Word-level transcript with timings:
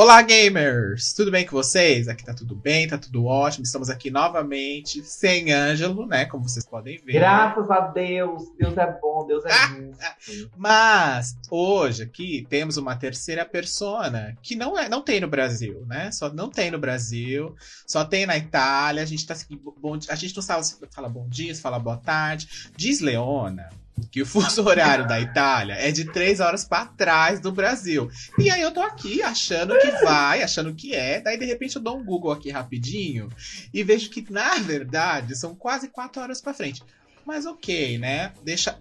Olá, 0.00 0.22
gamers! 0.22 1.12
Tudo 1.12 1.32
bem 1.32 1.44
com 1.44 1.56
vocês? 1.56 2.06
Aqui 2.06 2.24
tá 2.24 2.32
tudo 2.32 2.54
bem, 2.54 2.86
tá 2.86 2.96
tudo 2.96 3.24
ótimo. 3.24 3.64
Estamos 3.64 3.90
aqui 3.90 4.12
novamente, 4.12 5.02
sem 5.02 5.52
Ângelo, 5.52 6.06
né? 6.06 6.24
Como 6.24 6.48
vocês 6.48 6.64
podem 6.64 6.98
ver. 7.04 7.14
Graças 7.14 7.68
a 7.68 7.80
Deus, 7.80 8.44
Deus 8.56 8.76
é 8.76 8.96
bom, 9.02 9.26
Deus 9.26 9.44
é 9.44 9.50
justo. 10.22 10.52
Mas 10.56 11.36
hoje 11.50 12.04
aqui 12.04 12.46
temos 12.48 12.76
uma 12.76 12.94
terceira 12.94 13.44
persona 13.44 14.36
que 14.40 14.54
não 14.54 14.78
é, 14.78 14.88
não 14.88 15.02
tem 15.02 15.20
no 15.20 15.26
Brasil, 15.26 15.84
né? 15.84 16.12
Só 16.12 16.32
não 16.32 16.48
tem 16.48 16.70
no 16.70 16.78
Brasil, 16.78 17.56
só 17.84 18.04
tem 18.04 18.24
na 18.24 18.36
Itália. 18.36 19.02
A 19.02 19.06
gente 19.06 19.26
tá 19.26 19.34
bom, 19.80 19.98
a 20.08 20.14
gente 20.14 20.36
não 20.36 20.42
sabe 20.44 20.64
se 20.64 20.78
fala 20.92 21.08
bom 21.08 21.28
dia, 21.28 21.52
se 21.52 21.60
fala 21.60 21.76
boa 21.76 21.96
tarde. 21.96 22.70
Diz 22.76 23.00
Leona 23.00 23.68
que 24.10 24.22
o 24.22 24.26
fuso 24.26 24.62
horário 24.66 25.06
da 25.06 25.20
Itália 25.20 25.74
é 25.74 25.90
de 25.90 26.04
três 26.04 26.40
horas 26.40 26.64
para 26.64 26.86
trás 26.86 27.40
do 27.40 27.52
Brasil. 27.52 28.10
E 28.38 28.50
aí 28.50 28.60
eu 28.60 28.70
tô 28.70 28.80
aqui 28.80 29.22
achando 29.22 29.78
que 29.78 29.90
vai, 30.04 30.42
achando 30.42 30.74
que 30.74 30.94
é. 30.94 31.20
Daí 31.20 31.38
de 31.38 31.44
repente 31.44 31.76
eu 31.76 31.82
dou 31.82 31.98
um 31.98 32.04
Google 32.04 32.32
aqui 32.32 32.50
rapidinho 32.50 33.28
e 33.72 33.82
vejo 33.82 34.10
que 34.10 34.24
na 34.30 34.56
verdade 34.56 35.36
são 35.36 35.54
quase 35.54 35.88
quatro 35.88 36.22
horas 36.22 36.40
para 36.40 36.54
frente. 36.54 36.82
Mas 37.24 37.44
ok, 37.44 37.98
né? 37.98 38.32
Deixa, 38.42 38.78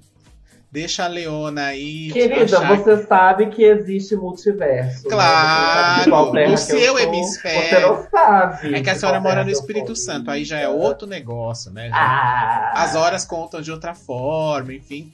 Deixa 0.69 1.05
a 1.05 1.07
Leona 1.07 1.67
aí. 1.67 2.11
Querida, 2.11 2.59
você 2.59 2.97
que... 2.97 3.07
sabe 3.07 3.47
que 3.47 3.63
existe 3.63 4.15
multiverso. 4.17 5.03
Né? 5.05 5.09
Claro, 5.09 6.33
né? 6.33 6.47
no 6.47 6.57
seu 6.57 6.99
hemisfério. 6.99 7.69
Você 7.69 7.79
não 7.79 8.09
sabe. 8.09 8.75
É 8.75 8.81
que 8.81 8.89
a 8.89 8.95
senhora 8.95 9.21
mora 9.21 9.45
no 9.45 9.49
Espírito 9.49 9.95
Santo, 9.95 10.29
aí 10.29 10.43
já 10.43 10.59
é 10.59 10.67
outro 10.67 11.07
negócio, 11.07 11.71
né? 11.71 11.89
Ah. 11.93 12.73
As 12.75 12.95
horas 12.95 13.23
contam 13.23 13.61
de 13.61 13.71
outra 13.71 13.93
forma, 13.93 14.73
enfim. 14.73 15.11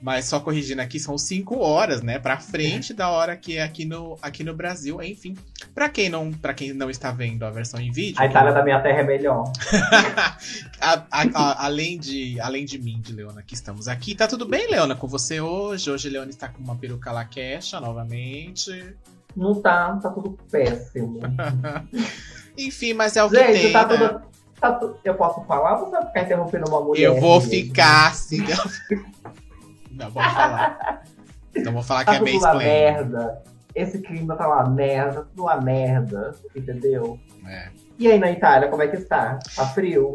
Mas 0.00 0.26
só 0.26 0.38
corrigindo 0.38 0.82
aqui, 0.82 1.00
são 1.00 1.16
5 1.16 1.58
horas, 1.58 2.02
né? 2.02 2.18
Pra 2.18 2.38
frente 2.38 2.92
da 2.92 3.08
hora 3.08 3.36
que 3.36 3.56
é 3.56 3.62
aqui 3.62 3.84
no, 3.84 4.18
aqui 4.20 4.44
no 4.44 4.54
Brasil. 4.54 5.02
Enfim, 5.02 5.34
pra 5.74 5.88
quem, 5.88 6.08
não, 6.08 6.32
pra 6.32 6.54
quem 6.54 6.72
não 6.72 6.90
está 6.90 7.10
vendo 7.10 7.44
a 7.44 7.50
versão 7.50 7.80
em 7.80 7.90
vídeo. 7.90 8.20
A 8.20 8.26
Itália 8.26 8.52
que... 8.52 8.58
da 8.58 8.64
minha 8.64 8.80
terra 8.80 9.00
é 9.00 9.04
melhor. 9.04 9.50
a, 10.80 11.02
a, 11.10 11.22
a, 11.34 11.66
além, 11.66 11.98
de, 11.98 12.38
além 12.40 12.64
de 12.64 12.78
mim, 12.78 13.00
de 13.00 13.12
Leona, 13.12 13.42
que 13.42 13.54
estamos 13.54 13.88
aqui. 13.88 14.14
Tá 14.14 14.26
tudo 14.26 14.46
bem, 14.46 14.70
Leona, 14.70 14.94
com 14.94 15.06
você 15.06 15.40
hoje? 15.40 15.90
Hoje 15.90 16.08
Leona 16.08 16.30
está 16.30 16.48
com 16.48 16.62
uma 16.62 16.76
peruca 16.76 17.10
laquecha 17.10 17.80
novamente. 17.80 18.94
Não 19.34 19.54
tá, 19.60 19.96
tá 19.96 20.10
tudo 20.10 20.38
péssimo. 20.50 21.20
Enfim, 22.56 22.94
mas 22.94 23.16
é 23.16 23.24
o 23.24 23.28
que 23.28 23.36
Gente, 23.36 23.60
tem. 23.60 23.72
Tá 23.72 23.86
né? 23.86 23.96
tudo... 23.96 24.36
Tá 24.60 24.80
eu 25.04 25.14
posso 25.14 25.44
falar 25.44 25.78
ou 25.78 25.84
você 25.84 25.90
vai 25.90 26.06
ficar 26.06 26.22
interrompendo 26.22 26.70
uma 26.70 26.80
mulher? 26.80 27.02
Eu 27.02 27.20
vou 27.20 27.40
ficar, 27.40 28.14
sim. 28.14 28.42
Não, 29.96 30.10
vamos 30.10 30.32
falar. 30.32 31.02
Então 31.54 31.72
vou 31.72 31.82
falar 31.82 32.04
tá 32.04 32.12
que 32.12 32.18
é 32.18 32.20
meio 32.20 32.38
uma 32.38 32.54
merda. 32.54 33.42
Esse 33.74 34.00
clima 34.00 34.36
tá 34.36 34.46
uma 34.46 34.68
merda, 34.68 35.22
tudo 35.22 35.42
uma 35.42 35.60
merda, 35.60 36.34
entendeu? 36.54 37.18
É. 37.46 37.68
E 37.98 38.10
aí 38.10 38.18
na 38.18 38.30
Itália, 38.30 38.68
como 38.68 38.82
é 38.82 38.88
que 38.88 38.96
está? 38.96 39.38
Tá 39.54 39.66
frio? 39.66 40.14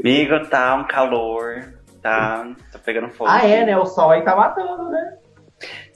Amigo, 0.00 0.46
tá 0.48 0.74
um 0.76 0.86
calor, 0.86 1.74
tá, 2.00 2.48
tá 2.72 2.78
pegando 2.78 3.10
fogo. 3.10 3.30
Ah, 3.30 3.44
é, 3.44 3.64
né? 3.64 3.76
O 3.76 3.86
sol 3.86 4.10
aí 4.10 4.22
tá 4.22 4.34
matando, 4.34 4.90
né? 4.90 5.18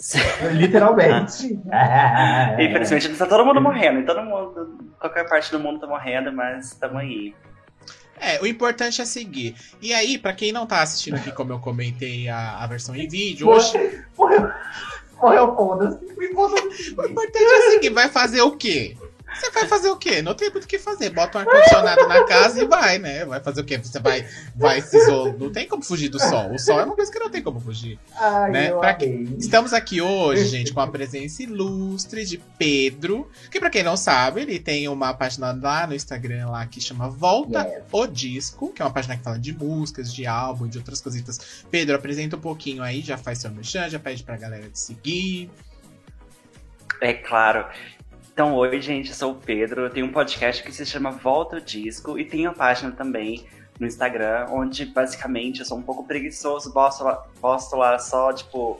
Literalmente. 0.53 1.60
Infelizmente 2.58 3.16
tá 3.16 3.27
todo 3.27 3.44
mundo 3.44 3.60
morrendo, 3.60 4.05
todo 4.05 4.22
mundo, 4.22 4.94
qualquer 4.98 5.28
parte 5.28 5.53
do 5.53 5.60
mundo 5.60 5.80
tá 5.80 5.86
morrendo, 5.86 6.33
mas 6.33 6.72
estamos 6.72 6.97
aí. 6.97 7.34
É, 8.23 8.41
o 8.41 8.47
importante 8.47 9.03
é 9.03 9.05
seguir. 9.05 9.56
E 9.81 9.92
aí, 9.92 10.17
para 10.17 10.33
quem 10.33 10.53
não 10.53 10.65
tá 10.65 10.81
assistindo 10.81 11.17
aqui, 11.17 11.33
como 11.33 11.53
eu 11.53 11.59
comentei 11.59 12.28
a, 12.28 12.62
a 12.62 12.67
versão 12.69 12.95
em 12.95 13.09
vídeo, 13.09 13.48
hoje. 13.48 13.73
Morreu, 14.17 14.48
morreu 15.20 15.56
foda-se. 15.56 16.12
O 16.97 17.05
importante 17.05 17.45
é 17.45 17.70
seguir. 17.73 17.91
Vai 17.91 18.09
fazer 18.09 18.41
o 18.43 18.53
quê? 18.53 18.97
Você 19.34 19.50
vai 19.50 19.66
fazer 19.66 19.88
o 19.91 19.97
quê? 19.97 20.22
Não 20.22 20.34
tem 20.34 20.50
muito 20.50 20.64
o 20.64 20.66
que 20.66 20.78
fazer. 20.78 21.11
Bota 21.11 21.38
um 21.38 21.41
ar-condicionado 21.41 22.06
na 22.08 22.25
casa 22.25 22.62
e 22.62 22.66
vai, 22.66 22.98
né? 22.98 23.25
Vai 23.25 23.41
fazer 23.41 23.61
o 23.61 23.64
quê? 23.64 23.78
Você 23.78 23.98
vai, 23.98 24.27
vai 24.55 24.80
se 24.80 24.97
isolar. 24.97 25.36
Não 25.38 25.50
tem 25.50 25.66
como 25.66 25.82
fugir 25.82 26.09
do 26.09 26.19
sol. 26.20 26.53
O 26.53 26.59
sol 26.59 26.81
é 26.81 26.84
uma 26.84 26.94
coisa 26.94 27.10
que 27.10 27.19
não 27.19 27.31
tem 27.31 27.42
como 27.42 27.60
fugir. 27.60 27.98
Ai, 28.15 28.50
né? 28.50 28.94
Que... 28.94 29.06
Estamos 29.38 29.72
aqui 29.72 30.00
hoje, 30.00 30.44
gente, 30.47 30.72
com 30.72 30.81
a 30.81 30.87
presença 30.87 31.42
ilustre 31.42 32.25
de 32.25 32.38
Pedro. 32.59 33.28
Que 33.50 33.59
pra 33.59 33.71
quem 33.71 33.82
não 33.82 33.97
sabe, 33.97 34.42
ele 34.42 34.59
tem 34.59 34.88
uma 34.88 35.15
página 35.15 35.53
lá 35.60 35.87
no 35.87 35.94
Instagram 35.94 36.48
lá 36.48 36.66
que 36.66 36.81
chama 36.81 37.09
Volta 37.09 37.66
yes. 37.66 37.84
o 37.91 38.06
Disco, 38.06 38.72
que 38.72 38.82
é 38.82 38.84
uma 38.84 38.92
página 38.92 39.16
que 39.16 39.22
fala 39.22 39.38
de 39.38 39.53
músicas, 39.53 40.12
de 40.12 40.26
álbum, 40.26 40.69
de 40.69 40.78
outras 40.78 41.00
cositas. 41.00 41.65
Pedro, 41.71 41.97
apresenta 41.97 42.37
um 42.37 42.41
pouquinho 42.41 42.82
aí, 42.82 43.00
já 43.00 43.16
faz 43.16 43.38
seu 43.38 43.50
merchan, 43.50 43.88
já 43.88 43.98
pede 43.98 44.22
pra 44.22 44.37
galera 44.37 44.69
te 44.69 44.78
seguir. 44.78 45.50
É 47.00 47.15
claro. 47.15 47.66
Então, 48.32 48.54
oi, 48.54 48.81
gente, 48.81 49.10
eu 49.10 49.15
sou 49.15 49.32
o 49.32 49.34
Pedro. 49.34 49.82
Eu 49.82 49.91
tenho 49.91 50.06
um 50.06 50.12
podcast 50.12 50.62
que 50.62 50.72
se 50.72 50.87
chama 50.87 51.10
Volta 51.10 51.56
o 51.56 51.60
Disco 51.60 52.19
e 52.19 52.25
tenho 52.25 52.48
uma 52.48 52.56
página 52.56 52.91
também 52.91 53.47
no 53.78 53.87
Instagram, 53.87 54.47
onde 54.48 54.87
basicamente 54.87 55.60
eu 55.60 55.66
sou 55.66 55.76
um 55.76 55.82
pouco 55.82 56.06
preguiçoso, 56.06 56.72
posto 56.72 57.04
lá, 57.04 57.16
posto 57.42 57.76
lá 57.76 57.98
só, 57.98 58.32
tipo, 58.32 58.78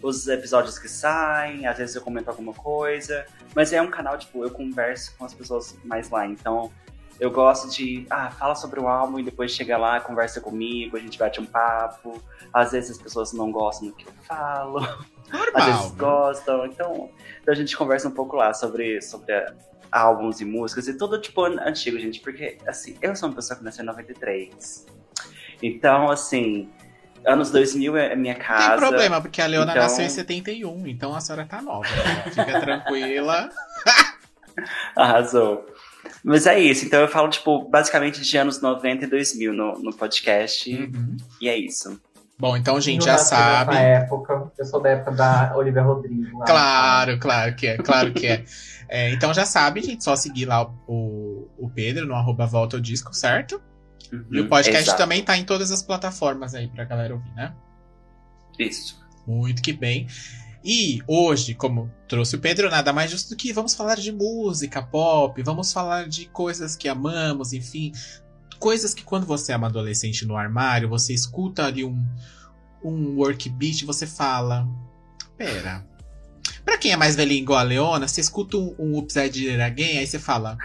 os 0.00 0.26
episódios 0.28 0.78
que 0.78 0.88
saem, 0.88 1.66
às 1.66 1.76
vezes 1.76 1.94
eu 1.94 2.00
comento 2.00 2.30
alguma 2.30 2.54
coisa, 2.54 3.26
mas 3.54 3.70
é 3.70 3.82
um 3.82 3.90
canal, 3.90 4.16
tipo, 4.16 4.42
eu 4.42 4.50
converso 4.50 5.14
com 5.18 5.26
as 5.26 5.34
pessoas 5.34 5.76
mais 5.84 6.08
lá, 6.08 6.26
então 6.26 6.72
eu 7.20 7.30
gosto 7.30 7.68
de, 7.68 8.06
ah, 8.08 8.30
fala 8.30 8.54
sobre 8.54 8.80
o 8.80 8.88
álbum 8.88 9.18
e 9.18 9.22
depois 9.22 9.50
chega 9.50 9.76
lá, 9.76 10.00
conversa 10.00 10.40
comigo, 10.40 10.96
a 10.96 11.00
gente 11.00 11.18
bate 11.18 11.38
um 11.40 11.46
papo. 11.46 12.22
Às 12.52 12.72
vezes 12.72 12.92
as 12.92 12.98
pessoas 12.98 13.32
não 13.32 13.50
gostam 13.50 13.88
do 13.88 13.94
que 13.94 14.06
eu 14.06 14.12
falo. 14.22 14.80
Normal, 15.30 15.50
às 15.54 15.64
vezes 15.80 15.92
gostam. 15.92 16.66
Então, 16.66 17.10
então, 17.40 17.52
a 17.52 17.56
gente 17.56 17.76
conversa 17.76 18.08
um 18.08 18.12
pouco 18.12 18.36
lá 18.36 18.52
sobre, 18.52 19.00
sobre 19.00 19.32
álbuns 19.90 20.40
e 20.40 20.44
músicas 20.44 20.88
e 20.88 20.96
tudo 20.96 21.20
tipo 21.20 21.44
antigo, 21.44 21.98
gente. 21.98 22.20
Porque, 22.20 22.58
assim, 22.66 22.96
eu 23.00 23.14
sou 23.14 23.28
uma 23.28 23.34
pessoa 23.34 23.56
que 23.56 23.64
nasceu 23.64 23.82
em 23.82 23.86
93. 23.86 24.86
Então, 25.62 26.10
assim, 26.10 26.68
anos 27.24 27.50
2000 27.50 27.96
é 27.96 28.16
minha 28.16 28.34
casa. 28.34 28.70
Tem 28.70 28.78
problema, 28.78 29.20
porque 29.20 29.40
a 29.40 29.46
Leona 29.46 29.72
então... 29.72 29.82
nasceu 29.82 30.04
em 30.04 30.08
71, 30.08 30.86
então 30.86 31.14
a 31.14 31.20
senhora 31.20 31.44
tá 31.44 31.62
nova. 31.62 31.88
Né? 31.88 32.24
Fica 32.30 32.60
tranquila. 32.60 33.50
Arrasou. 34.96 35.66
Mas 36.24 36.46
é 36.46 36.58
isso, 36.58 36.84
então 36.84 37.00
eu 37.00 37.08
falo, 37.08 37.28
tipo, 37.28 37.68
basicamente 37.68 38.20
de 38.20 38.36
anos 38.38 38.60
90 38.60 39.04
e 39.04 39.08
2000 39.08 39.52
no, 39.52 39.72
no 39.80 39.94
podcast. 39.94 40.72
Uhum. 40.72 41.16
E 41.40 41.48
é 41.48 41.56
isso. 41.56 42.00
Bom, 42.38 42.56
então 42.56 42.76
a 42.76 42.80
gente 42.80 43.04
já 43.04 43.16
sabe. 43.16 43.72
Nessa 43.74 43.82
época, 43.82 44.52
eu 44.58 44.64
sou 44.66 44.80
da 44.80 44.90
época 44.90 45.12
da 45.12 45.56
Olivia 45.56 45.82
Rodrigo. 45.82 46.38
Claro, 46.44 47.18
claro 47.18 47.54
que 47.56 47.66
é, 47.66 47.76
claro 47.78 48.12
que 48.12 48.26
é. 48.26 48.44
é. 48.88 49.10
Então 49.12 49.32
já 49.32 49.46
sabe, 49.46 49.80
gente, 49.80 50.04
só 50.04 50.14
seguir 50.14 50.44
lá 50.44 50.70
o, 50.86 51.48
o 51.56 51.70
Pedro 51.70 52.06
no 52.06 52.14
arroba 52.14 52.46
Volta 52.46 52.76
ao 52.76 52.80
Disco, 52.80 53.14
certo? 53.14 53.60
Uhum, 54.12 54.26
e 54.30 54.40
o 54.40 54.48
podcast 54.48 54.84
exato. 54.84 54.98
também 54.98 55.24
tá 55.24 55.36
em 55.36 55.44
todas 55.44 55.70
as 55.70 55.82
plataformas 55.82 56.54
aí 56.54 56.68
pra 56.68 56.84
galera 56.84 57.14
ouvir, 57.14 57.32
né? 57.34 57.54
Isso. 58.58 59.02
Muito 59.26 59.62
que 59.62 59.72
bem. 59.72 60.06
E 60.62 61.00
hoje, 61.06 61.54
como 61.54 61.90
trouxe 62.08 62.36
o 62.36 62.40
Pedro, 62.40 62.68
nada 62.68 62.92
mais 62.92 63.10
justo 63.10 63.30
do 63.30 63.36
que 63.36 63.52
vamos 63.52 63.74
falar 63.74 63.94
de 63.94 64.12
música 64.12 64.82
pop, 64.82 65.40
vamos 65.42 65.72
falar 65.72 66.08
de 66.08 66.26
coisas 66.26 66.74
que 66.74 66.88
amamos, 66.88 67.52
enfim. 67.52 67.92
Coisas 68.58 68.94
que 68.94 69.04
quando 69.04 69.26
você 69.26 69.52
é 69.52 69.56
uma 69.56 69.66
adolescente 69.68 70.24
no 70.24 70.36
armário, 70.36 70.88
você 70.88 71.12
escuta 71.12 71.66
ali 71.66 71.84
um, 71.84 72.04
um 72.82 73.16
work 73.16 73.48
beat 73.50 73.84
você 73.84 74.06
fala. 74.06 74.66
Pera. 75.36 75.86
Pra 76.64 76.78
quem 76.78 76.92
é 76.92 76.96
mais 76.96 77.14
velhinho 77.14 77.42
igual 77.42 77.58
a 77.58 77.62
Leona, 77.62 78.08
você 78.08 78.20
escuta 78.20 78.56
um, 78.56 78.74
um 78.78 78.98
Upside 78.98 79.60
Again, 79.60 79.98
aí 79.98 80.06
você 80.06 80.18
fala. 80.18 80.56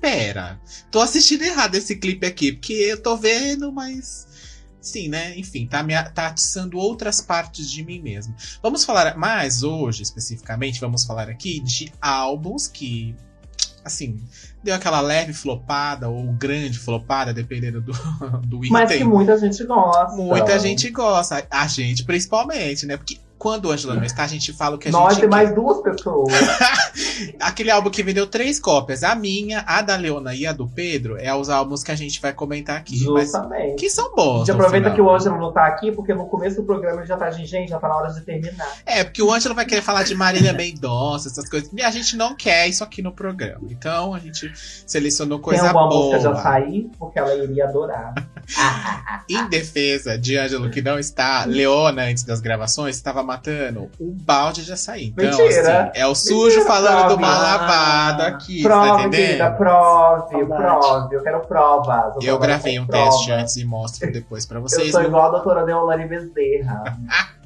Pera, 0.00 0.58
tô 0.90 1.00
assistindo 1.00 1.42
errado 1.42 1.74
esse 1.74 1.96
clipe 1.96 2.26
aqui, 2.26 2.52
porque 2.52 2.72
eu 2.72 3.02
tô 3.02 3.18
vendo, 3.18 3.70
mas 3.70 4.26
Sim, 4.80 5.08
né? 5.08 5.38
Enfim, 5.38 5.66
tá, 5.66 5.82
me, 5.82 5.92
tá 6.10 6.28
atiçando 6.28 6.78
outras 6.78 7.20
partes 7.20 7.70
de 7.70 7.84
mim 7.84 8.00
mesmo. 8.00 8.34
Vamos 8.62 8.84
falar 8.84 9.16
mais 9.16 9.62
hoje, 9.62 10.02
especificamente, 10.02 10.80
vamos 10.80 11.04
falar 11.04 11.28
aqui 11.28 11.60
de 11.60 11.92
álbuns 12.00 12.66
que, 12.66 13.14
assim, 13.84 14.20
deu 14.62 14.74
aquela 14.74 15.00
leve 15.00 15.32
flopada 15.32 16.08
ou 16.08 16.32
grande 16.32 16.78
flopada, 16.78 17.32
dependendo 17.32 17.80
do, 17.80 17.92
do 18.46 18.58
item. 18.58 18.70
Mas 18.70 18.92
que 18.92 19.04
muita 19.04 19.38
gente 19.38 19.64
gosta. 19.64 20.16
Muita 20.16 20.58
gente 20.58 20.90
gosta. 20.90 21.46
A 21.50 21.66
gente, 21.66 22.04
principalmente, 22.04 22.86
né? 22.86 22.96
Porque 22.96 23.18
quando 23.40 23.64
o 23.64 23.70
Angela 23.72 23.94
não 23.94 24.04
está, 24.04 24.24
a 24.24 24.26
gente 24.26 24.52
fala 24.52 24.76
o 24.76 24.78
que 24.78 24.88
a 24.88 24.92
Nós 24.92 25.14
gente. 25.14 25.26
Nós 25.26 25.40
e 25.40 25.44
mais 25.46 25.54
duas 25.54 25.80
pessoas. 25.80 26.30
Aquele 27.40 27.70
álbum 27.70 27.88
que 27.88 28.02
vendeu 28.02 28.26
três 28.26 28.60
cópias. 28.60 29.02
A 29.02 29.14
minha, 29.14 29.64
a 29.66 29.80
da 29.80 29.96
Leona 29.96 30.34
e 30.34 30.46
a 30.46 30.52
do 30.52 30.68
Pedro 30.68 31.16
é 31.16 31.34
os 31.34 31.48
álbuns 31.48 31.82
que 31.82 31.90
a 31.90 31.94
gente 31.94 32.20
vai 32.20 32.34
comentar 32.34 32.76
aqui. 32.76 32.98
Justamente. 32.98 33.76
que 33.76 33.88
são 33.88 34.14
bons. 34.14 34.42
A 34.42 34.44
gente 34.44 34.50
aproveita 34.50 34.90
que 34.90 35.00
o 35.00 35.10
Ângelo 35.10 35.38
não 35.38 35.50
tá 35.52 35.66
aqui, 35.66 35.90
porque 35.90 36.12
no 36.12 36.26
começo 36.26 36.56
do 36.56 36.64
programa 36.64 36.98
ele 36.98 37.06
já 37.06 37.16
tá 37.16 37.30
de 37.30 37.46
gente, 37.46 37.70
já 37.70 37.78
tá 37.78 37.88
na 37.88 37.96
hora 37.96 38.12
de 38.12 38.20
terminar. 38.20 38.68
É, 38.84 39.02
porque 39.04 39.22
o 39.22 39.32
Ângelo 39.32 39.54
vai 39.54 39.64
querer 39.64 39.80
falar 39.80 40.02
de 40.02 40.14
Marília 40.14 40.52
Mendonça, 40.52 41.28
essas 41.28 41.48
coisas. 41.48 41.70
E 41.72 41.80
a 41.80 41.90
gente 41.90 42.16
não 42.18 42.36
quer 42.36 42.68
isso 42.68 42.84
aqui 42.84 43.00
no 43.00 43.10
programa. 43.10 43.68
Então 43.70 44.12
a 44.12 44.18
gente 44.18 44.52
selecionou 44.86 45.38
coisa 45.38 45.62
Tem 45.62 45.72
boa. 45.72 45.86
música 45.86 46.20
já 46.20 46.34
sair, 46.36 46.90
porque 46.98 47.18
ela 47.18 47.34
iria 47.34 47.64
adorar. 47.64 48.12
Em 49.30 49.48
defesa 49.48 50.18
de 50.18 50.36
Ângelo, 50.36 50.68
que 50.70 50.82
não 50.82 50.98
está, 50.98 51.46
Leona, 51.46 52.02
antes 52.02 52.22
das 52.22 52.40
gravações, 52.40 52.96
estava 52.96 53.29
matando 53.30 53.90
um 54.00 54.10
balde 54.22 54.64
de 54.64 54.72
açaí. 54.72 55.06
Então, 55.16 55.24
Mentira. 55.38 55.82
assim, 55.84 55.90
é 56.00 56.06
o 56.06 56.14
sujo 56.14 56.44
Mentira, 56.58 56.64
falando 56.66 57.00
do 57.02 57.06
prove. 57.16 57.22
mal 57.22 57.40
lavado 57.42 58.22
aqui, 58.22 58.62
tá 58.62 58.68
Prove, 58.68 58.88
entendendo? 58.90 59.10
querida, 59.10 59.50
prove, 59.52 60.46
prove. 60.46 61.14
Eu 61.16 61.22
quero 61.22 61.40
provas. 61.46 62.14
Eu 62.16 62.20
quero 62.20 62.38
gravei 62.38 62.78
um 62.78 62.86
provas. 62.86 63.14
teste 63.14 63.32
antes 63.32 63.56
e 63.56 63.64
mostro 63.64 64.10
depois 64.12 64.44
pra 64.44 64.58
Eu 64.58 64.62
vocês. 64.62 64.90
sou 64.90 65.00
viu? 65.00 65.08
igual 65.08 65.26
a 65.26 65.30
doutora 65.30 65.64
Deolane 65.64 66.06
Bezerra. 66.06 66.82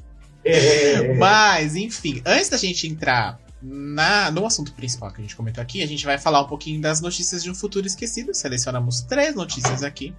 É. 0.47 1.13
Mas, 1.17 1.75
enfim, 1.75 2.21
antes 2.23 2.49
da 2.49 2.57
gente 2.57 2.87
entrar 2.87 3.39
na, 3.59 4.29
no 4.29 4.45
assunto 4.45 4.71
principal 4.73 5.09
que 5.11 5.19
a 5.19 5.23
gente 5.23 5.35
comentou 5.35 5.59
aqui, 5.59 5.81
a 5.81 5.87
gente 5.87 6.05
vai 6.05 6.19
falar 6.19 6.39
um 6.41 6.45
pouquinho 6.47 6.79
das 6.79 7.01
notícias 7.01 7.41
de 7.43 7.49
um 7.49 7.55
futuro 7.55 7.87
esquecido. 7.87 8.31
Selecionamos 8.31 9.01
três 9.01 9.33
notícias 9.33 9.81
aqui. 9.81 10.13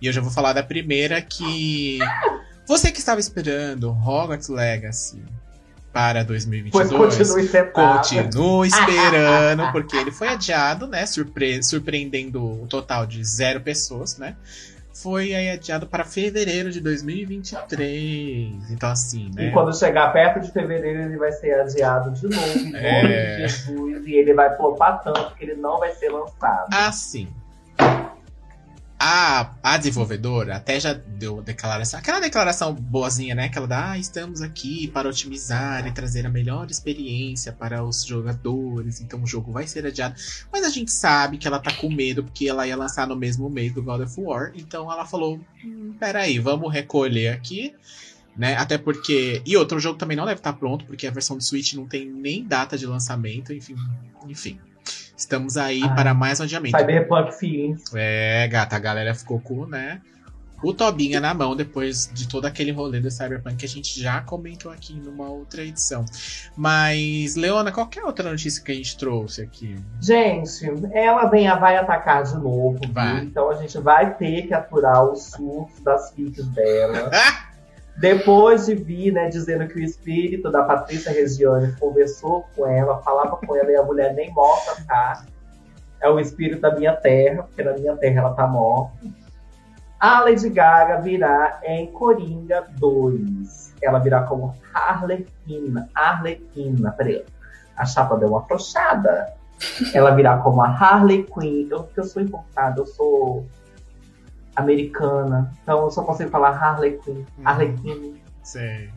E 0.00 0.06
eu 0.06 0.12
já 0.12 0.20
vou 0.20 0.30
falar 0.30 0.52
da 0.52 0.62
primeira 0.62 1.20
que. 1.20 1.98
Você 2.66 2.90
que 2.90 2.98
estava 2.98 3.20
esperando 3.20 3.90
Hogwarts 3.90 4.48
Legacy 4.48 5.22
para 5.92 6.24
Pois 6.24 6.48
2022. 6.48 6.90
continue. 6.90 7.48
Continua 7.72 8.66
esperando, 8.66 9.70
porque 9.72 9.96
ele 9.96 10.10
foi 10.10 10.28
adiado, 10.28 10.86
né? 10.86 11.06
Surpre 11.06 11.62
surpreendendo 11.62 12.62
o 12.62 12.66
total 12.66 13.06
de 13.06 13.22
zero 13.24 13.60
pessoas, 13.60 14.18
né? 14.18 14.34
Foi 14.92 15.34
aí 15.34 15.50
adiado 15.50 15.86
para 15.86 16.04
fevereiro 16.04 16.70
de 16.70 16.80
2023. 16.80 18.70
Então, 18.70 18.90
assim, 18.90 19.30
né? 19.34 19.48
E 19.48 19.52
quando 19.52 19.76
chegar 19.76 20.12
perto 20.12 20.40
de 20.40 20.50
fevereiro, 20.52 21.02
ele 21.02 21.16
vai 21.16 21.32
ser 21.32 21.52
adiado 21.60 22.10
de 22.12 22.26
novo, 22.28 22.58
em 22.58 22.64
nome 22.72 22.78
É. 22.78 23.36
de 23.36 23.42
Jesus. 23.48 24.06
E 24.06 24.14
ele 24.14 24.34
vai 24.34 24.56
flopar 24.56 25.02
tanto 25.02 25.34
que 25.34 25.44
ele 25.44 25.54
não 25.56 25.78
vai 25.78 25.92
ser 25.94 26.10
lançado. 26.10 26.68
Assim. 26.72 27.28
A, 29.06 29.54
a 29.62 29.76
desenvolvedora 29.76 30.56
até 30.56 30.80
já 30.80 30.94
deu 30.94 31.42
declaração. 31.42 32.00
Aquela 32.00 32.20
declaração 32.20 32.72
boazinha, 32.72 33.34
né? 33.34 33.50
Que 33.50 33.58
ela 33.58 33.66
dá, 33.66 33.90
ah, 33.90 33.98
estamos 33.98 34.40
aqui 34.40 34.88
para 34.88 35.06
otimizar 35.06 35.86
e 35.86 35.92
trazer 35.92 36.24
a 36.24 36.30
melhor 36.30 36.70
experiência 36.70 37.52
para 37.52 37.84
os 37.84 38.02
jogadores. 38.02 39.02
Então 39.02 39.22
o 39.22 39.26
jogo 39.26 39.52
vai 39.52 39.66
ser 39.66 39.84
adiado. 39.84 40.14
Mas 40.50 40.64
a 40.64 40.70
gente 40.70 40.90
sabe 40.90 41.36
que 41.36 41.46
ela 41.46 41.58
tá 41.58 41.70
com 41.74 41.90
medo 41.90 42.24
porque 42.24 42.48
ela 42.48 42.66
ia 42.66 42.74
lançar 42.74 43.06
no 43.06 43.14
mesmo 43.14 43.50
mês 43.50 43.74
do 43.74 43.82
God 43.82 44.00
of 44.00 44.18
War. 44.18 44.52
Então 44.54 44.90
ela 44.90 45.04
falou: 45.04 45.38
hum, 45.62 45.94
peraí, 46.00 46.38
vamos 46.38 46.72
recolher 46.72 47.28
aqui. 47.28 47.74
Né? 48.34 48.56
Até 48.56 48.78
porque. 48.78 49.42
E 49.44 49.54
outro 49.54 49.78
jogo 49.78 49.98
também 49.98 50.16
não 50.16 50.24
deve 50.24 50.40
estar 50.40 50.54
pronto, 50.54 50.86
porque 50.86 51.06
a 51.06 51.10
versão 51.10 51.36
do 51.36 51.44
Switch 51.44 51.74
não 51.74 51.86
tem 51.86 52.06
nem 52.06 52.42
data 52.42 52.78
de 52.78 52.86
lançamento, 52.86 53.52
enfim. 53.52 53.76
Enfim. 54.26 54.58
Estamos 55.16 55.56
aí 55.56 55.82
Ah. 55.84 55.94
para 55.94 56.12
mais 56.14 56.40
um 56.40 56.44
adiamento. 56.44 56.76
Cyberpunk 56.76 57.32
Feelings. 57.38 57.82
É, 57.94 58.48
gata, 58.48 58.76
a 58.76 58.78
galera 58.78 59.14
ficou 59.14 59.40
com, 59.40 59.66
né? 59.66 60.00
O 60.62 60.72
Tobinha 60.72 61.20
na 61.20 61.34
mão 61.34 61.54
depois 61.54 62.10
de 62.14 62.26
todo 62.26 62.46
aquele 62.46 62.72
rolê 62.72 62.98
do 62.98 63.10
Cyberpunk 63.10 63.56
que 63.56 63.66
a 63.66 63.68
gente 63.68 64.00
já 64.00 64.22
comentou 64.22 64.72
aqui 64.72 64.94
numa 64.94 65.28
outra 65.28 65.62
edição. 65.62 66.06
Mas, 66.56 67.36
Leona, 67.36 67.70
qual 67.70 67.86
que 67.86 67.98
é 67.98 68.02
a 68.02 68.06
outra 68.06 68.30
notícia 68.30 68.62
que 68.64 68.72
a 68.72 68.74
gente 68.74 68.96
trouxe 68.96 69.42
aqui? 69.42 69.76
Gente, 70.00 70.64
ela 70.94 71.26
vem, 71.26 71.46
vai 71.58 71.76
atacar 71.76 72.22
de 72.24 72.34
novo? 72.36 72.80
Vai. 72.90 73.24
Então 73.24 73.50
a 73.50 73.54
gente 73.56 73.76
vai 73.78 74.14
ter 74.14 74.46
que 74.46 74.54
aturar 74.54 75.04
os 75.04 75.24
surtos 75.32 75.80
das 75.80 76.10
fics 76.12 76.46
dela. 76.48 77.10
Depois 77.96 78.66
de 78.66 78.74
vir, 78.74 79.12
né, 79.12 79.28
dizendo 79.28 79.68
que 79.68 79.78
o 79.78 79.82
espírito 79.82 80.50
da 80.50 80.64
Patrícia 80.64 81.12
Regiane 81.12 81.72
conversou 81.78 82.44
com 82.54 82.66
ela, 82.66 83.00
falava 83.02 83.36
com 83.36 83.56
ela 83.56 83.70
e 83.70 83.76
a 83.76 83.82
mulher 83.82 84.14
nem 84.14 84.32
morta 84.32 84.76
tá. 84.86 85.24
É 86.00 86.08
o 86.08 86.18
espírito 86.18 86.60
da 86.60 86.74
minha 86.74 86.94
terra, 86.94 87.44
porque 87.44 87.62
na 87.62 87.72
minha 87.72 87.96
terra 87.96 88.20
ela 88.20 88.34
tá 88.34 88.46
morta. 88.46 88.92
A 89.98 90.20
Lady 90.20 90.50
Gaga 90.50 91.00
virá 91.00 91.60
em 91.62 91.86
Coringa 91.86 92.66
2. 92.78 93.74
Ela 93.80 93.98
virá 94.00 94.24
como 94.24 94.54
Harlequina. 94.74 95.88
Arlequina, 95.94 96.92
peraí. 96.92 97.24
A 97.76 97.86
chapa 97.86 98.16
deu 98.16 98.28
uma 98.28 98.40
afrouxada. 98.40 99.32
Ela 99.94 100.10
virá 100.14 100.36
como 100.38 100.62
a 100.62 100.68
Harley 100.68 101.24
Quinn. 101.24 101.68
Eu, 101.70 101.88
eu 101.96 102.04
sou 102.04 102.20
importada, 102.20 102.80
eu 102.80 102.86
sou 102.86 103.46
americana. 104.56 105.50
Então 105.62 105.84
eu 105.84 105.90
só 105.90 106.02
consigo 106.02 106.30
falar 106.30 106.50
Harley 106.50 106.98
Quinn. 107.04 107.24
Hum. 107.38 107.42
Arlequina. 107.44 108.14
Sei. 108.42 108.88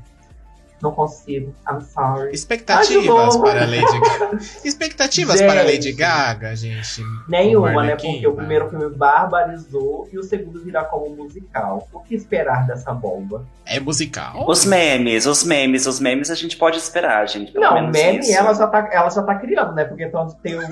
Não 0.80 0.92
consigo. 0.92 1.56
I'm 1.68 1.81
sorry. 1.81 2.31
Expectativas 2.31 3.36
para 3.38 3.62
Lady 3.65 4.00
Gaga. 4.00 4.38
Expectativas 4.63 5.39
Gente. 5.39 5.48
para 5.51 5.63
Lady 5.63 5.92
Gaga, 5.92 6.56
gente. 6.56 7.01
Nenhuma, 7.27 7.81
né? 7.83 7.95
Porque 7.95 8.27
o 8.27 8.33
primeiro 8.36 8.69
filme 8.69 8.88
barbarizou 8.95 10.07
e 10.13 10.19
o 10.19 10.24
segundo 10.24 10.63
virá 10.63 10.83
como 10.86 11.09
musical. 11.15 11.88
O 11.92 12.00
que 12.01 12.13
esperar 12.13 12.68
dessa 12.68 12.94
bomba? 12.94 13.44
É 13.65 13.80
musical? 13.80 14.48
Os 14.48 14.65
memes, 14.65 15.25
os 15.25 15.44
memes, 15.44 15.88
os 15.88 16.00
memes 16.00 16.30
a 16.30 16.36
gente 16.36 16.56
pode 16.56 16.77
esperar, 16.77 17.27
gente. 17.27 17.51
Pelo 17.54 17.65
Não, 17.65 17.74
menos 17.74 17.92
meme 17.92 18.19
isso. 18.19 18.38
ela 18.38 18.54
já, 18.54 18.68
tá, 18.68 18.88
ela 18.92 19.09
já 19.09 19.24
tá 19.24 19.33
criando, 19.33 19.74
né? 19.74 19.83
Porque 19.83 20.04
então 20.04 20.27
tem 20.44 20.59
uma, 20.59 20.69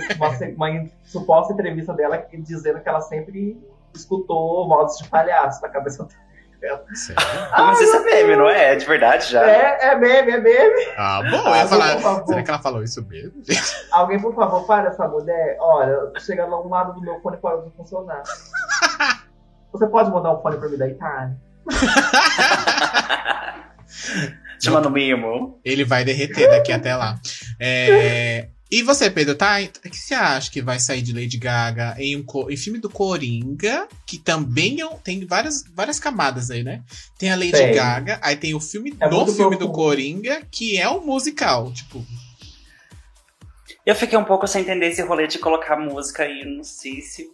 uma 0.56 0.86
suposta 1.04 1.52
entrevista 1.54 1.94
dela 1.94 2.20
que- 2.20 2.38
dizendo 2.38 2.80
que 2.80 2.88
ela 2.88 3.02
sempre 3.02 3.58
escutou 3.98 4.68
modos 4.68 4.98
de 4.98 5.08
palhaço 5.10 5.62
na 5.62 5.70
cabeça 5.70 6.08
dela. 6.60 6.84
Sério? 6.94 7.22
Mas 7.58 7.82
isso 7.82 7.96
é 7.96 8.00
meme, 8.04 8.36
não 8.36 8.50
é? 8.50 8.74
É 8.74 8.76
de 8.76 8.86
verdade 8.86 9.30
já. 9.32 9.46
É, 9.46 9.88
é 9.90 9.96
meme, 9.96 10.32
é 10.32 10.38
meme. 10.40 10.86
Ah, 10.98 11.22
bom, 11.30 11.48
eu 11.50 11.56
ia 11.56 11.64
Ah, 11.64 11.68
falar. 11.68 11.94
por 11.96 12.02
favor. 12.02 12.28
Será 12.28 12.44
que 12.44 12.50
ela 12.50 12.60
falou 12.62 12.84
isso 12.84 13.06
mesmo? 13.06 13.34
Alguém, 13.92 14.20
por 14.20 14.34
favor, 14.34 14.66
para 14.66 14.90
essa 14.90 15.08
mulher. 15.08 15.58
Olha, 15.60 16.12
chega 16.20 16.46
lá 16.46 16.60
um 16.62 16.70
lado 16.70 16.94
do 16.94 17.02
meu 17.02 17.20
fone 17.22 17.38
parou 17.38 17.64
de 17.64 17.72
funcionar. 17.76 18.24
Você 19.72 19.88
pode 19.88 20.10
mandar 20.10 20.34
um 20.34 20.42
fone 20.42 20.58
pra 20.58 20.70
mim 20.70 20.78
da 20.78 20.88
Itália? 20.88 21.38
Te 24.60 24.70
mando 24.70 24.88
um 24.90 24.92
mimo. 24.92 25.60
Ele 25.64 25.84
vai 25.84 26.04
derreter 26.04 26.50
daqui 26.50 26.72
até 26.72 26.96
lá. 26.96 27.16
É, 27.60 28.50
E 28.72 28.82
você, 28.82 29.12
Pedro, 29.12 29.36
tá? 29.36 29.58
O 29.62 29.90
que 29.90 29.96
você 29.96 30.14
acha 30.16 30.50
que 30.52 30.62
vai 30.62 30.80
sair 30.80 31.02
de 31.02 31.14
Lady 31.14 31.38
Gaga 31.38 31.96
em 32.00 32.16
um 32.18 32.24
co- 32.24 32.50
em 32.50 32.58
filme 32.58 32.80
do 32.80 32.90
Coringa, 32.90 33.88
que 34.08 34.18
também 34.18 34.82
é 34.82 34.86
um- 34.88 34.98
tem 34.98 35.24
várias, 35.26 35.64
várias 35.74 36.00
camadas 36.00 36.50
aí, 36.50 36.64
né? 36.64 36.82
Tem 37.18 37.32
a 37.32 37.36
Lady 37.36 37.52
Tem. 37.52 37.74
Gaga, 37.76 38.20
aí 38.24 38.36
tem 38.36 38.56
o 38.56 38.60
filme 38.60 38.96
É 39.00 39.08
do 39.08 39.28
filme 39.28 39.56
do. 39.56 39.72
Coringa, 39.72 40.42
que 40.52 40.78
é 40.78 40.90
um 40.90 41.06
musical. 41.06 41.72
Tipo, 41.72 42.04
Eu 43.86 43.94
fiquei 43.96 44.18
um 44.18 44.24
pouco 44.26 44.48
sem 44.48 44.62
entender 44.64 44.88
esse 44.88 45.02
rolê 45.04 45.28
de 45.28 45.38
colocar 45.38 45.76
música 45.78 46.28
e 46.28 46.44
não 46.44 46.64
sei 46.64 47.02
se 47.02 47.30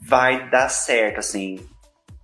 vai 0.00 0.48
dar 0.50 0.68
certo, 0.70 1.18
assim. 1.18 1.60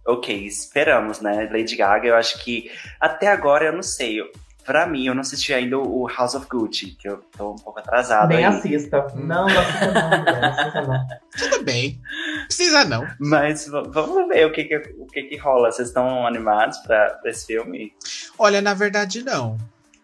Ok, 0.06 0.34
esperamos, 0.46 1.20
né? 1.20 1.46
Lady 1.52 1.76
Gaga, 1.76 2.08
eu 2.08 2.14
acho 2.16 2.42
que 2.42 2.70
até 2.98 3.26
agora 3.28 3.66
eu 3.66 3.72
não 3.74 3.82
sei. 3.82 4.18
Eu- 4.20 4.32
Pra 4.68 4.86
mim, 4.86 5.06
eu 5.06 5.14
não 5.14 5.22
assisti 5.22 5.54
ainda 5.54 5.78
o 5.78 6.06
House 6.06 6.34
of 6.34 6.46
Gucci, 6.46 6.88
que 6.98 7.08
eu 7.08 7.22
tô 7.34 7.52
um 7.52 7.56
pouco 7.56 7.78
atrasado 7.78 8.28
Nem 8.28 8.44
aí. 8.44 8.44
assista. 8.44 9.06
Hum. 9.16 9.20
Não, 9.24 9.48
não 9.48 9.60
assista 9.60 9.90
não, 9.92 10.24
não 10.24 10.48
assista 10.50 10.82
não. 10.82 11.06
tudo 11.50 11.64
bem. 11.64 11.98
Precisa 12.46 12.84
não. 12.84 13.06
Mas 13.18 13.66
vamos 13.66 14.28
ver 14.28 14.44
o 14.46 14.52
que 14.52 14.64
que, 14.64 14.76
o 14.98 15.06
que, 15.06 15.22
que 15.22 15.36
rola. 15.38 15.72
Vocês 15.72 15.88
estão 15.88 16.26
animados 16.26 16.76
pra, 16.80 17.14
pra 17.14 17.30
esse 17.30 17.46
filme? 17.46 17.94
Olha, 18.38 18.60
na 18.60 18.74
verdade, 18.74 19.24
não. 19.24 19.56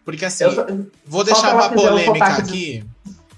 Porque 0.03 0.25
assim, 0.25 0.45
Eu 0.45 0.51
só- 0.53 0.65
vou 1.05 1.23
deixar 1.23 1.53
uma 1.53 1.67
um 1.67 1.73
polêmica 1.75 2.25
sotaque 2.25 2.41
de- 2.41 2.49
aqui. 2.49 2.85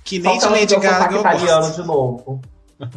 Que 0.05 0.19
nem 0.19 0.37
de 0.39 0.45
Lady 0.45 0.75
Gaga 0.79 1.13
eu 1.13 1.19
italiano 1.19 1.61
gosto. 1.67 1.81
de 1.81 1.85
novo. 1.87 2.41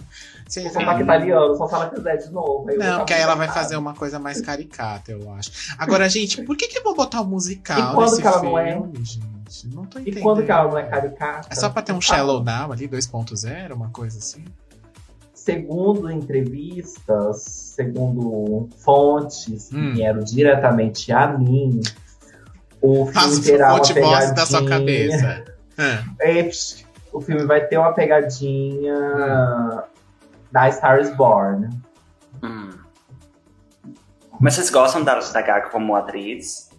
Vocês 0.51 0.67
O 0.67 0.71
sotaque 0.73 1.03
italiano, 1.03 1.55
só 1.55 1.69
se 1.69 1.75
ela 1.77 1.91
quiser 1.91 2.17
de 2.17 2.31
novo. 2.33 2.69
aí 2.69 2.75
eu 2.75 2.81
vou 2.81 2.91
Não, 2.91 2.99
porque 2.99 3.15
aí 3.15 3.21
ela 3.21 3.35
vai 3.37 3.47
muito 3.47 3.57
fazer 3.57 3.77
uma 3.77 3.95
coisa 3.95 4.19
mais 4.19 4.41
caricata, 4.41 5.13
eu 5.13 5.33
acho. 5.33 5.53
Agora, 5.79 6.09
gente, 6.09 6.43
por 6.43 6.57
que 6.57 6.67
que 6.67 6.81
vão 6.81 6.93
botar 6.93 7.21
o 7.21 7.25
musical 7.25 7.79
E 7.79 7.95
quando 7.95 8.11
nesse 8.11 8.21
que 8.21 8.27
ela 8.27 8.41
filme, 8.41 8.51
não 8.51 8.59
é? 8.59 8.73
gente? 8.73 9.21
Não 9.73 9.85
tô 9.87 9.99
E 9.99 10.03
entendendo. 10.03 10.23
quando 10.25 10.45
que 10.45 10.51
ela 10.51 10.69
não 10.69 10.79
é 10.79 10.83
caricata? 10.83 11.47
É 11.51 11.55
só 11.55 11.71
pra 11.71 11.83
ter 11.83 11.93
um 11.93 12.01
Shallow 12.01 12.43
Now 12.43 12.73
ali, 12.73 12.89
2.0, 12.89 13.73
uma 13.73 13.91
coisa 13.91 14.19
assim? 14.19 14.45
Segundo 15.33 16.11
entrevistas, 16.11 17.43
segundo 17.43 18.69
fontes 18.79 19.69
que 19.69 19.77
Hum. 19.77 19.93
vieram 19.95 20.21
diretamente 20.21 21.13
a 21.13 21.29
mim, 21.29 21.81
o 22.83 23.07
filme 23.07 23.41
terá 23.41 23.75
uma 23.75 23.83
pegadinha... 23.83 24.33
da 24.35 24.47
sua 24.47 24.67
cabeça. 24.67 25.45
Ah, 25.79 26.03
Eps, 26.21 26.85
O 27.13 27.21
filme 27.21 27.45
vai 27.45 27.67
ter 27.67 27.79
uma 27.79 27.93
pegadinha 27.93 28.95
Hum. 28.95 29.90
Da 30.51 30.71
Star 30.71 31.01
is 31.01 31.15
Born. 31.17 31.69
Hum. 32.43 32.71
Mas 34.41 34.55
vocês 34.55 34.71
gostam 34.71 35.05
da, 35.05 35.19
da 35.19 35.43
Gaga 35.43 35.69
como 35.69 35.95
atriz? 35.95 36.71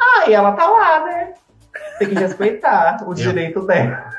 Ah, 0.00 0.28
e 0.28 0.32
ela 0.32 0.52
tá 0.52 0.66
lá, 0.66 1.04
né? 1.04 1.34
Tem 1.98 2.08
que 2.08 2.14
respeitar 2.14 2.98
o 3.06 3.14
direito 3.14 3.66
dela. 3.66 4.10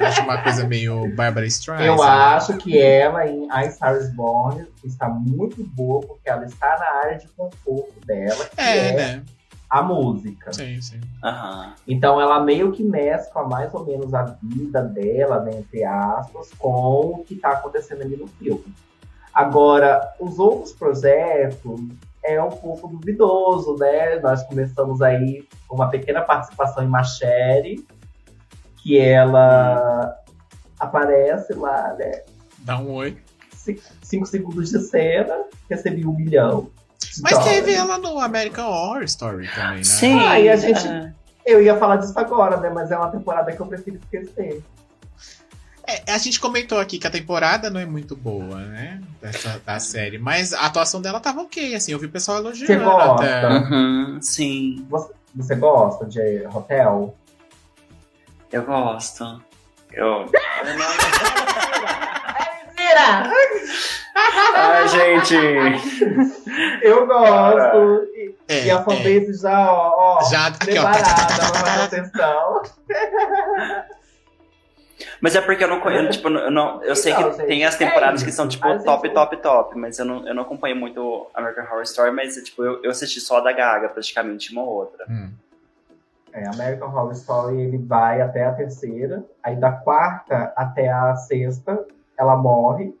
acho 0.00 0.22
uma 0.22 0.42
coisa 0.42 0.66
meio 0.66 1.14
Barbara 1.14 1.46
Streisand. 1.46 1.86
Eu 1.86 2.02
acho 2.02 2.58
que 2.58 2.78
ela 2.78 3.26
em 3.26 3.50
A 3.50 3.68
Star 3.70 3.96
is 3.96 4.14
Born 4.14 4.66
está 4.84 5.08
muito 5.08 5.64
boa, 5.64 6.02
porque 6.02 6.28
ela 6.28 6.44
está 6.44 6.76
na 6.78 7.00
área 7.00 7.18
de 7.18 7.28
conforto 7.28 7.94
dela, 8.04 8.44
que 8.44 8.60
É, 8.60 8.88
é, 8.88 8.92
né? 8.92 9.22
A 9.68 9.82
música. 9.82 10.52
Sim, 10.52 10.80
sim. 10.80 11.00
Aham. 11.24 11.74
Então 11.86 12.20
ela 12.20 12.40
meio 12.40 12.72
que 12.72 12.82
mescla 12.84 13.46
mais 13.46 13.72
ou 13.74 13.84
menos 13.84 14.14
a 14.14 14.36
vida 14.42 14.82
dela, 14.82 15.40
né, 15.40 15.52
entre 15.58 15.84
aspas, 15.84 16.50
com 16.58 17.20
o 17.20 17.24
que 17.24 17.36
tá 17.36 17.50
acontecendo 17.50 18.02
ali 18.02 18.16
no 18.16 18.26
filme. 18.28 18.64
Agora, 19.34 20.14
os 20.18 20.38
outros 20.38 20.72
projetos 20.72 21.80
é 22.24 22.42
um 22.42 22.50
pouco 22.50 22.88
duvidoso, 22.88 23.76
né? 23.76 24.18
Nós 24.20 24.42
começamos 24.44 25.02
aí 25.02 25.46
com 25.68 25.76
uma 25.76 25.90
pequena 25.90 26.22
participação 26.22 26.82
em 26.82 26.88
Machere, 26.88 27.86
que 28.82 28.98
ela 28.98 30.16
aparece 30.80 31.52
lá, 31.54 31.94
né? 31.98 32.22
Dá 32.60 32.78
um 32.78 32.92
oi. 32.94 33.18
Ci- 33.52 33.80
Cinco 34.02 34.26
segundos 34.26 34.70
de 34.70 34.78
cena, 34.80 35.44
recebi 35.68 36.06
um 36.06 36.12
milhão. 36.14 36.70
Mas 37.22 37.32
dólares. 37.32 37.52
teve 37.54 37.72
ela 37.74 37.98
no 37.98 38.18
American 38.20 38.66
Horror 38.68 39.02
Story 39.04 39.48
também, 39.54 39.78
né? 39.78 39.84
Sim. 39.84 40.18
Ah, 40.20 40.38
e 40.40 40.48
a 40.48 40.56
gente- 40.56 40.86
é. 40.86 41.12
Eu 41.44 41.62
ia 41.62 41.76
falar 41.78 41.96
disso 41.96 42.12
agora, 42.18 42.56
né? 42.56 42.70
Mas 42.70 42.90
é 42.90 42.96
uma 42.96 43.08
temporada 43.10 43.52
que 43.52 43.60
eu 43.60 43.66
prefiro 43.66 43.98
esquecer. 44.02 44.62
É, 45.86 46.10
a 46.12 46.18
gente 46.18 46.40
comentou 46.40 46.80
aqui 46.80 46.98
que 46.98 47.06
a 47.06 47.10
temporada 47.10 47.70
não 47.70 47.78
é 47.78 47.86
muito 47.86 48.16
boa, 48.16 48.56
né? 48.58 49.00
Dessa, 49.22 49.62
da 49.64 49.78
série. 49.78 50.18
Mas 50.18 50.52
a 50.52 50.62
atuação 50.66 51.00
dela 51.00 51.20
tava 51.20 51.42
ok, 51.42 51.76
assim. 51.76 51.92
Eu 51.92 51.98
vi 52.00 52.06
o 52.06 52.10
pessoal 52.10 52.38
elogiando 52.38 52.72
Você 52.72 52.76
gosta? 52.84 53.12
até. 53.24 53.46
Uhum, 53.48 54.18
sim, 54.20 54.84
Você 55.36 55.54
gosta 55.54 56.04
de 56.06 56.44
hotel? 56.52 57.14
eu 58.50 58.64
gosto. 58.64 59.40
Eu. 59.92 60.26
Mentira! 62.66 63.30
Ai, 64.54 64.88
gente. 64.88 65.34
Eu 66.82 67.06
gosto. 67.06 68.04
E, 68.14 68.34
É, 68.48 68.66
e 68.66 68.70
a 68.70 68.76
é. 68.76 68.82
fanbase 68.82 69.34
já, 69.42 69.72
ó, 69.72 70.18
ó 70.18 70.22
Já 70.30 70.46
aqui, 70.46 70.78
ó. 70.78 70.82
preparada 70.90 71.62
mais 71.62 71.82
atenção. 71.84 72.62
Mas 75.20 75.34
é 75.36 75.40
porque 75.40 75.62
eu 75.64 75.68
não 75.68 75.80
conheço, 75.80 76.10
tipo, 76.12 76.28
eu, 76.28 76.50
não, 76.50 76.82
eu 76.82 76.96
sei 76.96 77.12
Então, 77.12 77.30
que 77.30 77.36
gente, 77.36 77.46
tem 77.46 77.64
as 77.64 77.74
é 77.74 77.78
temporadas 77.78 78.22
que 78.22 78.28
isso. 78.30 78.36
são, 78.36 78.48
tipo, 78.48 78.66
top, 78.82 79.08
top, 79.10 79.36
top, 79.38 79.78
mas 79.78 79.98
eu 79.98 80.04
não, 80.04 80.26
eu 80.26 80.34
não 80.34 80.42
acompanho 80.42 80.76
muito 80.76 81.26
American 81.34 81.64
Horror 81.64 81.82
Story, 81.82 82.10
mas, 82.12 82.34
tipo, 82.36 82.62
eu, 82.64 82.82
eu 82.82 82.90
assisti 82.90 83.20
só 83.20 83.38
a 83.38 83.40
da 83.40 83.52
Gaga, 83.52 83.88
praticamente, 83.90 84.52
uma 84.52 84.62
ou 84.62 84.68
outra. 84.68 85.04
Hum. 85.08 85.30
É, 86.32 86.46
American 86.48 86.88
Horror 86.88 87.12
Story, 87.12 87.60
ele 87.60 87.78
vai 87.78 88.20
até 88.22 88.44
a 88.44 88.52
terceira. 88.52 89.22
Aí 89.42 89.56
da 89.56 89.72
quarta 89.72 90.52
até 90.56 90.88
a 90.90 91.14
sexta, 91.16 91.84
ela 92.18 92.36
morre. 92.36 92.94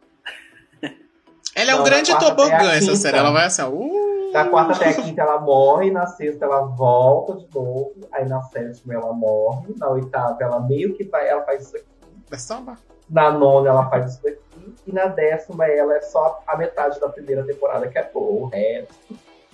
Ela 1.56 1.72
é 1.72 1.74
um 1.74 1.82
grande 1.82 2.16
tobogã, 2.18 2.72
essa 2.72 2.94
série. 2.94 3.16
Ela 3.16 3.30
vai 3.32 3.46
assim, 3.46 3.62
ó. 3.62 3.70
Uh, 3.70 4.30
Da 4.32 4.44
quarta 4.44 4.74
até 4.74 4.90
a 4.90 4.94
quinta 4.94 5.22
ela 5.22 5.40
morre, 5.40 5.90
na 5.90 6.06
sexta 6.06 6.44
ela 6.44 6.60
volta 6.66 7.34
de 7.36 7.46
novo, 7.54 7.94
aí 8.12 8.28
na 8.28 8.42
sétima 8.42 8.92
ela 8.92 9.12
morre, 9.12 9.74
na 9.78 9.88
oitava 9.88 10.36
ela 10.40 10.60
meio 10.60 10.94
que 10.94 11.04
vai, 11.04 11.26
ela 11.26 11.42
faz 11.44 11.62
isso 11.62 11.76
aqui, 11.76 11.86
é 12.30 12.36
samba. 12.36 12.76
na 13.08 13.30
nona 13.30 13.70
ela 13.70 13.88
faz 13.88 14.14
isso 14.14 14.28
aqui, 14.28 14.74
e 14.86 14.92
na 14.92 15.06
décima 15.06 15.66
ela 15.66 15.96
é 15.96 16.02
só 16.02 16.42
a 16.46 16.56
metade 16.58 17.00
da 17.00 17.08
primeira 17.08 17.44
temporada 17.46 17.88
que 17.88 17.98
é 17.98 18.02
boa, 18.12 18.42
o 18.42 18.46
resto. 18.48 18.94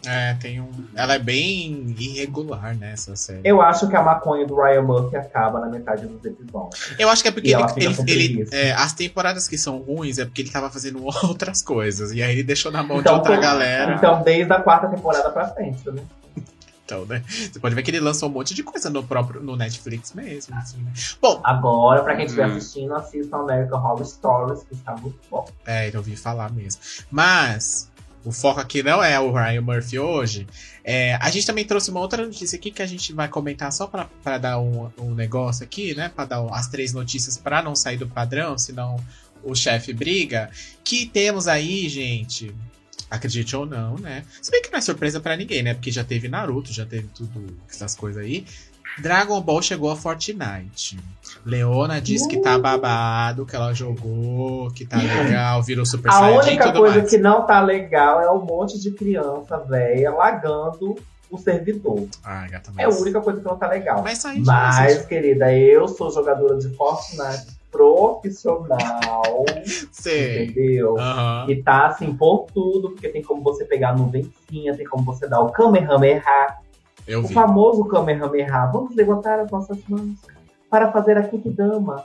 É, 0.06 0.35
tem 0.35 0.61
um. 0.61 0.71
Ela 0.94 1.14
é 1.14 1.18
bem 1.18 1.94
irregular, 1.99 2.75
né, 2.76 2.92
essa 2.92 3.14
série. 3.14 3.40
Eu 3.44 3.62
acho 3.62 3.88
que 3.88 3.94
a 3.94 4.02
maconha 4.02 4.47
do 4.47 4.56
Ryan 4.61 4.82
Murphy 4.82 5.16
acaba 5.16 5.61
na 5.61 5.66
metade 5.68 6.06
dos 6.06 6.25
episódios. 6.25 6.94
Eu 6.99 7.09
acho 7.09 7.23
que 7.23 7.28
é 7.28 7.32
porque 7.32 7.49
E 7.49 7.52
ele, 7.54 7.62
ele- 8.09 8.12
ele- 8.42 8.49
é, 8.52 8.73
as 8.73 8.92
temporadas 8.92 9.47
que 9.47 9.56
são 9.56 9.78
ruins 9.78 10.18
é 10.18 10.25
porque 10.25 10.42
ele 10.42 10.50
tava 10.50 10.68
fazendo 10.71 11.04
outras 11.25 11.62
coisas. 11.62 12.11
E 12.12 12.23
aí 12.23 12.32
ele 12.32 12.42
deixou 12.42 12.73
na 12.73 12.82
mão 12.82 12.99
Então, 12.99 13.14
de 13.14 13.18
outra 13.21 13.37
pô, 13.37 13.40
galera. 13.40 13.94
Então, 13.94 14.23
desde 14.23 14.52
a 14.52 14.61
quarta 14.61 14.88
temporada 14.88 15.30
pra 15.30 15.47
frente, 15.49 15.88
né? 15.90 16.02
Então, 16.85 17.06
né? 17.06 17.23
Você 17.28 17.59
pode 17.61 17.75
ver 17.75 17.82
que 17.85 17.90
ele 17.92 18.00
lançou 18.00 18.28
um 18.28 18.32
monte 18.32 18.52
de 18.54 18.62
coisa 18.62 18.90
no 18.90 19.04
próprio 19.04 19.40
no 19.40 19.54
Netflix 19.56 20.12
mesmo. 20.12 20.54
assim, 20.56 20.78
né? 20.78 20.92
Bom, 21.23 21.40
Agora, 21.44 22.02
pra 22.02 22.16
quem 22.16 22.25
estiver 22.26 22.49
Uhum. 22.50 22.56
assistindo, 22.56 22.92
assistam 22.94 23.37
American 23.38 23.78
Horror 23.80 24.04
Stories, 24.04 24.64
que 24.64 24.75
está 24.75 24.94
muito 24.97 25.18
bom. 25.30 25.47
é, 25.64 25.88
eu 25.90 25.99
ouvi 25.99 26.16
falar 26.16 26.50
mesmo. 26.52 26.80
Mas 27.09 27.88
o 28.25 28.31
foco 28.31 28.61
aqui 28.61 28.83
não 28.83 29.02
é 29.02 29.19
o 29.19 29.33
Ryan 29.33 29.61
Murphy 29.61 29.99
hoje. 29.99 30.47
É, 30.85 31.14
a 31.21 31.31
gente 31.31 31.47
também 31.47 31.64
trouxe 31.64 31.91
uma 31.91 32.00
outra 32.00 32.25
notícia 32.25 32.57
aqui 32.57 32.71
que 32.71 32.83
a 32.83 32.87
gente 32.87 33.12
vai 33.12 33.29
comentar 33.29 33.73
só 33.73 33.87
pra 33.87 34.38
dar 34.38 34.61
um, 34.61 34.91
um 34.99 35.14
negócio 35.14 35.64
aqui, 35.64 35.95
né? 35.95 36.09
Pra 36.09 36.25
dar 36.25 36.45
as 36.52 36.69
três 36.69 36.93
notícias 36.93 37.37
pra 37.37 37.62
não 37.62 37.75
sair 37.75 37.97
do 37.97 38.07
padrão, 38.07 38.57
senão 38.57 38.97
o 39.43 39.55
chefe 39.55 39.93
briga. 39.93 40.50
Que 40.85 41.07
temos 41.07 41.49
aí, 41.49 41.88
gente. 41.88 42.55
Acredite 43.11 43.55
ou 43.55 43.67
não, 43.67 43.97
né? 43.97 44.25
Se 44.41 44.50
bem 44.50 44.62
que 44.62 44.71
não 44.71 44.79
é 44.79 44.81
surpresa 44.81 45.21
pra 45.21 45.37
ninguém, 45.37 45.62
né? 45.62 45.75
Porque 45.75 45.91
já 45.91 46.02
teve 46.02 46.29
Naruto, 46.29 46.73
já 46.73 46.87
teve 46.87 47.09
tudo 47.09 47.59
essas 47.69 47.95
coisas 47.95 48.25
aí. 48.25 48.47
Dragon 48.99 49.40
Ball 49.40 49.62
chegou 49.62 49.90
a 49.90 49.96
Fortnite. 49.96 50.99
Leona 51.44 52.00
diz 52.00 52.26
que 52.26 52.38
tá 52.38 52.58
babado, 52.58 53.44
que 53.46 53.56
ela 53.56 53.72
jogou, 53.72 54.70
que 54.70 54.84
tá 54.87 54.96
legal, 54.99 55.62
virou 55.62 55.84
Super 55.84 56.11
A 56.11 56.12
Saiyajin 56.12 56.37
e 56.49 56.50
única 56.52 56.64
tudo 56.66 56.78
coisa 56.80 56.99
mais. 56.99 57.11
que 57.11 57.18
não 57.18 57.46
tá 57.46 57.61
legal 57.62 58.20
é 58.20 58.30
um 58.30 58.44
monte 58.44 58.78
de 58.80 58.90
criança 58.92 59.58
velha 59.58 60.11
lagando 60.12 60.94
o 61.30 61.38
servidor. 61.38 62.06
Ai, 62.22 62.49
gata, 62.50 62.70
É 62.76 62.84
a 62.84 62.88
mas... 62.88 63.00
única 63.00 63.20
coisa 63.20 63.40
que 63.40 63.46
não 63.46 63.56
tá 63.56 63.66
legal. 63.68 64.02
Mas 64.02 64.25
aí 64.25 64.40
Mas, 64.40 65.06
querida, 65.06 65.52
eu 65.56 65.88
sou 65.88 66.11
jogadora 66.11 66.58
de 66.58 66.68
Fortnite 66.76 67.46
profissional, 67.72 69.44
Sei. 69.90 70.44
entendeu? 70.44 70.99
Aham. 70.99 71.46
E 71.49 71.62
tá 71.62 71.87
assim 71.87 72.14
por 72.14 72.46
tudo, 72.52 72.90
porque 72.90 73.08
tem 73.08 73.22
como 73.22 73.42
você 73.42 73.64
pegar 73.64 73.90
a 73.90 73.94
nuvencinha, 73.96 74.76
tem 74.76 74.87
como 74.87 75.04
você 75.04 75.26
dar 75.26 75.40
o 75.40 75.50
Kamehameha, 75.50 76.22
Eu 77.06 77.21
o 77.21 77.26
vi. 77.26 77.35
famoso 77.35 77.85
Kamehameha. 77.87 78.66
Vamos 78.66 78.94
levantar 78.94 79.40
as 79.40 79.50
nossas 79.50 79.78
mãos 79.88 80.16
para 80.71 80.90
fazer 80.92 81.16
a 81.18 81.23
Kikidama. 81.23 82.04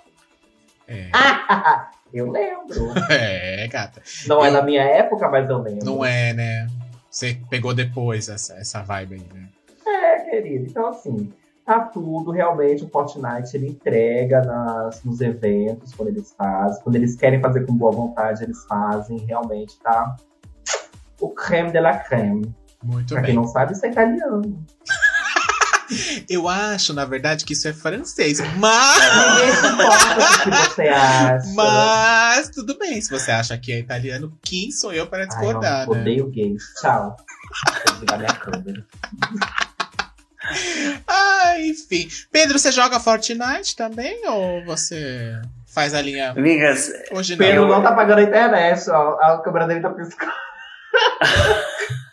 É. 0.87 1.09
eu 2.13 2.31
lembro. 2.31 2.91
é, 3.09 3.67
gata. 3.67 4.01
Não 4.27 4.43
é 4.43 4.49
Eu- 4.49 4.53
da 4.53 4.61
minha 4.61 4.83
época, 4.83 5.29
mas 5.29 5.49
eu 5.49 5.59
lembro. 5.59 5.85
Não 5.85 6.03
é, 6.05 6.33
né? 6.33 6.67
Você 7.09 7.37
pegou 7.49 7.73
depois 7.73 8.29
essa, 8.29 8.53
essa 8.55 8.81
vibe 8.81 9.15
aí, 9.15 9.27
né? 9.33 9.47
É, 9.85 10.19
querido. 10.29 10.65
Então, 10.69 10.87
assim, 10.87 11.31
tá 11.65 11.79
tudo. 11.79 12.31
Realmente, 12.31 12.83
o 12.83 12.89
Fortnite 12.89 13.55
ele 13.55 13.67
entrega 13.69 14.41
nas, 14.41 15.03
nos 15.03 15.21
eventos, 15.21 15.93
quando 15.93 16.09
eles 16.09 16.33
fazem. 16.37 16.83
Quando 16.83 16.95
eles 16.95 17.15
querem 17.15 17.39
fazer 17.41 17.65
com 17.65 17.73
boa 17.73 17.91
vontade, 17.91 18.43
eles 18.43 18.63
fazem. 18.65 19.17
Realmente, 19.19 19.77
tá? 19.79 20.15
O 21.19 21.29
creme 21.29 21.71
de 21.71 21.79
la 21.79 21.97
creme. 21.97 22.53
Muito 22.83 23.13
pra 23.13 23.21
bem. 23.21 23.31
quem 23.31 23.35
não 23.35 23.47
sabe, 23.47 23.73
isso 23.73 23.85
é 23.85 23.89
italiano. 23.89 24.65
Eu 26.29 26.49
acho, 26.49 26.93
na 26.93 27.05
verdade, 27.05 27.45
que 27.45 27.53
isso 27.53 27.65
é 27.65 27.71
francês. 27.71 28.39
Mas. 28.57 29.63
O 29.63 30.43
que 30.43 30.51
você 30.75 30.87
acha. 30.89 31.47
Mas 31.53 32.49
tudo 32.49 32.77
bem. 32.77 32.99
Se 33.01 33.09
você 33.09 33.31
acha 33.31 33.57
que 33.57 33.71
é 33.71 33.79
italiano, 33.79 34.37
quem 34.43 34.69
sou 34.69 34.91
eu 34.91 35.07
para 35.07 35.19
Ai, 35.19 35.27
discordar, 35.27 35.87
eu 35.87 35.93
né? 35.93 36.01
odeio 36.01 36.29
gays. 36.29 36.61
Tchau. 36.81 37.15
Vou 37.65 37.93
desligar 37.93 38.19
minha 38.19 38.33
câmera. 38.33 38.85
Ah, 41.07 41.53
enfim. 41.59 42.09
Pedro, 42.31 42.59
você 42.59 42.71
joga 42.71 42.99
Fortnite 42.99 43.75
também? 43.75 44.27
Ou 44.27 44.65
você 44.65 45.39
faz 45.73 45.93
a 45.93 46.01
linha 46.01 46.31
Amigas, 46.31 46.89
hoje 47.11 47.33
não? 47.37 47.45
Pedro 47.45 47.67
não 47.67 47.81
tá 47.81 47.93
pagando 47.93 48.19
a 48.19 48.23
internet, 48.23 48.89
ó. 48.89 49.17
A 49.21 49.41
câmera 49.41 49.67
dele 49.67 49.81
tá 49.81 49.89
piscando. 49.89 50.31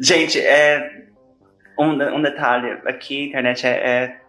gente, 0.00 0.40
é. 0.40 1.06
Um, 1.78 1.92
um 1.92 2.20
detalhe, 2.20 2.76
aqui 2.86 3.22
a 3.22 3.26
internet 3.28 3.64
é, 3.64 3.70
é 3.70 4.20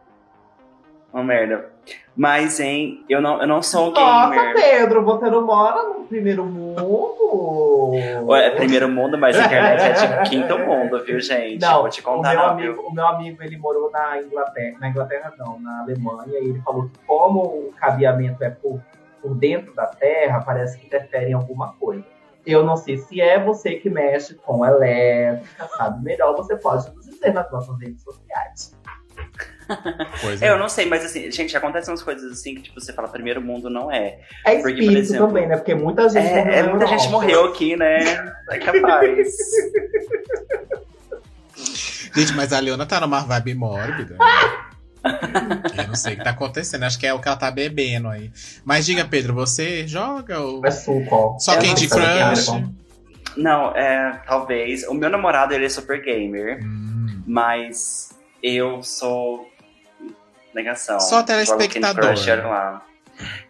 uma 1.11 1.23
merda. 1.23 1.71
Mas, 2.15 2.59
hein, 2.59 3.03
eu 3.09 3.21
não, 3.21 3.41
eu 3.41 3.47
não 3.47 3.61
sou 3.61 3.91
Nossa, 3.91 4.29
gamer. 4.29 4.53
Pedro, 4.53 5.03
você 5.03 5.29
não 5.29 5.45
mora 5.45 5.81
no 5.83 6.05
primeiro 6.05 6.45
mundo. 6.45 7.93
É 8.35 8.51
primeiro 8.51 8.89
mundo, 8.89 9.17
mas 9.17 9.39
a 9.39 9.45
internet 9.45 9.81
é 9.81 9.93
tipo 9.93 10.29
quinto 10.29 10.59
mundo, 10.59 11.03
viu, 11.03 11.19
gente? 11.19 11.61
Não, 11.61 11.81
Vou 11.81 11.89
te 11.89 12.01
o 12.01 12.03
contar, 12.03 12.33
meu, 12.33 12.39
não, 12.39 12.49
amigo, 12.49 12.73
viu? 12.73 12.81
o 12.83 12.93
meu 12.93 13.07
amigo, 13.07 13.41
ele 13.41 13.57
morou 13.57 13.89
na 13.89 14.21
Inglaterra, 14.21 14.77
na 14.79 14.89
Inglaterra 14.89 15.33
não, 15.37 15.59
na 15.59 15.81
Alemanha, 15.81 16.39
e 16.39 16.49
ele 16.49 16.61
falou 16.61 16.83
que 16.89 16.99
como 17.07 17.39
o 17.39 17.73
cabeamento 17.79 18.43
é 18.43 18.49
por, 18.49 18.81
por 19.21 19.33
dentro 19.35 19.73
da 19.73 19.87
terra, 19.87 20.41
parece 20.41 20.77
que 20.77 20.85
interfere 20.85 21.31
em 21.31 21.33
alguma 21.33 21.73
coisa. 21.79 22.03
Eu 22.45 22.63
não 22.63 22.77
sei 22.77 22.97
se 22.97 23.21
é 23.21 23.43
você 23.43 23.75
que 23.75 23.89
mexe 23.89 24.35
com 24.35 24.65
elétrica, 24.65 25.67
sabe? 25.77 26.03
Melhor 26.03 26.35
você 26.35 26.55
pode 26.55 26.93
nos 26.95 27.05
dizer 27.05 27.33
nas 27.33 27.51
nossas 27.51 27.79
redes 27.79 28.01
sociais. 28.01 28.77
Pois 30.21 30.41
É, 30.41 30.49
eu 30.49 30.57
não 30.57 30.69
sei, 30.69 30.85
mas 30.87 31.05
assim, 31.05 31.31
gente, 31.31 31.55
acontecem 31.55 31.91
umas 31.91 32.01
coisas 32.01 32.31
assim 32.31 32.55
que, 32.55 32.63
tipo, 32.63 32.79
você 32.79 32.91
fala 32.93 33.07
primeiro 33.07 33.41
mundo 33.41 33.69
não 33.69 33.91
é. 33.91 34.19
É 34.45 34.55
Porque, 34.55 34.61
por 34.61 34.69
espírito 34.69 34.97
exemplo, 34.97 35.27
também, 35.27 35.47
né? 35.47 35.57
Porque 35.57 35.75
muita 35.75 36.09
gente 36.09 36.27
morreu 36.27 36.51
É, 36.51 36.59
é 36.59 36.63
na 36.63 36.69
muita 36.69 36.87
gente 36.87 37.09
morreu 37.09 37.45
aqui, 37.45 37.75
né? 37.75 38.33
É 38.49 38.57
capaz. 38.59 39.29
Gente, 42.15 42.33
mas 42.33 42.51
a 42.51 42.59
Leona 42.59 42.85
tá 42.85 42.99
numa 42.99 43.19
vibe 43.19 43.53
mórbida. 43.53 44.17
Eu 45.03 45.87
não 45.87 45.95
sei 45.95 46.13
o 46.13 46.17
que 46.17 46.23
tá 46.23 46.31
acontecendo. 46.31 46.83
Acho 46.83 46.99
que 46.99 47.07
é 47.07 47.13
o 47.13 47.19
que 47.19 47.27
ela 47.27 47.37
tá 47.37 47.49
bebendo 47.49 48.09
aí. 48.09 48.31
Mas 48.65 48.85
diga, 48.85 49.05
Pedro, 49.05 49.33
você 49.33 49.87
joga 49.87 50.39
ou. 50.39 50.65
É 50.65 50.71
suco, 50.71 51.15
ó. 51.15 51.39
Só 51.39 51.55
Candy 51.55 51.87
nossa, 51.89 52.51
Crush? 52.51 52.63
Não, 53.37 53.75
é, 53.75 54.21
talvez. 54.27 54.83
O 54.87 54.93
meu 54.93 55.09
namorado, 55.09 55.53
ele 55.53 55.65
é 55.65 55.69
super 55.69 56.01
gamer, 56.03 56.59
Hum. 56.63 57.23
mas 57.25 58.09
eu 58.43 58.83
sou 58.83 59.47
negação. 60.53 60.99
Só 60.99 61.23
telespectador. 61.23 62.03
Crush, 62.03 62.27
lá. 62.27 62.85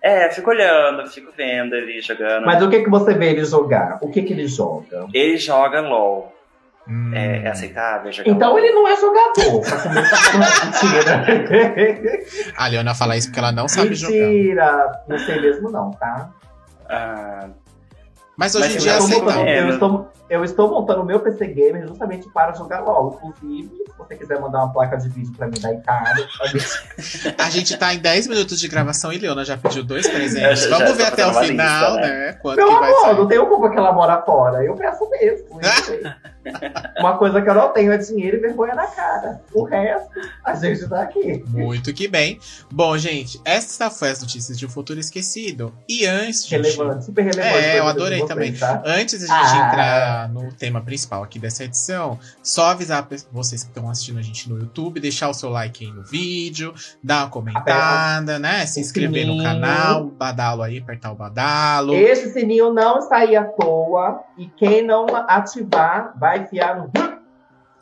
É, 0.01 0.29
fico 0.31 0.49
olhando, 0.49 1.07
fico 1.09 1.31
vendo 1.35 1.75
ele 1.75 2.01
jogando. 2.01 2.45
Mas 2.45 2.61
o 2.63 2.69
que, 2.69 2.81
que 2.81 2.89
você 2.89 3.13
vê 3.13 3.31
ele 3.31 3.45
jogar? 3.45 3.99
O 4.01 4.09
que, 4.09 4.21
que 4.23 4.33
ele 4.33 4.47
joga? 4.47 5.07
Ele 5.13 5.37
joga 5.37 5.81
LOL. 5.81 6.33
Hum. 6.89 7.11
É, 7.13 7.43
é 7.43 7.49
aceitável 7.49 8.11
jogar 8.11 8.31
Então 8.31 8.57
ele 8.57 8.71
não 8.71 8.87
é 8.87 8.95
jogador. 8.95 9.61
Mentira. 10.65 11.23
A 12.57 12.67
Leona 12.67 12.95
fala 12.95 13.15
isso 13.15 13.27
porque 13.27 13.39
ela 13.39 13.51
não 13.51 13.67
sabe 13.67 13.93
jogar. 13.95 14.13
Mentira. 14.17 15.01
Não 15.07 15.17
sei 15.19 15.39
mesmo 15.41 15.69
não, 15.69 15.91
tá? 15.91 16.29
Ah, 16.89 17.47
Mas 18.35 18.55
hoje 18.55 18.65
Mas 18.65 18.75
em 18.75 18.79
dia 18.79 18.91
é 18.91 18.93
já 18.95 18.99
eu, 18.99 19.05
estou 19.05 19.19
montando, 19.23 19.47
é, 19.47 19.59
eu, 19.59 19.65
né? 19.65 19.69
estou, 19.73 20.11
eu 20.29 20.43
estou 20.43 20.69
montando 20.69 21.01
o 21.01 21.05
meu 21.05 21.19
PC 21.19 21.45
Gamer 21.47 21.87
justamente 21.87 22.27
para 22.29 22.53
jogar 22.53 22.79
LOL. 22.79 23.19
Inclusive, 23.23 23.69
se 23.69 23.93
você 23.97 24.15
quiser 24.15 24.39
mandar 24.39 24.63
uma 24.63 24.73
placa 24.73 24.97
de 24.97 25.09
vídeo 25.09 25.31
pra 25.37 25.45
mim 25.47 25.59
da 25.59 25.71
Itália, 25.73 26.25
A 27.37 27.49
gente 27.51 27.75
tá 27.77 27.93
em 27.93 27.99
10 27.99 28.27
minutos 28.27 28.59
de 28.59 28.67
gravação 28.67 29.13
e 29.13 29.19
Leona 29.19 29.45
já 29.45 29.57
pediu 29.57 29.83
dois 29.83 30.07
presentes. 30.07 30.61
já- 30.63 30.69
já 30.69 30.77
Vamos 30.77 30.91
tô 30.93 30.97
ver 30.97 31.05
até 31.05 31.27
o 31.27 31.33
final, 31.33 31.95
lista, 31.95 32.07
né? 32.07 32.33
Quanto 32.41 32.55
Meu 32.57 32.67
que 32.69 32.73
vai 32.79 32.89
amor, 32.89 33.01
sair. 33.01 33.15
não 33.17 33.27
tenho 33.27 33.45
culpa 33.45 33.69
que 33.69 33.77
ela 33.77 33.91
mora 33.91 34.21
fora. 34.23 34.63
Eu 34.63 34.73
peço 34.75 35.07
mesmo. 35.11 35.59
Uma 36.99 37.17
coisa 37.17 37.41
que 37.41 37.49
eu 37.49 37.53
não 37.53 37.71
tenho 37.73 37.91
é 37.91 37.97
dinheiro 37.97 38.37
e 38.37 38.39
vergonha 38.39 38.73
na 38.75 38.87
cara. 38.87 39.41
O 39.53 39.63
resto, 39.63 40.09
a 40.45 40.53
gente 40.55 40.87
tá 40.87 41.01
aqui. 41.01 41.43
Muito 41.47 41.93
que 41.93 42.07
bem. 42.07 42.39
Bom, 42.71 42.97
gente, 42.97 43.39
essa 43.43 43.89
foi 43.89 44.09
as 44.11 44.21
notícias 44.21 44.57
de 44.57 44.65
um 44.65 44.69
futuro 44.69 44.99
esquecido. 44.99 45.73
E 45.87 46.05
antes, 46.05 46.45
gente, 46.47 46.69
Relevante, 46.71 47.05
super 47.05 47.21
relevante. 47.23 47.55
É, 47.65 47.77
eu 47.79 47.83
pra 47.83 47.91
adorei 47.91 48.19
vocês, 48.19 48.29
também. 48.29 48.53
Tá? 48.53 48.81
Antes 48.85 49.19
da 49.19 49.25
gente 49.27 49.53
Ah. 49.61 49.67
entrar 49.67 50.29
no 50.29 50.51
tema 50.53 50.81
principal 50.81 51.23
aqui 51.23 51.39
dessa 51.39 51.63
edição, 51.63 52.17
só 52.41 52.67
avisar 52.71 53.05
pe- 53.05 53.17
vocês 53.31 53.63
que 53.63 53.69
estão 53.69 53.89
assistindo 53.89 54.19
a 54.19 54.21
gente 54.21 54.49
no 54.49 54.57
YouTube, 54.59 54.99
deixar 54.99 55.29
o 55.29 55.33
seu 55.33 55.49
like 55.49 55.85
aí 55.85 55.91
no 55.91 56.03
vídeo, 56.03 56.73
dar 57.03 57.23
uma 57.23 57.29
comentada, 57.29 58.39
né? 58.39 58.65
Se 58.65 58.79
inscrever 58.79 59.25
no 59.25 59.33
sininho. 59.33 59.43
canal, 59.43 60.05
badalo 60.05 60.61
aí, 60.63 60.79
apertar 60.79 61.11
o 61.11 61.15
badalo. 61.15 61.93
Esse 61.95 62.31
sininho 62.33 62.73
não 62.73 62.99
aí 63.11 63.35
à 63.35 63.43
toa. 63.43 64.21
E 64.37 64.47
quem 64.55 64.85
não 64.85 65.05
ativar 65.27 66.13
vai 66.17 66.28
enfiar 66.37 66.77
no. 66.77 66.91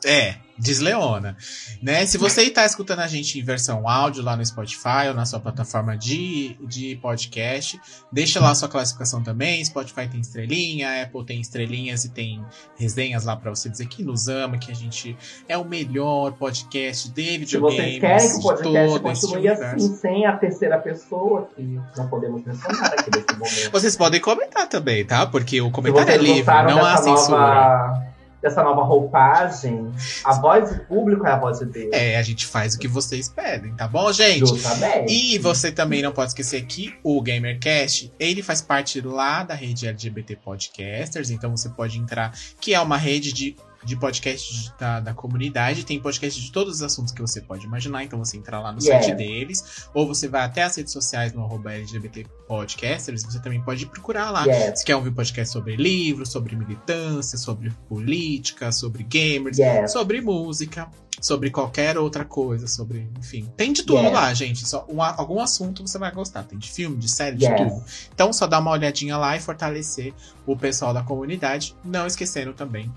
É, 0.04 0.36
diz 0.58 0.80
Leona. 0.80 1.36
Né? 1.82 2.04
Se 2.06 2.18
você 2.18 2.42
está 2.42 2.64
escutando 2.64 3.00
a 3.00 3.06
gente 3.06 3.38
em 3.38 3.42
versão 3.42 3.88
áudio 3.88 4.22
lá 4.22 4.36
no 4.36 4.44
Spotify 4.44 5.08
ou 5.08 5.14
na 5.14 5.24
sua 5.24 5.40
plataforma 5.40 5.96
de, 5.96 6.56
de 6.66 6.96
podcast, 6.96 7.80
deixa 8.10 8.40
lá 8.40 8.50
a 8.50 8.54
sua 8.54 8.68
classificação 8.68 9.22
também. 9.22 9.64
Spotify 9.64 10.08
tem 10.08 10.20
estrelinha, 10.20 11.02
Apple 11.02 11.24
tem 11.24 11.40
estrelinhas 11.40 12.04
e 12.04 12.10
tem 12.10 12.44
resenhas 12.76 13.24
lá 13.24 13.36
para 13.36 13.50
você 13.50 13.68
dizer 13.68 13.86
que 13.86 14.02
nos 14.02 14.28
ama, 14.28 14.58
que 14.58 14.70
a 14.70 14.74
gente 14.74 15.16
é 15.48 15.56
o 15.56 15.64
melhor 15.64 16.32
podcast 16.32 17.10
de 17.10 17.24
Se 17.24 17.38
videogames 17.38 17.76
vocês 17.76 18.00
querem 18.00 18.28
que 18.28 18.36
o 18.36 18.42
podcast 18.42 19.00
continue 19.00 19.48
assim, 19.48 19.96
sem 19.96 20.26
a 20.26 20.36
terceira 20.36 20.78
pessoa, 20.78 21.48
que 21.54 21.80
não 21.96 22.08
podemos 22.08 22.44
mencionar 22.44 22.92
aqui 22.92 23.10
nesse 23.14 23.38
momento. 23.38 23.72
Vocês 23.72 23.96
podem 23.96 24.20
comentar 24.20 24.68
também, 24.68 25.04
tá? 25.04 25.26
Porque 25.26 25.60
o 25.60 25.70
comentário 25.70 26.12
é 26.12 26.16
livre, 26.16 26.54
não 26.64 26.84
há 26.84 26.92
dessa 26.92 27.02
censura. 27.04 28.08
Dessa 28.42 28.62
nova 28.62 28.82
roupagem, 28.82 29.92
a 30.24 30.34
voz 30.34 30.70
do 30.70 30.84
público 30.84 31.26
é 31.26 31.32
a 31.32 31.38
voz 31.38 31.58
de 31.58 31.66
Deus. 31.66 31.90
É, 31.92 32.16
a 32.16 32.22
gente 32.22 32.46
faz 32.46 32.74
o 32.74 32.78
que 32.78 32.86
vocês 32.86 33.28
pedem, 33.28 33.74
tá 33.74 33.88
bom, 33.88 34.12
gente? 34.12 34.46
Justamente. 34.46 35.12
E 35.12 35.38
você 35.38 35.72
também 35.72 36.02
não 36.02 36.12
pode 36.12 36.30
esquecer 36.30 36.64
que 36.66 36.94
o 37.02 37.20
GamerCast, 37.20 38.12
ele 38.18 38.42
faz 38.42 38.60
parte 38.60 39.00
lá 39.00 39.42
da 39.42 39.54
rede 39.54 39.86
LGBT 39.86 40.36
Podcasters, 40.36 41.30
então 41.30 41.56
você 41.56 41.68
pode 41.68 41.98
entrar, 41.98 42.32
que 42.60 42.74
é 42.74 42.80
uma 42.80 42.96
rede 42.96 43.32
de, 43.32 43.56
de 43.84 43.96
podcasts 43.96 44.72
da, 44.78 45.00
da 45.00 45.14
comunidade, 45.14 45.84
tem 45.84 46.00
podcast 46.00 46.40
de 46.40 46.50
todos 46.50 46.76
os 46.76 46.82
assuntos 46.82 47.12
que 47.12 47.20
você 47.20 47.40
pode 47.40 47.64
imaginar, 47.64 48.02
então 48.04 48.18
você 48.18 48.36
entra 48.36 48.60
lá 48.60 48.72
no 48.72 48.78
Yes. 48.78 48.86
site 48.86 49.14
deles, 49.14 49.88
ou 49.94 50.06
você 50.06 50.26
vai 50.28 50.42
até 50.42 50.62
as 50.62 50.76
redes 50.76 50.92
sociais 50.92 51.32
no 51.32 51.44
arroba 51.44 51.72
LGBT 51.72 52.26
Podcasters, 52.48 53.22
você 53.22 53.38
também 53.40 53.60
pode 53.62 53.86
procurar 53.86 54.30
lá. 54.30 54.44
Yes, 54.46 54.80
Se 54.80 54.84
quer 54.84 54.96
ouvir 54.96 55.12
podcast 55.12 55.52
sobre 55.52 55.76
livros, 55.76 56.30
sobre 56.30 56.56
militância, 56.56 57.38
sobre 57.38 57.70
política, 57.88 58.72
sobre 58.72 59.02
gamers, 59.04 59.58
yes. 59.58 59.92
sobre 59.92 60.20
música, 60.20 60.88
sobre 61.20 61.50
qualquer 61.50 61.96
outra 61.98 62.24
coisa, 62.24 62.66
sobre, 62.66 63.08
enfim, 63.18 63.48
tem 63.56 63.72
de 63.72 63.82
tudo 63.82 64.02
Yes. 64.02 64.12
lá, 64.12 64.34
gente. 64.34 64.66
Só 64.66 64.86
um, 64.88 65.02
algum 65.02 65.40
assunto 65.40 65.86
você 65.86 65.98
vai 65.98 66.10
gostar, 66.12 66.42
tem 66.44 66.58
de 66.58 66.70
filme, 66.70 66.96
de 66.96 67.08
série, 67.08 67.36
de 67.36 67.44
Yes. 67.44 67.56
tudo. 67.72 67.84
Então 68.14 68.32
só 68.32 68.46
dá 68.46 68.58
uma 68.58 68.70
olhadinha 68.70 69.16
lá 69.16 69.36
e 69.36 69.40
fortalecer 69.40 70.12
o 70.46 70.56
pessoal 70.56 70.92
da 70.94 71.02
comunidade, 71.02 71.74
não 71.84 72.06
esquecendo 72.06 72.52
também 72.52 72.90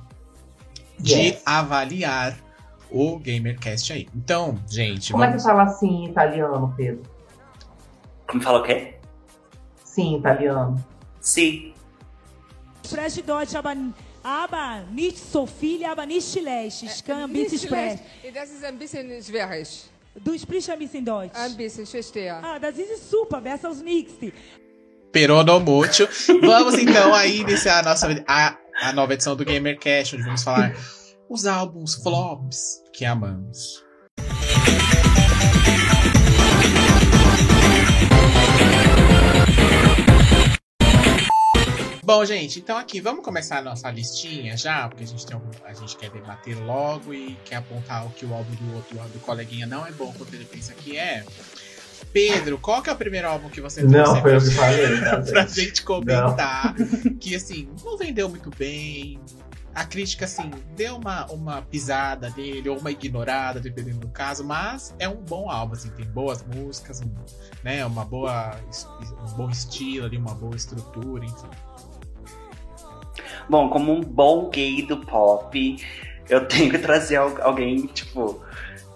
de 1.01 1.13
Yes. 1.13 1.41
avaliar 1.45 2.37
o 2.89 3.17
GamerCast 3.19 3.93
aí. 3.93 4.07
Então, 4.15 4.57
gente, 4.69 5.11
Como 5.11 5.23
é 5.23 5.27
que 5.27 5.37
vamos 5.37 5.43
fala 5.43 5.67
sim 5.69 6.05
em 6.05 6.09
italiano, 6.09 6.73
Pedro? 6.77 7.01
como 8.27 8.41
fala 8.43 8.59
o 8.59 8.63
quê? 8.63 8.95
Sim, 9.83 10.17
italiano. 10.19 10.83
Sim. 11.19 11.73
Spreche 12.85 13.21
Deutsch, 13.21 13.55
aber, 13.55 13.75
aber 14.23 14.83
nicht 14.91 15.17
so 15.17 15.45
viele, 15.45 15.89
aber 15.89 16.05
nicht 16.05 16.27
schlecht. 16.31 16.83
Ich 16.83 17.03
kann 17.03 17.23
ein 17.23 17.33
bisschen 17.33 17.59
sprechen. 17.59 17.99
Das 18.33 18.49
ist 18.49 18.63
ein 18.63 18.77
bisschen 18.77 19.21
schwierig. 19.21 19.85
Du 20.15 20.37
sprichst 20.37 20.69
ein 20.69 20.79
bisschen 20.79 21.05
Deutsch. 21.05 21.33
Ein 21.35 21.55
bisschen, 21.55 21.85
verstehe. 21.85 22.33
Ah, 22.35 22.59
das 22.59 22.77
ist 22.77 23.09
super, 23.09 23.39
besser 23.41 23.69
als 23.69 23.81
nichts. 23.81 24.13
Peronomútil. 25.11 26.07
Vamos 26.41 26.75
então 26.75 27.13
aí 27.13 27.39
iniciar 27.41 27.79
a 27.79 27.83
nossa 27.83 28.07
a, 28.27 28.57
a 28.81 28.93
nova 28.93 29.13
edição 29.13 29.35
do 29.35 29.43
GamerCast, 29.45 30.15
onde 30.15 30.25
vamos 30.25 30.43
falar 30.43 30.73
os 31.29 31.45
álbuns 31.45 31.95
flops 31.95 32.81
que 32.93 33.05
amamos. 33.05 33.83
Bom, 42.03 42.25
gente, 42.25 42.59
então 42.59 42.77
aqui 42.77 42.99
vamos 42.99 43.23
começar 43.23 43.59
a 43.59 43.61
nossa 43.61 43.89
listinha 43.89 44.57
já, 44.57 44.87
porque 44.89 45.03
a 45.03 45.07
gente, 45.07 45.25
tem 45.25 45.35
algum- 45.35 45.49
a 45.65 45.73
gente 45.73 45.95
quer 45.95 46.09
debater 46.09 46.57
logo 46.65 47.13
e 47.13 47.37
quer 47.45 47.57
apontar 47.57 48.05
o 48.05 48.09
que 48.09 48.25
o 48.25 48.33
álbum 48.33 48.53
do 48.55 48.75
outro 48.75 48.97
do 49.09 49.19
coleguinha 49.19 49.65
não 49.65 49.85
é 49.85 49.91
bom 49.91 50.11
quanto 50.17 50.33
ele 50.33 50.43
pensa 50.45 50.73
que 50.73 50.97
é. 50.97 51.23
Pedro, 52.13 52.57
qual 52.57 52.81
que 52.81 52.89
é 52.89 52.93
o 52.93 52.95
primeiro 52.95 53.27
álbum 53.27 53.49
que 53.49 53.61
você 53.61 53.81
trouxe 53.81 53.97
Não, 53.97 54.21
foi 54.21 54.21
pra 54.21 54.31
eu 54.33 54.39
que 54.41 54.51
falei, 54.51 54.99
tá, 55.01 55.17
pra 55.21 55.45
gente? 55.45 55.81
comentar 55.83 56.75
que 57.19 57.35
assim, 57.35 57.69
não 57.83 57.97
vendeu 57.97 58.27
muito 58.29 58.49
bem. 58.57 59.19
A 59.73 59.85
crítica, 59.85 60.25
assim, 60.25 60.51
deu 60.75 60.97
uma, 60.97 61.25
uma 61.31 61.61
pisada 61.61 62.29
nele, 62.35 62.67
ou 62.67 62.77
uma 62.77 62.91
ignorada, 62.91 63.57
dependendo 63.57 63.99
do 63.99 64.09
caso, 64.09 64.43
mas 64.43 64.93
é 64.99 65.07
um 65.07 65.15
bom 65.15 65.49
álbum, 65.49 65.71
assim, 65.73 65.89
tem 65.91 66.05
boas 66.05 66.43
músicas, 66.45 66.99
um, 67.01 67.09
né, 67.63 67.85
uma 67.85 68.03
boa, 68.03 68.59
um 69.29 69.37
bom 69.37 69.49
estilo 69.49 70.07
ali, 70.07 70.17
uma 70.17 70.35
boa 70.35 70.57
estrutura, 70.57 71.23
enfim. 71.23 71.47
Bom, 73.49 73.69
como 73.69 73.93
um 73.93 74.01
bom 74.01 74.49
gay 74.49 74.85
do 74.85 74.97
pop, 74.97 75.77
eu 76.29 76.45
tenho 76.47 76.69
que 76.69 76.77
trazer 76.77 77.15
al- 77.15 77.41
alguém, 77.41 77.85
tipo, 77.87 78.43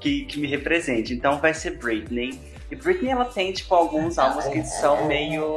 que, 0.02 0.26
que 0.26 0.40
me 0.40 0.48
represente. 0.48 1.14
Então 1.14 1.40
vai 1.40 1.54
ser 1.54 1.78
Britney. 1.78 2.38
E 2.76 2.78
Britney, 2.78 3.10
ela 3.12 3.26
tem, 3.26 3.54
tipo, 3.54 3.74
alguns 3.74 4.18
álbuns 4.20 4.46
que 4.48 4.64
são 4.66 5.06
meio. 5.06 5.56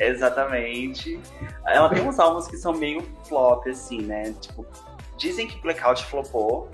Exatamente. 0.00 1.18
Ela 1.66 1.88
tem 1.88 2.06
uns 2.06 2.18
álbuns 2.18 2.48
que 2.48 2.56
são 2.56 2.72
meio 2.72 3.02
flop, 3.28 3.66
assim, 3.68 4.02
né? 4.02 4.34
Tipo, 4.40 4.66
dizem 5.16 5.46
que 5.46 5.60
Blackout 5.60 6.04
flopou, 6.06 6.68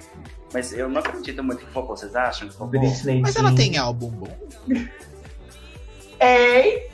mas 0.52 0.72
eu 0.72 0.88
não 0.88 1.00
acredito 1.00 1.42
muito 1.42 1.64
que 1.64 1.70
flopou. 1.72 1.96
Vocês 1.96 2.14
acham 2.16 2.48
que 2.48 2.54
flopou? 2.54 2.80
Britney 2.80 3.20
Mas 3.20 3.36
ela 3.36 3.54
tem 3.54 3.76
álbum 3.76 4.08
bom. 4.10 4.28
Ei! 6.20 6.88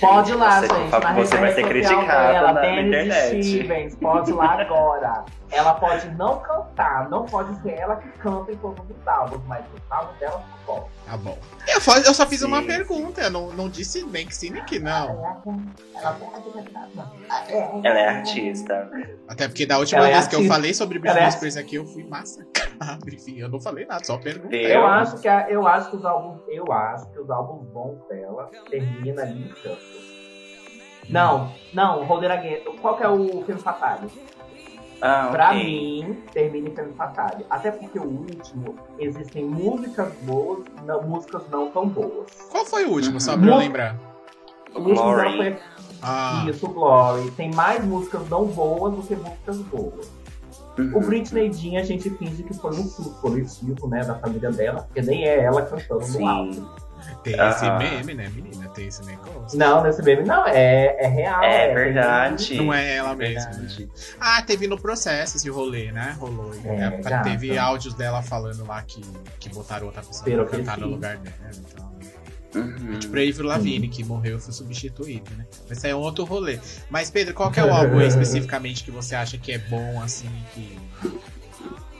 Pode 0.00 0.32
ir 0.32 0.34
lá, 0.34 0.60
Você- 0.60 0.68
gente. 0.68 1.14
você 1.14 1.36
vai 1.38 1.54
ser 1.54 1.66
criticada 1.68 2.32
dela, 2.32 2.52
na- 2.52 2.60
na 2.60 2.82
internet. 2.82 3.42
Stevens, 3.44 3.94
pode 3.96 4.30
ir 4.30 4.34
lá 4.34 4.60
agora. 4.60 5.24
Ela 5.56 5.72
pode 5.74 6.06
não 6.10 6.38
cantar, 6.40 7.08
não 7.08 7.24
pode 7.24 7.58
ser 7.62 7.70
ela 7.78 7.96
que 7.96 8.08
canta 8.18 8.52
em 8.52 8.56
todos 8.56 8.84
os 8.90 9.08
álbuns, 9.08 9.40
mas 9.46 9.64
os 9.74 9.80
álbuns 9.90 10.18
dela 10.18 10.42
são 10.66 10.74
bons. 10.76 10.84
Tá 11.06 11.16
bom. 11.16 11.38
Eu, 11.66 11.80
fa- 11.80 11.98
eu 12.00 12.12
só 12.12 12.26
fiz 12.26 12.40
Sim, 12.40 12.46
uma 12.46 12.60
sim. 12.60 12.66
pergunta, 12.66 13.22
eu 13.22 13.30
não, 13.30 13.52
não 13.52 13.68
disse 13.70 14.04
nem 14.04 14.26
que 14.26 14.36
sim 14.36 14.50
nem 14.50 14.62
que 14.64 14.78
não. 14.78 15.24
Ela 17.82 17.98
é 18.00 18.08
artista. 18.08 18.90
Até 19.28 19.48
porque 19.48 19.64
da 19.66 19.78
última 19.78 20.00
Ela 20.00 20.08
é 20.08 20.12
vez 20.14 20.26
que 20.26 20.36
eu 20.36 20.44
falei 20.46 20.74
sobre 20.74 20.98
Britney 20.98 21.22
é 21.22 21.30
Spears 21.30 21.56
aqui, 21.56 21.76
eu 21.76 21.86
fui 21.86 22.04
massacrado. 22.04 23.08
Enfim, 23.10 23.38
eu 23.38 23.48
não 23.48 23.60
falei 23.60 23.86
nada, 23.86 24.04
só 24.04 24.18
perguntei. 24.18 24.66
Eu- 24.66 24.80
Eu 24.80 24.86
acho 24.86 25.18
que 25.20 25.28
a- 25.28 25.48
eu 25.50 25.66
acho 25.66 25.90
que 25.90 25.96
os 25.96 26.04
álbuns, 26.04 26.42
eu 26.48 26.70
acho 26.70 27.08
que 27.10 27.18
os 27.18 27.30
álbuns 27.30 27.66
bons 27.70 27.98
dela 28.08 28.50
terminam 28.68 29.22
ali 29.22 29.48
em 29.48 29.48
canto. 29.54 30.06
Não, 31.08 31.52
não, 31.72 32.04
Roller 32.04 32.32
Again. 32.32 32.64
Qual 32.82 32.96
que 32.96 33.04
é 33.04 33.08
o 33.08 33.42
filme 33.44 33.60
Fatale? 33.60 34.08
Ah, 35.02 35.28
Pra 35.30 35.50
ok. 35.50 35.64
mim, 35.64 36.16
termina 36.32 36.68
em 36.70 36.74
filme 36.74 36.92
Fatale. 36.94 37.44
Até 37.50 37.70
porque 37.70 37.98
o 37.98 38.04
último, 38.04 38.74
existem 38.98 39.44
músicas 39.44 40.12
boas, 40.22 40.60
não, 40.86 41.02
músicas 41.02 41.42
não 41.50 41.70
tão 41.70 41.86
boas. 41.88 42.26
Qual 42.50 42.64
foi 42.64 42.84
o 42.86 42.90
último, 42.92 43.20
só 43.20 43.32
Uhum. 43.34 43.38
pra 43.40 43.48
eu 43.48 43.52
Mu- 43.54 43.58
lembrar? 43.60 43.96
O 44.74 44.78
último 44.80 44.94
Glory. 45.02 45.36
foi 45.36 45.58
Ah, 46.02 46.44
isso, 46.48 46.66
Glory. 46.68 47.30
Tem 47.32 47.50
mais 47.54 47.84
músicas 47.84 48.28
não 48.28 48.44
boas 48.46 48.94
do 48.94 49.02
que 49.02 49.14
músicas 49.16 49.58
boas. 49.62 50.10
O 50.78 50.82
Uhum. 50.82 51.00
Britney 51.06 51.50
Jean, 51.52 51.80
a 51.80 51.82
gente 51.82 52.10
finge 52.10 52.42
que 52.42 52.52
foi 52.54 52.70
um 52.70 52.84
surto 52.84 53.10
coletivo, 53.22 53.88
né, 53.88 54.04
da 54.04 54.14
família 54.16 54.50
dela, 54.50 54.82
porque 54.82 55.00
nem 55.02 55.24
é 55.24 55.42
ela 55.44 55.62
cantando 55.62 56.06
no 56.06 56.28
álbum. 56.28 56.66
Tem 57.22 57.34
esse 57.38 57.70
meme, 57.70 58.14
né, 58.14 58.28
menina? 58.34 58.68
Tem 58.68 58.86
esse 58.88 59.04
negócio. 59.04 59.58
Não, 59.58 59.82
nesse 59.82 60.02
meme 60.02 60.24
não, 60.24 60.46
é, 60.46 60.96
é 60.98 61.06
real. 61.06 61.42
É 61.42 61.66
tem- 61.66 61.74
verdade. 61.74 62.54
Não 62.56 62.72
é 62.72 62.96
ela 62.96 63.12
É 63.12 63.16
mesma. 63.16 63.50
né? 63.50 63.68
Ah, 64.20 64.42
teve 64.42 64.66
no 64.66 64.78
processo 64.80 65.36
esse 65.36 65.48
rolê, 65.48 65.90
né? 65.92 66.16
Rolou. 66.18 66.52
É, 66.64 67.00
É, 67.12 67.22
teve 67.22 67.56
áudios 67.58 67.94
dela 67.94 68.22
falando 68.22 68.66
lá 68.66 68.82
que, 68.82 69.00
que 69.38 69.48
botaram 69.48 69.86
outra 69.86 70.02
pessoa 70.02 70.16
Espero 70.28 70.44
pra 70.46 70.50
que 70.58 70.64
cantar 70.64 70.78
no 70.78 70.88
lugar 70.88 71.16
dela. 71.16 71.36
Então. 71.68 71.86
Uhum. 72.54 72.98
Tipo, 72.98 73.12
Avril 73.16 73.42
Lavigne, 73.44 73.88
que 73.88 74.02
morreu 74.02 74.38
e 74.38 74.40
foi 74.40 74.52
substituído, 74.52 75.30
né? 75.36 75.44
Mas 75.68 75.76
isso 75.78 75.86
aí 75.86 75.92
é 75.92 75.96
um 75.96 76.00
outro 76.00 76.24
rolê. 76.24 76.58
Mas, 76.88 77.10
Pedro, 77.10 77.34
qual 77.34 77.50
que 77.50 77.60
é 77.60 77.64
o 77.64 77.70
álbum 77.72 77.98
aí, 78.00 78.06
especificamente 78.08 78.82
que 78.82 78.90
você 78.90 79.14
acha 79.14 79.36
que 79.36 79.52
é 79.52 79.58
bom, 79.58 80.00
assim, 80.00 80.30
que 80.54 80.78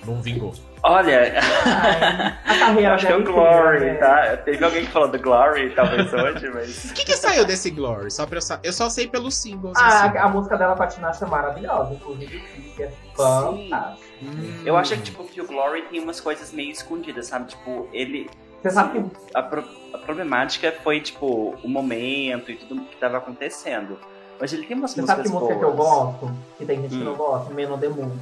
não 0.07 0.23
vingou? 0.23 0.55
Olha, 0.89 1.33
Ai, 1.65 2.31
a 2.45 2.55
eu 2.55 2.59
carreira 2.61 2.95
acho 2.95 3.07
que 3.07 3.13
é 3.13 3.17
o 3.17 3.23
dela 3.25 3.33
Glory, 3.35 3.81
né? 3.87 3.95
tá? 3.95 4.37
Teve 4.37 4.65
alguém 4.65 4.85
que 4.87 4.93
falou 4.93 5.09
do 5.09 5.19
Glory, 5.19 5.75
talvez 5.75 6.13
hoje, 6.13 6.49
mas. 6.55 6.85
O 6.91 6.95
que, 6.95 7.05
que 7.05 7.15
saiu 7.17 7.45
desse 7.45 7.71
Glory? 7.71 8.11
Só 8.11 8.25
pra 8.27 8.39
eu, 8.39 8.43
sa- 8.43 8.61
eu 8.63 8.73
só 8.73 8.89
sei 8.89 9.09
pelos 9.09 9.35
singles, 9.35 9.77
Ah, 9.77 10.05
assim. 10.07 10.19
a 10.19 10.29
música 10.29 10.57
dela 10.57 10.77
com 10.77 10.83
a 10.83 10.87
Tinashe 10.87 11.25
é 11.25 11.27
maravilhosa, 11.27 11.95
inclusive 11.95 12.41
é 12.79 12.89
fantástico. 13.17 14.07
Hum. 14.23 14.63
Eu 14.65 14.77
acho 14.77 14.95
que, 14.95 15.03
tipo, 15.03 15.25
que 15.25 15.41
o 15.41 15.47
Glory 15.47 15.83
tem 15.91 16.01
umas 16.01 16.21
coisas 16.21 16.53
meio 16.53 16.71
escondidas, 16.71 17.27
sabe? 17.27 17.47
Tipo, 17.49 17.89
ele. 17.93 18.31
Você 18.63 18.71
sabe 18.71 18.99
que 19.01 19.17
A, 19.35 19.43
pro- 19.43 19.65
a 19.93 19.99
problemática 19.99 20.73
foi, 20.83 21.01
tipo, 21.01 21.55
o 21.63 21.69
momento 21.69 22.51
e 22.51 22.57
tudo 22.57 22.81
que 22.83 22.97
tava 22.97 23.19
acontecendo. 23.19 23.99
Mas 24.41 24.53
ele 24.53 24.67
tem 24.67 24.77
umas 24.77 24.91
Você 24.93 25.01
músicas 25.01 25.27
sabe 25.27 25.29
que 25.29 25.35
música 25.35 25.55
boas. 25.55 25.59
que 25.59 25.65
eu 25.65 25.85
gosto? 25.87 26.37
Que 26.59 26.65
tem 26.67 26.81
gente 26.83 26.91
que 26.97 27.03
Hum. 27.03 27.05
não 27.05 27.15
gosta? 27.15 27.53
Men 27.55 27.71
on 27.73 27.79
the 27.79 27.89
Moon. 27.89 28.13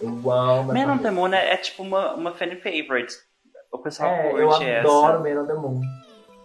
Eu 0.00 0.30
amo 0.30 0.72
Man 0.72 0.92
on 0.92 0.98
the. 0.98 1.10
Moon 1.10 1.32
é, 1.32 1.52
é 1.52 1.56
tipo 1.56 1.82
uma, 1.82 2.14
uma 2.14 2.32
fan 2.32 2.56
favorite. 2.56 3.14
O 3.72 3.78
pessoal 3.78 4.10
É, 4.10 4.30
curte 4.30 4.42
eu 4.42 4.52
essa. 4.52 4.80
adoro 4.80 5.22
Men 5.22 5.38
on 5.38 5.46
the 5.46 5.54
Moon. 5.54 5.80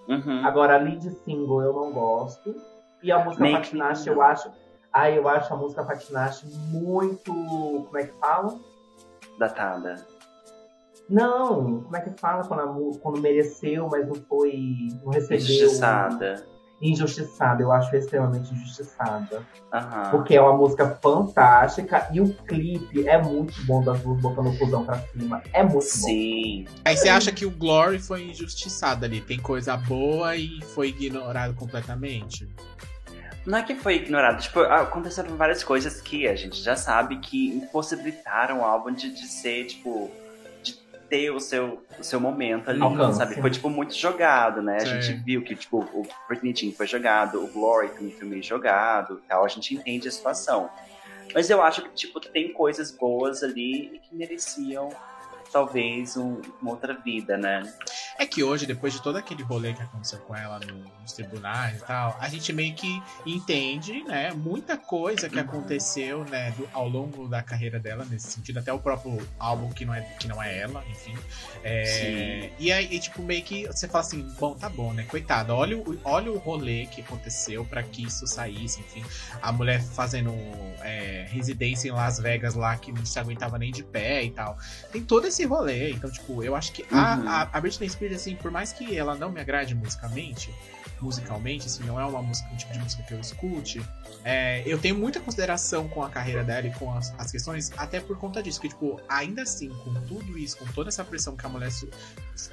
Uhum. 0.07 0.45
Agora, 0.45 0.75
a 0.75 0.77
lead 0.77 1.09
single 1.23 1.61
eu 1.61 1.73
não 1.73 1.91
gosto. 1.91 2.55
E 3.03 3.11
a 3.11 3.19
música 3.23 3.43
Nem 3.43 3.55
Patinache 3.55 4.07
eu 4.07 4.21
acho... 4.21 4.51
Ai, 4.93 5.17
eu 5.17 5.27
acho 5.27 5.53
a 5.53 5.57
música 5.57 5.83
Patinache 5.83 6.45
muito... 6.71 7.31
Como 7.33 7.97
é 7.97 8.05
que 8.05 8.13
fala? 8.19 8.59
Datada. 9.39 10.05
Não, 11.09 11.81
como 11.83 11.95
é 11.95 12.01
que 12.01 12.09
fala 12.19 12.43
quando, 12.45 12.61
a 12.61 12.99
quando 12.99 13.21
mereceu, 13.21 13.87
mas 13.89 14.07
não 14.07 14.15
foi... 14.15 14.89
Não 15.03 15.11
recebeu... 15.11 15.37
Injustiçada. 15.37 16.45
Injustiçada. 16.81 17.61
Eu 17.61 17.71
acho 17.71 17.95
extremamente 17.95 18.53
injustiçada. 18.53 19.43
Aham. 19.71 20.09
Porque 20.11 20.35
é 20.35 20.41
uma 20.41 20.57
música 20.57 20.97
fantástica 21.01 22.07
e 22.11 22.19
o 22.19 22.33
clipe 22.33 23.07
é 23.07 23.21
muito 23.21 23.53
bom 23.65 23.83
das 23.83 23.99
duas 24.01 24.19
botando 24.21 24.47
o 24.47 24.57
fusão 24.57 24.85
pra 24.85 24.97
cima. 24.97 25.43
É 25.53 25.61
muito 25.61 25.75
bom. 25.75 25.81
Sim. 25.81 26.65
Aí 26.83 26.97
você 26.97 27.09
acha 27.09 27.31
que 27.31 27.45
o 27.45 27.51
Glory 27.51 27.99
foi 27.99 28.23
injustiçado 28.23 29.05
ali? 29.05 29.21
Tem 29.21 29.39
coisa 29.39 29.77
boa 29.77 30.35
e 30.35 30.61
foi 30.73 30.89
ignorado 30.89 31.53
completamente? 31.53 32.49
Não 33.45 33.57
é 33.57 33.63
que 33.63 33.73
foi 33.73 33.95
ignorado, 33.95 34.39
tipo, 34.39 34.59
aconteceram 34.59 35.35
várias 35.35 35.63
coisas 35.63 35.99
que 35.99 36.27
a 36.27 36.35
gente 36.35 36.61
já 36.61 36.75
sabe 36.75 37.17
que 37.17 37.47
impossibilitaram 37.47 38.59
o 38.59 38.63
álbum 38.63 38.91
de, 38.91 39.11
de 39.11 39.25
ser, 39.25 39.65
tipo, 39.65 40.11
ter 41.11 41.29
o 41.29 41.41
seu, 41.41 41.83
o 41.99 42.03
seu 42.03 42.21
momento 42.21 42.69
ali, 42.69 42.81
Alcance. 42.81 43.17
sabe? 43.17 43.35
Foi, 43.35 43.51
tipo, 43.51 43.69
muito 43.69 43.93
jogado, 43.93 44.61
né? 44.61 44.77
A 44.77 44.79
Sim. 44.79 45.01
gente 45.01 45.21
viu 45.21 45.43
que, 45.43 45.53
tipo, 45.53 45.79
o 45.79 46.07
Britney 46.29 46.55
Jean 46.55 46.71
foi 46.71 46.87
jogado, 46.87 47.43
o 47.43 47.47
Glory 47.49 47.89
também 47.89 48.11
foi 48.13 48.25
meio 48.25 48.41
jogado 48.41 49.21
e 49.21 49.27
tal, 49.27 49.43
a 49.43 49.47
gente 49.49 49.75
entende 49.75 50.07
a 50.07 50.11
situação. 50.11 50.69
Mas 51.33 51.49
eu 51.49 51.61
acho 51.61 51.81
que, 51.81 51.89
tipo, 51.89 52.21
tem 52.21 52.53
coisas 52.53 52.91
boas 52.91 53.43
ali 53.43 53.93
e 53.95 53.99
que 53.99 54.15
mereciam, 54.15 54.87
talvez, 55.51 56.15
um- 56.17 56.41
uma 56.61 56.71
outra 56.71 56.93
vida, 56.93 57.37
né? 57.37 57.61
É 58.17 58.25
que 58.25 58.43
hoje, 58.43 58.65
depois 58.65 58.93
de 58.93 59.01
todo 59.01 59.15
aquele 59.17 59.41
rolê 59.43 59.73
que 59.73 59.81
aconteceu 59.81 60.19
com 60.19 60.35
ela 60.35 60.59
no- 60.59 60.83
nos 61.01 61.13
tribunais 61.13 61.79
e 61.81 61.85
tal, 61.85 62.15
a 62.19 62.29
gente 62.29 62.53
meio 62.53 62.73
que 62.75 63.01
entende, 63.25 64.03
né, 64.03 64.31
muita 64.31 64.77
coisa 64.77 65.27
que 65.29 65.39
aconteceu, 65.39 66.23
né, 66.25 66.51
do- 66.51 66.69
ao 66.71 66.87
longo 66.87 67.27
da 67.27 67.41
carreira 67.41 67.79
dela, 67.79 68.05
nesse 68.09 68.31
sentido, 68.31 68.59
até 68.59 68.71
o 68.71 68.79
próprio 68.79 69.17
álbum 69.39 69.69
que 69.71 69.83
não 69.85 69.93
é, 69.93 70.01
que 70.19 70.27
não 70.27 70.41
é 70.41 70.59
ela, 70.59 70.83
enfim. 70.89 71.17
É, 71.63 71.85
Sim. 71.85 72.53
e 72.59 72.71
aí, 72.71 72.87
e, 72.91 72.99
tipo, 72.99 73.21
meio 73.21 73.43
que 73.43 73.65
você 73.67 73.87
fala 73.87 74.03
assim, 74.03 74.21
bom, 74.39 74.53
tá 74.55 74.69
bom, 74.69 74.93
né, 74.93 75.03
coitada, 75.03 75.53
olha, 75.55 75.77
o- 75.77 75.99
olha 76.03 76.31
o 76.31 76.37
rolê 76.37 76.85
que 76.87 77.01
aconteceu 77.01 77.65
pra 77.65 77.81
que 77.83 78.03
isso 78.05 78.25
saísse, 78.27 78.79
enfim. 78.81 79.03
A 79.41 79.51
mulher 79.51 79.81
fazendo 79.81 80.31
é, 80.83 81.27
residência 81.29 81.87
em 81.89 81.91
Las 81.91 82.19
Vegas 82.19 82.55
lá, 82.55 82.75
que 82.75 82.91
não 82.91 83.05
se 83.05 83.17
aguentava 83.19 83.57
nem 83.59 83.71
de 83.71 83.83
pé 83.83 84.23
e 84.23 84.31
tal. 84.31 84.57
Tem 84.91 85.03
todo 85.03 85.27
esse 85.27 85.40
rolê, 85.45 85.91
então, 85.91 86.09
tipo, 86.09 86.43
eu 86.43 86.55
acho 86.55 86.71
que 86.71 86.85
a, 86.91 87.15
Uhum. 87.15 87.27
a, 87.27 87.49
a 87.53 87.61
Britney 87.61 87.89
Spears, 87.89 88.15
assim, 88.15 88.35
por 88.35 88.51
mais 88.51 88.71
que 88.71 88.97
ela 88.97 89.15
não 89.15 89.31
me 89.31 89.39
agrade 89.41 89.73
musicalmente, 89.75 90.53
musicalmente, 91.01 91.65
assim, 91.65 91.83
não 91.83 91.99
é 91.99 92.05
uma 92.05 92.21
música, 92.21 92.47
um 92.53 92.55
tipo 92.55 92.71
de 92.73 92.79
música 92.79 93.03
que 93.03 93.13
eu 93.13 93.19
escute, 93.19 93.81
é, 94.23 94.61
eu 94.65 94.77
tenho 94.77 94.95
muita 94.95 95.19
consideração 95.19 95.87
com 95.87 96.03
a 96.03 96.09
carreira 96.09 96.43
dela 96.43 96.67
e 96.67 96.73
com 96.73 96.93
as, 96.93 97.13
as 97.17 97.31
questões, 97.31 97.71
até 97.75 97.99
por 97.99 98.17
conta 98.17 98.41
disso, 98.43 98.61
que, 98.61 98.69
tipo, 98.69 99.01
ainda 99.09 99.41
assim, 99.41 99.69
com 99.69 99.93
tudo 100.01 100.37
isso, 100.37 100.57
com 100.57 100.65
toda 100.67 100.89
essa 100.89 101.03
pressão 101.03 101.35
que 101.35 101.45
a 101.45 101.49
mulher, 101.49 101.71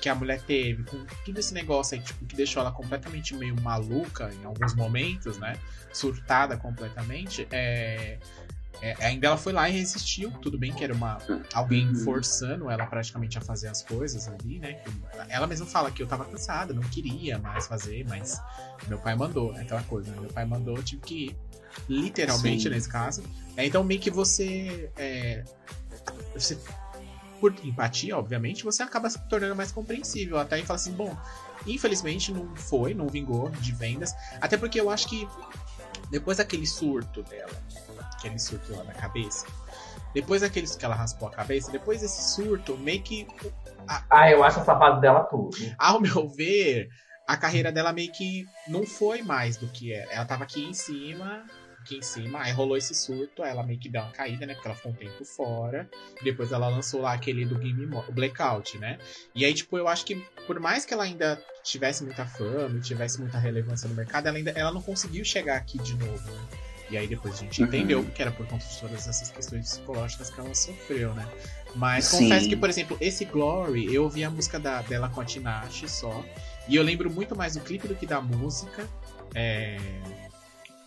que 0.00 0.08
a 0.08 0.14
mulher 0.14 0.40
teve, 0.42 0.82
com 0.84 1.04
tudo 1.24 1.38
esse 1.38 1.52
negócio 1.52 1.96
aí, 1.96 2.02
tipo, 2.02 2.24
que 2.24 2.34
deixou 2.36 2.62
ela 2.62 2.72
completamente 2.72 3.34
meio 3.34 3.54
maluca 3.60 4.30
em 4.40 4.44
alguns 4.46 4.74
momentos, 4.74 5.36
né, 5.36 5.58
surtada 5.92 6.56
completamente, 6.56 7.46
é... 7.50 8.18
é, 8.80 8.94
ainda 9.04 9.26
ela 9.26 9.36
foi 9.36 9.52
lá 9.52 9.68
e 9.68 9.72
resistiu. 9.72 10.30
Tudo 10.42 10.58
bem 10.58 10.72
que 10.72 10.84
era 10.84 10.94
uma 10.94 11.18
alguém 11.52 11.88
Uhum. 11.88 11.94
forçando 11.96 12.70
ela 12.70 12.86
praticamente 12.86 13.36
a 13.38 13.40
fazer 13.40 13.68
as 13.68 13.82
coisas 13.82 14.28
ali, 14.28 14.58
né? 14.58 14.80
Ela 15.28 15.46
mesma 15.46 15.66
fala 15.66 15.90
que 15.90 16.02
eu 16.02 16.06
tava 16.06 16.24
cansada, 16.24 16.72
não 16.72 16.82
queria 16.82 17.38
mais 17.38 17.66
fazer, 17.66 18.04
mas 18.08 18.40
meu 18.86 18.98
pai 18.98 19.14
mandou. 19.16 19.56
É 19.56 19.62
aquela 19.62 19.82
coisa, 19.82 20.10
né? 20.10 20.20
Meu 20.20 20.30
pai 20.30 20.44
mandou, 20.44 20.76
eu 20.76 20.82
tive 20.82 21.02
que 21.02 21.14
ir. 21.26 21.36
Literalmente, 21.88 22.64
Sim. 22.64 22.70
nesse 22.70 22.88
caso. 22.88 23.22
É, 23.56 23.66
então, 23.66 23.84
meio 23.84 24.00
que 24.00 24.10
você, 24.10 24.90
é, 24.96 25.44
você. 26.34 26.58
Por 27.40 27.54
empatia, 27.62 28.18
obviamente, 28.18 28.64
você 28.64 28.82
acaba 28.82 29.08
se 29.08 29.16
tornando 29.28 29.54
mais 29.54 29.70
compreensível. 29.70 30.38
Até 30.38 30.58
e 30.58 30.64
fala 30.64 30.76
assim, 30.76 30.90
bom, 30.90 31.16
infelizmente 31.64 32.32
não 32.32 32.54
foi, 32.56 32.94
não 32.94 33.06
vingou 33.06 33.48
de 33.50 33.70
vendas. 33.72 34.12
Até 34.40 34.56
porque 34.56 34.80
eu 34.80 34.90
acho 34.90 35.08
que 35.08 35.28
depois 36.10 36.38
daquele 36.38 36.66
surto 36.66 37.22
dela, 37.22 37.52
aquele 38.18 38.38
surto 38.38 38.74
lá 38.76 38.84
na 38.84 38.92
cabeça, 38.92 39.46
depois 40.12 40.42
daqueles 40.42 40.74
que 40.74 40.84
ela 40.84 40.94
raspou 40.94 41.28
a 41.28 41.30
cabeça, 41.30 41.70
depois 41.70 42.00
desse 42.00 42.34
surto, 42.34 42.76
meio 42.76 43.02
que 43.02 43.26
Ah, 44.10 44.30
eu 44.30 44.42
acho 44.44 44.60
essa 44.60 44.76
fase 44.78 45.00
dela 45.00 45.24
tudo. 45.24 45.50
ao 45.78 46.00
meu 46.00 46.28
ver, 46.28 46.88
a 47.26 47.36
carreira 47.36 47.70
dela 47.72 47.92
meio 47.92 48.10
que 48.12 48.44
não 48.66 48.84
foi 48.84 49.22
mais 49.22 49.56
do 49.56 49.68
que 49.68 49.92
era. 49.92 50.10
Ela 50.12 50.24
tava 50.24 50.44
aqui 50.44 50.64
em 50.64 50.74
cima, 50.74 51.44
aqui 51.80 51.96
em 51.98 52.02
cima, 52.02 52.40
aí 52.40 52.52
rolou 52.52 52.76
esse 52.76 52.94
surto, 52.94 53.42
aí 53.42 53.50
ela 53.50 53.62
meio 53.62 53.78
que 53.78 53.88
deu 53.88 54.02
uma 54.02 54.10
caída, 54.10 54.44
né? 54.46 54.54
Porque 54.54 54.66
ela 54.68 54.76
ficou 54.76 54.92
um 54.92 54.94
tempo 54.96 55.24
fora. 55.24 55.88
Depois 56.22 56.52
ela 56.52 56.68
lançou 56.68 57.00
lá 57.02 57.12
aquele 57.12 57.44
do 57.46 57.56
Game 57.58 57.86
Mo- 57.86 58.04
o 58.08 58.12
Blackout, 58.12 58.76
né? 58.78 58.98
E 59.34 59.44
aí, 59.44 59.54
tipo, 59.54 59.76
eu 59.78 59.86
acho 59.88 60.04
que 60.04 60.16
por 60.46 60.58
mais 60.58 60.84
que 60.84 60.92
ela 60.92 61.04
ainda 61.04 61.40
tivesse 61.62 62.02
muita 62.02 62.26
fama 62.26 62.80
tivesse 62.80 63.20
muita 63.20 63.38
relevância 63.38 63.88
no 63.88 63.94
mercado, 63.94 64.26
ela 64.26 64.36
ainda 64.38 64.50
ela 64.52 64.72
não 64.72 64.82
conseguiu 64.82 65.24
chegar 65.24 65.56
aqui 65.56 65.78
de 65.78 65.94
novo, 65.96 66.30
né? 66.30 66.48
E 66.90 66.96
aí 66.96 67.06
depois 67.06 67.34
a 67.34 67.36
gente 67.38 67.60
Uhum. 67.60 67.68
entendeu 67.68 68.04
que 68.04 68.22
era 68.22 68.30
por 68.30 68.46
conta 68.46 68.64
de 68.64 68.78
todas 68.80 69.06
essas 69.06 69.30
questões 69.30 69.68
psicológicas 69.72 70.30
que 70.30 70.40
ela 70.40 70.54
sofreu, 70.54 71.12
né? 71.14 71.26
Mas 71.74 72.06
Sim. 72.06 72.24
confesso 72.24 72.48
que, 72.48 72.56
por 72.56 72.68
exemplo, 72.70 72.96
esse 73.00 73.24
Glory, 73.26 73.92
eu 73.94 74.04
ouvi 74.04 74.24
a 74.24 74.30
música 74.30 74.58
da, 74.58 74.80
dela 74.82 75.08
com 75.10 75.20
a 75.20 75.24
Tinashe 75.24 75.86
só. 75.88 76.24
E 76.66 76.76
eu 76.76 76.82
lembro 76.82 77.10
muito 77.10 77.36
mais 77.36 77.54
do 77.54 77.60
clipe 77.60 77.86
do 77.86 77.94
que 77.94 78.06
da 78.06 78.20
música. 78.20 78.88
É, 79.34 79.76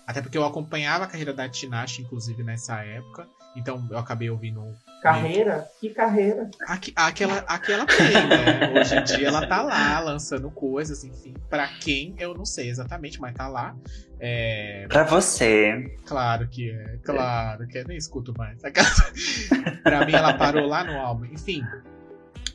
Até 0.07 0.21
porque 0.21 0.37
eu 0.37 0.43
acompanhava 0.45 1.03
a 1.05 1.07
carreira 1.07 1.33
da 1.33 1.47
Tinashe, 1.47 2.01
inclusive, 2.01 2.43
nessa 2.43 2.83
época. 2.83 3.27
Então 3.55 3.87
eu 3.89 3.97
acabei 3.97 4.29
ouvindo 4.29 4.75
Carreira? 5.01 5.67
Que 5.79 5.89
carreira? 5.89 6.49
a 6.67 6.77
que, 6.77 6.93
a 6.95 7.11
que, 7.11 7.23
ela, 7.23 7.37
a 7.47 7.57
que 7.57 7.71
ela 7.71 7.85
tem, 7.87 8.13
né? 8.13 8.79
Hoje 8.79 8.95
em 8.95 9.03
dia 9.03 9.27
ela 9.27 9.47
tá 9.47 9.63
lá 9.63 9.99
lançando 9.99 10.49
coisas, 10.51 11.03
enfim. 11.03 11.33
Pra 11.49 11.67
quem, 11.67 12.13
eu 12.19 12.35
não 12.35 12.45
sei 12.45 12.69
exatamente, 12.69 13.19
mas 13.19 13.33
tá 13.33 13.47
lá. 13.47 13.75
É, 14.19 14.85
Pra 14.87 15.03
você. 15.03 15.95
Claro 16.05 16.47
que 16.47 16.69
é, 16.69 16.99
claro 17.03 17.67
que 17.67 17.79
é, 17.79 17.83
nem 17.83 17.97
escuto 17.97 18.31
mais. 18.37 18.59
pra 19.81 20.05
mim, 20.05 20.13
ela 20.13 20.33
parou 20.35 20.67
lá 20.67 20.83
no 20.83 20.95
álbum. 20.99 21.25
Enfim. 21.25 21.63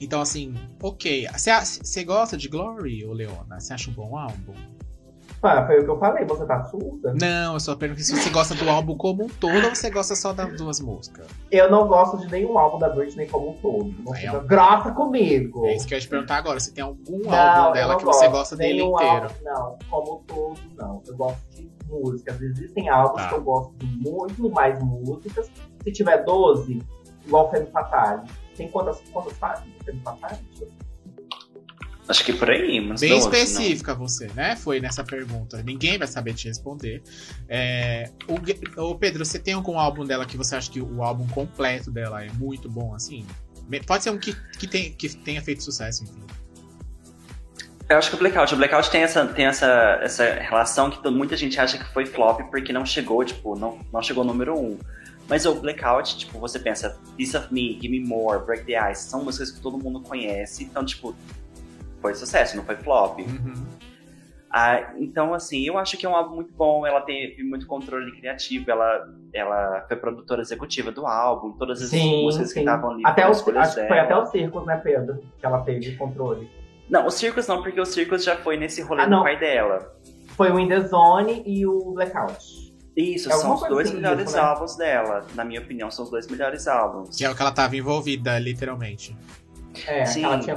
Então, 0.00 0.20
assim, 0.20 0.54
ok. 0.80 1.26
Você 1.32 2.04
gosta 2.04 2.37
de 2.37 2.48
Glory, 2.48 3.04
ô 3.04 3.12
Leona? 3.12 3.59
Você 3.59 3.72
acha 3.72 3.90
um 3.90 3.94
bom 3.94 4.16
álbum? 4.16 4.54
Foi 5.66 5.78
o 5.80 5.85
que 5.85 5.90
eu 5.90 5.98
falei, 5.98 6.24
você 6.24 6.44
tá 6.46 6.64
surda? 6.64 7.14
Não, 7.20 7.54
eu 7.54 7.61
só 7.61 7.74
pergunto 7.76 8.00
se 8.02 8.16
você 8.16 8.30
gosta 8.30 8.54
do 8.54 8.68
álbum 8.68 8.96
como 8.96 9.24
um 9.24 9.28
todo 9.28 9.64
ou 9.64 9.74
você 9.74 9.90
gosta 9.90 10.14
só 10.14 10.32
das 10.32 10.56
duas 10.56 10.80
músicas. 10.80 11.26
Eu 11.50 11.70
não 11.70 11.87
gosto 11.87 12.18
de 12.18 12.30
nenhum 12.30 12.59
álbum 12.59 12.78
da 12.78 12.88
Britney 12.88 13.26
como 13.28 13.50
um 13.50 13.54
todo. 13.54 13.94
Aí 14.14 14.24
é 14.26 14.32
um- 14.32 14.46
grossa 14.46 14.90
comigo. 14.92 15.66
É 15.66 15.76
isso 15.76 15.87
que 15.87 15.94
eu 15.94 15.96
ia 15.98 16.02
te 16.02 16.09
perguntar 16.09 16.37
agora. 16.37 16.59
Se 16.61 16.72
tem 16.72 16.82
algum 16.85 17.18
Não, 17.18 17.32
álbum 17.35 17.72
dela 17.72 17.96
que 17.96 18.04
você 18.04 18.28
gosta 18.28 18.56
dele 18.56 18.82
inteiro. 18.82 19.24
álbum, 19.26 19.35
não, 19.44 19.78
como 19.90 20.14
um 20.16 20.22
todo, 20.24 20.61
não. 20.76 21.02
Eu 21.06 21.16
gosto 21.16 21.40
de 21.50 21.68
músicas. 21.88 22.40
Existem 22.40 22.88
álbuns 22.88 23.22
Tá. 23.22 23.28
que 23.28 23.35
eu 23.35 23.42
gosto 23.42 23.72
de 23.76 23.87
muito 24.11 24.50
mais 24.50 24.82
músicas. 24.82 25.50
Se 25.85 25.92
tiver 25.92 26.24
12, 26.24 26.82
igual 27.26 27.50
Femme 27.50 27.66
Fatale. 27.66 28.22
Tem 28.56 28.68
quantas, 28.70 29.00
quantas 29.12 29.35
fases? 29.38 29.64
Femme 29.85 30.00
Fatale? 30.00 30.38
Deixa 30.48 30.64
eu 30.64 30.68
ver. 30.68 30.86
Acho 32.08 32.24
que 32.24 32.32
por 32.32 32.48
aí, 32.48 32.80
mas 32.80 33.00
Bem 33.00 33.18
específica 33.18 33.92
você, 33.92 34.28
né? 34.34 34.54
Foi 34.54 34.80
nessa 34.80 35.02
pergunta. 35.02 35.60
Ninguém 35.62 35.98
vai 35.98 36.06
saber 36.06 36.34
te 36.34 36.46
responder. 36.46 37.02
É, 37.48 38.10
o, 38.28 38.80
ô, 38.82 38.94
Pedro, 38.94 39.24
você 39.24 39.38
tem 39.38 39.54
algum 39.54 39.78
álbum 39.78 40.04
dela 40.04 40.24
que 40.24 40.36
você 40.36 40.54
acha 40.54 40.70
que 40.70 40.80
o 40.80 41.02
álbum 41.02 41.26
completo 41.26 41.90
dela 41.90 42.24
é 42.24 42.30
muito 42.32 42.68
bom, 42.68 42.94
assim? 42.94 43.26
Pode 43.86 44.04
ser 44.04 44.10
um 44.10 44.18
que, 44.18 44.36
que, 44.56 44.68
tem, 44.68 44.92
que 44.92 45.08
tenha 45.08 45.42
feito 45.42 45.64
sucesso, 45.64 46.04
enfim. 46.04 46.22
Eu 47.88 47.98
acho 47.98 48.10
que 48.10 48.16
o 48.16 48.18
Blackout, 48.18 48.54
o 48.54 48.56
Blackout 48.56 48.90
tem 48.90 49.02
essa, 49.02 49.26
tem 49.26 49.46
essa, 49.46 49.98
essa 50.02 50.24
relação 50.34 50.90
que 50.90 51.08
muita 51.08 51.36
gente 51.36 51.58
acha 51.58 51.78
que 51.78 51.92
foi 51.92 52.06
flop 52.06 52.40
porque 52.50 52.72
não 52.72 52.86
chegou, 52.86 53.24
tipo, 53.24 53.56
não, 53.56 53.80
não 53.92 54.02
chegou 54.02 54.24
número 54.24 54.56
um. 54.56 54.78
Mas 55.28 55.44
o 55.44 55.54
Blackout, 55.54 56.18
tipo, 56.18 56.38
você 56.38 56.58
pensa, 56.58 56.98
Piece 57.16 57.36
of 57.36 57.52
Me, 57.52 57.78
Give 57.80 57.88
Me 57.88 58.00
More, 58.00 58.44
Break 58.44 58.64
the 58.64 58.92
Ice, 58.92 59.08
são 59.08 59.24
músicas 59.24 59.50
que 59.50 59.60
todo 59.60 59.76
mundo 59.76 60.00
conhece, 60.00 60.64
então, 60.64 60.84
tipo, 60.84 61.16
foi 62.06 62.14
sucesso, 62.14 62.56
não 62.56 62.64
foi 62.64 62.76
flop. 62.76 63.18
Uhum. 63.20 63.66
Ah, 64.50 64.92
então, 64.98 65.34
assim, 65.34 65.66
eu 65.66 65.76
acho 65.76 65.96
que 65.98 66.06
é 66.06 66.08
um 66.08 66.14
álbum 66.14 66.36
muito 66.36 66.52
bom, 66.54 66.86
ela 66.86 67.00
teve 67.00 67.42
muito 67.42 67.66
controle 67.66 68.10
criativo, 68.12 68.70
ela, 68.70 69.06
ela 69.34 69.84
foi 69.88 69.96
produtora 69.96 70.40
executiva 70.40 70.92
do 70.92 71.04
álbum, 71.04 71.52
todas 71.58 71.82
as 71.82 71.90
Sim, 71.90 72.22
músicas 72.22 72.48
que 72.48 72.54
sim. 72.54 72.60
estavam 72.60 72.92
ali 72.92 73.02
Até 73.04 73.22
foram 73.22 73.34
o, 73.34 73.36
escolhas 73.36 73.68
acho 73.68 73.80
que 73.80 73.88
foi 73.88 73.98
até 73.98 74.16
o 74.16 74.24
Circus, 74.26 74.64
né, 74.64 74.76
Pedro? 74.82 75.20
Que 75.38 75.44
ela 75.44 75.60
teve 75.62 75.96
controle. 75.96 76.48
Não, 76.88 77.06
o 77.06 77.10
Circus 77.10 77.46
não, 77.48 77.60
porque 77.62 77.80
o 77.80 77.84
Circus 77.84 78.24
já 78.24 78.36
foi 78.36 78.56
nesse 78.56 78.80
rolê 78.82 79.02
Ah, 79.02 79.04
do 79.06 79.10
não. 79.10 79.22
pai 79.24 79.36
dela. 79.38 79.92
Foi 80.28 80.50
o 80.50 80.58
In 80.60 80.68
The 80.68 80.80
Zone 80.82 81.42
e 81.44 81.66
o 81.66 81.92
Blackout. 81.92 82.72
Isso, 82.96 83.28
É 83.30 83.32
são 83.32 83.54
os 83.54 83.60
dois 83.68 83.88
assim 83.88 83.96
melhores 83.96 84.24
disso, 84.26 84.36
né? 84.36 84.42
álbuns 84.42 84.76
dela. 84.76 85.26
Na 85.34 85.44
minha 85.44 85.60
opinião, 85.60 85.90
são 85.90 86.04
os 86.04 86.10
dois 86.10 86.26
melhores 86.28 86.66
álbuns. 86.66 87.14
Que 87.16 87.24
é 87.26 87.30
o 87.30 87.34
que 87.34 87.42
ela 87.42 87.52
tava 87.52 87.76
envolvida, 87.76 88.38
literalmente. 88.38 89.14
É, 89.86 90.06
Sim. 90.06 90.20
que 90.20 90.24
ela 90.26 90.38
tinha 90.38 90.56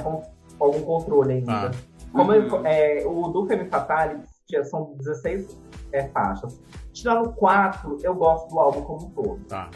com- 0.60 0.64
algum 0.66 0.82
controle 0.82 1.32
ainda. 1.34 1.52
Ah. 1.52 1.70
Como 2.12 2.32
Uhum. 2.32 2.66
é, 2.66 3.04
o 3.06 3.28
do 3.28 3.46
Femme 3.46 3.68
Fatale 3.68 4.20
tinha- 4.46 4.64
são 4.64 4.94
16 4.98 5.58
é, 5.92 6.06
faixas. 6.08 6.60
Tirando 6.92 7.32
4, 7.32 7.96
eu 8.02 8.14
gosto 8.14 8.48
do 8.48 8.58
álbum 8.60 8.82
como 8.82 9.06
um 9.06 9.10
todo. 9.10 9.40
Tá. 9.48 9.70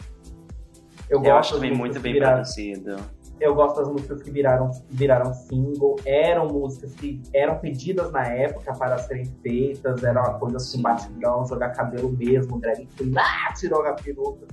Eu, 1.09 1.23
Eu 1.23 1.35
acho 1.37 1.55
também 1.55 1.73
muito 1.75 1.99
bem 1.99 2.13
viraram, 2.13 2.35
produzido. 2.41 2.95
Eu 3.39 3.53
gosto 3.53 3.75
das 3.77 3.89
músicas 3.89 4.23
que 4.23 4.31
viraram, 4.31 4.71
viraram 4.89 5.33
single, 5.33 5.97
eram 6.05 6.47
músicas 6.47 6.93
que 6.95 7.21
eram 7.33 7.57
pedidas 7.59 8.11
na 8.11 8.25
época 8.27 8.73
para 8.73 8.97
serem 8.97 9.25
feitas, 9.43 10.03
era 10.03 10.21
uma 10.21 10.39
coisa 10.39 10.57
assim, 10.57 10.77
Sim. 10.77 10.83
batidão, 10.83 11.45
jogar 11.45 11.69
cabelo 11.71 12.11
mesmo, 12.11 12.59
drag 12.59 12.85
queen, 12.97 13.13
ah, 13.17 13.53
tirou 13.53 13.85
a 13.85 13.93
peruca, 13.93 14.47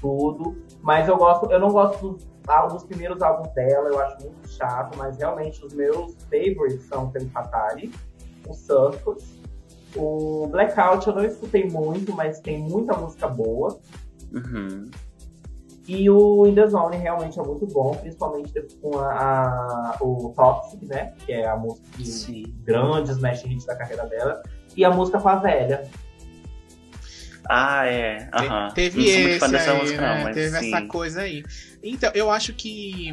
tudo. 0.00 0.56
Mas 0.80 1.08
eu 1.08 1.16
gosto, 1.16 1.50
eu 1.50 1.58
não 1.60 1.70
gosto 1.70 2.12
dos, 2.12 2.29
ah, 2.48 2.66
dos 2.66 2.84
primeiros 2.84 3.20
álbuns 3.22 3.52
dela, 3.54 3.88
eu 3.88 3.98
acho 4.00 4.20
muito 4.22 4.48
chato, 4.48 4.96
mas 4.98 5.16
realmente 5.16 5.64
os 5.64 5.72
meus 5.74 6.14
favorites 6.24 6.86
são 6.88 7.10
Femme 7.12 7.28
Fatale, 7.30 7.92
o 8.48 8.54
Circus, 8.54 9.24
o 9.96 10.46
Blackout 10.48 11.06
eu 11.08 11.14
não 11.14 11.24
escutei 11.24 11.64
muito, 11.68 12.12
mas 12.12 12.40
tem 12.40 12.58
muita 12.58 12.96
música 12.96 13.28
boa. 13.28 13.78
Uhum. 14.32 14.90
E 15.88 16.08
o 16.08 16.46
In 16.46 16.54
The 16.54 16.68
Zone 16.68 16.96
realmente 16.96 17.40
é 17.40 17.42
muito 17.42 17.66
bom, 17.66 17.96
principalmente 17.96 18.52
com 18.80 18.98
a, 19.00 19.10
a- 19.12 19.96
o 20.00 20.32
Toxic, 20.36 20.86
né? 20.86 21.14
Que 21.26 21.32
é 21.32 21.48
a 21.48 21.56
música 21.56 21.84
que 21.96 22.06
Sim. 22.06 22.44
grande 22.62 23.10
smash 23.10 23.42
hit 23.42 23.66
da 23.66 23.74
carreira 23.74 24.06
dela. 24.06 24.40
E 24.76 24.84
a 24.84 24.90
música 24.90 25.18
com 25.20 25.28
a 25.28 25.34
velha. 25.36 25.88
Ah, 27.48 27.86
é. 27.86 28.28
Aham. 28.32 28.68
Teve 28.72 28.98
não 28.98 29.04
sou 29.06 29.14
muito 29.14 29.28
esse 29.30 29.38
fã 29.40 29.50
dessa 29.50 29.72
aí, 29.72 29.78
música, 29.80 30.00
né? 30.00 30.14
não, 30.16 30.22
mas 30.24 30.34
Teve 30.36 30.58
sim. 30.58 30.74
essa 30.74 30.86
coisa 30.86 31.20
aí. 31.22 31.42
Então, 31.82 32.10
eu 32.14 32.30
acho 32.30 32.52
que. 32.54 33.08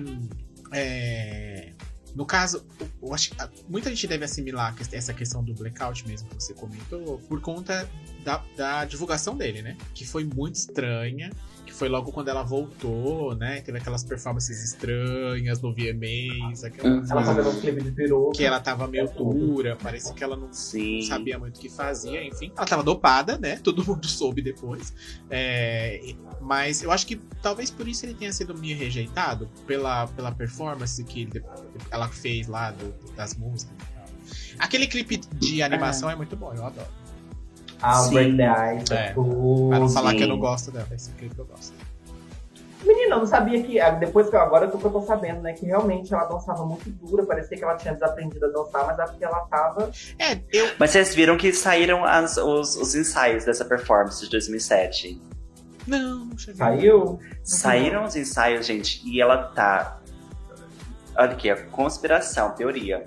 é, 0.71 1.73
no 2.15 2.25
caso, 2.25 2.65
eu- 3.01 3.13
acho 3.13 3.31
muita 3.69 3.89
gente 3.89 4.07
deve 4.07 4.25
assimilar 4.25 4.75
essa 4.91 5.13
questão 5.13 5.43
do 5.43 5.53
blackout 5.53 6.07
mesmo 6.07 6.27
que 6.29 6.43
você 6.43 6.53
comentou, 6.53 7.19
por 7.29 7.39
conta 7.41 7.87
da, 8.23 8.43
da 8.55 8.85
divulgação 8.85 9.37
dele, 9.37 9.61
né? 9.61 9.77
Que 9.93 10.05
foi 10.05 10.23
muito 10.25 10.55
estranha. 10.55 11.29
Foi 11.77 11.87
logo 11.89 12.11
quando 12.11 12.29
ela 12.29 12.41
voltou, 12.41 13.35
né? 13.35 13.61
Teve 13.61 13.77
aquelas 13.77 14.03
performances 14.03 14.63
estranhas 14.63 15.61
no 15.61 15.71
VMAs, 15.73 16.63
aquela 16.63 16.89
Uhum. 16.89 17.05
Ela 17.09 17.23
fazendo 17.23 17.49
um 17.49 17.59
clipe 17.61 17.83
de 17.83 17.91
peruca. 17.91 18.31
que 18.35 18.43
ela 18.43 18.59
tava 18.59 18.87
meio 18.87 19.03
É 19.05 19.07
dura, 19.07 19.75
parecia 19.75 20.11
que 20.13 20.23
ela 20.23 20.35
não 20.35 20.51
Sim. 20.51 21.03
sabia 21.03 21.37
muito 21.37 21.57
o 21.57 21.59
que 21.59 21.69
fazia, 21.69 22.23
enfim. 22.25 22.51
Ela 22.57 22.65
tava 22.65 22.81
dopada, 22.81 23.37
né? 23.37 23.57
Todo 23.63 23.85
mundo 23.85 24.07
soube 24.07 24.41
depois. 24.41 24.91
É, 25.29 26.15
mas 26.41 26.81
eu 26.81 26.91
acho 26.91 27.05
que 27.05 27.17
talvez 27.43 27.69
por 27.69 27.87
isso 27.87 28.05
ele 28.05 28.15
tenha 28.15 28.33
sido 28.33 28.57
meio 28.57 28.75
rejeitado 28.77 29.47
pela, 29.67 30.07
pela 30.07 30.31
performance 30.31 31.03
que 31.03 31.21
ele- 31.23 31.43
ela 31.91 32.07
fez 32.07 32.47
lá 32.47 32.71
do- 32.71 32.93
das 33.15 33.35
músicas. 33.35 33.75
e 33.75 33.93
tal. 33.93 34.07
Aquele 34.59 34.87
clipe 34.87 35.17
de 35.35 35.61
animação 35.61 36.09
é 36.09 36.15
muito 36.15 36.35
bom, 36.35 36.53
eu 36.55 36.65
adoro. 36.65 36.87
Ah, 37.81 38.01
o 38.01 38.05
Sim. 38.05 38.13
Break 38.13 38.37
the 38.37 38.75
Ice, 38.77 38.93
É. 38.93 38.97
é. 38.97 39.13
tudo. 39.13 39.69
Pra 39.69 39.79
não 39.79 39.89
falar 39.89 40.11
sim. 40.11 40.17
que 40.17 40.23
eu 40.23 40.27
não 40.27 40.39
gosto 40.39 40.71
dela, 40.71 40.87
esse 40.93 41.11
clipe 41.11 41.37
eu 41.37 41.45
gosto. 41.45 41.73
Menina, 42.85 43.15
eu 43.15 43.19
não 43.19 43.25
sabia 43.27 43.61
que. 43.63 43.79
ah, 43.79 43.89
Depois 43.89 44.29
que 44.29 44.35
eu, 44.35 44.39
agora 44.39 44.67
que 44.69 44.75
eu 44.75 44.79
tô 44.91 45.01
sabendo, 45.01 45.41
né? 45.41 45.51
Que 45.53 45.65
realmente 45.65 46.13
ela 46.13 46.25
dançava 46.25 46.63
muito 46.65 46.89
dura. 46.89 47.25
Parecia 47.25 47.57
que 47.57 47.63
ela 47.63 47.75
tinha 47.75 47.93
desaprendido 47.93 48.45
a 48.45 48.49
dançar, 48.49 48.85
mas 48.85 48.99
é 48.99 49.05
porque 49.05 49.25
ela 49.25 49.39
tava. 49.47 49.91
É, 50.19 50.39
eu. 50.53 50.69
Mas 50.79 50.91
vocês 50.91 51.13
viram 51.13 51.35
que 51.37 51.51
saíram 51.51 52.05
as- 52.05 52.37
os, 52.37 52.75
os 52.77 52.95
ensaios 52.95 53.43
dessa 53.45 53.65
performance 53.65 54.23
de 54.23 54.29
2007? 54.29 55.19
Não, 55.87 56.25
não 56.25 56.37
cheguei. 56.37 56.55
Saiu. 56.57 57.19
Saíram 57.43 58.05
os 58.05 58.15
ensaios, 58.15 58.65
gente, 58.65 59.01
e 59.05 59.19
ela 59.21 59.37
tá. 59.49 59.99
Olha 61.17 61.31
aqui, 61.31 61.49
a 61.49 61.55
conspiração, 61.67 62.51
teoria. 62.51 63.03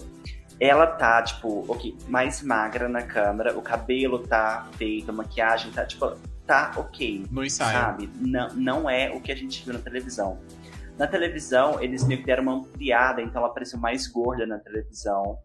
Ela 0.61 0.87
tá, 0.87 1.23
tipo, 1.23 1.65
ok, 1.67 1.97
mais 2.07 2.43
magra 2.43 2.87
na 2.87 3.03
câmera, 3.03 3.57
o 3.57 3.63
cabelo 3.63 4.19
tá 4.19 4.69
feito, 4.77 5.11
a 5.11 5.13
maquiagem 5.13 5.73
tá, 5.73 5.87
tipo, 5.87 6.15
tá 6.47 6.73
ok. 6.77 7.27
No 7.31 7.43
ensaio. 7.43 7.73
Sabe? 7.73 8.11
Não, 8.17 8.55
não 8.55 8.91
é 8.91 9.11
o 9.11 9.21
que 9.21 9.33
a 9.33 9.35
gente 9.35 9.65
viu 9.65 9.73
na 9.73 9.81
televisão. 9.81 10.39
Na 10.99 11.07
televisão, 11.07 11.83
eles 11.83 12.07
meio 12.07 12.21
que 12.21 12.27
deram 12.27 12.43
uma 12.43 12.57
ampliada, 12.57 13.23
então 13.23 13.43
ela 13.43 13.55
pareceu 13.55 13.79
mais 13.79 14.07
gorda 14.07 14.47
na 14.47 14.59
televisão 14.59 15.39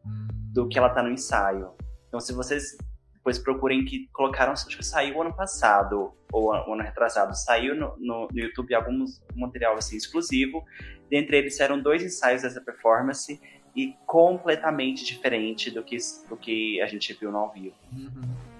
do 0.53 0.67
que 0.67 0.77
ela 0.77 0.89
tá 0.89 1.01
no 1.01 1.09
ensaio. 1.09 1.71
Então, 2.09 2.19
se 2.19 2.33
vocês 2.33 2.75
depois 3.13 3.39
procurem 3.39 3.85
que 3.85 4.07
colocaram, 4.11 4.51
acho 4.51 4.67
que 4.67 4.85
saiu 4.85 5.21
ano 5.21 5.33
passado, 5.33 6.13
ou 6.31 6.53
ano 6.53 6.73
ano 6.73 6.83
retrasado, 6.83 7.33
saiu 7.35 7.73
no, 7.73 7.95
no, 7.97 8.27
no 8.31 8.39
YouTube 8.39 8.75
alguns 8.75 9.23
material 9.35 9.75
assim 9.77 9.95
exclusivo. 9.95 10.63
Dentre 11.09 11.37
eles 11.37 11.59
eram 11.59 11.81
dois 11.81 12.03
ensaios 12.03 12.41
dessa 12.41 12.61
performance 12.61 13.39
e 13.75 13.95
completamente 14.05 15.03
diferente 15.03 15.69
do 15.69 15.83
que, 15.83 15.97
do 16.29 16.37
que 16.37 16.81
a 16.81 16.87
gente 16.87 17.13
viu 17.13 17.31
no 17.31 17.37
ao 17.39 17.51
vivo. 17.51 17.75
uhum. 17.93 18.55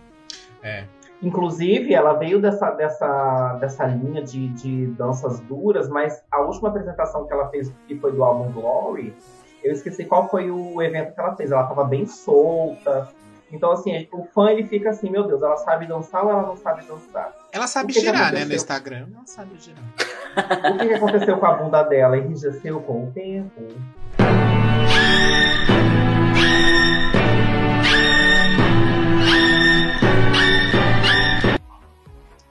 É. 0.62 0.84
Inclusive, 1.22 1.94
ela 1.94 2.14
veio 2.14 2.42
dessa, 2.42 2.72
dessa, 2.72 3.54
dessa 3.60 3.86
linha 3.86 4.22
de, 4.22 4.48
de 4.50 4.88
danças 4.88 5.40
duras, 5.42 5.88
mas 5.88 6.22
a 6.32 6.42
última 6.42 6.70
apresentação 6.70 7.26
que 7.26 7.34
ela 7.34 7.50
fez, 7.50 7.72
que 7.88 7.96
foi 7.96 8.12
do 8.12 8.24
álbum 8.24 8.52
Glory, 8.52 9.16
eu 9.64 9.72
esqueci 9.72 10.06
qual 10.06 10.30
foi 10.30 10.52
o 10.52 10.82
evento 10.82 11.14
que 11.14 11.20
ela 11.20 11.36
fez. 11.36 11.52
Ela 11.52 11.64
tava 11.64 11.84
bem 11.86 12.06
solta. 12.06 13.10
Então, 13.52 13.72
assim, 13.72 14.08
o 14.12 14.24
fã 14.26 14.52
ele 14.52 14.68
fica 14.68 14.90
assim, 14.90 15.10
meu 15.10 15.26
Deus, 15.26 15.42
ela 15.42 15.58
sabe 15.58 15.88
dançar 15.88 16.24
ou 16.24 16.32
ela 16.32 16.44
não 16.44 16.58
sabe 16.58 16.86
dançar? 16.86 17.34
Ela 17.52 17.68
sabe 17.68 17.94
girar, 17.94 18.34
né? 18.34 18.44
No? 18.44 18.54
Instagram. 18.54 19.08
Ela 19.16 19.26
sabe 19.26 19.52
girar. 19.58 19.84
O 20.74 20.78
que, 20.78 20.88
que 20.88 20.94
aconteceu 20.94 21.38
com 21.38 21.46
a 21.46 21.54
bunda 21.54 21.84
dela? 21.84 22.18
Enrijeceu 22.18 22.82
com 22.82 23.06
o 23.06 23.12
tempo? 23.12 23.62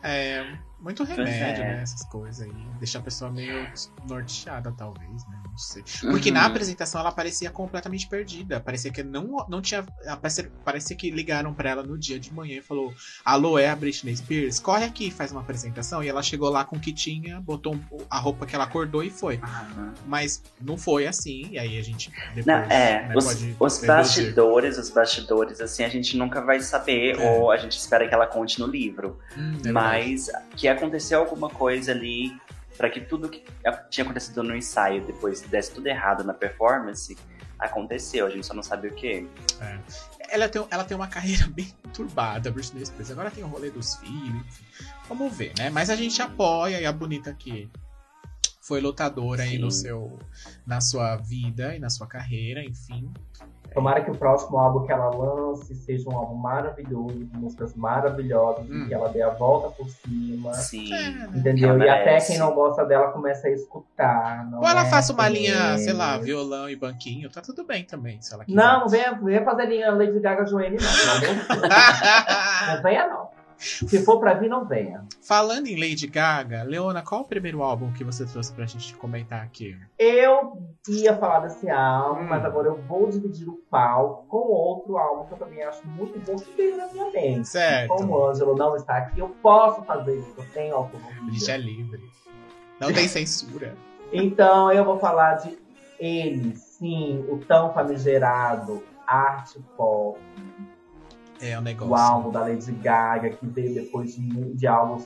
É, 0.02 0.44
muito 0.84 1.04
Pois 1.04 1.16
remédio, 1.18 1.64
é. 1.64 1.74
né? 1.76 1.82
Essas 1.82 2.04
coisas 2.04 2.42
aí. 2.42 2.52
Deixa 2.78 2.98
a 2.98 3.02
pessoa 3.02 3.30
meio 3.30 3.66
norteada, 4.06 4.70
talvez, 4.76 5.26
né? 5.28 5.40
Não 5.50 5.56
sei. 5.58 5.82
Porque 6.10 6.28
Uhum. 6.28 6.34
na 6.34 6.44
apresentação 6.46 7.00
ela 7.00 7.10
parecia 7.10 7.50
completamente 7.50 8.06
perdida. 8.06 8.60
Parecia 8.60 8.92
que 8.92 9.02
não, 9.02 9.44
não 9.48 9.62
tinha. 9.62 9.82
Parecia, 10.20 10.50
parecia 10.64 10.94
que 10.96 11.10
ligaram 11.10 11.54
pra 11.54 11.70
ela 11.70 11.82
no 11.82 11.96
dia 11.98 12.20
de 12.20 12.32
manhã 12.32 12.58
e 12.58 12.62
falou: 12.62 12.92
Alô, 13.24 13.58
é 13.58 13.68
a 13.70 13.74
Britney 13.76 14.14
Spears? 14.16 14.60
Corre 14.60 14.84
aqui, 14.84 15.10
faz 15.10 15.32
uma 15.32 15.40
apresentação. 15.40 16.02
E 16.04 16.08
ela 16.08 16.22
chegou 16.22 16.50
lá 16.50 16.64
com 16.64 16.76
o 16.76 16.80
que 16.80 16.92
tinha, 16.92 17.40
botou 17.40 17.78
a 18.10 18.18
roupa 18.18 18.44
que 18.46 18.54
ela 18.54 18.64
acordou 18.64 19.02
e 19.02 19.10
foi. 19.10 19.40
Mas 20.06 20.42
não 20.60 20.76
foi 20.76 21.06
assim. 21.06 21.48
E 21.50 21.58
aí 21.58 21.78
a 21.78 21.82
gente 21.82 22.10
depois. 22.34 22.46
Não, 22.46 22.54
é, 22.64 23.08
né, 23.08 23.14
os, 23.16 23.24
pode 23.24 23.56
os 23.58 23.78
bastidores, 23.84 24.76
os 24.78 24.90
bastidores, 24.90 25.60
assim, 25.60 25.84
a 25.84 25.88
gente 25.88 26.16
nunca 26.16 26.40
vai 26.40 26.60
saber, 26.60 27.18
É. 27.18 27.30
ou 27.30 27.50
a 27.50 27.56
gente 27.56 27.78
espera 27.78 28.06
que 28.06 28.14
ela 28.14 28.26
conte 28.26 28.58
no 28.60 28.66
livro. 28.66 29.18
Hum, 29.36 29.50
é 29.50 29.62
verdade. 29.62 29.72
Mas 29.72 30.30
que 30.56 30.68
aconteceu 30.74 31.20
alguma 31.20 31.48
coisa 31.48 31.92
ali 31.92 32.38
para 32.76 32.90
que 32.90 33.00
tudo 33.00 33.28
que 33.28 33.44
tinha 33.90 34.04
acontecido 34.04 34.42
no 34.42 34.54
ensaio 34.54 35.04
depois 35.06 35.40
desse 35.42 35.72
tudo 35.72 35.86
errado 35.86 36.24
na 36.24 36.34
performance, 36.34 37.16
aconteceu. 37.58 38.26
A 38.26 38.30
gente 38.30 38.46
só 38.46 38.54
não 38.54 38.62
sabe 38.62 38.88
o 38.88 38.94
que. 38.94 39.28
ela 40.28 40.48
tem, 40.48 40.66
ela 40.70 40.84
tem 40.84 40.96
uma 40.96 41.08
carreira 41.08 41.46
bem 41.54 41.72
turbada, 41.92 42.48
a 42.48 42.52
Britney 42.52 42.84
Spears. 42.84 43.10
Agora 43.10 43.30
tem 43.30 43.44
o 43.44 43.46
rolê 43.46 43.70
dos 43.70 43.96
filhos, 43.96 44.46
enfim. 44.46 44.64
Vamos 45.08 45.36
ver, 45.36 45.52
né? 45.58 45.70
Mas 45.70 45.90
a 45.90 45.96
gente 45.96 46.20
apoia 46.20 46.80
e 46.80 46.86
a 46.86 46.92
bonita 46.92 47.32
que 47.34 47.70
foi 48.60 48.80
lutadora 48.80 49.42
aí 49.42 49.50
Sim. 49.50 49.58
no 49.58 49.70
seu, 49.70 50.18
na 50.66 50.80
sua 50.80 51.16
vida 51.16 51.76
e 51.76 51.78
na 51.78 51.90
sua 51.90 52.06
carreira, 52.06 52.64
enfim. 52.64 53.12
Tomara 53.74 54.00
que 54.02 54.10
o 54.10 54.14
próximo 54.16 54.56
álbum 54.56 54.86
que 54.86 54.92
ela 54.92 55.10
lance 55.10 55.74
seja 55.74 56.08
um 56.08 56.16
álbum 56.16 56.36
maravilhoso, 56.36 57.26
com 57.32 57.38
músicas 57.38 57.74
maravilhosas, 57.74 58.64
Hum. 58.70 58.84
e 58.84 58.88
que 58.88 58.94
ela 58.94 59.08
dê 59.08 59.20
a 59.20 59.30
volta 59.30 59.68
por 59.70 59.88
cima. 59.90 60.54
Sim. 60.54 60.94
É? 60.94 61.08
Entendeu? 61.36 61.76
E 61.78 61.88
até 61.88 62.18
quem 62.20 62.38
não 62.38 62.54
gosta 62.54 62.84
dela 62.84 63.08
começa 63.10 63.48
a 63.48 63.50
escutar. 63.50 64.48
Não 64.48 64.60
Ou 64.60 64.66
ela 64.68 64.82
é 64.86 64.90
faça 64.90 65.12
uma 65.12 65.26
que 65.26 65.32
linha, 65.32 65.76
sei 65.78 65.92
lá, 65.92 66.16
violão 66.18 66.68
e 66.70 66.76
banquinho, 66.76 67.28
tá 67.28 67.40
tudo 67.40 67.64
bem 67.64 67.84
também, 67.84 68.20
se 68.22 68.32
ela 68.32 68.44
quiser. 68.44 68.56
Não, 68.56 68.80
não 68.80 68.88
venha, 68.88 69.12
venha 69.20 69.44
fazer 69.44 69.66
linha 69.66 69.90
Lady 69.92 70.20
Gaga 70.20 70.46
Joanne, 70.46 70.76
não. 70.76 71.20
Deus. 71.20 71.48
Não 72.74 72.82
venha, 72.82 73.06
não. 73.08 73.23
Se 73.58 74.04
for 74.04 74.18
pra 74.20 74.34
vir, 74.34 74.48
não 74.48 74.64
venha. 74.66 75.04
Falando 75.22 75.66
em 75.66 75.78
Lady 75.78 76.06
Gaga, 76.06 76.62
Leona, 76.62 77.02
qual 77.02 77.22
o 77.22 77.24
primeiro 77.24 77.62
álbum 77.62 77.92
que 77.92 78.04
você 78.04 78.26
trouxe 78.26 78.52
pra 78.52 78.66
gente 78.66 78.94
comentar 78.96 79.42
aqui? 79.42 79.76
Eu 79.98 80.58
ia 80.88 81.16
falar 81.16 81.40
desse 81.40 81.68
álbum, 81.70 82.22
Hum. 82.22 82.26
mas 82.28 82.44
agora 82.44 82.68
eu 82.68 82.76
vou 82.82 83.08
dividir 83.08 83.48
o 83.48 83.54
palco 83.70 84.26
com 84.28 84.38
outro 84.38 84.96
álbum 84.98 85.26
que 85.26 85.32
eu 85.34 85.38
também 85.38 85.62
acho 85.62 85.86
muito 85.86 86.18
bom 86.20 86.36
que 86.36 86.52
veio 86.56 86.76
na 86.76 86.86
minha 86.88 87.10
mente. 87.10 87.48
Certo. 87.48 87.88
Como 87.94 88.12
o 88.14 88.26
Ângelo 88.28 88.54
não 88.56 88.76
está 88.76 88.96
aqui, 88.98 89.18
eu 89.20 89.28
posso 89.42 89.82
fazer 89.84 90.18
isso, 90.18 90.34
eu 90.36 90.44
tenho 90.52 90.74
autonomia. 90.74 91.16
A 91.28 91.30
gente 91.32 91.50
é 91.50 91.56
livre. 91.56 92.02
Não 92.80 92.92
tem 92.92 93.08
censura. 93.08 93.74
Então 94.12 94.70
eu 94.70 94.84
vou 94.84 94.98
falar 95.00 95.34
de 95.36 95.58
ele, 95.98 96.54
sim, 96.54 97.24
o 97.28 97.38
tão 97.38 97.72
famigerado 97.72 98.84
Art 99.06 99.56
Pop, 99.76 100.20
É 101.40 101.58
o 101.58 101.60
negócio. 101.60 101.92
o 101.92 101.96
álbum 101.96 102.30
da 102.30 102.40
Lady 102.40 102.72
Gaga, 102.72 103.30
que 103.30 103.46
veio 103.46 103.74
depois 103.74 104.14
de, 104.14 104.54
de 104.54 104.66
álbuns 104.66 105.04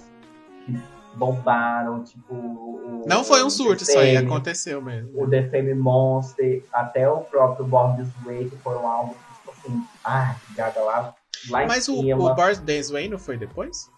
que 0.65 0.79
bombaram, 1.15 2.05
tipo. 2.05 2.33
o- 2.35 3.05
Não 3.07 3.25
foi 3.25 3.43
um 3.43 3.51
surto 3.51 3.83
isso 3.83 3.99
aí, 3.99 4.17
aconteceu 4.17 4.81
mesmo. 4.83 5.11
O 5.23 5.29
The 5.29 5.49
Fame 5.51 5.75
Monster, 5.75 6.63
até 6.73 7.09
o 7.09 7.19
próprio 7.21 7.67
Born 7.67 7.97
This 8.03 8.13
Way, 8.25 8.51
que 8.51 8.57
foram 8.59 8.87
álbuns 8.87 9.17
que, 9.17 9.35
tipo 9.39 9.51
assim, 9.69 9.83
ai, 10.05 10.37
Gaga 10.55 10.81
lá, 10.81 11.15
lá 11.51 11.67
Mas 11.67 11.89
o, 11.89 11.99
o 12.01 12.35
Boris 12.35 12.59
Dance 12.61 12.93
Way 12.93 13.09
não 13.09 13.19
foi 13.19 13.37
depois? 13.37 13.91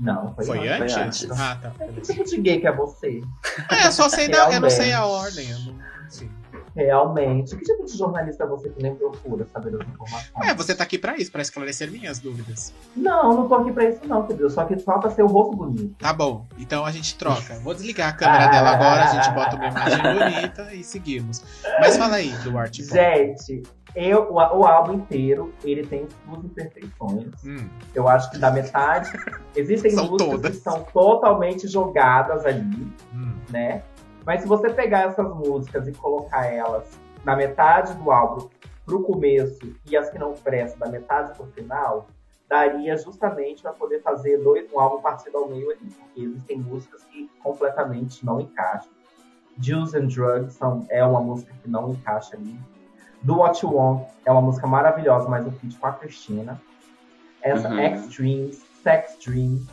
Não, 0.00 0.32
foi, 0.34 0.44
Foi, 0.44 0.68
antes. 0.68 0.96
antes? 0.96 1.24
antes. 1.24 1.40
Ah, 1.40 1.58
tá. 1.60 1.70
Que 1.70 1.78
beleza. 1.86 2.12
tipo 2.12 2.24
de 2.24 2.40
gay 2.40 2.60
que 2.60 2.66
é 2.68 2.72
você? 2.72 3.20
É, 3.68 3.88
eu 3.88 3.92
só 3.92 4.08
sei 4.08 4.28
da, 4.30 4.52
eu 4.52 4.60
não 4.60 4.70
sei 4.70 4.92
a 4.92 5.04
ordem. 5.04 5.50
Eu 5.50 5.58
não, 5.58 5.74
enfim. 6.06 6.30
Realmente. 6.78 7.56
Que 7.56 7.64
tipo 7.64 7.84
de 7.84 7.96
jornalista 7.98 8.46
você 8.46 8.68
que 8.68 8.80
nem 8.80 8.94
procura 8.94 9.44
saber 9.52 9.74
as 9.74 9.88
informações? 9.88 10.48
É, 10.48 10.54
você 10.54 10.74
tá 10.76 10.84
aqui 10.84 10.96
pra 10.96 11.16
isso, 11.16 11.32
pra 11.32 11.42
esclarecer 11.42 11.90
minhas 11.90 12.20
dúvidas. 12.20 12.72
Não, 12.96 13.34
não 13.34 13.48
tô 13.48 13.56
aqui 13.56 13.72
pra 13.72 13.84
isso 13.88 13.98
não, 14.06 14.24
querido. 14.24 14.48
Só 14.48 14.64
que 14.64 14.78
só 14.78 14.96
pra 14.98 15.10
ser 15.10 15.22
o 15.22 15.26
rosto 15.26 15.56
bonito. 15.56 15.96
Tá 15.98 16.12
bom, 16.12 16.46
então 16.56 16.84
a 16.84 16.92
gente 16.92 17.16
troca. 17.18 17.58
Vou 17.64 17.74
desligar 17.74 18.10
a 18.10 18.12
câmera 18.16 18.44
Ah. 18.44 18.48
dela 18.48 18.70
agora, 18.70 19.04
a 19.04 19.06
gente 19.14 19.34
bota 19.34 19.56
uma 19.56 19.66
imagem 19.66 19.98
bonita 20.02 20.72
e 20.74 20.84
seguimos. 20.84 21.42
Mas 21.80 21.96
fala 21.96 22.14
aí 22.16 22.30
do 22.44 22.56
Art 22.56 22.78
Pop. 22.78 22.90
Gente, 22.94 23.62
eu, 23.96 24.28
o, 24.30 24.34
o 24.34 24.64
álbum 24.64 24.94
inteiro, 24.94 25.52
ele 25.64 25.84
tem 25.84 26.06
suas 26.24 26.44
imperfeições. 26.44 27.26
Hum, 27.44 27.68
Eu 27.92 28.06
acho 28.08 28.30
que 28.30 28.38
da 28.38 28.52
metade... 28.52 29.10
Existem 29.56 29.90
São 29.90 30.06
músicas 30.06 30.30
todas. 30.30 30.56
que 30.56 30.62
são 30.62 30.84
totalmente 30.92 31.66
jogadas 31.66 32.46
ali, 32.46 32.86
hum. 33.12 33.32
né? 33.50 33.82
Mas 34.28 34.42
se 34.42 34.46
você 34.46 34.68
pegar 34.68 35.04
essas 35.04 35.26
músicas 35.34 35.88
e 35.88 35.92
colocar 35.92 36.44
elas 36.44 37.00
na 37.24 37.34
metade 37.34 37.94
do 37.94 38.10
álbum 38.10 38.46
pro 38.84 39.02
começo 39.02 39.74
e 39.86 39.96
as 39.96 40.10
que 40.10 40.18
não 40.18 40.34
prestam 40.34 40.78
da 40.80 40.86
metade 40.86 41.32
pro 41.34 41.46
final, 41.46 42.08
daria 42.46 42.94
justamente 42.98 43.62
para 43.62 43.72
poder 43.72 44.02
fazer 44.02 44.36
dois, 44.42 44.70
um 44.70 44.78
álbum 44.78 45.00
partido 45.00 45.38
ao 45.38 45.48
meio 45.48 45.70
ali. 45.70 45.90
Porque 45.98 46.20
existem 46.20 46.58
músicas 46.58 47.04
que 47.04 47.26
completamente 47.42 48.22
não 48.22 48.38
encaixam. 48.38 48.90
Juice 49.58 49.96
and 49.96 50.08
Drugs 50.08 50.52
são, 50.52 50.86
é 50.90 51.02
uma 51.02 51.22
música 51.22 51.54
que 51.62 51.70
não 51.70 51.92
encaixa 51.92 52.36
ali. 52.36 52.54
Do 53.22 53.38
What 53.38 53.64
You 53.64 53.76
Want 53.76 54.08
é 54.26 54.30
uma 54.30 54.42
música 54.42 54.66
maravilhosa, 54.66 55.26
mas 55.26 55.46
o 55.46 55.52
feat 55.52 55.78
com 55.78 55.86
a 55.86 55.92
Cristina. 55.92 56.60
Essa 57.40 57.66
Uhum. 57.70 57.80
Extremes, 57.80 58.62
Sex 58.82 59.16
Dreams, 59.24 59.66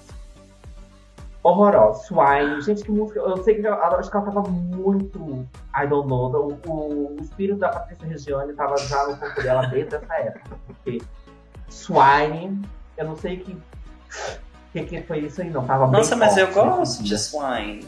horrorosa. 1.45 2.03
Swine, 2.03 2.61
gente, 2.61 2.83
que 2.83 2.91
música. 2.91 3.19
Eu 3.19 3.37
sei 3.43 3.55
que 3.55 3.67
ela, 3.67 3.77
acho 3.97 4.09
que 4.09 4.17
ela 4.17 4.25
tava 4.25 4.41
muito. 4.49 5.47
I 5.75 5.87
don't 5.87 6.07
know. 6.09 6.59
O, 6.65 6.69
o, 6.69 7.15
o 7.15 7.21
espírito 7.21 7.59
da 7.59 7.69
Patrícia 7.69 8.07
Regiane 8.07 8.53
tava 8.53 8.77
já 8.77 9.07
no 9.07 9.17
corpo 9.17 9.41
dela 9.41 9.67
desde 9.67 9.95
essa 9.95 10.13
época. 10.15 10.57
Porque 10.65 11.01
Swine, 11.69 12.67
eu 12.97 13.05
não 13.05 13.15
sei 13.15 13.37
que. 13.37 13.55
que, 14.73 14.83
que 14.85 15.01
foi 15.03 15.19
isso 15.19 15.41
aí, 15.41 15.49
não. 15.51 15.65
Tava 15.65 15.87
Nossa, 15.87 16.15
mas 16.15 16.35
eu 16.35 16.47
forte, 16.47 16.69
gosto 16.69 17.01
né? 17.01 17.07
de 17.07 17.17
Swine. 17.19 17.87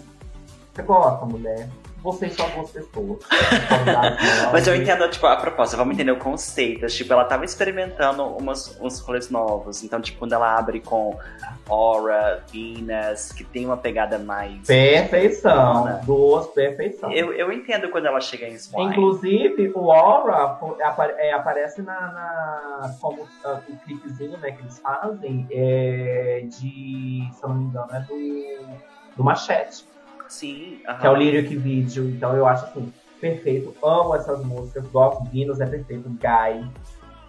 Você 0.73 0.81
gosta, 0.83 1.25
mulher? 1.25 1.67
Vocês 2.07 2.33
são 2.35 2.49
boas 2.51 2.71
pessoas. 2.71 3.19
Mas 4.53 4.65
eu 4.65 4.73
entendo, 4.75 5.09
tipo, 5.09 5.27
a 5.27 5.35
proposta, 5.35 5.75
vamos 5.75 5.93
entender 5.93 6.11
o 6.13 6.17
conceito. 6.17 6.87
Tipo, 6.87 7.11
ela 7.11 7.25
tava 7.25 7.43
experimentando 7.43 8.23
umas, 8.23 8.79
uns 8.79 9.01
rolês 9.01 9.29
novos. 9.29 9.83
Então, 9.83 9.99
tipo, 9.99 10.17
quando 10.17 10.31
ela 10.31 10.57
abre 10.57 10.79
com 10.79 11.17
Aura, 11.67 12.41
Venus, 12.49 13.33
que 13.33 13.43
tem 13.43 13.65
uma 13.65 13.75
pegada 13.75 14.17
mais. 14.17 14.65
Perfeição. 14.65 15.83
Né? 15.83 16.01
Duas 16.05 16.47
perfeição. 16.47 17.11
Eu, 17.11 17.33
eu 17.33 17.51
entendo 17.51 17.89
quando 17.89 18.05
ela 18.05 18.21
chega 18.21 18.47
em 18.47 18.57
Swine. 18.57 18.89
Inclusive, 18.89 19.73
o 19.75 19.91
Aura 19.91 20.57
é, 21.17 21.33
aparece 21.33 21.81
na, 21.81 21.93
na- 21.99 22.95
como 23.01 23.27
ah, 23.43 23.59
o 23.67 23.75
clipezinho 23.79 24.37
né, 24.37 24.51
que 24.51 24.61
eles 24.61 24.79
fazem 24.79 25.45
é 25.51 26.41
de, 26.45 27.27
se 27.33 27.43
eu 27.43 27.49
não 27.49 27.55
me 27.55 27.65
engano, 27.65 27.87
é 27.91 27.99
do, 27.99 28.77
do 29.17 29.23
Machete, 29.25 29.83
Sim, 30.27 30.81
que 30.99 31.07
é 31.07 31.09
o 31.09 31.15
lyric 31.15 31.55
video. 31.55 32.09
Então 32.09 32.35
eu 32.35 32.45
acho 32.45 32.65
assim, 32.65 32.93
perfeito. 33.19 33.73
Amo 33.83 34.15
essas 34.15 34.43
músicas, 34.43 34.87
gosto. 34.87 35.23
Venus 35.31 35.59
é 35.59 35.65
perfeito. 35.65 36.09
Guy, 36.09 36.69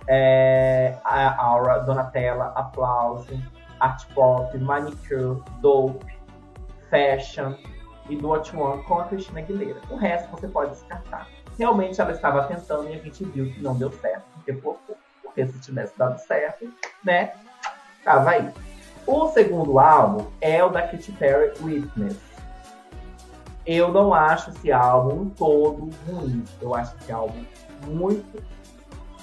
é, 0.07 0.97
a 1.05 1.43
Aura, 1.43 1.79
Donatella, 1.81 2.53
Aplause, 2.55 3.43
Art 3.81 4.07
Pop, 4.15 4.57
Manicure, 4.59 5.43
Dope, 5.61 6.05
Fashion 6.91 7.55
e 8.09 8.17
Do 8.17 8.29
What 8.29 8.55
You 8.55 8.63
Want 8.63 8.85
com 8.85 9.01
a 9.01 9.05
Cristina 9.05 9.41
Aguilera. 9.41 9.81
O 9.91 9.97
resto 9.97 10.31
você 10.31 10.49
pode 10.49 10.71
descartar. 10.73 11.29
Realmente 11.59 12.01
ela 12.01 12.13
estava 12.13 12.45
tentando 12.45 12.89
e 12.89 12.95
a 12.95 12.99
gente 12.99 13.25
viu 13.25 13.53
que 13.53 13.61
não 13.61 13.77
deu 13.77 13.91
certo. 13.93 14.25
Porque, 14.35 14.53
porque 14.53 15.47
se 15.47 15.61
tivesse 15.61 15.97
dado 15.99 16.19
certo, 16.19 16.73
né? 17.05 17.33
Tava 18.05 18.31
aí. 18.31 18.51
O 19.07 19.29
segundo 19.29 19.79
álbum 19.79 20.27
é 20.41 20.63
o 20.63 20.69
da 20.69 20.83
Katy 20.83 21.13
Perry, 21.13 21.53
Witness. 21.63 22.28
Eu 23.71 23.93
não 23.93 24.15
acho 24.15 24.49
esse 24.51 24.73
álbum 24.73 25.29
todo 25.29 25.91
ruim. 26.09 26.43
Eu 26.61 26.75
acho 26.75 26.95
esse 27.03 27.13
álbum 27.13 27.45
muito 27.87 28.43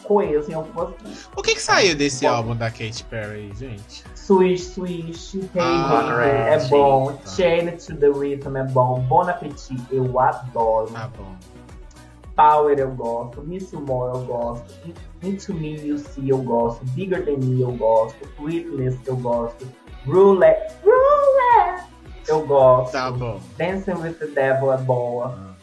coeso 0.03 0.51
em 0.51 0.53
algumas 0.53 0.89
músicas. 1.01 1.29
O 1.35 1.41
que 1.41 1.55
que 1.55 1.61
saiu 1.61 1.95
desse 1.95 2.25
Bom. 2.27 2.31
álbum 2.31 2.55
da 2.55 2.69
Katy 2.69 3.03
Perry, 3.09 3.51
gente? 3.57 4.03
Swish, 4.13 4.65
Swish, 4.65 5.35
Hey 5.35 5.49
Ah, 5.59 6.03
Baby 6.03 6.63
é 6.63 6.67
bom, 6.69 7.11
tá. 7.13 7.31
Chain 7.31 7.71
to 7.71 7.95
the 7.95 8.07
Rhythm 8.09 8.55
é 8.55 8.63
bom, 8.65 8.99
Bon 9.01 9.21
Appetit 9.27 9.81
eu 9.91 10.19
adoro, 10.19 10.91
Tá 10.91 11.09
bom. 11.17 11.35
Power 12.35 12.77
eu 12.77 12.91
gosto, 12.91 13.41
Miss 13.41 13.71
More 13.71 14.15
eu 14.15 14.25
gosto, 14.25 14.65
Into 15.23 15.53
Me 15.55 15.75
You 15.87 15.97
See 15.97 16.29
eu 16.29 16.37
gosto, 16.39 16.83
Bigger 16.91 17.25
Than 17.25 17.37
Me 17.37 17.61
eu 17.61 17.71
gosto, 17.71 18.17
Witness 18.39 18.97
eu 19.07 19.15
gosto, 19.17 19.67
Roulette, 20.05 20.75
Roulette 20.83 21.94
eu 22.27 22.45
gosto, 22.45 22.91
Tá 22.93 23.11
bom. 23.11 23.39
Dancing 23.57 23.93
with 23.93 24.13
the 24.15 24.27
Devil 24.27 24.73
é 24.73 24.77
boa. 24.77 25.55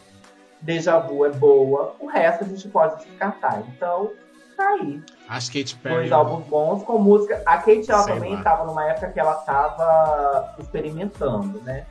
Deja 0.61 0.99
Vu 1.01 1.25
é 1.27 1.31
boa, 1.31 1.95
o 1.99 2.07
resto 2.07 2.45
a 2.45 2.47
gente 2.47 2.69
pode 2.69 3.05
descartar, 3.05 3.63
então 3.67 4.11
tá 4.57 4.65
aí. 4.69 5.03
Acho 5.29 5.51
que 5.51 5.61
Katy 5.65 5.77
Perry. 5.77 5.95
dois 5.97 6.13
álbuns 6.13 6.47
bons 6.47 6.85
com 6.85 6.99
música. 6.99 7.43
A 7.45 7.57
Kate 7.59 7.91
ela 7.91 8.03
Sei 8.05 8.15
também 8.15 8.33
lá. 8.35 8.39
estava 8.39 8.65
numa 8.65 8.85
época 8.87 9.11
que 9.11 9.19
ela 9.19 9.33
estava 9.41 10.55
experimentando, 10.61 11.61
né? 11.63 11.85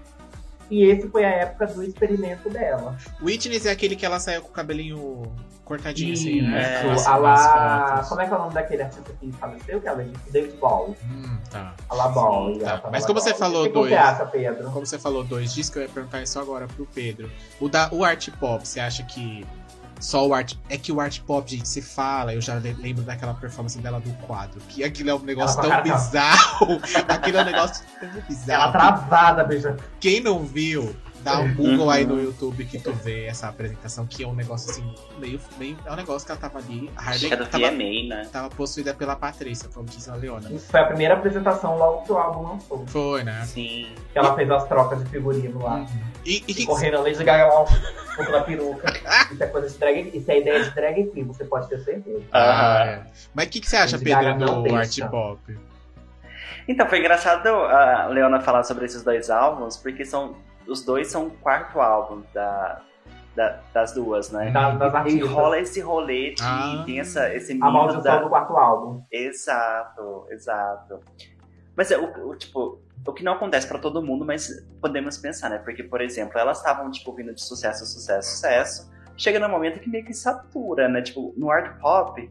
E 0.72 0.86
esse 0.86 1.08
foi 1.10 1.24
a 1.26 1.30
época 1.30 1.68
do 1.68 1.84
experimento 1.84 2.50
dela. 2.50 2.98
Witness 3.22 3.66
é 3.66 3.72
aquele 3.72 3.96
que 3.96 4.06
ela 4.06 4.20
saiu 4.20 4.42
com 4.42 4.50
o 4.50 4.52
cabelinho 4.52 5.24
cortadinho 5.66 6.14
assim, 6.14 6.42
né? 6.42 6.82
Isso, 6.82 6.90
Assim, 6.92 7.10
a 7.10 7.16
lá. 7.18 8.06
Como 8.10 8.22
é 8.22 8.28
que 8.28 8.34
é 8.34 8.36
o 8.36 8.40
nome 8.40 8.54
daquele 8.54 8.82
artista 8.84 9.14
que 9.20 9.32
faleceu? 9.34 9.80
Que 9.82 9.88
é 9.88 9.94
o 9.94 9.96
David 10.32 10.58
Bowie. 10.58 10.96
Hum, 11.06 11.38
tá. 11.50 11.74
A 11.90 11.96
La 11.96 12.08
Bowie. 12.10 12.60
Tá, 12.60 12.68
ela 12.70 12.78
tava 12.80 12.92
mas 12.92 13.04
La 13.04 13.08
como 13.08 13.20
você 13.22 13.34
falou 13.34 13.64
que 13.68 13.74
dois- 13.74 13.90
você 13.90 13.96
acha, 13.98 14.26
Pedro? 14.26 14.72
Como 14.72 14.86
você 14.86 14.98
falou 15.00 15.24
dois 15.24 15.54
discos, 15.54 15.76
eu 15.78 15.84
ia 15.84 15.90
perguntar 15.90 16.22
isso 16.24 16.40
agora 16.40 16.68
pro 16.68 16.86
Pedro. 16.86 17.30
O, 17.60 17.70
da, 17.70 17.90
o 17.92 18.04
art 18.04 18.30
pop, 18.40 18.66
você 18.68 18.80
acha 18.80 19.04
que 19.04 19.46
só 20.02 20.28
o 20.28 20.34
art. 20.34 20.56
É 20.68 20.78
que 20.78 20.92
o 20.92 21.00
art 21.00 21.20
pop, 21.22 21.50
gente, 21.50 21.70
se 21.70 21.82
fala, 21.82 22.34
eu 22.34 22.42
já 22.42 22.56
le- 22.56 22.74
lembro 22.74 23.04
daquela 23.04 23.34
performance 23.34 23.78
dela 23.80 24.00
do 24.00 24.12
quadro. 24.26 24.60
Que 24.68 24.84
aquilo 24.84 25.10
é 25.12 25.16
um 25.16 25.20
negócio 25.20 25.60
Ela 25.60 25.62
tão 25.62 25.70
com 25.70 25.76
a 25.78 25.82
cara- 25.84 25.98
bizarro. 25.98 26.82
aquilo 27.08 27.38
é 27.38 27.42
um 27.42 27.46
negócio 27.46 27.86
tão 28.00 28.10
Ela 28.10 28.22
bizarro. 28.28 28.72
travada, 28.72 29.44
beija. 29.44 29.78
Quem 30.00 30.20
não 30.22 30.44
viu, 30.44 30.96
Dá 31.24 31.40
um 31.40 31.54
Google 31.54 31.90
aí 31.90 32.06
no 32.06 32.22
YouTube 32.22 32.66
que 32.66 32.80
tu 32.80 32.92
vê 32.92 33.26
essa 33.26 33.48
apresentação, 33.48 34.08
que 34.08 34.24
é 34.24 34.28
um 34.28 34.34
negócio 34.34 34.72
assim, 34.72 34.96
meio. 35.20 35.40
meio 35.58 35.78
é 35.86 35.92
um 35.92 35.96
negócio 35.96 36.26
que 36.26 36.32
ela 36.32 36.42
tava 36.42 36.58
ali. 36.58 36.90
A 36.96 37.00
Acho 37.00 37.10
Harley 37.10 37.28
que 37.28 37.34
é 37.34 37.38
do 37.38 37.46
tava, 37.46 37.70
VMA, 37.70 38.16
né? 38.16 38.30
tava 38.32 38.50
possuída 38.50 38.94
pela 38.94 39.16
Patrícia, 39.16 39.70
como 39.74 39.86
diz 39.86 40.10
a 40.10 40.16
Leona. 40.16 40.52
Isso 40.52 40.68
foi 40.68 40.80
a 40.80 40.86
primeira 40.86 41.14
apresentação 41.14 41.78
logo 41.78 42.04
que 42.06 42.12
o 42.12 42.18
álbum 42.18 42.54
lançou. 42.54 42.86
Foi, 42.88 43.24
né? 43.24 43.44
Sim. 43.46 43.88
Que 44.12 44.18
ela 44.18 44.36
fez 44.36 44.50
as 44.50 44.68
trocas 44.68 45.04
de 45.04 45.10
figurino 45.10 45.62
lá. 45.64 45.86
E, 46.26 46.38
e 46.48 46.54
que, 46.54 46.66
Correndo 46.66 46.98
a 46.98 47.02
Lady 47.02 47.24
Gaga 47.24 47.46
lá, 47.46 47.66
com 48.16 48.36
a 48.36 48.42
peruca. 48.42 48.94
Isso 49.32 49.44
é 49.44 49.48
coisa 49.48 49.70
de 49.70 49.78
drag 49.78 50.18
Isso 50.18 50.32
é 50.32 50.40
ideia 50.40 50.64
de 50.64 50.72
drag 50.72 51.04
queen, 51.12 51.26
você 51.26 51.46
pode 51.46 51.70
ter 51.70 51.80
certeza. 51.80 52.24
Ah, 52.32 52.40
Aham. 52.40 52.90
é. 52.90 53.04
Mas 53.34 53.48
o 53.48 53.50
que, 53.50 53.60
que 53.60 53.70
você 53.70 53.78
acha, 53.78 53.98
Pedro, 53.98 54.64
do 54.64 54.76
art 54.76 55.00
pop? 55.10 55.40
Então, 56.68 56.88
foi 56.88 57.00
engraçado 57.00 57.48
a 57.48 58.08
Leona 58.08 58.40
falar 58.40 58.64
sobre 58.64 58.86
esses 58.86 59.04
dois 59.04 59.30
álbuns, 59.30 59.78
porque 59.78 60.06
são 60.06 60.36
os 60.68 60.84
dois 60.84 61.08
são 61.08 61.28
o 61.28 61.32
quarto 61.32 61.80
álbum 61.80 62.24
da, 62.34 62.82
da- 63.36 63.60
das 63.74 63.94
duas, 63.94 64.32
né? 64.32 64.52
Da- 64.52 64.72
das 64.72 64.94
E 64.94 64.98
artistas. 64.98 65.30
rola 65.30 65.60
esse 65.60 65.80
rolê 65.82 66.34
de 66.34 66.44
Ah. 66.44 66.84
tem 66.86 67.00
essa, 67.00 67.34
esse 67.34 67.52
A 67.54 67.56
mito 67.56 67.72
maldição 67.72 68.02
da... 68.04 68.18
do 68.22 68.30
quarto 68.30 68.56
álbum. 68.58 69.02
Exato, 69.12 70.28
exato. 70.30 71.00
Mas 71.76 71.90
é, 71.92 71.98
o, 71.98 72.30
o, 72.30 72.36
tipo, 72.36 72.80
o 73.08 73.14
que 73.14 73.24
não 73.24 73.34
acontece 73.34 73.68
pra 73.68 73.80
todo 73.80 74.02
mundo, 74.02 74.26
mas 74.26 74.50
podemos 74.82 75.18
pensar, 75.18 75.50
né? 75.50 75.58
Porque, 75.58 75.84
por 75.84 76.02
exemplo, 76.02 76.38
elas 76.38 76.58
estavam, 76.58 76.92
tipo, 76.92 77.14
vindo 77.14 77.34
de 77.34 77.42
sucesso, 77.42 77.86
sucesso, 77.86 78.30
sucesso. 78.32 78.92
Chega 79.18 79.40
no 79.40 79.48
momento 79.50 79.80
que 79.80 79.90
meio 79.90 80.06
que 80.06 80.14
satura, 80.14 80.88
né? 80.90 81.02
Tipo, 81.02 81.34
no 81.38 81.50
art 81.50 81.80
pop, 81.80 82.30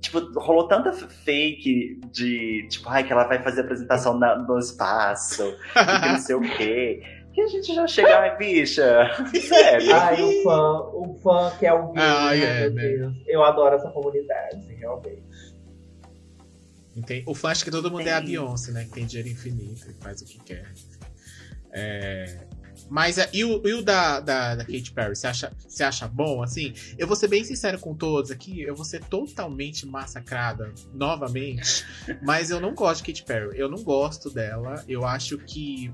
tipo, 0.00 0.18
rolou 0.38 0.68
tanta 0.68 0.92
fake 0.92 2.00
de, 2.12 2.66
tipo, 2.70 2.88
ai, 2.88 3.04
que 3.04 3.12
ela 3.12 3.24
vai 3.24 3.42
fazer 3.42 3.62
apresentação 3.62 4.18
na- 4.18 4.36
no 4.36 4.58
espaço, 4.58 5.42
e 5.74 6.00
que 6.02 6.08
não 6.08 6.18
sei 6.18 6.34
o 6.36 6.40
quê. 6.40 7.02
Que 7.38 7.42
a 7.42 7.46
gente 7.46 7.72
já 7.72 7.86
chega, 7.86 8.18
ai, 8.18 8.36
bicha, 8.36 8.82
sério. 9.48 9.94
Ai, 9.94 10.20
o 10.20 10.42
fã, 10.42 10.80
o 10.92 11.20
fã 11.22 11.52
que 11.56 11.66
é 11.66 11.72
o 11.72 11.92
gay, 11.92 12.02
Ah, 12.02 12.30
né, 12.32 12.36
é, 12.36 12.60
meu 12.68 12.74
né? 12.74 12.82
Deus. 12.82 13.14
Eu 13.28 13.44
adoro 13.44 13.76
essa 13.76 13.88
comunidade, 13.90 14.74
realmente. 14.74 15.22
Entende? 16.96 17.22
O 17.28 17.36
fã 17.36 17.50
acha 17.50 17.64
que 17.64 17.70
todo 17.70 17.92
mundo 17.92 18.08
é 18.08 18.12
a. 18.12 18.20
Beyoncé, 18.20 18.72
né? 18.72 18.86
Que 18.86 18.90
tem 18.90 19.06
dinheiro 19.06 19.28
infinito 19.28 19.88
e 19.88 19.94
faz 20.02 20.20
o 20.20 20.24
que 20.24 20.40
quer. 20.40 20.66
É, 21.70 22.40
Mas 22.90 23.18
é, 23.18 23.28
e 23.32 23.44
o, 23.44 23.64
e 23.64 23.72
o 23.72 23.82
da, 23.82 24.18
da, 24.18 24.56
da 24.56 24.64
Katy 24.64 24.90
Perry, 24.90 25.14
você 25.14 25.28
acha, 25.28 25.52
você 25.64 25.84
acha 25.84 26.08
bom, 26.08 26.42
assim? 26.42 26.74
Eu 26.98 27.06
vou 27.06 27.14
ser 27.14 27.28
bem 27.28 27.44
sincero 27.44 27.78
com 27.78 27.94
todos 27.94 28.32
aqui, 28.32 28.62
eu 28.62 28.74
vou 28.74 28.84
ser 28.84 29.04
totalmente 29.04 29.86
massacrada 29.86 30.72
novamente, 30.92 31.86
mas 32.20 32.50
eu 32.50 32.58
não 32.58 32.74
gosto 32.74 33.04
de 33.04 33.12
Katy 33.12 33.24
Perry. 33.24 33.56
Eu 33.60 33.68
não 33.70 33.80
gosto 33.84 34.28
dela, 34.28 34.82
eu 34.88 35.04
acho 35.04 35.38
que 35.38 35.92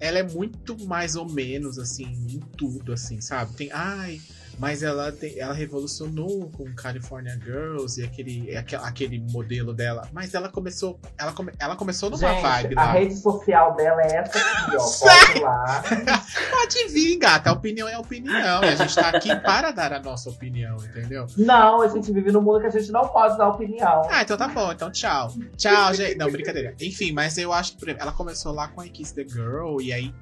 ela 0.00 0.18
é 0.18 0.22
muito 0.22 0.76
mais 0.86 1.14
ou 1.14 1.30
menos, 1.30 1.78
assim, 1.78 2.04
em 2.04 2.40
tudo, 2.56 2.92
assim, 2.92 3.20
sabe? 3.20 3.54
Tem, 3.54 3.70
ai, 3.70 4.20
mas 4.60 4.82
ela, 4.82 5.10
tem, 5.10 5.38
ela 5.40 5.54
revolucionou 5.54 6.50
com 6.50 6.70
California 6.74 7.38
Girls 7.42 7.98
e 7.98 8.04
aquele, 8.04 8.54
aque- 8.56 8.76
aquele 8.76 9.18
modelo 9.32 9.72
dela. 9.72 10.06
Mas 10.12 10.34
ela 10.34 10.50
começou, 10.50 11.00
ela, 11.16 11.32
come, 11.32 11.50
ela 11.58 11.74
começou 11.74 12.10
numa 12.10 12.18
Gente, 12.28 12.42
vibe 12.42 12.74
a 12.78 12.84
lá. 12.84 12.92
rede 12.92 13.16
social 13.16 13.74
dela 13.74 14.02
é 14.02 14.16
essa 14.16 14.38
aqui, 14.38 14.76
ó. 14.76 14.84
Pode 15.00 15.40
lá. 15.40 15.82
Pode 16.50 16.88
vir, 16.88 17.16
gata. 17.16 17.48
A 17.48 17.52
opinião 17.54 17.88
é 17.88 17.94
a 17.94 18.00
opinião. 18.00 18.60
A 18.60 18.74
gente 18.74 18.94
tá 18.94 19.08
aqui 19.08 19.34
para 19.40 19.70
dar 19.70 19.92
a 19.94 19.98
nossa 20.00 20.28
opinião, 20.28 20.76
entendeu? 20.76 21.26
Não, 21.38 21.80
a 21.80 21.88
gente 21.88 22.12
vive 22.12 22.30
num 22.30 22.42
mundo 22.42 22.60
que 22.60 22.66
a 22.66 22.70
gente 22.70 22.92
não 22.92 23.08
pode 23.08 23.38
dar 23.38 23.48
opinião. 23.48 24.02
Ah, 24.10 24.20
então 24.22 24.36
tá 24.36 24.46
bom. 24.46 24.70
Então 24.72 24.90
tchau. 24.90 25.32
Tchau, 25.56 25.94
gente. 25.94 26.16
Não, 26.18 26.30
brincadeira. 26.30 26.74
Enfim, 26.80 27.12
mas 27.12 27.38
eu 27.38 27.50
acho 27.52 27.76
que 27.78 27.90
ela 27.98 28.12
começou 28.12 28.52
lá 28.52 28.68
com 28.68 28.82
a 28.82 28.84
Kiss 28.88 29.14
the 29.14 29.24
Girl 29.26 29.80
e 29.80 29.90
aí 29.92 30.14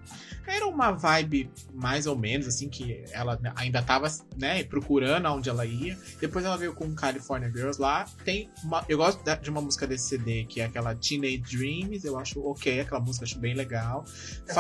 era 0.47 0.66
uma 0.66 0.93
vibe 0.93 1.51
mais 1.72 2.07
ou 2.07 2.16
menos 2.16 2.47
assim 2.47 2.68
que 2.68 3.05
ela 3.12 3.39
ainda 3.55 3.82
tava, 3.82 4.09
né, 4.36 4.64
procurando 4.64 5.26
aonde 5.26 5.49
ela 5.49 5.66
ia. 5.66 5.99
Depois 6.20 6.45
ela 6.45 6.57
veio 6.57 6.74
com 6.74 6.95
California 6.95 7.51
Girls 7.51 7.80
lá. 7.80 8.07
Tem 8.24 8.51
uma, 8.64 8.84
eu 8.89 8.99
gosto 8.99 9.22
de 9.41 9.51
uma 9.51 9.61
música 9.61 9.86
desse 9.86 10.09
CD 10.09 10.45
que 10.45 10.61
é 10.61 10.64
aquela 10.64 10.95
Teenage 10.95 11.39
Dreams, 11.39 12.05
eu 12.05 12.18
acho 12.18 12.41
OK, 12.41 12.80
aquela 12.80 13.01
música 13.01 13.24
acho 13.24 13.39
bem 13.39 13.55
legal. 13.55 14.05
Essa 14.47 14.55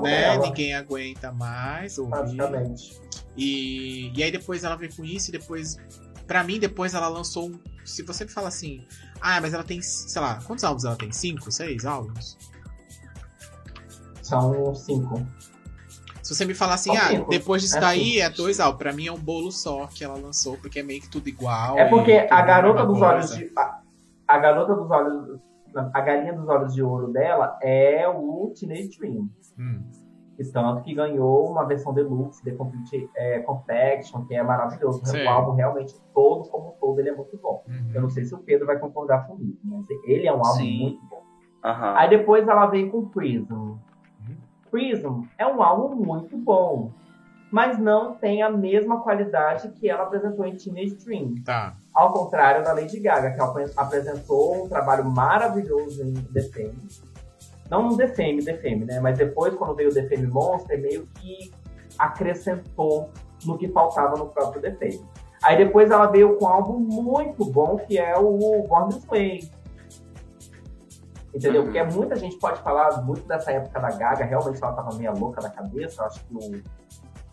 né, 0.00 0.38
ninguém 0.38 0.74
aguenta 0.74 1.32
mais 1.32 1.98
ouvir. 1.98 2.38
E, 3.36 4.12
e 4.14 4.22
aí 4.22 4.30
depois 4.30 4.64
ela 4.64 4.76
veio 4.76 4.94
com 4.94 5.04
isso 5.04 5.30
e 5.30 5.32
depois. 5.32 5.78
Pra 6.26 6.44
mim, 6.44 6.58
depois 6.58 6.94
ela 6.94 7.08
lançou 7.08 7.48
um. 7.48 7.58
Se 7.84 8.02
você 8.02 8.24
me 8.24 8.30
fala 8.30 8.48
assim, 8.48 8.86
ah, 9.20 9.40
mas 9.40 9.52
ela 9.52 9.64
tem, 9.64 9.82
sei 9.82 10.20
lá, 10.20 10.40
quantos 10.42 10.64
álbuns 10.64 10.84
ela 10.84 10.96
tem? 10.96 11.10
Cinco, 11.10 11.50
seis 11.50 11.84
álbuns? 11.84 12.38
São 14.40 14.74
cinco. 14.74 15.20
Se 16.22 16.34
você 16.34 16.44
me 16.44 16.54
falar 16.54 16.74
assim, 16.74 16.96
ah, 16.96 17.24
depois 17.28 17.62
disso 17.62 17.76
É 17.76 17.80
daí 17.80 18.12
cinco. 18.12 18.20
é 18.24 18.30
dois 18.30 18.60
álbuns. 18.60 18.78
Pra 18.78 18.92
mim 18.92 19.06
é 19.06 19.12
um 19.12 19.18
bolo 19.18 19.50
só 19.50 19.86
que 19.88 20.04
ela 20.04 20.16
lançou, 20.16 20.56
porque 20.56 20.78
é 20.80 20.82
meio 20.82 21.00
que 21.00 21.08
tudo 21.10 21.28
igual. 21.28 21.76
É 21.78 21.88
porque 21.88 22.12
a 22.30 22.42
garota 22.42 22.86
dos 22.86 22.98
coisa. 22.98 23.14
olhos 23.14 23.36
de. 23.36 23.50
A, 23.56 23.80
a 24.28 24.38
garota 24.38 24.74
dos 24.74 24.90
olhos. 24.90 25.40
não, 25.74 25.90
A 25.92 26.00
galinha 26.00 26.32
dos 26.32 26.48
olhos 26.48 26.72
de 26.74 26.82
ouro 26.82 27.08
dela 27.12 27.58
é 27.60 28.06
o 28.08 28.52
Teenage 28.58 28.96
Dream. 28.98 29.28
Hum, 29.58 29.82
E 30.38 30.44
tanto 30.44 30.82
que 30.82 30.94
ganhou 30.94 31.50
uma 31.50 31.64
versão 31.66 31.92
deluxe, 31.92 32.42
The 32.44 32.52
Complete 32.52 33.10
é, 33.16 33.40
Confection, 33.40 34.24
que 34.24 34.34
é 34.36 34.42
maravilhoso. 34.44 35.04
Sim. 35.04 35.24
O 35.24 35.28
álbum 35.28 35.52
realmente 35.54 35.94
todo 36.14 36.48
como 36.48 36.68
um 36.68 36.72
todo 36.80 37.00
ele 37.00 37.10
é 37.10 37.16
muito 37.16 37.36
bom. 37.42 37.64
uhum. 37.68 37.90
Eu 37.92 38.00
não 38.02 38.08
sei 38.10 38.24
se 38.24 38.32
o 38.34 38.38
Pedro 38.38 38.66
vai 38.66 38.78
concordar 38.78 39.26
comigo, 39.26 39.58
mas 39.64 39.86
ele 40.06 40.26
é 40.28 40.32
um 40.32 40.36
álbum 40.38 40.60
Sim. 40.60 40.78
muito 40.82 41.04
bom. 41.10 41.20
Aham. 41.64 41.94
Aí 41.96 42.08
depois 42.10 42.46
ela 42.46 42.66
veio 42.66 42.90
com 42.92 43.08
Prism. 43.08 43.74
Prism 44.72 45.24
é 45.36 45.46
um 45.46 45.62
álbum 45.62 45.94
muito 45.94 46.36
bom, 46.36 46.90
mas 47.50 47.78
não 47.78 48.14
tem 48.14 48.42
a 48.42 48.50
mesma 48.50 49.02
qualidade 49.02 49.68
que 49.68 49.88
ela 49.88 50.04
apresentou 50.04 50.46
em 50.46 50.56
Teenage 50.56 50.96
Dream. 50.96 51.34
Tá. 51.44 51.76
Ao 51.94 52.10
contrário 52.10 52.64
da 52.64 52.72
Lady 52.72 52.98
Gaga, 52.98 53.32
que 53.32 53.38
ela 53.38 53.70
apresentou 53.76 54.64
um 54.64 54.68
trabalho 54.70 55.04
maravilhoso 55.04 56.02
em 56.02 56.14
The 56.14 56.42
Fame. 56.44 56.88
Não 57.70 57.82
no 57.82 57.96
The 57.98 58.08
Fame, 58.08 58.42
The 58.42 58.56
Fame, 58.56 58.86
né? 58.86 58.98
Mas 58.98 59.18
depois, 59.18 59.54
quando 59.54 59.74
veio 59.74 59.90
o 59.90 59.94
The 59.94 60.08
Fame 60.08 60.26
Monster, 60.26 60.80
meio 60.80 61.06
que 61.16 61.52
acrescentou 61.98 63.10
no 63.44 63.58
que 63.58 63.68
faltava 63.68 64.16
no 64.16 64.28
próprio 64.28 64.62
The 64.62 64.72
Fame. 64.72 65.04
Aí 65.42 65.56
depois 65.58 65.90
ela 65.90 66.06
veio 66.06 66.36
com 66.36 66.46
um 66.46 66.48
álbum 66.48 66.78
muito 66.78 67.44
bom, 67.44 67.76
que 67.76 67.98
é 67.98 68.16
o 68.16 68.66
Born 68.66 68.94
This 68.94 69.04
Way. 69.04 69.50
Entendeu? 71.34 71.62
Uhum. 71.62 71.72
Porque 71.72 71.82
muita 71.96 72.16
gente 72.16 72.36
pode 72.36 72.60
falar 72.60 73.02
muito 73.02 73.26
dessa 73.26 73.50
época 73.52 73.80
da 73.80 73.90
Gaga, 73.90 74.24
realmente 74.24 74.62
ela 74.62 74.72
tava 74.72 74.94
meio 74.96 75.18
louca 75.18 75.40
da 75.40 75.48
cabeça, 75.48 76.02
eu 76.02 76.06
acho 76.06 76.24
que 76.24 76.34
o, 76.34 76.62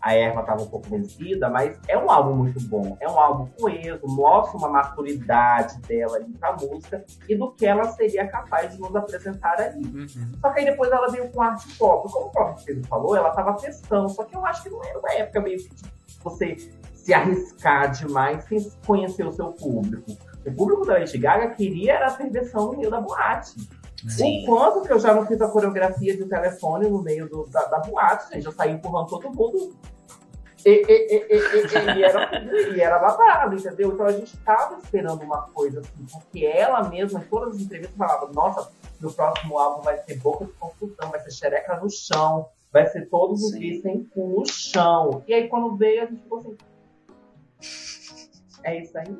a 0.00 0.14
erva 0.14 0.42
tava 0.42 0.62
um 0.62 0.66
pouco 0.66 0.88
vencida, 0.88 1.50
mas 1.50 1.78
é 1.86 1.98
um 1.98 2.10
álbum 2.10 2.34
muito 2.34 2.58
bom, 2.68 2.96
é 3.00 3.08
um 3.08 3.18
álbum 3.18 3.46
coeso, 3.58 4.00
mostra 4.06 4.56
uma 4.56 4.68
maturidade 4.68 5.78
dela 5.82 6.16
ali 6.16 6.32
pra 6.32 6.56
música 6.56 7.04
e 7.28 7.36
do 7.36 7.52
que 7.52 7.66
ela 7.66 7.84
seria 7.92 8.26
capaz 8.26 8.72
de 8.72 8.80
nos 8.80 8.96
apresentar 8.96 9.60
ali. 9.60 9.84
Uhum. 9.84 10.32
Só 10.40 10.50
que 10.50 10.60
aí 10.60 10.64
depois 10.64 10.90
ela 10.90 11.08
veio 11.08 11.30
com 11.30 11.42
arte 11.42 11.76
pop. 11.76 12.10
Como 12.10 12.26
o 12.26 12.30
próprio 12.30 12.64
Pedro 12.64 12.88
falou, 12.88 13.14
ela 13.14 13.30
tava 13.30 13.54
testando. 13.54 14.08
Só 14.08 14.24
que 14.24 14.34
eu 14.34 14.44
acho 14.46 14.62
que 14.62 14.70
não 14.70 14.82
era 14.82 14.98
uma 14.98 15.12
época 15.12 15.40
meio 15.40 15.58
que 15.58 15.70
você 16.24 16.56
se 16.94 17.12
arriscar 17.12 17.90
demais 17.90 18.44
sem 18.44 18.70
conhecer 18.86 19.26
o 19.26 19.32
seu 19.32 19.52
público. 19.52 20.16
O 20.46 20.52
público 20.52 20.86
da 20.86 20.94
Lady 20.94 21.18
Gaga 21.18 21.50
queria 21.50 21.94
era 21.94 22.08
a 22.08 22.12
perversão 22.12 22.72
no 22.72 22.78
meio 22.78 22.90
da 22.90 23.00
boate. 23.00 23.68
Sim. 24.08 24.42
O 24.42 24.46
quanto 24.46 24.82
que 24.86 24.92
eu 24.92 24.98
já 24.98 25.14
não 25.14 25.26
fiz 25.26 25.40
a 25.40 25.48
coreografia 25.48 26.16
de 26.16 26.24
telefone 26.24 26.88
no 26.88 27.02
meio 27.02 27.28
do- 27.28 27.46
da, 27.50 27.64
da 27.64 27.78
boate, 27.80 28.32
gente. 28.32 28.46
Eu 28.46 28.52
saí 28.52 28.72
empurrando 28.72 29.08
todo 29.08 29.28
mundo. 29.30 29.74
E, 30.64 30.70
e, 30.70 31.26
e, 31.30 31.98
e, 31.98 32.02
era, 32.04 32.44
e 32.76 32.80
era 32.80 32.98
babado, 32.98 33.56
entendeu? 33.56 33.92
Então 33.92 34.04
a 34.06 34.12
gente 34.12 34.36
tava 34.38 34.78
esperando 34.82 35.22
uma 35.22 35.42
coisa 35.52 35.80
assim, 35.80 36.06
porque 36.12 36.44
ela 36.44 36.86
mesma, 36.88 37.20
em 37.20 37.24
todas 37.24 37.54
as 37.56 37.60
entrevistas, 37.62 37.96
falava: 37.96 38.30
Nossa, 38.32 38.70
no 39.00 39.10
próximo 39.12 39.58
álbum 39.58 39.82
vai 39.82 39.96
ser 39.98 40.16
boca 40.18 40.44
de 40.44 40.52
confusão, 40.52 41.10
vai 41.10 41.20
ser 41.20 41.30
xereca 41.30 41.76
no 41.80 41.88
chão, 41.88 42.46
vai 42.70 42.86
ser 42.88 43.08
todos 43.08 43.42
os 43.42 43.58
dias 43.58 43.80
sem 43.80 44.04
cu 44.04 44.40
no 44.40 44.46
chão. 44.46 45.22
E 45.26 45.32
aí 45.32 45.48
quando 45.48 45.76
veio, 45.76 46.02
a 46.02 46.06
gente 46.06 46.20
ficou 46.22 46.38
assim: 46.40 46.56
É 48.62 48.78
isso 48.82 48.98
aí? 48.98 49.16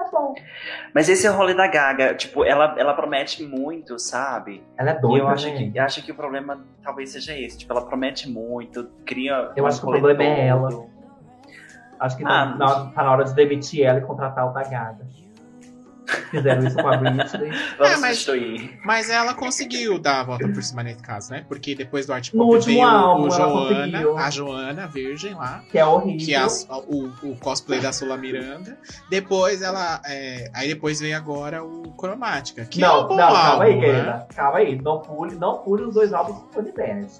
Tá 0.00 0.08
bom. 0.10 0.34
Mas 0.94 1.08
esse 1.10 1.28
rolê 1.28 1.52
da 1.52 1.66
Gaga, 1.66 2.14
tipo, 2.14 2.42
ela, 2.42 2.74
ela 2.78 2.94
promete 2.94 3.44
muito, 3.44 3.98
sabe? 3.98 4.64
Ela 4.78 4.92
é 4.92 4.96
E 4.96 5.00
doida, 5.00 5.24
eu 5.24 5.28
acho, 5.28 5.46
né? 5.48 5.56
que, 5.70 5.78
eu 5.78 5.82
acho 5.84 6.02
que 6.02 6.10
o 6.10 6.14
problema 6.14 6.64
talvez 6.82 7.10
seja 7.12 7.36
esse. 7.38 7.58
Tipo, 7.58 7.72
ela 7.74 7.82
promete 7.84 8.28
muito, 8.30 8.88
cria. 9.04 9.50
Eu 9.54 9.66
acho 9.66 9.80
que 9.80 9.86
o 9.86 9.90
problema 9.90 10.22
é 10.24 10.52
todo. 10.52 10.66
ela. 10.66 10.86
Acho 12.00 12.16
que 12.16 12.24
Ah, 12.24 12.28
tá, 12.28 12.46
na, 12.56 12.90
tá 12.92 13.02
na 13.04 13.12
hora 13.12 13.24
de 13.24 13.34
demitir 13.34 13.84
ela 13.84 13.98
e 13.98 14.02
contratar 14.02 14.46
o 14.48 14.54
da 14.54 14.62
Gaga. 14.62 15.06
Fizeram 16.30 16.66
isso 16.66 16.76
com 16.76 16.88
a 16.88 16.96
Britney. 16.96 17.50
Vamos 17.78 17.92
É, 17.92 17.96
mas-. 17.98 18.26
Mas 18.84 19.10
ela 19.10 19.34
conseguiu 19.34 19.98
dar 19.98 20.20
a 20.20 20.24
volta 20.24 20.48
por 20.48 20.62
cima 20.62 20.82
nesse 20.82 21.02
caso, 21.02 21.30
né? 21.32 21.44
Porque 21.48 21.74
depois 21.74 22.06
do 22.06 22.12
Art 22.12 22.32
No 22.32 22.44
Pop 22.44 22.54
último 22.56 22.74
veio 22.74 22.86
álbum, 22.88 23.26
o 23.26 23.30
Joana, 23.30 24.14
a 24.20 24.30
Joana, 24.30 24.84
a 24.84 24.86
Virgem 24.86 25.34
lá. 25.34 25.62
Que 25.70 25.78
é 25.78 25.84
horrível. 25.86 26.26
Que 26.26 26.34
é 26.34 26.38
a- 26.38 26.48
o, 26.88 27.10
o 27.22 27.36
cosplay 27.38 27.80
da 27.80 27.92
Sula 27.92 28.16
Miranda. 28.16 28.78
Depois 29.08 29.62
ela. 29.62 30.00
é, 30.06 30.50
aí 30.54 30.68
depois 30.68 31.00
veio 31.00 31.16
agora 31.16 31.62
o 31.64 31.92
Cromática. 31.92 32.64
Que 32.64 32.82
é 32.82 32.86
não, 32.86 33.04
um 33.04 33.08
bom 33.08 33.16
não, 33.16 33.28
calma 33.32 33.64
aí, 33.64 33.72
álbum, 33.72 33.80
né? 33.80 33.92
querida. 33.92 34.26
Calma 34.34 34.58
aí. 34.58 34.80
Não 34.80 34.98
pule, 35.00 35.34
não 35.36 35.58
pule 35.58 35.82
os 35.84 35.94
dois 35.94 36.12
álbuns 36.12 36.36
do 36.40 36.46
Tony 36.48 36.72
Bennett. 36.72 37.12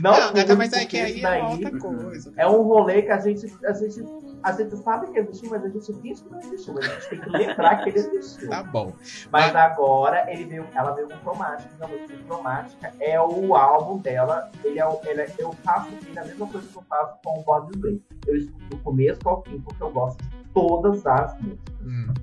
Não, 0.00 0.12
Não, 0.12 0.32
pule, 0.32 0.54
mas 0.54 0.72
é 0.72 0.84
que 0.84 0.98
aí 0.98 1.22
é 1.22 1.42
outra 1.44 1.78
coisa. 1.78 2.32
é 2.36 2.46
um 2.46 2.62
rolê 2.62 3.02
que 3.02 3.10
a 3.10 3.18
gente, 3.18 3.46
a 3.64 3.72
gente, 3.72 4.02
a 4.42 4.52
gente 4.52 4.76
sabe 4.78 5.10
que 5.12 5.18
existiu, 5.18 5.50
mas 5.50 5.64
a 5.64 5.68
gente 5.68 5.92
finge 6.00 6.22
que 6.22 6.30
não 6.30 6.38
existiu. 6.40 6.74
Mas 6.74 6.84
a 6.84 6.94
gente 6.94 7.08
tem 7.10 7.20
que 7.20 7.28
lembrar 7.30 7.82
que 7.82 7.88
ele 7.90 7.98
existiu. 7.98 8.48
Tá 8.48 8.62
bom. 8.62 8.92
Mas 9.32 9.54
agora 9.56 10.30
ele 10.32 10.44
veio, 10.44 10.66
ela 10.74 10.92
veio 10.92 11.08
com 11.08 11.18
cromática. 11.18 11.70
Não, 11.80 11.88
música 11.88 12.16
cromática 12.26 12.92
é 13.00 13.20
o 13.20 13.54
álbum 13.56 13.98
dela. 13.98 14.50
Ele 14.64 14.78
é, 14.78 14.86
o- 14.86 15.00
ele 15.04 15.22
é- 15.22 15.34
eu 15.38 15.52
faço 15.64 15.88
aqui 15.94 16.18
a 16.18 16.24
mesma 16.24 16.46
coisa 16.46 16.66
que 16.66 16.76
eu 16.76 16.82
faço 16.88 17.18
com 17.24 17.40
o 17.40 17.42
Body 17.42 17.78
Way. 17.78 18.02
Eu 18.26 18.36
escuto 18.36 18.64
do 18.66 18.76
começo 18.78 19.20
ao 19.28 19.42
fim, 19.42 19.60
porque 19.60 19.82
eu 19.82 19.90
gosto 19.90 20.22
de 20.22 20.44
todas 20.54 21.06
as 21.06 21.34
músicas. 21.40 21.74
Hum. 21.82 22.14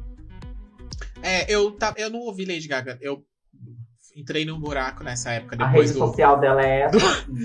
É, 1.22 1.52
eu, 1.52 1.72
tá, 1.72 1.94
eu 1.98 2.10
não 2.10 2.20
ouvi 2.20 2.46
Lady 2.46 2.68
Gaga. 2.68 2.98
Eu 3.02 3.24
entrei 4.16 4.46
num 4.46 4.58
buraco 4.58 5.04
nessa 5.04 5.32
época, 5.32 5.56
a 5.60 5.68
depois 5.68 5.90
rede 5.90 6.00
do. 6.00 6.08
social 6.08 6.40
dela 6.40 6.66
é 6.66 6.82
essa 6.82 6.98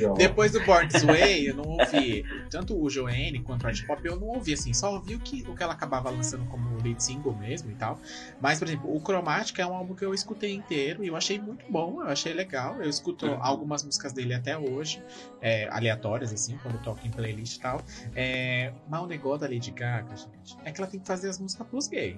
ó. 0.08 0.14
Depois 0.14 0.52
do 0.52 0.64
Born 0.64 0.88
This 0.88 1.02
Way, 1.02 1.50
eu 1.50 1.56
não 1.56 1.64
ouvi 1.80 2.24
tanto 2.48 2.80
o 2.80 2.88
Joanne 2.88 3.40
quanto 3.40 3.64
o 3.64 3.66
Art 3.66 3.84
Pop, 3.84 4.00
eu 4.04 4.18
não 4.18 4.28
ouvi 4.28 4.52
assim, 4.52 4.72
só 4.72 4.94
ouvi 4.94 5.16
o 5.16 5.20
que, 5.20 5.42
o 5.48 5.54
que 5.54 5.62
ela 5.62 5.72
acabava 5.72 6.08
lançando 6.10 6.44
como 6.46 6.80
lead 6.80 7.02
single 7.02 7.34
mesmo 7.34 7.70
e 7.70 7.74
tal. 7.74 7.98
Mas, 8.40 8.58
por 8.58 8.68
exemplo, 8.68 8.94
o 8.94 9.00
Chromatica 9.00 9.62
é 9.62 9.66
um 9.66 9.74
álbum 9.74 9.94
que 9.94 10.04
eu 10.04 10.14
escutei 10.14 10.54
inteiro 10.54 11.02
e 11.02 11.08
eu 11.08 11.16
achei 11.16 11.40
muito 11.40 11.64
bom, 11.68 12.02
eu 12.02 12.08
achei 12.08 12.32
legal. 12.32 12.80
Eu 12.80 12.88
escuto 12.88 13.26
algumas 13.40 13.82
músicas 13.82 14.12
dele 14.12 14.34
até 14.34 14.56
hoje, 14.56 15.02
é, 15.40 15.68
aleatórias, 15.70 16.32
assim, 16.32 16.56
quando 16.62 16.80
toco 16.82 17.04
em 17.04 17.10
playlist 17.10 17.56
e 17.56 17.60
tal. 17.60 17.82
É, 18.14 18.72
mas 18.88 19.02
o 19.02 19.06
negócio 19.06 19.40
da 19.40 19.48
Lady 19.48 19.72
Gaga, 19.72 20.16
gente, 20.16 20.56
é 20.64 20.70
que 20.70 20.80
ela 20.80 20.90
tem 20.90 21.00
que 21.00 21.06
fazer 21.06 21.28
as 21.28 21.38
músicas 21.38 21.66
pros 21.66 21.88
gays. 21.88 22.16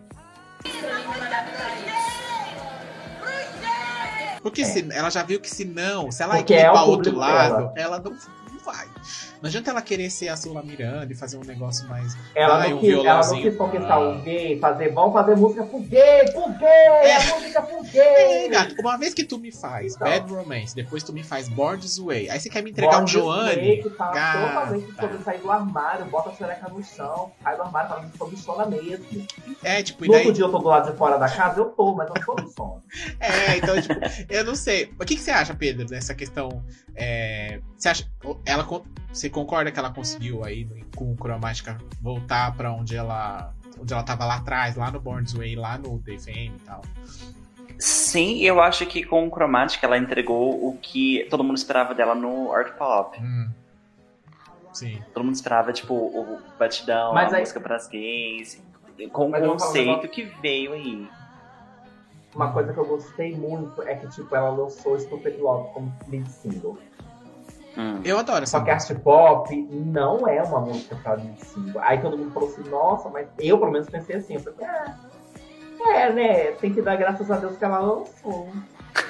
Porque 4.43 4.62
É. 4.62 4.64
se, 4.64 4.88
ela 4.93 5.09
já 5.11 5.22
viu 5.22 5.40
que 5.40 5.49
se 5.49 5.64
não, 5.64 6.11
se 6.11 6.22
ela 6.22 6.36
Porque 6.36 6.55
ir 6.55 6.59
é 6.59 6.68
o 6.70 6.72
pra 6.72 6.82
outro 6.82 7.16
lado, 7.16 7.57
dela. 7.57 7.72
ela 7.76 7.99
não, 8.01 8.11
não 8.12 8.59
vai. 8.64 8.88
Não 9.43 9.49
adianta 9.49 9.72
ela 9.72 9.82
querer 9.82 10.09
ser 10.09 10.28
a 10.28 10.36
Sula 10.36 10.62
Miranda 10.62 11.12
e 11.12 11.16
fazer 11.16 11.36
um 11.36 11.43
negócio 11.43 11.88
mais. 11.88 12.16
Ela, 12.32 12.59
Vai, 12.59 12.70
não 12.70 12.76
um 12.76 12.80
quis, 12.80 13.05
ela 13.05 13.26
não 13.26 13.43
quis 13.43 13.57
conquistar 13.57 13.99
o 13.99 14.22
gay, 14.22 14.57
fazer, 14.61 14.93
vamos 14.93 15.12
fazer 15.12 15.36
música 15.36 15.64
pro 15.64 15.80
gay, 15.80 16.30
pro 16.32 16.49
gay, 16.53 17.12
a 17.12 17.34
música 17.34 17.62
pro 17.62 17.84
Ei, 17.84 17.90
gay. 17.90 18.49
gato, 18.51 18.76
uma 18.78 18.97
vez 18.97 19.12
que 19.12 19.24
tu 19.24 19.38
me 19.38 19.51
faz 19.51 19.97
Então. 19.97 20.07
Bad 20.07 20.32
Romance, 20.32 20.76
depois 20.76 21.03
tu 21.03 21.12
me 21.12 21.24
faz 21.24 21.49
Born 21.49 21.82
This 21.82 21.99
Way, 21.99 22.30
aí 22.30 22.38
você 22.38 22.49
quer 22.49 22.62
me 22.62 22.70
entregar 22.70 22.93
Born 22.93 23.05
um 23.05 23.09
Joanne? 23.09 23.57
Way, 23.57 23.82
que 23.82 23.90
fala 23.90 24.12
Gata. 24.12 24.49
totalmente 24.49 24.95
sobre 25.01 25.18
sair 25.24 25.38
do 25.40 25.51
armário, 25.51 26.05
bota 26.05 26.30
a 26.30 26.34
xereca 26.34 26.68
no 26.68 26.80
chão, 26.84 27.32
sai 27.43 27.57
do 27.57 27.62
armário 27.62 27.88
falando 27.88 28.16
sobre 28.16 28.36
sono 28.36 28.70
mesmo. 28.70 29.26
É, 29.64 29.82
tipo, 29.82 30.05
e 30.05 30.09
daí. 30.09 30.30
dia 30.30 30.45
eu 30.45 30.53
tô 30.53 30.59
do 30.59 30.68
lado 30.68 30.93
de 30.93 30.97
fora 30.97 31.18
da 31.18 31.28
casa, 31.28 31.59
eu 31.59 31.64
tô, 31.70 31.97
mas 31.97 32.09
eu 32.09 32.14
tô 32.24 32.34
no 32.40 32.49
sono. 32.49 32.80
É, 33.18 33.57
então, 33.57 33.80
tipo, 33.80 33.95
eu 34.28 34.45
não 34.45 34.55
sei. 34.55 34.93
O 35.01 35.05
que, 35.05 35.16
que 35.16 35.20
você 35.20 35.30
acha, 35.30 35.55
Pedro, 35.55 35.86
dessa 35.86 36.14
questão? 36.14 36.62
é, 36.95 37.61
você 37.76 37.88
acha. 37.88 38.05
Ela, 38.45 38.66
você 39.12 39.28
concorda 39.33 39.72
que 39.72 39.78
ela 39.78 39.91
conseguiu 39.91 40.45
aí 40.45 40.68
com 40.95 41.12
o 41.12 41.16
Cromática 41.16 41.78
voltar 42.01 42.55
pra 42.57 42.72
onde 42.72 42.95
ela. 42.97 43.53
Onde 43.80 43.93
ela 43.93 44.03
tava 44.05 44.24
lá 44.26 44.37
atrás, 44.37 44.76
lá 44.76 44.91
no 44.93 45.01
Born 45.01 45.24
This 45.24 45.35
Way, 45.35 45.57
lá 45.57 45.76
no 45.76 45.99
The 45.99 46.18
Fame 46.18 46.53
e 46.57 46.61
tal. 46.64 46.83
Sim, 47.78 48.39
eu 48.43 48.61
acho 48.61 48.87
que 48.87 49.03
com 49.03 49.26
o 49.26 49.30
Chromatic 49.30 49.83
ela 49.83 49.99
entregou 49.99 50.68
o 50.68 50.76
que 50.78 51.26
todo 51.28 51.43
mundo 51.43 51.57
esperava 51.57 51.95
dela 51.95 52.14
no 52.14 52.53
art 52.53 52.74
pop. 52.76 53.18
Hum. 53.20 53.51
Sim. 54.72 55.03
Todo 55.12 55.24
mundo 55.24 55.35
esperava, 55.35 55.72
tipo, 55.72 55.95
o 55.95 56.41
batidão, 56.59 57.12
Mas 57.12 57.33
a 57.33 57.37
aí- 57.37 57.43
música 57.43 57.61
pras 57.61 57.89
gays, 57.89 58.62
com 59.11 59.30
o 59.30 59.37
um 59.37 59.49
conceito 59.53 60.07
que 60.09 60.22
veio 60.41 60.74
aí. 60.74 61.09
Uma 62.35 62.53
coisa 62.53 62.72
que 62.72 62.78
eu 62.78 62.87
gostei 62.87 63.37
muito 63.37 63.83
é 63.83 63.95
que, 63.97 64.09
tipo, 64.09 64.35
ela 64.35 64.51
lançou 64.51 64.99
Stupid 64.99 65.39
Love 65.39 65.72
como 65.74 65.93
lead 66.09 66.30
single. 66.30 66.78
Hum. 67.77 68.01
Eu 68.05 68.18
adoro 68.18 68.43
essa 68.43 68.59
Só 68.59 68.64
que 68.64 68.70
a 68.70 68.75
música. 68.75 68.93
art 68.95 69.03
pop 69.03 69.68
não 69.70 70.27
é 70.29 70.43
uma 70.43 70.61
música 70.61 70.95
pra 71.03 71.14
lead 71.14 71.43
single. 71.45 71.81
Aí 71.83 72.01
todo 72.01 72.18
mundo 72.18 72.31
falou 72.33 72.49
assim, 72.51 72.68
nossa, 72.68 73.09
mas 73.09 73.27
eu 73.39 73.59
pelo 73.59 73.70
menos 73.70 73.89
pensei 73.89 74.16
assim, 74.16 74.35
eu 74.35 74.41
falei, 74.41 74.66
ah, 74.66 74.97
é, 75.95 76.12
né, 76.12 76.45
tem 76.53 76.73
que 76.73 76.83
dar 76.83 76.97
graças 76.97 77.31
a 77.31 77.37
Deus 77.37 77.57
que 77.57 77.64
ela 77.64 77.79
lançou. 77.79 78.49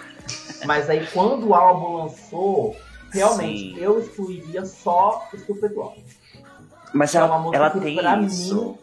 mas 0.65 0.89
aí 0.89 1.07
quando 1.13 1.49
o 1.49 1.55
álbum 1.55 1.97
lançou, 2.05 2.77
realmente 3.13 3.75
Sim. 3.75 3.79
eu 3.79 3.99
excluiria 3.99 4.65
só 4.65 5.27
Stupid 5.37 5.73
Love. 5.73 6.05
Mas 6.95 7.15
É 7.15 7.19
ela, 7.19 7.27
uma 7.29 7.39
música 7.39 7.57
ela 7.57 7.71
que 7.71 7.81
tem 7.81 7.97
pra 7.97 8.19
isso. 8.21 8.55
mim 8.65 8.79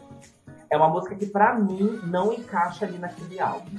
é 0.68 0.76
uma 0.76 0.88
música 0.88 1.14
que 1.14 1.26
pra 1.26 1.54
mim 1.54 2.00
não 2.04 2.32
encaixa 2.32 2.84
ali 2.84 2.98
naquele 2.98 3.40
álbum. 3.40 3.78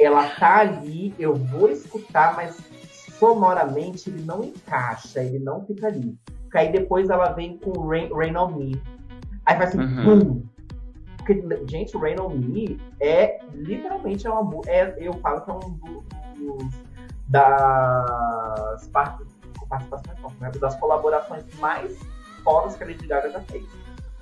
Ela 0.00 0.26
tá 0.30 0.58
ali, 0.60 1.14
eu 1.18 1.34
vou 1.36 1.68
escutar, 1.68 2.34
mas 2.34 2.56
sonoramente 3.32 4.10
ele 4.10 4.22
não 4.24 4.42
encaixa, 4.42 5.22
ele 5.22 5.38
não 5.38 5.64
fica 5.64 5.86
ali. 5.86 6.18
Porque 6.42 6.58
aí 6.58 6.72
depois 6.72 7.08
ela 7.08 7.30
vem 7.32 7.56
com 7.58 7.86
Rain, 7.86 8.08
Rain 8.12 8.36
on 8.36 8.48
Me. 8.48 8.82
Aí 9.46 9.56
faz 9.56 9.68
assim, 9.70 9.78
Uhum. 9.78 10.18
bum! 10.18 10.42
Porque, 11.18 11.40
gente, 11.68 11.96
Rain 11.96 12.18
on 12.18 12.30
Me 12.30 12.80
é 13.00 13.38
literalmente 13.54 14.26
é 14.26 14.30
uma 14.30 14.60
é, 14.66 14.96
Eu 14.98 15.12
falo 15.14 15.40
que 15.42 15.50
é 15.50 15.54
um 15.54 15.60
do- 15.60 16.04
dos 16.36 16.82
das 17.28 18.86
partes, 18.88 19.26
né, 20.40 20.50
das 20.60 20.74
colaborações 20.80 21.44
mais 21.60 21.96
fodas 22.42 22.76
que 22.76 22.82
a 22.82 22.86
Lady 22.88 23.06
Gaga 23.06 23.30
já 23.30 23.40
fez. 23.42 23.64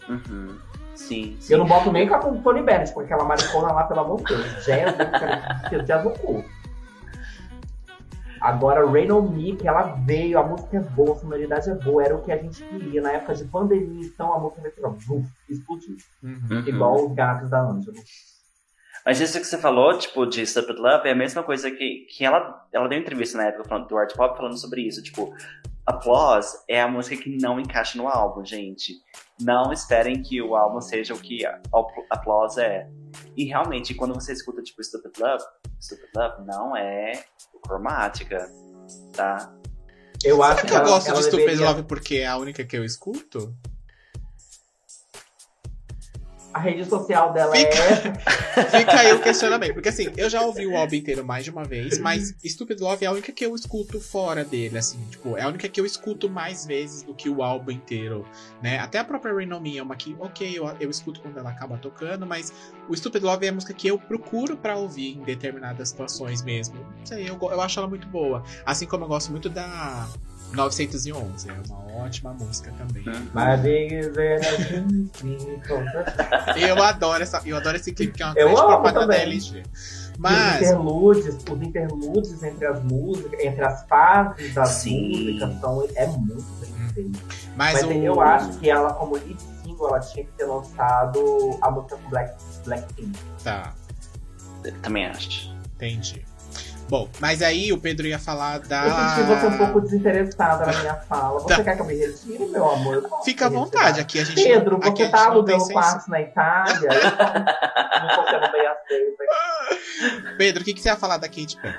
Uhum. 0.09 0.49
Sim, 0.95 1.37
sim. 1.41 1.53
Eu 1.55 1.59
não 1.61 1.67
boto 1.67 1.91
nem 1.91 2.07
com 2.07 2.15
a 2.15 2.19
Tony 2.19 2.63
Bennett, 2.63 2.93
porque 2.93 3.13
aquela 3.13 3.27
maricona 3.27 3.73
lá, 3.73 3.85
pelo 3.85 4.01
amor 4.01 4.19
de 4.19 4.25
Deus, 4.25 4.65
jazz, 4.67 4.95
jazz 5.87 6.05
no 6.05 6.11
cu. 6.19 6.45
Agora, 8.41 8.89
Rain 8.91 9.11
on 9.11 9.23
Me, 9.23 9.55
que 9.55 9.69
ela 9.69 9.83
veio, 10.07 10.39
a 10.39 10.43
música 10.43 10.79
é 10.79 10.81
boa, 10.81 11.13
a 11.13 11.19
sonoridade 11.19 11.69
é 11.69 11.75
boa, 11.75 12.03
era 12.03 12.17
o 12.17 12.23
que 12.23 12.33
a 12.33 12.37
gente 12.37 12.63
queria 12.65 13.03
na 13.03 13.13
época 13.13 13.35
de 13.35 13.45
pandemia, 13.45 14.07
então 14.07 14.33
a 14.33 14.39
música 14.39 14.71
ficar 14.71 14.89
buf, 14.89 15.29
explodiu. 15.49 15.97
Uhum. 16.23 16.65
Igual 16.67 17.07
os 17.07 17.13
gatos 17.13 17.51
da 17.51 17.61
Angela. 17.61 17.99
Mas 19.05 19.21
isso 19.21 19.39
que 19.39 19.47
você 19.47 19.59
falou, 19.59 19.97
tipo, 19.99 20.27
de 20.27 20.47
Stupid 20.47 20.79
Love, 20.79 21.09
é 21.09 21.13
a 21.13 21.17
mesma 21.17 21.43
coisa 21.43 21.71
que, 21.71 22.07
que 22.11 22.25
ela, 22.25 22.67
ela 22.73 22.89
deu 22.89 22.99
entrevista 22.99 23.39
na 23.39 23.47
época 23.47 23.69
falando, 23.69 23.89
do 23.89 23.97
Art 23.97 24.15
Pop 24.15 24.37
falando 24.37 24.59
sobre 24.59 24.83
isso. 24.83 25.03
Tipo, 25.03 25.35
Applause 25.87 26.59
é 26.69 26.81
a 26.83 26.89
música 26.89 27.17
que 27.17 27.37
não 27.41 27.59
encaixa 27.59 27.97
no 27.97 28.07
álbum, 28.07 28.45
gente. 28.45 28.95
Não 29.41 29.73
esperem 29.73 30.23
que 30.23 30.41
o 30.43 30.55
álbum 30.55 30.81
seja 30.81 31.15
o 31.15 31.19
que 31.19 31.41
Applause 32.11 32.61
é. 32.61 32.89
E 33.37 33.45
realmente, 33.45 33.95
quando 33.95 34.15
você 34.15 34.33
escuta, 34.33 34.63
tipo, 34.63 34.83
Stupid 34.85 35.19
Love, 35.19 35.45
Stupid 35.81 36.11
Love 36.15 36.47
não 36.47 36.77
é 36.77 37.13
cromática, 37.63 38.51
tá? 39.15 39.53
Eu 40.23 40.43
acho 40.43 40.61
Será 40.63 40.69
que 40.69 40.75
eu 40.75 40.79
ela- 40.79 40.89
gosto 40.89 41.09
ela 41.09 41.17
de 41.19 41.25
Stupid 41.25 41.47
deveria- 41.47 41.67
Love 41.69 41.83
porque 41.85 42.17
é 42.17 42.27
a 42.27 42.37
única 42.37 42.65
que 42.65 42.77
eu 42.77 42.85
escuto? 42.85 43.57
A 46.53 46.59
rede 46.59 46.85
social 46.85 47.33
dela 47.33 47.55
Fica- 47.55 47.69
é 47.69 47.93
essa. 47.93 48.13
Fica 48.77 49.01
aí 49.01 49.13
o 49.13 49.21
questionamento. 49.21 49.75
Porque 49.75 49.89
assim, 49.89 50.13
eu 50.17 50.29
já 50.29 50.41
ouvi 50.43 50.67
o 50.67 50.77
álbum 50.77 50.97
inteiro 50.97 51.25
mais 51.25 51.45
de 51.45 51.51
uma 51.51 51.65
vez, 51.65 51.99
mas 51.99 52.35
Stupid 52.45 52.81
Love 52.81 53.05
é 53.05 53.09
a 53.09 53.13
única 53.13 53.31
que 53.33 53.45
eu 53.45 53.55
escuto 53.55 54.01
fora 54.01 54.45
dele, 54.45 54.77
assim. 54.79 54.99
Tipo, 55.11 55.37
é 55.37 55.43
a 55.43 55.49
única 55.49 55.69
que 55.69 55.81
eu 55.81 55.87
escuto 55.87 56.29
mais 56.29 56.67
vezes 56.67 57.03
do 57.03 57.15
que 57.15 57.29
o 57.29 57.43
álbum 57.43 57.71
inteiro, 57.71 58.27
né? 58.61 58.79
Até 58.79 58.99
a 58.99 59.05
própria 59.05 59.33
Rain 59.33 59.53
On 59.53 59.61
Me 59.61 59.79
é 59.79 59.83
uma 59.83 59.95
que, 59.95 60.17
ok, 60.19 60.59
eu, 60.59 60.67
eu 60.81 60.91
escuto 60.91 61.21
quando 61.21 61.39
ela 61.39 61.51
acaba 61.51 61.79
tocando, 61.79 62.27
mas 62.27 62.53
o 62.89 62.97
Stupid 62.97 63.23
Love 63.23 63.47
é 63.47 63.51
a 63.51 63.53
música 63.53 63.73
que 63.73 63.87
eu 63.87 63.99
procuro 63.99 64.57
pra 64.57 64.77
ouvir 64.77 65.17
em 65.17 65.23
determinadas 65.23 65.91
situações 65.91 66.43
mesmo. 66.43 66.75
Não 66.99 67.07
sei, 67.07 67.31
eu, 67.31 67.39
eu 67.41 67.61
acho 67.61 67.79
ela 67.79 67.89
muito 67.89 68.09
boa. 68.09 68.43
Assim 68.67 68.87
como 68.87 69.05
eu 69.05 69.09
gosto 69.09 69.31
muito 69.31 69.49
da 69.49 70.09
911, 70.53 71.49
é 71.49 71.53
uma 71.69 72.05
ótima 72.05 72.33
música 72.35 72.73
também. 72.79 73.05
Sim, 75.15 75.61
com 75.67 76.59
Eu 76.59 76.83
adoro 76.83 77.23
essa, 77.23 77.41
eu 77.45 77.57
adoro 77.57 77.77
esse 77.77 77.93
clipe 77.93 78.15
que 78.15 78.23
é 78.23 78.27
uma 78.27 78.35
Eu 78.37 78.49
grande 78.49 78.61
amo 78.61 78.69
propaganda 78.69 79.07
da 79.07 79.13
também. 79.15 79.29
LG. 79.33 79.63
Os 79.73 80.13
Mas 80.19 80.57
interlúdios, 80.63 81.37
os 81.37 81.63
interlúdios 81.63 82.43
entre 82.43 82.67
as 82.67 82.83
músicas, 82.85 83.41
entre 83.41 83.65
as 83.65 83.85
fases 83.87 84.55
das 84.55 84.69
Sim. 84.69 85.09
músicas 85.09 85.61
são, 85.61 85.89
é 85.95 86.07
muito 86.07 86.45
bem 86.61 86.89
feito. 86.95 87.21
Mas, 87.57 87.75
Mas 87.75 87.85
o... 87.85 87.93
eu 87.93 88.21
acho 88.21 88.59
que 88.59 88.69
ela, 88.69 88.93
como 88.95 89.15
lead 89.15 89.37
single, 89.63 89.89
ela 89.89 90.01
tinha 90.01 90.25
que 90.25 90.33
ter 90.33 90.45
lançado 90.45 91.59
a 91.63 91.71
música 91.71 91.97
com 91.97 92.11
Black, 92.11 92.35
Blackpink. 92.65 93.19
Tá, 93.45 93.73
Eu 94.65 94.73
também 94.83 95.07
acho. 95.07 95.55
entendi. 95.77 96.25
Bom, 96.91 97.09
mas 97.21 97.41
aí 97.41 97.73
o 97.73 97.79
Pedro 97.81 98.05
ia 98.09 98.19
falar 98.19 98.59
da. 98.59 98.85
Eu 98.85 98.91
senti 98.91 99.23
você 99.29 99.47
um 99.47 99.57
pouco 99.59 99.81
desinteressada 99.81 100.67
na 100.67 100.79
minha 100.81 100.95
fala. 100.97 101.39
Você 101.39 101.55
Tá. 101.57 101.63
quer 101.63 101.77
que 101.77 101.83
eu 101.83 101.87
me 101.87 101.95
retire, 101.95 102.45
meu 102.47 102.69
amor? 102.69 102.95
Eu 102.97 103.23
Fica 103.25 103.47
à 103.47 103.49
vontade, 103.49 104.01
aqui 104.01 104.19
a 104.19 104.25
gente. 104.25 104.43
Pedro, 104.43 104.77
aqui 104.83 105.05
você 105.05 105.11
tá 105.11 105.27
alugando 105.29 105.69
quartos 105.69 106.09
na 106.09 106.21
Itália? 106.21 106.89
Eu 106.91 106.91
não 108.03 108.17
tô 108.25 108.31
sendo 108.31 108.53
bem 108.53 108.67
aceita. 108.67 110.37
Pedro, 110.37 110.63
o 110.63 110.65
que, 110.65 110.75
que 110.75 110.81
você 110.81 110.89
ia 110.89 110.97
falar 110.97 111.17
da 111.19 111.29
Katy 111.29 111.57
Perry? 111.63 111.79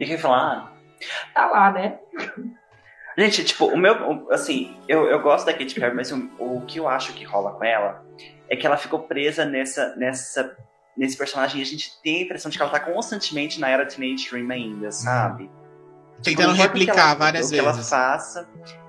E 0.00 0.06
quem 0.06 0.18
falar? 0.18 0.72
Tá 1.32 1.46
lá, 1.46 1.70
né? 1.70 1.98
Gente, 3.16 3.44
tipo, 3.44 3.66
o 3.66 3.76
meu. 3.76 3.94
o- 4.10 4.32
Assim, 4.32 4.76
eu, 4.88 5.04
eu 5.06 5.20
gosto 5.20 5.46
da 5.46 5.52
Katy 5.52 5.74
Perry, 5.78 5.94
mas 5.94 6.10
o, 6.10 6.16
o 6.38 6.62
que 6.66 6.78
eu 6.80 6.88
acho 6.88 7.12
que 7.12 7.24
rola 7.24 7.52
com 7.52 7.64
ela 7.64 8.02
é 8.48 8.56
que 8.56 8.66
ela 8.66 8.76
ficou 8.76 9.00
presa 9.00 9.44
nessa, 9.44 9.94
nessa, 9.96 10.56
nesse 11.00 11.16
personagem 11.16 11.60
a 11.62 11.64
gente 11.64 11.92
tem 12.02 12.18
a 12.18 12.22
impressão 12.24 12.50
de 12.50 12.56
que 12.58 12.62
ela 12.62 12.70
tá 12.70 12.78
constantemente 12.78 13.58
na 13.58 13.68
era 13.70 13.86
Teenage 13.86 14.28
Dream 14.30 14.50
ainda, 14.50 14.92
sabe? 14.92 15.44
Tipo, 15.44 16.22
Tentando 16.22 16.48
não 16.48 16.54
importa 16.54 16.70
o 16.70 16.72
que 16.74 16.78
replicar 16.80 17.02
ela- 17.06 17.14
várias 17.14 17.46
o 17.46 17.50
que 17.50 17.58
ela 17.58 17.72
vezes. 17.72 17.88
faça. 17.88 18.46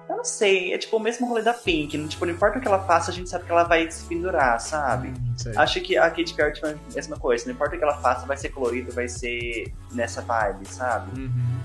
Eu 0.09 0.18
não 0.18 0.24
sei, 0.26 0.74
é 0.74 0.78
tipo 0.78 0.97
o 0.97 0.99
mesmo 0.99 1.26
rolê 1.26 1.41
da 1.41 1.53
Pink. 1.53 1.97
não- 1.97 2.07
Tipo, 2.09 2.26
não 2.26 2.34
importa 2.34 2.57
o 2.57 2.62
que 2.62 2.68
ela 2.68 2.84
faça, 2.86 3.09
a 3.12 3.14
gente 3.14 3.30
sabe 3.30 3.45
que 3.45 3.51
ela 3.51 3.64
vai 3.64 3.89
se 3.89 4.03
pendurar, 4.05 4.59
sabe? 4.59 5.07
Hum. 5.07 5.36
Acho 5.55 5.80
que 5.80 5.97
a 5.97 6.09
Katy 6.09 6.34
Perry 6.34 6.51
tipo, 6.53 6.68
é 6.68 6.72
a 6.74 6.93
mesma 6.93 7.18
coisa. 7.18 7.45
Não 7.45 7.53
importa 7.53 7.76
o 7.76 7.78
que 7.78 7.84
ela 7.86 7.97
faça, 8.01 8.26
vai 8.28 8.36
ser 8.36 8.49
colorido, 8.49 8.91
vai 8.91 9.07
ser 9.07 9.74
nessa 9.93 10.22
vibe, 10.22 10.68
sabe? 10.68 11.18
Uhum. 11.22 11.62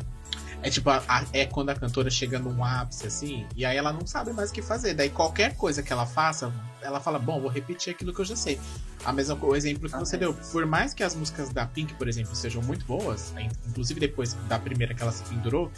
É 0.66 0.70
tipo, 0.70 0.90
a- 0.90 1.00
a- 1.06 1.24
é 1.32 1.46
quando 1.46 1.70
a 1.70 1.74
cantora 1.76 2.10
chega 2.10 2.40
num 2.40 2.64
ápice 2.64 3.06
assim, 3.06 3.46
e 3.54 3.64
aí 3.64 3.76
ela 3.76 3.92
não 3.92 4.04
sabe 4.04 4.32
mais 4.32 4.50
o 4.50 4.52
que 4.52 4.60
fazer. 4.60 4.94
Daí 4.94 5.08
qualquer 5.10 5.54
coisa 5.54 5.80
que 5.80 5.92
ela 5.92 6.04
faça, 6.04 6.52
ela 6.82 6.98
fala, 6.98 7.20
bom, 7.20 7.40
vou 7.40 7.48
repetir 7.48 7.92
aquilo 7.92 8.12
que 8.12 8.20
eu 8.20 8.24
já 8.24 8.34
sei. 8.34 8.58
A 9.04 9.12
mesma 9.12 9.38
o 9.40 9.54
exemplo 9.54 9.88
que 9.88 9.94
Ah, 9.94 10.00
você 10.00 10.16
é. 10.16 10.18
deu. 10.18 10.34
Por 10.34 10.66
mais 10.66 10.92
que 10.92 11.04
as 11.04 11.14
músicas 11.14 11.50
da 11.50 11.66
Pink, 11.66 11.94
por 11.94 12.08
exemplo, 12.08 12.34
sejam 12.34 12.60
muito 12.62 12.84
boas, 12.84 13.32
in- 13.38 13.48
inclusive 13.68 14.00
depois 14.00 14.34
da 14.48 14.58
primeira 14.58 14.92
que 14.92 15.00
ela 15.02 15.12
se 15.12 15.22
pendurou, 15.22 15.70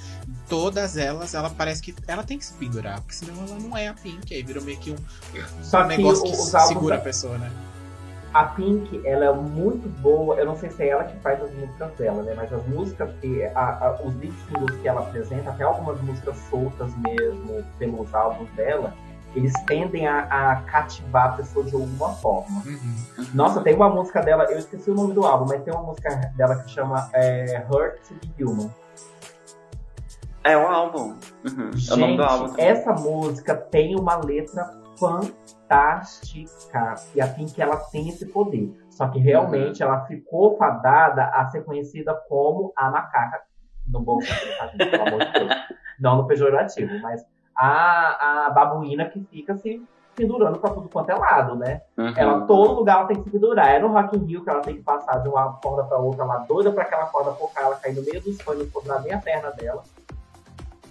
todas 0.49 0.97
elas, 0.97 1.34
ela 1.34 1.51
parece 1.51 1.82
que 1.82 1.95
ela 2.07 2.22
tem 2.22 2.39
que 2.39 2.47
se 2.47 2.55
pendurar, 2.55 3.01
porque 3.03 3.14
senão 3.14 3.34
ela 3.45 3.59
não 3.59 3.76
é 3.76 3.89
a 3.89 3.95
Pink. 3.95 4.32
Aí 4.34 4.43
virou 4.43 4.62
meio 4.64 4.78
que 4.78 4.91
um, 4.91 4.97
Só 5.62 5.80
um 5.84 5.89
que 5.89 5.97
negócio 5.99 6.24
que 6.24 6.30
álbuns 6.30 6.68
segura 6.68 6.95
da- 6.97 7.01
a 7.03 7.05
pessoa, 7.05 7.36
né? 7.36 7.53
A 8.35 8.45
Pink, 8.45 9.01
ela 9.07 9.24
é 9.24 9.33
muito 9.33 9.89
boa. 10.01 10.37
Eu 10.37 10.47
não 10.47 10.57
sei 10.57 10.70
se 10.70 10.83
é 10.83 10.89
ela 10.89 11.05
que 11.05 11.16
faz 11.20 11.43
as 11.43 11.51
músicas 11.55 11.91
dela, 11.93 12.22
né? 12.22 12.35
Mas 12.37 12.53
as 12.53 12.66
músicas 12.66 13.11
que. 13.20 13.43
a- 13.55 13.61
a- 13.87 13.99
os 14.05 14.12
singles 14.14 14.76
que 14.81 14.87
ela 14.89 15.01
apresenta, 15.01 15.51
até 15.51 15.64
algumas 15.64 16.01
músicas 16.03 16.37
soltas 16.51 16.93
mesmo 16.99 17.64
pelos 17.79 18.14
álbuns 18.14 18.51
dela, 18.51 18.93
eles 19.35 19.53
tendem 19.66 20.07
a, 20.07 20.20
a 20.53 20.57
cativar 20.62 21.26
a 21.26 21.37
pessoa 21.37 21.64
de 21.64 21.74
alguma 21.74 22.11
forma. 22.14 22.62
Uhum. 22.66 23.26
Nossa, 23.35 23.61
tem 23.62 23.74
uma 23.74 23.89
música 23.89 24.20
dela, 24.20 24.45
eu 24.45 24.59
esqueci 24.59 24.91
o 24.91 24.95
nome 24.95 25.14
do 25.14 25.24
álbum, 25.26 25.47
mas 25.49 25.62
tem 25.62 25.72
uma 25.72 25.83
música 25.83 26.11
dela 26.37 26.57
que 26.57 26.70
chama 26.70 27.09
é, 27.12 27.64
Hurt 27.70 27.97
to 28.09 28.14
Be 28.37 28.45
Human. 28.45 28.70
É 30.45 30.57
o 30.57 30.66
álbum. 30.66 31.14
Uhum. 31.45 31.70
é 31.91 31.95
o 31.95 31.97
nome 31.97 32.16
do 32.16 32.22
álbum. 32.22 32.47
Gente, 32.49 32.57
também. 32.57 32.66
essa 32.70 32.93
música 32.93 33.55
tem 33.55 33.95
uma 33.97 34.16
letra 34.16 34.70
fantástica. 34.99 35.57
E 37.14 37.21
a 37.21 37.29
Pink, 37.29 37.61
ela 37.61 37.77
tem 37.77 38.09
esse 38.09 38.27
poder. 38.27 38.75
Só 38.91 39.09
que 39.09 39.19
realmente 39.19 39.83
ela 39.83 40.05
ficou 40.07 40.57
fadada 40.57 41.25
a 41.27 41.49
ser 41.51 41.64
conhecida 41.64 42.14
como 42.29 42.73
a 42.77 42.91
macaca. 42.91 43.43
No 43.87 44.01
bom 44.01 44.21
sentido, 44.21 44.57
tá? 44.59 44.69
Pelo 44.69 45.07
amor 45.07 45.25
de 45.25 45.33
Deus. 45.33 45.53
Não 46.01 46.16
no 46.16 46.27
pejorativo, 46.27 46.99
mas 47.01 47.25
a, 47.57 48.47
a 48.47 48.51
babuína 48.51 49.09
que 49.09 49.21
fica 49.25 49.57
se 49.57 49.83
pendurando 50.14 50.59
pra 50.59 50.71
tudo 50.71 50.89
quanto 50.89 51.11
é 51.11 51.14
lado, 51.14 51.55
né? 51.55 51.83
Uhum. 51.97 52.12
Ela, 52.16 52.41
todo 52.41 52.75
lugar 52.75 52.99
ela 52.99 53.07
tem 53.07 53.16
que 53.16 53.23
se 53.23 53.31
pendurar. 53.31 53.69
É 53.69 53.79
no 53.79 53.89
Rock 53.89 54.16
in 54.16 54.25
Rio 54.25 54.43
que 54.43 54.51
ela 54.51 54.61
tem 54.61 54.77
que 54.77 54.83
passar 54.83 55.19
de 55.19 55.29
uma 55.29 55.53
corda 55.55 55.85
pra 55.85 55.99
outra, 55.99 56.25
ela 56.25 56.39
doida 56.39 56.73
pra 56.73 56.83
aquela 56.83 57.07
corda 57.07 57.33
focar, 57.33 57.64
ela 57.64 57.77
cair 57.77 57.95
no 57.95 58.03
meio 58.03 58.21
dos 58.21 58.41
fãs, 58.43 58.59
não 58.59 58.66
sobrar 58.66 59.01
nem 59.03 59.12
a 59.12 59.19
perna 59.19 59.51
dela. 59.53 59.83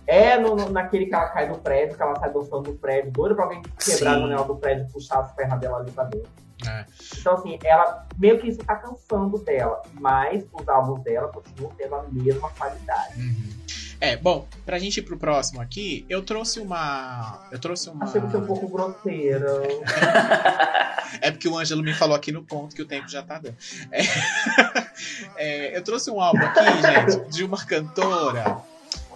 É 0.07 0.39
no, 0.39 0.55
no- 0.55 0.69
naquele 0.69 1.05
que 1.07 1.13
ela 1.13 1.27
cai 1.27 1.47
no 1.49 1.57
prédio, 1.57 1.95
que 1.97 2.01
ela 2.01 2.17
sai 2.17 2.31
dançando 2.31 2.71
no 2.71 2.77
prédio, 2.77 3.11
doida 3.11 3.35
pra 3.35 3.43
alguém 3.43 3.61
quebrar 3.61 3.77
Sim. 3.79 4.07
a 4.07 4.19
janela 4.19 4.43
do 4.45 4.55
prédio 4.55 4.85
e 4.87 4.91
puxar 4.93 5.19
as 5.19 5.31
pernas 5.33 5.59
dela 5.59 5.79
ali 5.79 5.91
pra 5.91 6.05
dentro. 6.05 6.29
É. 6.67 6.85
Então, 7.19 7.33
assim, 7.35 7.59
ela 7.63 8.07
meio 8.17 8.39
que 8.39 8.47
isso 8.47 8.59
tá 8.59 8.75
cansando 8.77 9.37
dela, 9.39 9.81
mas 9.93 10.43
os 10.51 10.67
álbuns 10.67 11.03
dela 11.03 11.27
continuam 11.27 11.71
tendo 11.77 11.93
a 11.95 12.03
mesma 12.09 12.49
qualidade. 12.51 13.19
Uhum. 13.19 13.49
É, 13.99 14.15
bom, 14.15 14.47
pra 14.65 14.77
gente 14.79 14.97
ir 14.97 15.03
pro 15.03 15.17
próximo 15.17 15.59
aqui, 15.61 16.05
eu 16.07 16.23
trouxe 16.23 16.59
uma. 16.59 17.41
Eu 17.51 17.59
trouxe 17.59 17.89
uma. 17.89 18.05
Achei 18.05 18.21
você 18.21 18.37
um 18.37 18.45
pouco 18.45 18.67
grosseira. 18.69 19.47
É 21.21 21.31
porque 21.31 21.47
o 21.47 21.57
Ângelo 21.57 21.81
me 21.81 21.93
falou 21.93 22.15
aqui 22.15 22.33
no 22.33 22.43
ponto 22.43 22.75
que 22.75 22.81
o 22.81 22.85
tempo 22.85 23.07
já 23.07 23.23
tá 23.23 23.39
dando. 23.39 23.55
É. 23.91 24.01
É, 25.37 25.77
eu 25.77 25.83
trouxe 25.83 26.09
um 26.09 26.19
álbum 26.19 26.39
aqui, 26.43 26.59
gente, 26.81 27.29
de 27.29 27.43
uma 27.43 27.63
cantora 27.63 28.57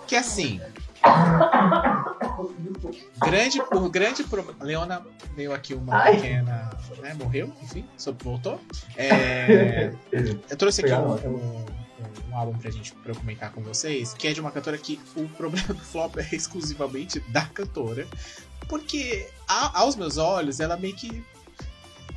que 0.07 0.15
assim. 0.15 0.61
Grande, 3.23 3.61
por 3.63 3.89
grande 3.89 4.23
problema. 4.23 4.63
Leona 4.63 5.05
deu 5.35 5.53
aqui 5.53 5.73
uma 5.73 5.95
Ai. 6.03 6.15
pequena. 6.15 6.69
Né, 6.99 7.13
morreu, 7.15 7.51
enfim, 7.61 7.85
só 7.97 8.11
voltou. 8.11 8.59
É, 8.97 9.91
eu 10.49 10.57
trouxe 10.57 10.81
aqui 10.81 10.93
um, 10.93 11.29
um, 11.29 11.65
um 12.29 12.37
álbum 12.37 12.57
pra 12.57 12.69
gente 12.69 12.93
pra 12.93 13.13
comentar 13.15 13.51
com 13.51 13.61
vocês, 13.61 14.13
que 14.13 14.27
é 14.27 14.33
de 14.33 14.41
uma 14.41 14.51
cantora 14.51 14.77
que 14.77 14.99
o 15.15 15.27
problema 15.29 15.67
do 15.73 15.79
flop 15.79 16.17
é 16.17 16.27
exclusivamente 16.35 17.19
da 17.29 17.45
cantora. 17.45 18.07
Porque, 18.67 19.27
a- 19.47 19.79
aos 19.81 19.95
meus 19.95 20.17
olhos, 20.17 20.59
ela 20.59 20.77
meio 20.77 20.95
que 20.95 21.23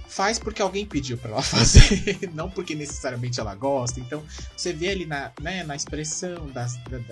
faz 0.08 0.38
porque 0.38 0.62
alguém 0.62 0.86
pediu 0.86 1.16
pra 1.18 1.30
ela 1.32 1.42
fazer, 1.42 2.30
não 2.32 2.48
porque 2.50 2.74
necessariamente 2.74 3.40
ela 3.40 3.54
gosta. 3.54 3.98
Então, 4.00 4.22
você 4.56 4.72
vê 4.72 4.88
ali 4.90 5.06
na, 5.06 5.32
né, 5.40 5.64
na 5.64 5.74
expressão 5.76 6.46
da, 6.50 6.66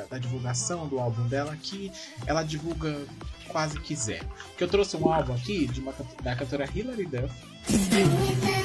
da- 0.08 0.18
divulgação 0.18 0.86
do 0.86 0.98
álbum 1.00 1.26
dela 1.28 1.56
que 1.60 1.90
ela 2.26 2.42
divulga 2.42 3.00
quase 3.48 3.78
que 3.80 3.94
zero. 3.96 4.26
Porque 4.48 4.64
eu 4.64 4.68
trouxe 4.68 4.96
um 4.96 5.12
álbum 5.12 5.34
aqui 5.34 5.66
de 5.66 5.80
uma, 5.80 5.92
da 6.22 6.34
cantora 6.36 6.68
Hilary 6.74 7.06
Duff. 7.06 8.61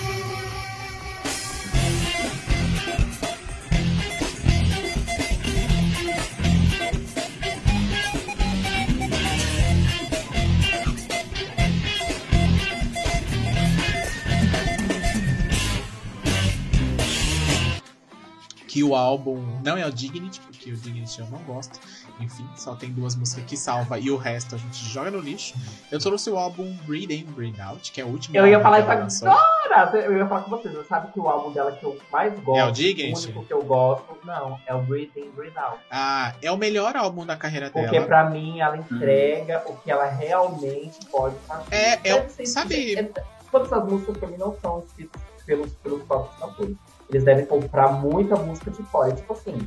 Que 18.77 18.83
o 18.83 18.95
álbum 18.95 19.43
não 19.65 19.75
é 19.75 19.87
o 19.87 19.91
Dignity, 19.91 20.39
porque 20.39 20.71
o 20.71 20.77
Dignity 20.77 21.19
eu 21.19 21.25
não 21.31 21.39
gosto. 21.39 21.79
Enfim, 22.19 22.47
só 22.55 22.75
tem 22.75 22.91
duas 22.91 23.15
músicas 23.15 23.43
que 23.45 23.57
salva 23.57 23.97
e 23.97 24.11
o 24.11 24.17
resto 24.17 24.53
a 24.53 24.57
gente 24.59 24.85
joga 24.85 25.09
no 25.09 25.19
lixo. 25.19 25.55
Eu 25.91 25.97
trouxe 25.99 26.29
o 26.29 26.37
álbum 26.37 26.71
Breathe 26.85 27.11
In, 27.11 27.23
Breathe 27.25 27.59
Out, 27.59 27.91
que 27.91 27.99
é 27.99 28.05
o 28.05 28.07
último 28.07 28.37
Eu 28.37 28.45
ia 28.45 28.59
falar 28.59 28.81
isso. 29.07 29.25
Cara, 29.25 29.97
eu 29.97 30.15
ia 30.15 30.27
falar 30.27 30.41
com 30.41 30.51
vocês, 30.51 30.75
você 30.75 30.87
sabe 30.87 31.11
que 31.11 31.19
o 31.19 31.27
álbum 31.27 31.51
dela 31.51 31.71
que 31.71 31.83
eu 31.83 31.97
mais 32.11 32.39
gosto, 32.41 32.59
É 32.59 32.65
o 32.65 32.71
Dignity? 32.71 33.25
único 33.25 33.45
que 33.45 33.53
eu 33.53 33.63
gosto, 33.63 34.15
não, 34.23 34.59
é 34.67 34.75
o 34.75 34.81
Breathe 34.83 35.11
In, 35.17 35.31
Breathe 35.31 35.57
Out. 35.57 35.79
Ah, 35.89 36.35
é 36.39 36.51
o 36.51 36.57
melhor 36.57 36.95
álbum 36.95 37.25
da 37.25 37.35
carreira 37.35 37.71
Porque 37.71 37.89
dela. 37.89 38.05
pra 38.05 38.29
mim 38.29 38.59
ela 38.59 38.77
entrega 38.77 39.63
o 39.65 39.75
que 39.77 39.89
ela 39.89 40.05
realmente 40.05 41.03
pode 41.11 41.35
fazer. 41.47 41.73
É, 41.73 41.99
é, 42.03 42.29
ser- 42.29 42.45
sabe- 42.45 42.95
é- 42.95 43.11
Todas 43.51 43.71
essas 43.71 43.89
músicas 43.89 44.17
pra 44.17 44.27
mim 44.27 44.37
não 44.37 44.55
são 44.61 44.83
escritas 44.85 45.21
pelos, 45.47 45.71
pelos 45.75 46.03
próprios 46.03 46.37
cantores. 46.39 46.75
Eles 47.09 47.23
devem 47.23 47.45
comprar 47.45 47.91
muita 47.93 48.35
música 48.35 48.69
de 48.71 48.83
fora. 48.83 49.13
Tipo 49.13 49.33
assim, 49.33 49.57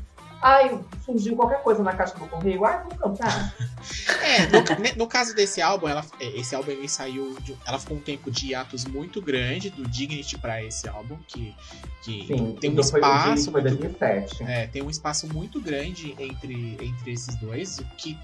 ai, 0.43 0.79
surgiu 1.05 1.37
qualquer 1.37 1.63
coisa 1.63 1.83
na 1.83 1.95
caixa 1.95 2.15
do 2.15 2.27
correio, 2.27 2.65
ai, 2.65 2.83
vou 2.85 2.97
cantar. 2.99 3.55
É, 4.23 4.47
no, 4.47 5.05
no 5.05 5.07
caso 5.09 5.35
desse 5.35 5.63
álbum, 5.63 5.89
ela, 5.89 6.05
é, 6.21 6.27
esse 6.39 6.55
álbum 6.55 6.71
ele 6.71 6.87
saiu. 6.87 7.35
de- 7.41 7.57
ela 7.67 7.79
ficou 7.79 7.97
um 7.97 8.01
tempo 8.01 8.31
de 8.31 8.49
hiatos 8.49 8.85
muito 8.85 9.21
grande 9.23 9.71
do 9.71 9.89
Dignity 9.89 10.37
pra 10.39 10.63
esse 10.63 10.87
álbum, 10.87 11.17
que, 11.27 11.57
que 12.03 12.27
Sim, 12.27 12.57
tem 12.61 12.71
um 12.71 12.79
espaço. 12.79 13.51
Foi 13.51 13.63
muito 13.63 13.79
2007. 13.79 14.43
É, 14.45 14.67
tem 14.67 14.83
um 14.83 14.91
espaço 14.91 15.27
muito 15.33 15.59
grande 15.61 16.15
entre, 16.19 16.77
entre 16.81 17.11
esses 17.13 17.35
dois, 17.37 17.79
o 17.79 17.85
que 17.97 18.17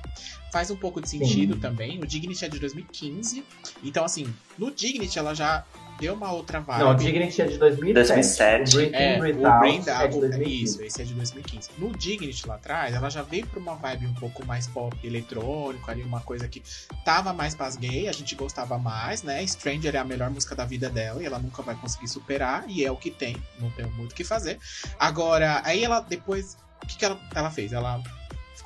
faz 0.52 0.70
um 0.70 0.76
pouco 0.76 1.00
de 1.00 1.08
sentido 1.08 1.54
Sim. 1.54 1.60
também. 1.60 1.98
O 2.00 2.06
Dignity 2.06 2.44
é 2.44 2.48
de 2.48 2.58
2015, 2.60 3.42
então 3.82 4.04
assim, 4.04 4.26
no 4.58 4.70
Dignity 4.70 5.18
ela 5.18 5.34
já 5.34 5.64
deu 5.98 6.14
uma 6.14 6.32
outra 6.32 6.60
vibe. 6.60 6.80
Não, 6.84 6.90
o 6.90 6.94
Dignity 6.94 7.42
é 7.42 7.46
de 7.46 7.58
2007. 7.58 8.72
2007. 8.74 8.76
O 8.76 8.78
Breathe 8.78 8.94
É, 8.94 9.16
Out 9.46 9.66
é 9.76 9.80
de 9.80 9.90
Out, 9.90 10.20
2015. 10.20 10.64
isso, 10.64 10.82
esse 10.82 11.02
é 11.02 11.04
de 11.04 11.14
2015. 11.14 11.70
No 11.78 11.96
Dignity 11.96 12.46
lá 12.46 12.54
atrás, 12.56 12.94
ela 12.94 13.08
já 13.10 13.22
veio 13.22 13.46
pra 13.46 13.58
uma 13.60 13.74
vibe 13.74 14.06
um 14.06 14.14
pouco 14.14 14.44
mais 14.44 14.66
pop 14.66 14.96
eletrônico, 15.06 15.90
ali 15.90 16.02
uma 16.02 16.20
coisa 16.20 16.46
que 16.48 16.62
tava 17.04 17.32
mais 17.32 17.54
pras 17.54 17.76
gay, 17.76 18.08
a 18.08 18.12
gente 18.12 18.34
gostava 18.34 18.78
mais, 18.78 19.22
né? 19.22 19.44
Stranger 19.46 19.94
é 19.94 19.98
a 19.98 20.04
melhor 20.04 20.30
música 20.30 20.54
da 20.54 20.64
vida 20.64 20.88
dela 20.88 21.22
e 21.22 21.26
ela 21.26 21.38
nunca 21.38 21.62
vai 21.62 21.74
conseguir 21.74 22.08
superar, 22.08 22.64
e 22.68 22.84
é 22.84 22.90
o 22.90 22.96
que 22.96 23.10
tem, 23.10 23.36
não 23.58 23.70
tem 23.70 23.86
muito 23.92 24.12
o 24.12 24.14
que 24.14 24.24
fazer. 24.24 24.58
Agora, 24.98 25.60
aí 25.64 25.84
ela 25.84 26.00
depois, 26.00 26.56
o 26.82 26.86
que, 26.86 26.96
que 26.98 27.04
ela, 27.04 27.18
ela 27.34 27.50
fez? 27.50 27.72
Ela 27.72 28.02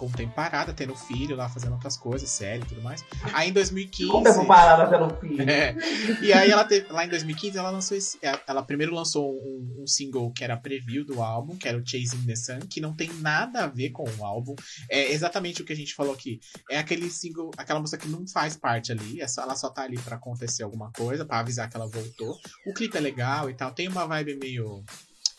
ficou 0.01 0.09
um 0.09 0.13
tempo 0.13 0.35
parada, 0.35 0.73
tendo 0.73 0.97
filho 0.97 1.37
lá, 1.37 1.49
fazendo 1.49 1.73
outras 1.73 1.97
coisas, 1.97 2.29
série 2.31 2.63
e 2.63 2.67
tudo 2.67 2.83
mais. 2.83 3.05
Aí 3.35 3.51
em 3.51 3.53
2015. 3.53 4.11
Um 4.11 4.23
tempo 4.23 4.47
parada 4.47 4.89
pelo 4.89 5.11
filho. 5.21 5.49
É. 5.49 5.77
E 6.23 6.33
aí 6.33 6.51
ela 6.51 6.65
teve, 6.65 6.91
lá 6.91 7.05
em 7.05 7.09
2015 7.09 7.59
ela 7.59 7.71
lançou 7.71 7.97
esse, 7.97 8.19
ela 8.47 8.63
primeiro 8.63 8.95
lançou 8.95 9.31
um, 9.31 9.83
um 9.83 9.87
single 9.87 10.33
que 10.33 10.43
era 10.43 10.57
preview 10.57 11.05
do 11.05 11.23
álbum, 11.23 11.57
que 11.57 11.69
era 11.69 11.77
o 11.77 11.87
Chasing 11.87 12.25
the 12.27 12.37
Sun, 12.37 12.61
que 12.61 12.81
não 12.81 12.95
tem 12.95 13.13
nada 13.15 13.65
a 13.65 13.67
ver 13.67 13.91
com 13.91 14.05
o 14.09 14.25
álbum. 14.25 14.55
É 14.89 15.13
exatamente 15.13 15.61
o 15.61 15.65
que 15.65 15.73
a 15.73 15.77
gente 15.77 15.95
falou 15.95 16.15
aqui. 16.15 16.41
É 16.71 16.79
aquele 16.79 17.11
single, 17.11 17.51
aquela 17.57 17.81
música 17.81 18.03
que 18.03 18.09
não 18.09 18.27
faz 18.27 18.57
parte 18.57 18.93
ali, 18.93 19.21
é 19.21 19.29
só, 19.29 19.43
ela 19.43 19.57
só 19.57 19.69
tá 19.69 19.83
ali 19.83 19.99
para 19.99 20.17
acontecer 20.17 20.63
alguma 20.63 20.91
coisa, 20.93 21.25
para 21.25 21.41
avisar 21.41 21.69
que 21.69 21.77
ela 21.77 21.87
voltou. 21.87 22.39
O 22.67 22.73
clipe 22.73 22.97
é 22.97 23.01
legal 23.01 23.51
e 23.51 23.55
tal, 23.55 23.73
tem 23.73 23.89
uma 23.89 24.07
vibe 24.07 24.37
meio 24.37 24.83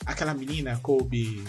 aquela 0.06 0.34
menina 0.34 0.80
Kobe 0.82 1.44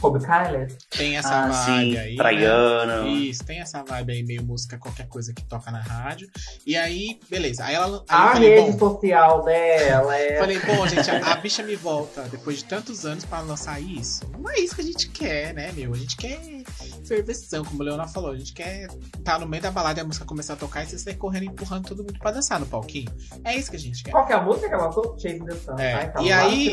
Kobe 0.00 0.24
Kyler. 0.24 0.68
tem 0.90 1.16
essa 1.16 1.34
Ah, 1.44 1.48
vibe 1.48 1.64
sim, 1.92 1.98
aí. 1.98 2.10
né? 2.10 2.16
praiano. 2.16 3.08
Isso, 3.08 3.44
tem 3.44 3.60
essa 3.60 3.82
vibe 3.82 4.12
aí, 4.12 4.22
meio 4.22 4.42
música, 4.44 4.78
qualquer 4.78 5.06
coisa 5.08 5.32
que 5.32 5.44
toca 5.44 5.70
na 5.70 5.80
rádio. 5.80 6.28
E 6.66 6.76
aí, 6.76 7.20
beleza. 7.28 7.64
Aí 7.64 7.74
ela. 7.74 7.98
Aí 8.08 8.28
A 8.28 8.32
falei, 8.32 8.60
rede 8.60 8.72
bom. 8.72 8.78
social 8.78 9.44
dela 9.44 10.16
é. 10.16 10.38
Falei, 10.38 10.58
bom, 10.60 10.86
gente, 10.88 11.10
a, 11.10 11.32
a 11.32 11.36
bicha 11.36 11.62
me 11.62 11.76
volta 11.76 12.22
depois 12.22 12.58
de 12.58 12.64
tantos 12.64 13.04
anos 13.04 13.24
pra 13.24 13.40
lançar 13.40 13.80
isso. 13.80 14.22
Não 14.38 14.48
é 14.50 14.58
isso 14.58 14.74
que 14.74 14.80
a 14.80 14.84
gente 14.84 15.08
quer, 15.10 15.52
né, 15.54 15.70
meu? 15.72 15.92
A 15.92 15.96
gente 15.96 16.16
quer 16.16 16.40
ferveção, 17.06 17.64
como 17.64 17.80
o 17.82 17.84
Leona 17.84 18.06
falou. 18.06 18.30
A 18.32 18.36
gente 18.38 18.52
quer 18.52 18.88
estar 19.18 19.38
no 19.38 19.46
meio 19.46 19.62
da 19.62 19.70
balada 19.70 20.00
e 20.00 20.02
a 20.02 20.06
música 20.06 20.24
começar 20.24 20.54
a 20.54 20.56
tocar 20.56 20.82
e 20.84 20.86
você 20.86 20.98
sair 20.98 21.16
correndo 21.16 21.44
e 21.44 21.46
empurrando 21.48 21.86
todo 21.88 21.98
mundo 21.98 22.18
pra 22.18 22.30
dançar 22.30 22.58
no 22.60 22.66
palquinho. 22.66 23.10
É 23.44 23.56
isso 23.56 23.70
que 23.70 23.76
a 23.76 23.80
gente 23.80 24.02
quer. 24.02 24.10
Qual 24.12 24.26
que 24.26 24.32
é 24.32 24.36
a 24.36 24.42
música 24.42 24.68
que 24.68 24.74
ela 24.74 24.86
lançou? 24.86 25.10
The 25.20 25.54
Sun. 25.54 25.78
É, 25.78 25.96
tá? 25.96 26.04
Então, 26.04 26.24
e 26.24 26.32
aí-. 26.32 26.70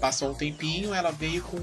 Passou 0.00 0.30
um 0.30 0.34
tempinho, 0.34 0.92
ela 0.94 1.10
veio 1.10 1.42
com 1.42 1.58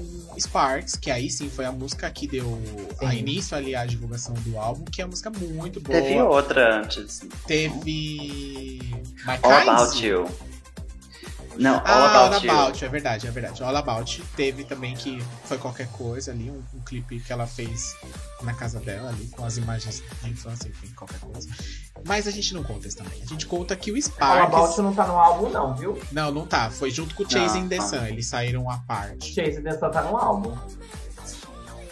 Que 0.96 1.10
aí 1.10 1.30
sim 1.30 1.48
foi 1.48 1.64
a 1.64 1.72
música 1.72 2.10
que 2.10 2.26
deu 2.26 2.58
a 3.00 3.14
início 3.14 3.56
ali 3.56 3.74
à 3.74 3.84
divulgação 3.84 4.34
do 4.34 4.58
álbum, 4.58 4.84
que 4.84 5.00
é 5.00 5.04
uma 5.04 5.10
música 5.10 5.30
muito 5.30 5.80
boa. 5.80 6.00
Teve 6.00 6.20
outra 6.20 6.80
antes. 6.80 7.22
Teve. 7.46 8.80
My 9.26 9.38
All 9.42 9.64
Kinds? 9.64 9.68
About 9.68 10.06
You. 10.06 10.28
Não, 11.58 11.74
All 11.74 11.82
Ah, 11.84 12.26
About 12.26 12.46
You. 12.46 12.52
All 12.52 12.60
About, 12.68 12.84
é 12.84 12.88
verdade, 12.88 13.26
é 13.26 13.30
verdade. 13.30 13.62
All 13.62 13.76
About 13.76 14.22
teve 14.36 14.64
também 14.64 14.94
que 14.94 15.20
foi 15.44 15.58
qualquer 15.58 15.88
coisa 15.88 16.30
ali, 16.30 16.50
um, 16.50 16.62
um 16.74 16.80
clipe 16.84 17.18
que 17.20 17.32
ela 17.32 17.46
fez 17.46 17.96
na 18.42 18.54
casa 18.54 18.78
dela 18.80 19.08
ali, 19.10 19.26
com 19.28 19.44
as 19.44 19.56
imagens 19.56 20.02
de 20.22 20.30
infância, 20.30 20.68
enfim, 20.68 20.88
qualquer 20.94 21.18
coisa. 21.18 21.48
Mas 22.06 22.28
a 22.28 22.30
gente 22.30 22.54
não 22.54 22.62
conta 22.62 22.86
isso 22.86 22.96
também. 22.96 23.20
A 23.20 23.26
gente 23.26 23.44
conta 23.46 23.74
que 23.74 23.90
o 23.90 23.94
All 23.96 24.00
Sparks. 24.02 24.54
About 24.54 24.80
não 24.82 24.94
tá 24.94 25.06
no 25.06 25.18
álbum, 25.18 25.50
não, 25.50 25.74
viu? 25.74 26.00
Não, 26.12 26.30
não 26.30 26.46
tá. 26.46 26.70
Foi 26.70 26.90
junto 26.92 27.14
com 27.14 27.24
o 27.24 27.30
Chasing 27.30 27.62
Não, 27.62 27.68
the 27.68 27.76
tá. 27.78 27.82
Sun. 27.82 28.04
Eles 28.06 28.26
saíram 28.28 28.70
à 28.70 28.78
parte. 28.78 29.34
Chasing 29.34 29.62
the 29.62 29.72
Sun 29.72 29.90
tá 29.90 30.02
no 30.02 30.16
álbum. 30.16 30.56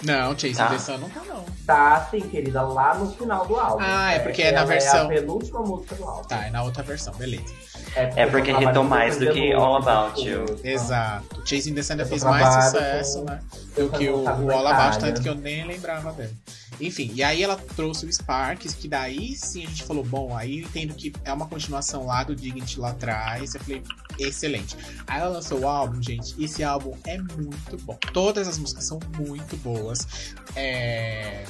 Não, 0.03 0.39
Chasing 0.39 0.55
Tá. 0.55 0.69
the 0.69 0.79
Sun 0.79 0.99
não 0.99 1.09
tá, 1.11 1.23
não. 1.27 1.45
Tá, 1.67 2.07
sim, 2.11 2.21
querida, 2.21 2.63
lá 2.63 2.95
no 2.97 3.11
final 3.13 3.45
do 3.47 3.57
álbum. 3.57 3.79
Ah, 3.85 4.13
é 4.13 4.19
porque 4.21 4.43
é 4.43 4.53
na 4.53 4.59
ela 4.61 4.67
versão- 4.67 4.99
É 4.99 5.03
a 5.03 5.09
penúltima 5.21 5.61
música 5.63 5.95
do 5.97 6.05
álbum. 6.05 6.29
Tá, 6.29 6.47
é 6.47 6.51
na 6.51 6.63
outra 6.63 6.83
versão, 6.85 7.13
beleza. 7.15 7.53
É 7.97 8.27
porque 8.27 8.51
hitou 8.51 8.83
com 8.83 8.85
mais 8.85 9.17
do 9.19 9.31
que 9.33 9.53
All 9.53 9.77
About 9.77 10.21
You. 10.29 10.45
Exato. 10.63 11.43
Chasing 11.47 11.75
the 11.75 11.81
Eu 11.81 12.07
fez 12.07 12.23
mais 12.23 12.55
com- 12.55 12.63
sucesso, 12.63 13.25
né? 13.25 13.41
Do 13.75 13.89
que 13.91 14.09
o, 14.09 14.23
o 14.25 14.51
All 14.51 14.67
About, 14.67 14.97
Itália. 14.97 15.15
tanto 15.15 15.23
que 15.23 15.29
eu 15.29 15.35
nem 15.35 15.67
lembrava 15.67 16.13
dele. 16.13 16.35
Enfim, 16.79 17.11
e 17.15 17.23
aí 17.23 17.43
ela 17.43 17.57
trouxe 17.75 18.05
o 18.05 18.13
Sparks, 18.13 18.75
que 18.75 18.87
daí 18.87 19.35
sim 19.35 19.65
a 19.65 19.69
gente 19.69 19.83
falou, 19.85 20.05
bom, 20.05 20.37
aí 20.37 20.61
eu 20.61 20.67
entendo 20.67 20.95
que 20.95 21.11
é 21.25 21.33
uma 21.33 21.47
continuação 21.47 22.05
lá 22.05 22.23
do 22.23 22.37
Dignity 22.37 22.79
lá 22.79 22.91
atrás. 22.91 23.55
Eu 23.55 23.61
falei, 23.63 23.83
excelente. 24.19 24.77
Aí 25.07 25.21
ela 25.21 25.31
lançou 25.31 25.61
o 25.61 25.69
álbum, 25.69 26.03
gente, 26.03 26.35
e 26.37 26.45
esse 26.45 26.63
álbum 26.63 26.95
é 27.07 27.17
muito 27.17 27.79
bom. 27.83 27.97
Todas 28.13 28.47
as 28.47 28.59
músicas 28.59 28.85
são 28.85 28.99
muito 29.19 29.57
boas. 29.59 30.07
É... 30.55 31.45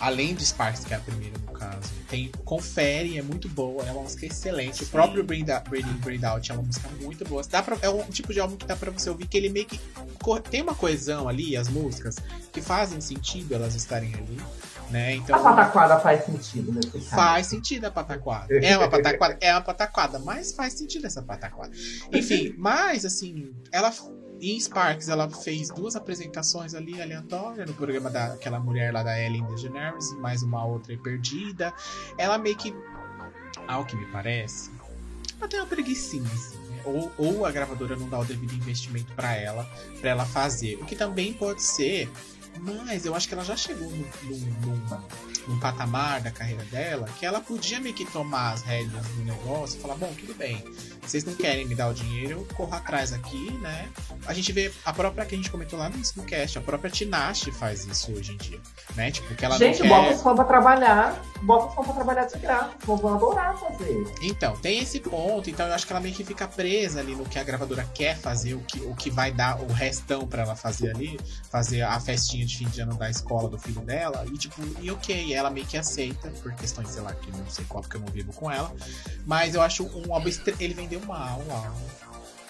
Além 0.00 0.34
de 0.34 0.44
Sparks, 0.46 0.84
que 0.84 0.94
é 0.94 0.96
a 0.96 1.00
primeira 1.00 1.36
no 1.38 1.52
caso, 1.52 1.90
tem 2.08 2.30
Confere, 2.44 3.18
é 3.18 3.22
muito 3.22 3.48
boa, 3.48 3.84
é 3.84 3.90
uma 3.90 4.02
música 4.02 4.26
excelente. 4.26 4.82
O 4.82 4.86
Sim. 4.86 4.92
próprio 4.92 5.24
Breathe 5.24 5.50
Out- 6.24 6.50
é 6.50 6.54
uma 6.54 6.62
música 6.62 6.88
muito 7.00 7.24
boa. 7.24 7.42
Dá 7.50 7.62
pra, 7.62 7.76
é 7.82 7.88
um 7.88 8.02
tipo 8.04 8.32
de 8.32 8.38
álbum 8.40 8.56
que 8.56 8.64
dá 8.66 8.76
pra 8.76 8.90
você 8.92 9.10
ouvir 9.10 9.26
que 9.26 9.36
ele 9.36 9.48
meio 9.48 9.66
que 9.66 9.80
tem 10.50 10.62
uma 10.62 10.74
coesão 10.74 11.28
ali, 11.28 11.56
as 11.56 11.68
músicas, 11.68 12.16
que 12.52 12.60
fazem 12.62 13.00
sentido 13.00 13.54
elas 13.54 13.74
estarem 13.74 14.14
ali, 14.14 14.38
né? 14.90 15.16
Então 15.16 15.34
A 15.36 15.42
pataquada 15.42 15.98
faz 15.98 16.24
sentido 16.24 16.72
caso. 16.72 17.00
faz 17.10 17.46
sentido 17.48 17.86
a 17.86 17.90
pataquada. 17.90 18.54
É 18.54 18.78
uma 18.78 18.88
pataquada, 18.88 19.36
é 19.40 19.52
uma 19.52 19.60
pataquada, 19.62 20.18
mas 20.20 20.52
faz 20.52 20.74
sentido 20.74 21.06
essa 21.06 21.22
pataquada. 21.22 21.72
Enfim, 22.12 22.54
mas 22.58 23.04
assim, 23.04 23.52
ela 23.72 23.92
em 24.40 24.60
Sparks 24.60 25.08
ela 25.08 25.28
fez 25.28 25.68
duas 25.68 25.96
apresentações 25.96 26.74
ali 26.74 27.00
aleatórias 27.00 27.66
no 27.66 27.74
programa 27.74 28.10
daquela 28.10 28.60
mulher 28.60 28.92
lá 28.92 29.02
da 29.02 29.20
Ellen 29.20 29.44
DeGeneres 29.46 30.12
mais 30.18 30.42
uma 30.42 30.64
outra 30.64 30.92
aí 30.92 30.98
perdida. 30.98 31.72
Ela 32.16 32.38
meio 32.38 32.56
que, 32.56 32.74
ao 33.66 33.84
que 33.84 33.96
me 33.96 34.06
parece, 34.06 34.70
ela 35.38 35.48
tem 35.48 35.60
uma 35.60 35.66
preguiçinha, 35.66 36.30
assim, 36.32 36.58
né? 36.58 36.82
ou, 36.84 37.12
ou 37.18 37.46
a 37.46 37.50
gravadora 37.50 37.96
não 37.96 38.08
dá 38.08 38.18
o 38.18 38.24
devido 38.24 38.54
investimento 38.54 39.12
pra 39.14 39.34
ela, 39.34 39.68
para 40.00 40.10
ela 40.10 40.24
fazer. 40.24 40.76
O 40.76 40.84
que 40.84 40.96
também 40.96 41.32
pode 41.32 41.62
ser, 41.62 42.10
mas 42.60 43.04
eu 43.04 43.14
acho 43.14 43.28
que 43.28 43.34
ela 43.34 43.44
já 43.44 43.56
chegou 43.56 43.90
num, 43.90 44.04
num, 44.24 44.80
num, 45.48 45.60
patamar 45.60 46.20
da 46.20 46.30
carreira 46.30 46.64
dela 46.64 47.08
que 47.18 47.24
ela 47.24 47.40
podia 47.40 47.80
meio 47.80 47.94
que 47.94 48.04
tomar 48.04 48.52
as 48.52 48.62
rédeas 48.62 49.06
do 49.06 49.24
negócio 49.24 49.78
e 49.78 49.82
falar: 49.82 49.94
bom, 49.96 50.12
tudo 50.18 50.34
bem, 50.34 50.64
vocês 51.02 51.24
não 51.24 51.34
querem 51.34 51.66
me 51.66 51.74
dar 51.74 51.88
o 51.88 51.94
dinheiro, 51.94 52.32
eu 52.32 52.54
corro 52.54 52.74
atrás 52.74 53.12
aqui, 53.12 53.50
né? 53.58 53.88
A 54.26 54.34
gente 54.34 54.52
vê 54.52 54.72
a 54.84 54.92
própria 54.92 55.24
que 55.24 55.34
a 55.34 55.38
gente 55.38 55.50
comentou 55.50 55.78
lá 55.78 55.88
no 55.88 55.98
no 56.16 56.24
cast, 56.24 56.58
a 56.58 56.60
própria 56.60 56.90
Tinashe 56.90 57.50
faz 57.52 57.84
isso 57.86 58.12
hoje 58.12 58.32
em 58.32 58.36
dia, 58.36 58.60
né? 58.94 59.10
Tipo, 59.10 59.34
que 59.34 59.44
ela 59.44 59.58
Gente, 59.58 59.80
não 59.80 59.88
bota 59.88 60.08
quer. 60.08 60.14
os 60.14 60.22
fãs 60.22 60.36
pra 60.36 60.44
trabalhar. 60.44 61.22
Bota 61.42 61.68
os 61.68 61.74
fãs 61.74 61.86
pra 61.86 61.94
trabalhar 61.94 62.24
de 62.24 62.38
graça. 62.38 62.70
Fãs 62.80 63.00
vão 63.00 63.14
adorar 63.14 63.58
fazer. 63.58 64.04
Então, 64.22 64.56
tem 64.56 64.78
esse 64.80 65.00
ponto, 65.00 65.50
então 65.50 65.66
eu 65.66 65.74
acho 65.74 65.86
que 65.86 65.92
ela 65.92 66.00
meio 66.00 66.14
que 66.14 66.24
fica 66.24 66.46
presa 66.46 67.00
ali 67.00 67.14
no 67.14 67.24
que 67.24 67.38
a 67.38 67.44
gravadora 67.44 67.88
quer 67.94 68.16
fazer, 68.16 68.54
o 68.54 68.60
que, 68.60 68.80
o 68.80 68.94
que 68.94 69.10
vai 69.10 69.32
dar 69.32 69.60
o 69.60 69.66
restão 69.72 70.26
pra 70.26 70.42
ela 70.42 70.56
fazer 70.56 70.90
ali, 70.90 71.18
fazer 71.50 71.82
a 71.82 71.98
festinha 72.00 72.46
de 72.48 72.56
fim 72.58 72.68
de 72.68 72.80
ano 72.80 72.94
da 72.96 73.08
escola 73.10 73.48
do 73.48 73.58
filho 73.58 73.80
dela, 73.82 74.24
e 74.26 74.36
tipo, 74.36 74.60
e 74.80 74.90
ok, 74.90 75.32
ela 75.32 75.50
meio 75.50 75.66
que 75.66 75.76
aceita, 75.76 76.28
por 76.42 76.52
questões, 76.54 76.88
sei 76.88 77.02
lá, 77.02 77.12
que 77.14 77.30
não 77.30 77.48
sei 77.48 77.64
qual, 77.66 77.82
porque 77.82 77.96
eu 77.96 78.00
não 78.00 78.08
vivo 78.08 78.32
com 78.32 78.50
ela, 78.50 78.74
mas 79.26 79.54
eu 79.54 79.62
acho 79.62 79.84
um 79.84 80.12
álbum, 80.12 80.28
estre- 80.28 80.56
ele 80.58 80.74
vendeu 80.74 81.00
mal, 81.06 81.40
o 81.46 81.52
álbum, 81.52 81.86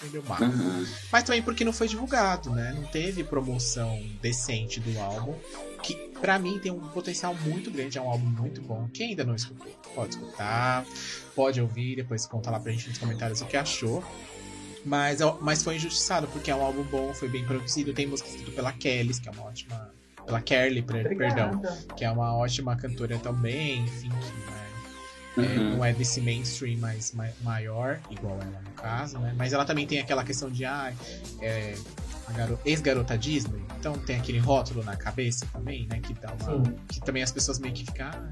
vendeu 0.01 0.23
mal. 0.23 0.41
Uhum. 0.41 0.85
Mas 1.11 1.23
também 1.23 1.41
porque 1.43 1.63
não 1.65 1.73
foi 1.73 1.87
divulgado, 1.87 2.49
né? 2.51 2.71
Não 2.73 2.83
teve 2.87 3.23
promoção 3.23 4.01
decente 4.21 4.79
do 4.79 4.97
álbum. 4.99 5.35
Que 5.83 5.95
pra 6.19 6.37
mim 6.37 6.59
tem 6.59 6.71
um 6.71 6.79
potencial 6.89 7.33
muito 7.35 7.71
grande, 7.71 7.97
é 7.97 8.01
um 8.01 8.09
álbum 8.09 8.25
muito 8.25 8.61
bom. 8.61 8.89
Quem 8.93 9.09
ainda 9.11 9.23
não 9.23 9.33
escutou, 9.33 9.71
pode 9.95 10.15
escutar, 10.15 10.85
pode 11.33 11.61
ouvir, 11.61 11.95
depois 11.95 12.25
conta 12.25 12.51
lá 12.51 12.59
pra 12.59 12.71
gente 12.71 12.89
nos 12.89 12.97
comentários 12.97 13.41
o 13.41 13.45
que 13.45 13.55
achou. 13.55 14.03
Mas, 14.89 15.21
é- 15.21 15.33
mas 15.39 15.61
foi 15.61 15.75
injustiçado, 15.75 16.27
porque 16.29 16.49
é 16.49 16.55
um 16.55 16.63
álbum 16.63 16.81
bom, 16.83 17.13
foi 17.13 17.29
bem 17.29 17.45
produzido. 17.45 17.93
Tem 17.93 18.07
música 18.07 18.27
escrita 18.27 18.51
pela 18.51 18.71
Kelly, 18.73 19.13
que 19.13 19.29
é 19.29 19.31
uma 19.31 19.43
ótima. 19.43 19.91
Pela 20.25 20.41
Kerly, 20.41 20.81
per- 20.83 21.15
perdão 21.17 21.61
que 21.97 22.03
é 22.05 22.09
uma 22.11 22.35
ótima 22.35 22.75
cantora 22.75 23.17
também, 23.19 23.83
enfim, 23.83 24.09
que 24.09 25.41
né, 25.41 25.47
é, 25.55 25.59
Uhum. 25.59 25.69
não 25.77 25.85
é 25.85 25.91
desse 25.93 26.21
mainstream 26.21 26.77
mais 26.79 27.13
ma- 27.13 27.29
maior, 27.41 27.99
igual 28.11 28.33
ela 28.41 28.61
no 28.61 28.71
caso, 28.71 29.17
né? 29.19 29.33
Mas 29.37 29.53
ela 29.53 29.65
também 29.65 29.87
tem 29.87 29.99
aquela 29.99 30.23
questão 30.23 30.49
de 30.51 30.65
ah, 30.65 30.93
é, 31.41 31.75
a 32.27 32.31
garo- 32.33 32.59
ex-garota 32.65 33.17
Disney, 33.17 33.63
então 33.79 33.93
tem 33.93 34.17
aquele 34.17 34.37
rótulo 34.39 34.83
na 34.83 34.95
cabeça 34.95 35.47
também, 35.51 35.87
né? 35.87 35.99
Que 35.99 36.13
dá 36.15 36.31
uma. 36.33 36.63
Sim. 36.65 36.75
Que 36.87 36.99
também 37.01 37.23
as 37.23 37.31
pessoas 37.31 37.57
meio 37.59 37.73
que 37.73 37.85
ficam. 37.85 38.07
ah, 38.07 38.29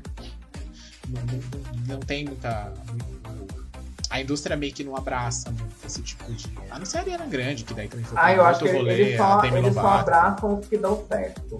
não, 1.07 1.21
não- 1.23 1.95
não 1.95 1.99
tem 1.99 2.25
muita. 2.25 2.73
muito- 2.89 3.66
a 4.09 4.21
indústria 4.21 4.55
meio 4.55 4.73
que 4.73 4.83
não 4.83 4.95
abraça 4.95 5.49
muito 5.51 5.75
esse 5.85 6.01
tipo 6.01 6.23
de. 6.31 6.47
A 6.69 6.79
não 6.79 6.85
ser 6.85 6.97
a 6.99 7.01
Ariana 7.01 7.25
Grande, 7.25 7.63
que 7.63 7.73
daí 7.73 7.87
também 7.87 8.05
foi 8.05 8.17
Ah, 8.19 8.33
eu 8.33 8.45
acho 8.45 8.61
que 8.63 8.71
rolê, 8.71 8.93
eles 8.93 9.19
a 9.19 9.41
só, 9.41 9.45
eles 9.45 9.73
só 9.73 9.87
abraçam 9.87 10.59
os 10.59 10.67
que 10.67 10.77
dão 10.77 11.05
certo. 11.07 11.59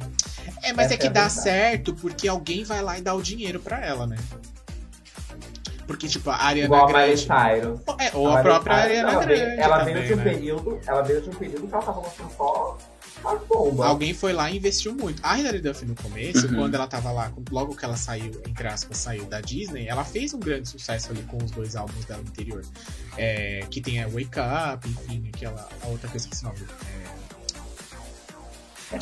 É, 0.63 0.71
mas 0.73 0.85
Essa 0.85 0.93
é 0.95 0.97
que 0.97 1.07
é 1.07 1.09
a 1.09 1.13
dá 1.13 1.29
certo 1.29 1.93
porque 1.95 2.27
alguém 2.27 2.63
vai 2.63 2.81
lá 2.81 2.97
e 2.97 3.01
dá 3.01 3.13
o 3.13 3.21
dinheiro 3.21 3.59
pra 3.59 3.83
ela, 3.85 4.07
né? 4.07 4.17
Porque, 5.85 6.07
tipo, 6.07 6.29
a 6.29 6.35
Ariana 6.35 6.65
Igual 6.67 6.85
a 6.85 6.91
Grande. 6.91 7.17
Cyrus. 7.21 7.79
É, 7.99 8.11
ou 8.13 8.27
a, 8.27 8.29
Miley 8.31 8.43
própria 8.43 8.75
Cyrus, 8.75 8.89
Ariana 8.91 9.11
ela 9.11 9.25
veio- 9.25 9.39
Grande. 9.39 9.61
Ela 9.61 9.79
também, 9.79 9.93
veio 9.93 10.07
de 10.07 10.13
um 10.13 10.17
né? 10.17 10.23
período. 10.23 10.79
Ela 10.85 11.01
veio 11.01 11.21
de 11.21 11.29
um 11.29 11.33
período 11.33 11.67
que 11.67 11.73
ela 11.73 11.83
tava 11.83 12.01
mostrando 12.01 12.31
só 12.37 12.77
as 13.25 13.41
bombas. 13.47 13.85
Alguém 13.85 14.13
foi 14.13 14.33
lá 14.33 14.49
e 14.51 14.57
investiu 14.57 14.93
muito. 14.95 15.19
A 15.23 15.39
Hilary 15.39 15.59
Duff 15.61 15.85
no 15.85 15.95
começo, 15.95 16.47
Uhum. 16.47 16.55
quando 16.55 16.75
ela 16.75 16.87
tava 16.87 17.11
lá, 17.11 17.31
logo 17.51 17.75
que 17.75 17.83
ela 17.85 17.97
saiu, 17.97 18.31
entre 18.47 18.67
aspas, 18.67 18.97
saiu 18.97 19.25
da 19.25 19.41
Disney, 19.41 19.87
ela 19.87 20.03
fez 20.03 20.33
um 20.33 20.39
grande 20.39 20.67
sucesso 20.69 21.11
ali 21.11 21.21
com 21.23 21.37
os 21.43 21.51
dois 21.51 21.75
álbuns 21.75 22.05
dela 22.05 22.21
anterior. 22.21 22.63
É, 23.17 23.61
que 23.71 23.81
tem 23.81 24.01
a 24.03 24.07
Wake 24.07 24.29
Up, 24.39 24.87
enfim, 24.87 25.29
aquela 25.33 25.67
a 25.81 25.87
outra 25.87 26.07
coisa 26.09 26.27
que 26.27 26.33
esse 26.35 26.43
nome. 26.43 26.57
É, 26.61 27.06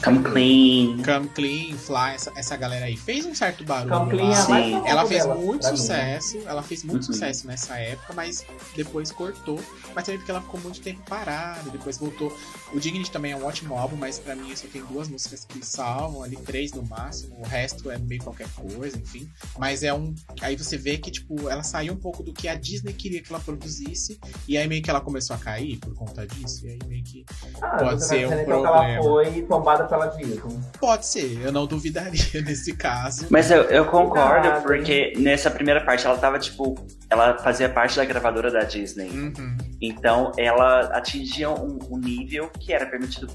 Come 0.04 0.24
Clean. 0.24 0.98
Come 1.04 1.28
Clean, 1.30 1.78
Fly, 1.78 2.16
essa, 2.16 2.32
essa 2.36 2.58
galera 2.58 2.86
aí 2.86 2.98
fez 2.98 3.24
um 3.24 3.36
certo 3.36 3.64
barulho. 3.64 3.94
Come 3.96 4.12
Clean 4.12 4.30
lá. 4.30 4.60
é 4.60 4.64
Sim. 4.64 4.82
Ela 4.88 5.06
fez 5.06 5.22
dela, 5.24 5.36
muito 5.36 5.64
mim. 5.70 5.78
sucesso, 5.78 6.40
ela 6.48 6.64
fez 6.64 6.84
muito 6.84 6.96
Uhum. 7.06 7.14
sucesso 7.14 7.46
nessa 7.46 7.78
época, 7.78 8.14
mas 8.14 8.44
depois 8.76 9.12
cortou. 9.12 9.60
Mas 9.94 10.04
também 10.06 10.18
porque 10.18 10.32
ela 10.32 10.42
ficou 10.42 10.60
muito 10.60 10.82
tempo 10.82 11.02
parada, 11.08 11.70
depois 11.70 12.00
voltou. 12.00 12.36
O 12.74 12.80
Dignity 12.80 13.12
também 13.12 13.34
é 13.34 13.38
um 13.38 13.46
ótimo 13.46 13.78
álbum, 13.78 13.96
mas 13.96 14.18
pra 14.18 14.36
mim 14.36 14.56
só 14.56 14.68
tem 14.68 14.84
duas 14.86 15.08
músicas 15.08 15.46
que 15.46 15.64
salvam, 15.64 16.24
ali 16.24 16.36
três 16.38 16.72
no 16.74 16.82
máximo, 16.84 17.36
o 17.40 17.44
resto 17.46 17.92
é 17.92 17.98
meio 18.00 18.24
qualquer 18.24 18.48
coisa, 18.56 18.98
enfim. 18.98 19.30
Mas 19.60 19.84
é 19.84 19.94
um. 19.94 20.16
Aí 20.42 20.56
você 20.56 20.78
vê 20.78 20.98
que, 20.98 21.12
tipo, 21.12 21.48
ela 21.48 21.62
saiu 21.62 21.94
um 21.94 21.98
pouco 21.98 22.24
do 22.24 22.34
que 22.34 22.48
a 22.48 22.56
Disney 22.56 22.94
queria 22.94 23.22
que 23.22 23.32
ela 23.32 23.42
produzisse, 23.42 24.20
e 24.48 24.58
aí 24.58 24.68
meio 24.68 24.82
que 24.82 24.90
ela 24.90 25.00
começou 25.02 25.36
a 25.36 25.40
cair 25.40 25.78
por 25.78 25.94
conta 25.94 26.26
disso, 26.26 26.66
e 26.66 26.72
aí 26.72 26.80
meio 26.88 27.04
que. 27.04 27.24
Ah, 27.62 27.78
Pode 27.78 28.04
ser 28.04 28.28
um 28.28 28.32
então 28.34 28.46
que 28.46 28.52
ela 28.52 28.62
problema. 28.72 29.04
foi 29.04 29.42
pela 29.84 30.08
Disney. 30.08 30.42
Pode 30.80 31.06
ser, 31.06 31.42
eu 31.42 31.52
não 31.52 31.66
duvidaria 31.66 32.42
nesse 32.42 32.76
caso. 32.76 33.28
Mas 33.30 33.52
eu, 33.52 33.64
eu 33.64 33.86
concordo, 33.86 34.48
Nada. 34.48 34.62
porque 34.62 35.14
nessa 35.18 35.52
primeira 35.52 35.84
parte 35.84 36.06
ela 36.06 36.18
tava, 36.18 36.40
tipo, 36.40 36.76
ela 37.10 37.38
fazia 37.38 37.70
parte 37.70 37.98
da 37.98 38.06
gravadora 38.06 38.50
da 38.50 38.62
Disney. 38.62 39.10
Uhum. 39.10 39.58
Então 39.82 40.32
ela 40.38 40.82
atingia 40.98 41.50
um, 41.50 41.78
um 41.90 41.98
nível 41.98 42.50
que 42.50 42.74
era 42.74 42.86
permitido 42.86 43.28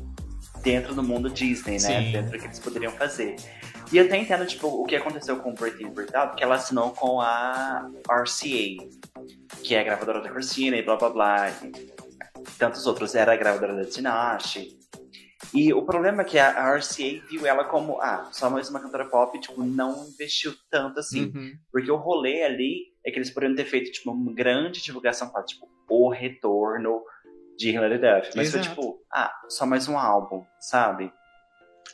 dentro 0.62 0.94
do 0.94 1.02
mundo 1.02 1.30
Disney, 1.30 1.74
né? 1.74 1.78
Sim. 1.78 2.12
Dentro 2.12 2.32
do 2.32 2.38
que 2.38 2.46
eles 2.46 2.58
poderiam 2.58 2.92
fazer. 2.92 3.36
E 3.92 3.98
eu 3.98 4.04
até 4.04 4.16
entendo, 4.16 4.46
tipo, 4.46 4.68
o 4.68 4.84
que 4.84 4.94
aconteceu 4.94 5.36
com 5.38 5.52
Breaking 5.52 5.90
Break 5.90 6.14
Out, 6.14 6.36
que 6.36 6.44
ela 6.44 6.54
assinou 6.54 6.90
com 6.90 7.20
a 7.20 7.90
RCA, 8.08 8.86
que 9.62 9.74
é 9.74 9.80
a 9.80 9.84
gravadora 9.84 10.22
da 10.22 10.30
Christina 10.30 10.76
e 10.76 10.82
blá 10.82 10.96
blá 10.96 11.10
blá. 11.10 11.50
E 11.50 11.92
tantos 12.58 12.86
outros 12.86 13.14
era 13.14 13.32
a 13.32 13.36
gravadora 13.36 13.74
da 13.74 13.84
Tinashe. 13.84 14.78
E 15.52 15.72
o 15.72 15.82
problema 15.82 16.22
é 16.22 16.24
que 16.24 16.38
a 16.38 16.74
RCA 16.74 17.20
viu 17.28 17.46
ela 17.46 17.64
como, 17.64 18.00
ah, 18.00 18.28
só 18.32 18.48
mais 18.48 18.70
uma 18.70 18.80
cantora 18.80 19.04
pop, 19.04 19.38
tipo, 19.40 19.62
não 19.62 20.06
investiu 20.06 20.54
tanto 20.70 21.00
assim. 21.00 21.32
Uhum. 21.34 21.52
Porque 21.72 21.90
o 21.90 21.96
rolê 21.96 22.44
ali 22.44 22.86
é 23.04 23.10
que 23.10 23.18
eles 23.18 23.30
poderiam 23.30 23.56
ter 23.56 23.64
feito, 23.64 23.90
tipo, 23.90 24.10
uma 24.10 24.32
grande 24.32 24.82
divulgação 24.82 25.32
tipo, 25.44 25.68
o 25.88 26.08
retorno 26.08 27.02
de 27.56 27.70
Hilary 27.70 27.98
Duff. 27.98 28.30
Mas 28.36 28.50
foi 28.50 28.60
Exato. 28.60 28.68
tipo, 28.68 29.02
ah, 29.12 29.32
só 29.48 29.66
mais 29.66 29.88
um 29.88 29.98
álbum, 29.98 30.44
sabe? 30.60 31.12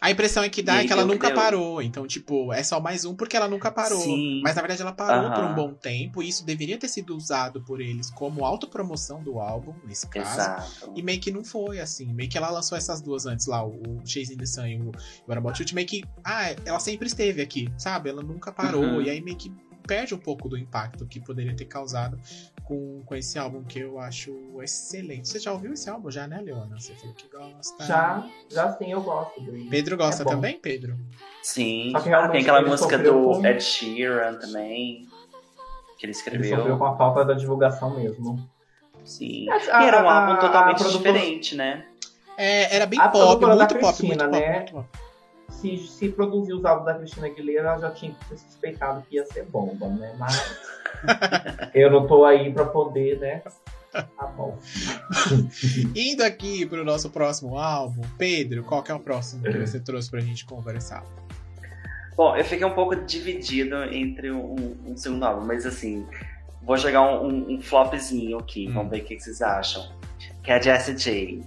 A 0.00 0.10
impressão 0.10 0.42
é 0.42 0.48
que 0.48 0.62
dá 0.62 0.76
E 0.76 0.84
é 0.84 0.86
que 0.86 0.92
ela 0.92 1.04
nunca 1.04 1.28
deu. 1.28 1.36
parou. 1.36 1.80
Então, 1.80 2.06
tipo, 2.06 2.52
é 2.52 2.62
só 2.62 2.78
mais 2.80 3.04
um 3.04 3.14
porque 3.14 3.36
ela 3.36 3.48
nunca 3.48 3.70
parou. 3.70 4.00
Sim. 4.00 4.40
Mas 4.42 4.54
na 4.54 4.60
verdade 4.60 4.82
ela 4.82 4.92
parou 4.92 5.32
por 5.32 5.44
um 5.44 5.54
bom 5.54 5.72
tempo. 5.72 6.22
E 6.22 6.28
isso 6.28 6.44
deveria 6.44 6.78
ter 6.78 6.88
sido 6.88 7.16
usado 7.16 7.62
por 7.64 7.80
eles 7.80 8.10
como 8.10 8.44
autopromoção 8.44 9.22
do 9.22 9.40
álbum, 9.40 9.74
nesse 9.86 10.06
caso. 10.08 10.30
Exato. 10.30 10.92
E 10.94 11.02
meio 11.02 11.20
que 11.20 11.30
não 11.30 11.42
foi 11.42 11.80
assim. 11.80 12.12
Meio 12.12 12.28
que 12.28 12.36
ela 12.36 12.50
lançou 12.50 12.76
essas 12.76 13.00
duas 13.00 13.26
antes 13.26 13.46
lá, 13.46 13.64
o, 13.64 13.70
o 13.70 14.06
Chasing 14.06 14.36
the 14.36 14.46
Sun 14.46 14.66
e 14.66 14.80
o 14.80 14.92
What 15.26 15.38
About 15.38 15.62
You. 15.62 15.68
Meio 15.74 15.86
que, 15.86 16.04
ah, 16.22 16.54
ela 16.64 16.78
sempre 16.78 17.06
esteve 17.06 17.40
aqui, 17.40 17.68
sabe? 17.78 18.10
Ela 18.10 18.22
nunca 18.22 18.52
parou. 18.52 18.82
Uhum. 18.82 19.02
E 19.02 19.10
aí 19.10 19.20
meio 19.22 19.36
que 19.36 19.50
perde 19.86 20.14
um 20.14 20.18
pouco 20.18 20.48
do 20.48 20.58
impacto 20.58 21.06
que 21.06 21.20
poderia 21.20 21.54
ter 21.54 21.64
causado 21.66 22.18
com, 22.64 23.02
com 23.06 23.14
esse 23.14 23.38
álbum 23.38 23.62
que 23.62 23.78
eu 23.78 23.98
acho 24.00 24.32
excelente. 24.62 25.28
Você 25.28 25.38
já 25.38 25.52
ouviu 25.52 25.72
esse 25.72 25.88
álbum 25.88 26.10
já, 26.10 26.26
né, 26.26 26.40
Leona? 26.42 26.78
Você 26.78 26.94
falou 26.94 27.14
que 27.14 27.28
gosta. 27.28 27.84
Já, 27.84 28.26
já 28.50 28.72
sim, 28.76 28.90
eu 28.92 29.00
gosto 29.02 29.40
dele. 29.40 29.68
Pedro 29.70 29.96
gosta 29.96 30.22
É 30.22 30.26
também, 30.26 30.58
Pedro? 30.58 30.96
Sim. 31.42 31.92
Tem 32.32 32.40
aquela 32.42 32.60
ele 32.60 32.68
música 32.70 32.98
do 32.98 33.12
com- 33.12 33.46
Ed 33.46 33.62
Sheeran 33.62 34.34
também. 34.38 35.06
Que 35.98 36.04
ele 36.04 36.10
Ele 36.10 36.12
escreveu. 36.12 36.56
sofreu 36.58 36.76
com 36.78 36.84
a 36.86 36.96
falta 36.96 37.24
da 37.24 37.34
divulgação 37.34 37.94
mesmo. 37.96 38.46
Sim. 39.04 39.48
A- 39.50 39.84
E 39.84 39.86
era 39.86 40.02
um 40.04 40.08
a- 40.08 40.20
álbum 40.20 40.32
a- 40.32 40.36
totalmente 40.36 40.76
a 40.82 40.84
produtora- 40.84 41.12
diferente, 41.14 41.54
né? 41.54 41.86
É, 42.36 42.74
era 42.76 42.84
bem 42.84 43.00
A 43.00 43.08
pop, 43.08 43.46
muito 43.46 43.56
pop, 43.78 43.78
Cristina, 43.78 44.24
muito 44.28 44.30
pop, 44.36 44.40
né? 44.46 44.56
muito 44.56 44.72
pop. 44.72 44.88
Se, 45.60 45.76
se 45.78 46.08
produzir 46.10 46.52
os 46.52 46.64
álbuns 46.64 46.86
da 46.86 46.94
Cristina 46.94 47.26
Aguilera, 47.26 47.68
ela 47.70 47.78
já 47.78 47.90
tinha 47.90 48.12
que 48.12 48.24
ter 48.26 48.36
suspeitado 48.38 49.02
que 49.08 49.16
ia 49.16 49.24
ser 49.26 49.44
bomba, 49.46 49.88
né? 49.88 50.14
Mas 50.18 50.58
eu 51.74 51.90
não 51.90 52.06
tô 52.06 52.24
aí 52.24 52.52
pra 52.52 52.66
poder, 52.66 53.18
né? 53.18 53.42
Tá 53.92 54.26
bom. 54.36 54.58
Indo 55.96 56.22
aqui 56.22 56.66
pro 56.66 56.84
nosso 56.84 57.08
próximo 57.10 57.58
álbum, 57.58 58.02
Pedro, 58.18 58.62
qual 58.64 58.82
que 58.82 58.92
é 58.92 58.94
o 58.94 59.00
próximo 59.00 59.42
que 59.42 59.58
você 59.58 59.80
trouxe 59.80 60.10
pra 60.10 60.20
gente 60.20 60.44
conversar? 60.44 61.02
Bom, 62.16 62.36
eu 62.36 62.44
fiquei 62.44 62.66
um 62.66 62.74
pouco 62.74 62.94
dividido 62.96 63.76
entre 63.84 64.30
um, 64.30 64.76
um 64.86 64.96
segundo 64.96 65.24
álbum, 65.24 65.46
mas 65.46 65.64
assim, 65.64 66.06
vou 66.62 66.76
jogar 66.76 67.02
um, 67.02 67.26
um, 67.26 67.54
um 67.54 67.60
flopzinho 67.62 68.38
aqui, 68.38 68.68
Hum. 68.68 68.74
vamos 68.74 68.90
ver 68.90 69.00
o 69.02 69.04
que, 69.04 69.16
que 69.16 69.22
vocês 69.22 69.40
acham. 69.40 69.90
Que 70.42 70.50
é 70.50 70.54
a 70.56 70.60
Jessie 70.60 70.94
J. 70.96 71.42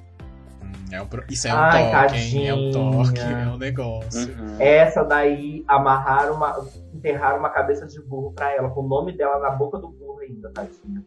É 0.91 1.01
um 1.01 1.07
isso 1.29 1.47
é 1.47 1.53
um 1.53 1.57
Ai, 1.57 1.91
toque, 1.91 2.17
hein? 2.17 2.47
É 2.47 2.53
um 2.53 2.71
toque, 2.71 3.19
é 3.19 3.47
um 3.47 3.57
negócio. 3.57 4.33
Uhum. 4.33 4.55
Essa 4.59 5.03
daí, 5.03 5.63
amarraram 5.67 6.35
uma. 6.35 6.67
enterraram 6.93 7.39
uma 7.39 7.49
cabeça 7.49 7.85
de 7.85 8.01
burro 8.01 8.31
pra 8.31 8.53
ela, 8.55 8.69
com 8.69 8.81
o 8.81 8.87
nome 8.87 9.11
dela 9.11 9.39
na 9.39 9.51
boca 9.51 9.77
do 9.77 9.89
burro 9.89 10.19
ainda, 10.19 10.49
tadinha. 10.51 11.03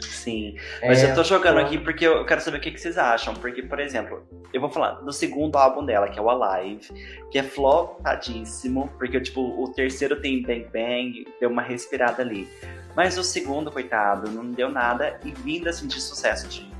Sim. 0.00 0.56
Mas 0.80 1.02
É, 1.02 1.10
eu 1.10 1.14
tô 1.14 1.22
jogando 1.22 1.58
aqui 1.58 1.78
porque 1.78 2.06
eu 2.06 2.24
quero 2.24 2.40
saber 2.40 2.58
o 2.58 2.60
que, 2.60 2.70
que 2.70 2.80
vocês 2.80 2.96
acham. 2.96 3.34
Porque, 3.34 3.62
por 3.62 3.78
exemplo, 3.78 4.22
eu 4.52 4.60
vou 4.60 4.70
falar 4.70 4.92
do 5.00 5.12
segundo 5.12 5.56
álbum 5.56 5.84
dela, 5.84 6.08
que 6.08 6.18
é 6.18 6.22
o 6.22 6.30
Alive, 6.30 6.88
que 7.30 7.38
é 7.38 7.42
flopadíssimo, 7.42 8.88
porque, 8.98 9.20
tipo, 9.20 9.40
o 9.40 9.70
terceiro 9.72 10.20
tem 10.20 10.42
Bang 10.42 10.66
Bang, 10.72 11.26
deu 11.38 11.50
uma 11.50 11.62
respirada 11.62 12.22
ali. 12.22 12.48
Mas 12.96 13.16
o 13.18 13.24
segundo, 13.24 13.70
coitado, 13.70 14.30
não 14.30 14.50
deu 14.50 14.70
nada 14.70 15.18
e 15.24 15.30
vindo 15.30 15.68
assim 15.68 15.86
de 15.86 16.00
sucesso 16.00 16.48
de 16.48 16.70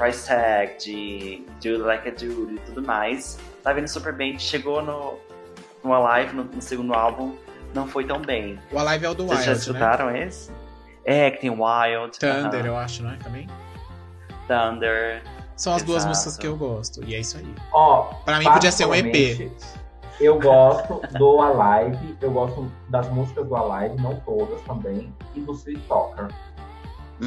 Price 0.00 0.26
Tag, 0.26 0.78
de 0.78 1.44
Do 1.62 1.84
Like 1.84 2.08
a 2.08 2.12
Dude 2.12 2.54
e 2.54 2.58
tudo 2.60 2.82
mais, 2.82 3.38
tá 3.62 3.70
vindo 3.74 3.86
super 3.86 4.14
bem. 4.14 4.38
Chegou 4.38 4.80
no, 4.80 5.18
no 5.84 5.92
Alive, 5.92 6.34
no, 6.34 6.44
no 6.44 6.62
segundo 6.62 6.94
álbum, 6.94 7.34
não 7.74 7.86
foi 7.86 8.06
tão 8.06 8.18
bem. 8.18 8.58
O 8.72 8.78
Alive 8.78 9.04
é 9.04 9.10
o 9.10 9.14
do 9.14 9.26
Vocês 9.26 9.44
já 9.44 9.50
Wild, 9.52 9.58
né? 9.58 9.58
escutaram 9.58 10.16
esse? 10.16 10.50
É, 11.04 11.30
que 11.30 11.42
tem 11.42 11.50
Wild. 11.50 12.18
Thunder, 12.18 12.60
aham. 12.60 12.66
eu 12.66 12.76
acho, 12.78 13.02
não 13.02 13.10
é? 13.10 13.16
Também? 13.16 13.46
Thunder. 14.48 15.22
São 15.54 15.74
as 15.74 15.82
duas 15.82 15.98
Exato. 15.98 16.08
músicas 16.08 16.36
que 16.38 16.46
eu 16.46 16.56
gosto. 16.56 17.04
E 17.04 17.14
é 17.14 17.20
isso 17.20 17.36
aí. 17.36 17.54
Ó, 17.70 18.04
Pra 18.24 18.38
mim 18.38 18.50
podia 18.50 18.72
ser 18.72 18.86
um 18.86 18.94
EP. 18.94 19.52
Eu 20.18 20.38
gosto 20.38 21.00
do 21.18 21.40
Alive, 21.42 22.16
eu 22.22 22.30
gosto 22.30 22.72
das 22.88 23.06
músicas 23.10 23.46
do 23.46 23.54
Alive, 23.54 24.00
não 24.02 24.16
todas 24.20 24.60
também, 24.62 25.14
e 25.34 25.40
do 25.40 25.52
Sweet 25.52 25.80
Talker. 25.88 26.28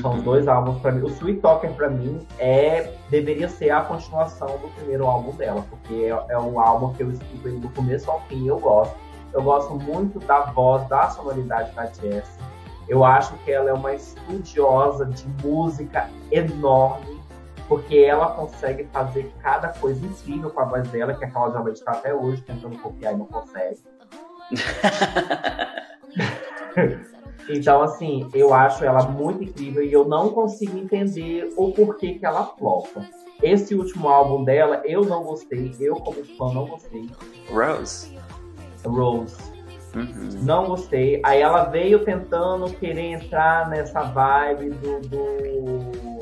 São 0.01 0.11
os 0.11 0.17
Uhum. 0.17 0.23
dois 0.23 0.47
álbuns 0.47 0.81
pra 0.81 0.91
mim. 0.91 1.01
O 1.03 1.07
Sweet 1.09 1.39
Talker 1.41 1.71
pra 1.73 1.89
mim 1.89 2.25
é 2.39 2.93
deveria 3.09 3.47
ser 3.47 3.69
a 3.69 3.81
continuação 3.81 4.47
do 4.47 4.67
primeiro 4.75 5.05
álbum 5.05 5.31
dela, 5.35 5.63
porque 5.69 5.93
é, 5.93 6.33
é 6.33 6.39
um 6.39 6.59
álbum 6.59 6.93
que 6.93 7.03
eu 7.03 7.11
escuto 7.11 7.49
do 7.59 7.69
começo 7.69 8.09
ao 8.09 8.21
fim 8.21 8.43
e 8.43 8.47
eu 8.47 8.59
gosto. 8.59 8.95
Eu 9.31 9.41
gosto 9.43 9.75
muito 9.75 10.19
da 10.19 10.41
voz, 10.45 10.87
da 10.87 11.09
sonoridade 11.09 11.71
da 11.73 11.85
Jessie. 11.85 12.41
Eu 12.87 13.03
acho 13.05 13.33
que 13.45 13.51
ela 13.51 13.69
é 13.69 13.73
uma 13.73 13.93
estudiosa 13.93 15.05
de 15.05 15.25
música 15.43 16.09
enorme, 16.31 17.21
porque 17.67 17.97
ela 17.97 18.27
consegue 18.31 18.85
fazer 18.91 19.31
cada 19.41 19.69
coisa 19.69 20.05
incrível 20.05 20.49
com 20.49 20.59
a 20.59 20.65
voz 20.65 20.87
dela, 20.89 21.13
que 21.13 21.23
a 21.25 21.31
Cláudia 21.31 21.59
Leite 21.61 21.79
está 21.79 21.91
até 21.93 22.13
hoje 22.13 22.41
tentando 22.41 22.77
copiar 22.79 23.13
e 23.13 23.17
não 23.17 23.25
consegue. 23.25 23.79
Então, 27.49 27.81
assim, 27.81 28.29
eu 28.33 28.53
acho 28.53 28.83
ela 28.85 29.03
muito 29.03 29.43
incrível 29.43 29.83
e 29.83 29.91
eu 29.91 30.05
não 30.05 30.29
consigo 30.29 30.77
entender 30.77 31.49
o 31.57 31.71
porquê 31.71 32.13
que 32.15 32.25
ela 32.25 32.45
flopa. 32.57 33.05
Esse 33.41 33.75
último 33.75 34.07
álbum 34.07 34.43
dela, 34.43 34.81
eu 34.85 35.03
não 35.03 35.23
gostei, 35.23 35.75
eu 35.79 35.95
como 35.95 36.23
fã 36.37 36.53
não 36.53 36.65
gostei. 36.65 37.09
Rose. 37.49 38.17
Rose, 38.85 39.35
Uhum. 39.95 40.29
não 40.41 40.65
gostei. 40.65 41.21
Aí 41.23 41.41
ela 41.41 41.65
veio 41.65 42.03
tentando 42.03 42.65
querer 42.73 43.11
entrar 43.11 43.69
nessa 43.69 44.01
vibe 44.03 44.69
do, 44.71 44.99
do, 45.01 46.13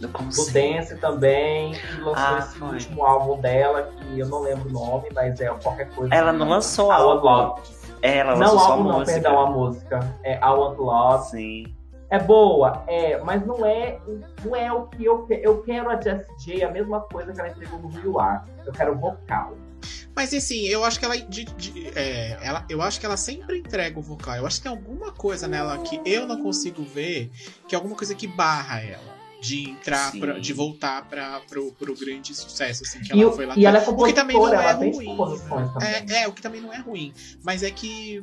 Do. 0.00 0.52
Dance 0.52 0.96
também. 0.96 1.72
E 1.72 2.00
lançou 2.00 2.14
Ah, 2.16 2.38
esse 2.38 2.58
foi. 2.58 2.68
último 2.68 3.04
álbum 3.04 3.40
dela, 3.40 3.90
que 3.98 4.18
eu 4.18 4.26
não 4.28 4.40
lembro 4.42 4.68
o 4.68 4.72
nome, 4.72 5.08
mas 5.14 5.40
é 5.40 5.48
qualquer 5.48 5.90
coisa. 5.90 6.14
Ela 6.14 6.32
não 6.32 6.48
lançou 6.48 6.90
álbum. 6.90 7.54
É, 8.02 8.18
ela 8.18 8.32
Não, 8.32 8.40
lançou 8.40 8.58
só 8.58 8.72
álbum 8.72 8.84
não, 8.88 8.98
música. 9.00 9.12
perdão, 9.20 9.40
a 9.40 9.50
música. 9.50 10.16
É 10.22 10.36
I 10.38 10.50
Want 10.50 10.78
Love. 10.78 11.30
Sim. 11.30 11.64
É 12.08 12.18
boa, 12.18 12.82
é, 12.88 13.18
mas 13.22 13.46
não 13.46 13.64
é, 13.64 14.00
não 14.44 14.56
é 14.56 14.72
o 14.72 14.86
que 14.88 15.04
eu 15.04 15.26
quero. 15.26 15.42
Eu 15.42 15.62
quero 15.62 15.88
a 15.90 16.00
Jessie 16.00 16.26
J, 16.58 16.64
a 16.64 16.70
mesma 16.70 17.00
coisa 17.02 17.32
que 17.32 17.38
ela 17.40 17.48
entregou 17.50 17.78
no 17.78 17.88
Rio 17.88 18.18
Ar. 18.18 18.48
Eu 18.66 18.72
quero 18.72 18.98
vocal. 18.98 19.52
Mas 20.16 20.34
assim, 20.34 20.66
eu 20.66 20.84
acho 20.84 20.98
que 20.98 21.04
ela, 21.04 21.16
de- 21.16 21.44
de- 21.44 21.88
é, 21.96 22.36
ela. 22.42 22.64
Eu 22.68 22.82
acho 22.82 22.98
que 22.98 23.06
ela 23.06 23.16
sempre 23.16 23.58
entrega 23.58 23.96
o 23.96 24.02
vocal. 24.02 24.34
Eu 24.34 24.44
acho 24.46 24.56
que 24.56 24.62
tem 24.64 24.72
alguma 24.72 25.12
coisa 25.12 25.46
nela 25.46 25.78
que 25.78 26.00
eu 26.04 26.26
não 26.26 26.42
consigo 26.42 26.82
ver, 26.82 27.30
que 27.68 27.76
é 27.76 27.78
alguma 27.78 27.94
coisa 27.96 28.12
que 28.12 28.26
barra 28.26 28.80
ela. 28.80 29.19
De 29.40 29.70
entrar, 29.70 30.12
pra, 30.12 30.38
de 30.38 30.52
voltar 30.52 31.02
pra, 31.08 31.40
pro, 31.48 31.72
pro 31.72 31.94
grande 31.96 32.34
sucesso, 32.34 32.82
assim, 32.84 33.00
que 33.00 33.14
E, 33.16 33.22
ela 33.22 33.30
o- 33.30 33.34
foi 33.34 33.46
lá 33.46 33.54
e 33.56 33.64
ela 33.64 33.78
é 33.78 33.88
O 33.88 33.96
que 34.04 34.12
também 34.12 34.36
não 34.36 34.52
é 34.54 34.72
ruim. 34.72 35.16
É, 35.80 36.22
é, 36.22 36.28
o 36.28 36.32
que 36.32 36.42
também 36.42 36.60
não 36.60 36.72
é 36.72 36.78
ruim. 36.78 37.12
Mas 37.42 37.62
é 37.62 37.70
que 37.70 38.20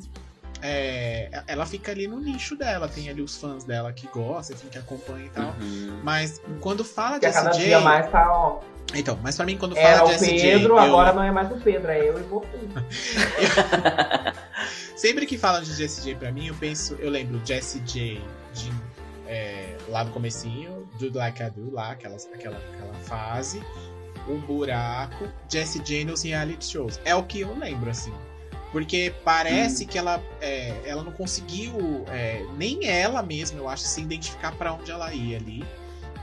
é, 0.62 1.42
ela 1.46 1.66
fica 1.66 1.90
ali 1.92 2.06
no 2.06 2.20
nicho 2.20 2.54
dela. 2.56 2.88
Tem 2.88 3.08
ali 3.10 3.20
os 3.20 3.36
fãs 3.36 3.64
dela 3.64 3.92
que 3.92 4.06
gostam, 4.08 4.56
enfim, 4.56 4.68
que 4.68 4.78
acompanham 4.78 5.26
e 5.26 5.30
tal. 5.30 5.54
Uhum. 5.60 6.00
Mas 6.04 6.40
quando 6.60 6.84
fala 6.84 7.18
de 7.18 7.26
a 7.26 7.32
cada 7.32 7.50
SJ, 7.50 7.64
dia 7.64 7.80
mais 7.80 8.08
tá, 8.10 8.32
ó. 8.32 8.60
Então, 8.94 9.18
mas 9.22 9.36
pra 9.36 9.44
mim, 9.44 9.58
quando 9.58 9.76
fala 9.76 10.06
de 10.08 10.12
o 10.12 10.14
SJ, 10.14 10.40
Pedro, 10.40 10.74
eu- 10.74 10.78
agora 10.78 11.12
não 11.12 11.22
é 11.22 11.30
mais 11.30 11.50
o 11.52 11.56
Pedro, 11.56 11.90
é 11.90 12.08
eu 12.08 12.18
e 12.18 12.22
você. 12.22 12.48
Sempre 14.96 15.26
que 15.26 15.38
falam 15.38 15.62
de 15.62 15.72
Jessie 15.74 16.02
J 16.04 16.14
pra 16.16 16.32
mim, 16.32 16.48
eu 16.48 16.54
penso, 16.54 16.94
eu 16.98 17.10
lembro 17.10 17.40
Jessie 17.44 17.80
J 17.82 18.20
de, 18.54 18.72
é, 19.26 19.67
lá 19.88 20.04
no 20.04 20.10
comecinho, 20.10 20.88
do 20.98 21.16
Like 21.16 21.42
I 21.42 21.50
Do, 21.50 21.72
lá, 21.72 21.92
aquela, 21.92 22.16
aquela, 22.34 22.56
aquela 22.56 22.94
fase, 23.04 23.62
um 24.28 24.38
buraco, 24.38 25.26
Jessie 25.48 25.82
J 25.82 26.04
nos 26.04 26.22
reality 26.22 26.64
shows. 26.64 27.00
É 27.04 27.14
o 27.14 27.22
que 27.22 27.40
eu 27.40 27.56
lembro, 27.58 27.90
assim. 27.90 28.12
Porque 28.70 29.14
parece 29.24 29.86
que 29.86 29.96
ela, 29.96 30.22
é, 30.40 30.74
ela 30.84 31.02
não 31.02 31.12
conseguiu, 31.12 32.04
é, 32.08 32.44
nem 32.56 32.86
ela 32.86 33.22
mesma, 33.22 33.58
eu 33.58 33.68
acho, 33.68 33.82
se 33.84 34.02
identificar 34.02 34.52
pra 34.52 34.74
onde 34.74 34.90
ela 34.90 35.12
ia 35.12 35.38
ali. 35.38 35.64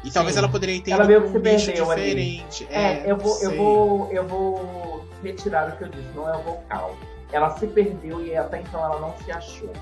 E 0.03 0.11
talvez 0.11 0.35
Sim. 0.35 0.39
ela 0.39 0.49
poderia 0.49 0.79
ter 0.79 0.91
Ela 0.91 1.05
um 1.05 1.39
nicho 1.39 1.73
diferente. 1.73 2.67
É, 2.69 3.09
eu, 3.09 3.17
não 3.17 3.25
vou, 3.25 3.41
eu, 3.41 3.57
vou, 3.57 4.11
eu 4.11 4.27
vou 4.27 5.05
retirar 5.23 5.69
o 5.69 5.77
que 5.77 5.83
eu 5.85 5.89
disse, 5.89 6.09
não 6.15 6.29
é 6.31 6.37
o 6.37 6.41
vocal. 6.43 6.95
Ela 7.31 7.57
se 7.57 7.65
perdeu 7.65 8.23
e 8.23 8.37
até 8.37 8.61
então 8.61 8.85
ela 8.85 8.99
não 8.99 9.15
se 9.17 9.31
achou. 9.31 9.73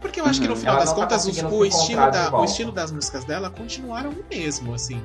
Porque 0.00 0.20
eu 0.20 0.24
acho 0.26 0.40
que 0.40 0.46
no 0.46 0.54
Uhum. 0.54 0.60
final 0.60 0.74
Ela 0.76 0.84
das 0.84 0.94
tá 0.94 1.00
contas, 1.00 1.20
os- 1.24 1.28
conseguindo 1.28 1.54
o, 1.56 1.64
estilo 1.64 2.10
da, 2.10 2.36
o 2.40 2.44
estilo 2.44 2.72
das 2.72 2.90
músicas 2.92 3.24
dela 3.24 3.50
continuaram 3.50 4.10
o 4.10 4.24
mesmo, 4.30 4.74
assim. 4.74 5.02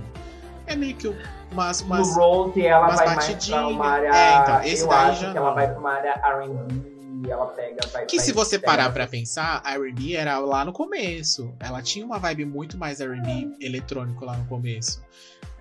É 0.68 0.76
meio 0.76 0.96
que 0.96 1.08
umas. 1.52 1.82
umas 1.82 2.08
no 2.08 2.14
Rose 2.14 2.66
ela 2.66 2.86
umas 2.88 2.98
vai 2.98 3.16
mais 3.16 3.46
pra 3.48 3.68
uma 3.68 3.86
área. 3.88 4.08
É, 4.10 4.38
então, 4.42 4.64
esse 4.64 4.84
eu 4.84 4.88
daí 4.90 5.10
acho 5.10 5.22
já 5.22 5.32
que 5.32 5.38
ela 5.38 5.54
vai 5.54 5.70
pra 5.70 5.80
uma 5.80 5.92
área 5.92 6.14
RB, 6.14 7.30
ela 7.30 7.46
pega. 7.48 7.78
Vai, 7.92 8.06
que 8.06 8.18
vai- 8.18 8.26
se 8.26 8.32
você 8.32 8.58
pega- 8.60 8.72
parar 8.72 8.94
pra 8.94 9.08
pensar, 9.08 9.62
a 9.66 9.74
R&B 9.74 10.16
era 10.16 10.38
lá 10.40 10.64
no 10.64 10.72
começo. 10.72 11.54
Ela 11.60 11.82
tinha 11.82 12.06
uma 12.06 12.20
vibe 12.20 12.46
muito 12.46 12.78
mais 12.78 13.00
R&B 13.02 13.50
eletrônico 13.60 14.24
lá 14.26 14.36
no 14.38 14.46
começo. 14.46 15.02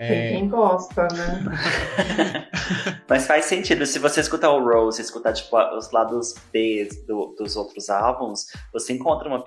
Tem 0.01 0.09
É, 0.09 0.29
quem 0.33 0.49
gosta, 0.49 1.03
né? 1.13 1.45
Mas 3.07 3.27
faz 3.27 3.45
sentido. 3.45 3.85
Se 3.85 3.99
você 3.99 4.21
escutar 4.21 4.51
o 4.51 4.65
Rose, 4.65 5.03
escutar 5.03 5.33
tipo, 5.35 5.55
os 5.77 5.91
lados 5.93 6.35
B 6.51 6.89
do- 7.07 7.35
dos 7.39 7.55
outros 7.57 7.91
álbuns, 7.91 8.47
você 8.73 8.95
encontra 8.95 9.29
uma, 9.29 9.45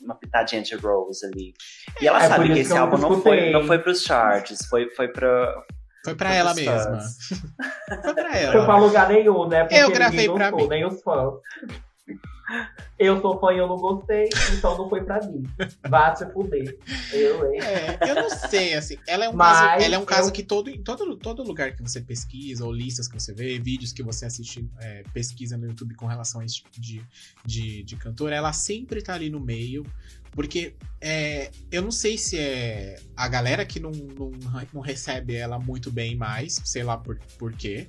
uma 0.00 0.14
pitadinha 0.14 0.62
de 0.62 0.76
Rose 0.76 1.26
ali. 1.26 1.54
E 2.00 2.06
ela 2.06 2.22
É, 2.22 2.28
sabe 2.28 2.46
por 2.46 2.54
que 2.54 2.60
esse 2.60 2.72
que 2.72 2.78
álbum 2.78 2.98
não 2.98 3.20
foi, 3.20 3.50
não 3.50 3.64
foi 3.66 3.78
pros 3.80 4.02
charts, 4.02 4.66
foi, 4.68 4.88
foi 4.90 5.08
pra. 5.08 5.52
foi 6.04 6.14
pra 6.14 6.32
ela 6.34 6.52
pros 6.54 6.64
mesma. 6.64 6.84
fãs. 7.00 7.16
Foi 7.88 7.96
pra 7.96 8.12
Foi 8.12 8.14
pra 8.14 8.38
ela. 8.38 8.76
lugar 8.78 9.08
nenhum, 9.08 9.48
né? 9.48 9.60
Porque 9.64 9.74
Eu 9.76 9.90
gravei 9.90 10.28
pra 10.28 10.50
mim. 10.52 10.66
Nem 10.68 10.84
os 10.86 11.00
fãs. 11.02 11.34
Eu 12.98 13.20
sou 13.20 13.38
fã 13.40 13.52
e 13.52 13.58
eu 13.58 13.66
não 13.66 13.76
gostei, 13.76 14.28
então 14.56 14.78
não 14.78 14.88
foi 14.88 15.02
pra 15.04 15.20
mim. 15.26 15.42
Vá 15.88 16.12
te 16.12 16.24
fuder. 16.32 16.78
Eu, 17.12 17.52
hein? 17.52 17.60
É, 17.60 18.10
eu 18.10 18.14
não 18.14 18.30
sei, 18.30 18.74
assim. 18.74 18.96
Ela 19.06 19.26
é 19.26 19.28
um 19.28 19.34
Mas 19.34 19.58
caso, 19.58 19.84
ela 19.84 19.94
é 19.94 19.98
um 19.98 20.02
eu- 20.02 20.06
caso 20.06 20.32
que 20.32 20.42
todo, 20.42 20.70
em 20.70 20.82
todo, 20.82 21.16
todo 21.16 21.42
lugar 21.42 21.74
que 21.74 21.82
você 21.82 22.00
pesquisa, 22.00 22.64
ou 22.64 22.72
listas 22.72 23.08
que 23.08 23.14
você 23.20 23.34
vê, 23.34 23.58
vídeos 23.58 23.92
que 23.92 24.02
você 24.02 24.24
assiste, 24.26 24.66
é, 24.80 25.02
pesquisa 25.12 25.56
no 25.56 25.66
YouTube 25.66 25.94
com 25.94 26.06
relação 26.06 26.40
a 26.40 26.44
esse 26.44 26.56
tipo 26.56 26.70
de, 26.80 27.02
de, 27.44 27.82
de 27.82 27.96
cantora, 27.96 28.34
ela 28.36 28.52
sempre 28.52 29.02
tá 29.02 29.14
ali 29.14 29.28
no 29.28 29.40
meio. 29.40 29.84
Porque 30.32 30.74
é, 31.00 31.50
eu 31.72 31.80
não 31.80 31.90
sei 31.90 32.18
se 32.18 32.38
é 32.38 32.96
a 33.16 33.26
galera 33.26 33.64
que 33.64 33.80
não, 33.80 33.90
não, 33.90 34.30
não 34.72 34.80
recebe 34.82 35.34
ela 35.34 35.58
muito 35.58 35.90
bem 35.90 36.14
mais, 36.14 36.60
sei 36.64 36.82
lá 36.82 36.96
por, 36.98 37.18
por 37.38 37.54
quê. 37.54 37.88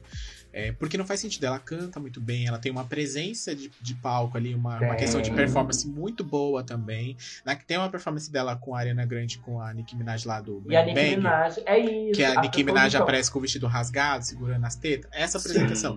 É, 0.58 0.72
porque 0.72 0.98
não 0.98 1.06
faz 1.06 1.20
sentido, 1.20 1.46
ela 1.46 1.60
canta 1.60 2.00
muito 2.00 2.20
bem, 2.20 2.48
ela 2.48 2.58
tem 2.58 2.72
uma 2.72 2.84
presença 2.84 3.56
de, 3.56 3.72
de 3.80 3.94
palco 3.94 4.36
ali, 4.36 4.56
uma, 4.56 4.80
uma 4.80 4.96
questão 4.96 5.22
de 5.22 5.30
performance 5.30 5.88
muito 5.88 6.24
boa 6.24 6.64
também. 6.64 7.16
Na, 7.46 7.56
tem 7.56 7.78
uma 7.78 7.92
performance 7.92 8.32
dela 8.32 8.56
com 8.56 8.74
a 8.74 8.80
Ariana 8.80 9.06
Grande, 9.06 9.38
com 9.38 9.62
a 9.62 9.72
Nicki 9.72 9.96
Minaj 9.96 10.26
lá 10.26 10.42
do 10.42 10.64
E 10.68 10.76
a 10.76 10.84
Nicki 10.84 11.00
Bang, 11.00 11.18
Minaj, 11.18 11.60
é 11.64 11.78
isso. 11.78 12.14
que 12.14 12.24
a 12.24 12.32
as 12.32 12.42
Nicki 12.42 12.64
Minaj 12.64 12.96
aparece 12.96 13.32
com 13.32 13.38
o 13.38 13.42
vestido 13.44 13.68
rasgado, 13.68 14.26
segurando 14.26 14.66
as 14.66 14.76
tetas. 14.76 15.12
Essa 15.14 15.38
apresentação. 15.38 15.96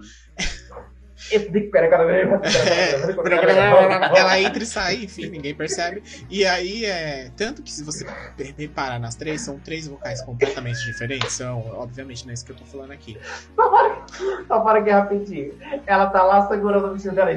É, 4.13 4.19
ela 4.19 4.41
entra 4.41 4.63
e 4.63 4.67
sai, 4.67 5.05
enfim, 5.05 5.29
ninguém 5.29 5.55
percebe. 5.55 6.03
E 6.31 6.47
aí, 6.47 6.85
é. 6.85 7.31
Tanto 7.37 7.63
que 7.63 7.71
se 7.71 7.85
você 7.85 8.07
reparar 8.57 8.99
nas 8.99 9.15
três, 9.15 9.43
são 9.43 9.59
três 9.59 9.87
vocais 9.87 10.23
completamente 10.23 10.83
diferentes. 10.85 11.33
São, 11.33 11.61
obviamente, 11.75 12.25
não 12.25 12.31
é 12.31 12.35
isso 12.35 12.45
que 12.45 12.53
eu 12.53 12.57
tô 12.57 12.65
falando 12.65 12.93
aqui. 12.93 13.19
Só 14.47 14.61
para, 14.61 14.81
aqui 14.81 14.91
rapidinho. 14.91 15.55
Ela 15.87 16.07
tá 16.07 16.23
lá 16.23 16.47
segurando 16.49 16.89
o 16.89 16.93
vestido 16.93 17.15
dela. 17.15 17.33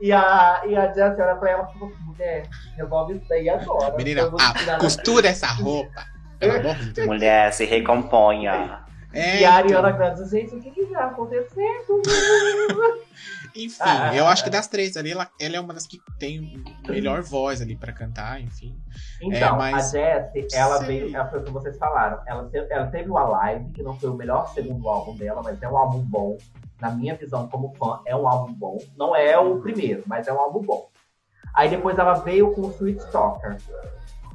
E 0.00 0.12
a, 0.12 0.62
e 0.66 0.76
a 0.76 0.86
Jessie 0.92 1.22
olha 1.22 1.36
pra 1.36 1.50
ela 1.50 1.68
e 1.70 1.78
fala: 1.78 1.92
mulher, 2.04 2.48
resolve 2.76 3.14
isso 3.14 3.28
daí 3.28 3.48
agora. 3.48 3.96
Menina, 3.96 4.30
ah, 4.38 4.78
costura 4.78 5.28
essa 5.28 5.46
roupa. 5.46 6.04
Pelo 6.38 6.58
amor 6.58 6.74
de 6.76 6.92
Deus. 6.92 7.06
Mulher, 7.06 7.52
se 7.52 7.64
recomponha. 7.64 8.80
É, 9.12 9.40
E 9.40 9.44
a 9.44 9.60
então. 9.60 9.78
Ariana 9.78 9.90
Grande, 9.92 10.28
gente, 10.28 10.56
o 10.56 10.60
que 10.60 10.70
que 10.72 10.86
tá 10.86 11.04
acontecendo? 11.04 12.02
Enfim, 13.56 13.76
Ah, 13.80 14.14
eu 14.16 14.26
ah, 14.26 14.30
acho 14.30 14.42
que 14.42 14.48
ah. 14.48 14.52
das 14.52 14.66
três 14.66 14.96
ali, 14.96 15.12
ela, 15.12 15.30
ela 15.40 15.56
é 15.56 15.60
uma 15.60 15.72
das 15.72 15.86
que 15.86 15.98
tem 16.18 16.62
melhor 16.88 17.22
voz 17.22 17.62
ali 17.62 17.76
pra 17.76 17.92
cantar, 17.92 18.40
enfim. 18.40 18.76
Então, 19.22 19.56
mas- 19.56 19.94
a 19.94 19.98
Jessie, 19.98 20.48
ela 20.52 20.78
Sei. 20.78 20.86
veio, 20.86 21.16
ela 21.16 21.28
foi 21.28 21.38
o 21.40 21.44
que 21.44 21.50
vocês 21.52 21.78
falaram. 21.78 22.20
Ela 22.26 22.44
teve, 22.48 22.66
ela 22.72 22.86
teve 22.88 23.08
o 23.10 23.16
Alive, 23.16 23.70
que 23.72 23.82
não 23.82 23.94
foi 23.98 24.10
o 24.10 24.14
melhor 24.14 24.48
segundo 24.52 24.88
álbum 24.88 25.16
dela, 25.16 25.40
mas 25.42 25.62
é 25.62 25.68
um 25.68 25.76
álbum 25.76 26.00
bom. 26.00 26.36
Na 26.80 26.90
minha 26.90 27.14
visão, 27.14 27.46
como 27.48 27.72
fã, 27.76 28.00
é 28.04 28.14
um 28.16 28.26
álbum 28.26 28.52
bom. 28.52 28.78
Não 28.96 29.14
é 29.14 29.38
o 29.38 29.60
primeiro, 29.60 30.02
mas 30.06 30.26
é 30.26 30.32
um 30.32 30.38
álbum 30.40 30.60
bom. 30.60 30.88
Aí 31.54 31.68
depois 31.70 31.96
ela 31.96 32.14
veio 32.14 32.52
com 32.52 32.62
o 32.62 32.70
Sweet 32.72 33.06
Talker, 33.12 33.56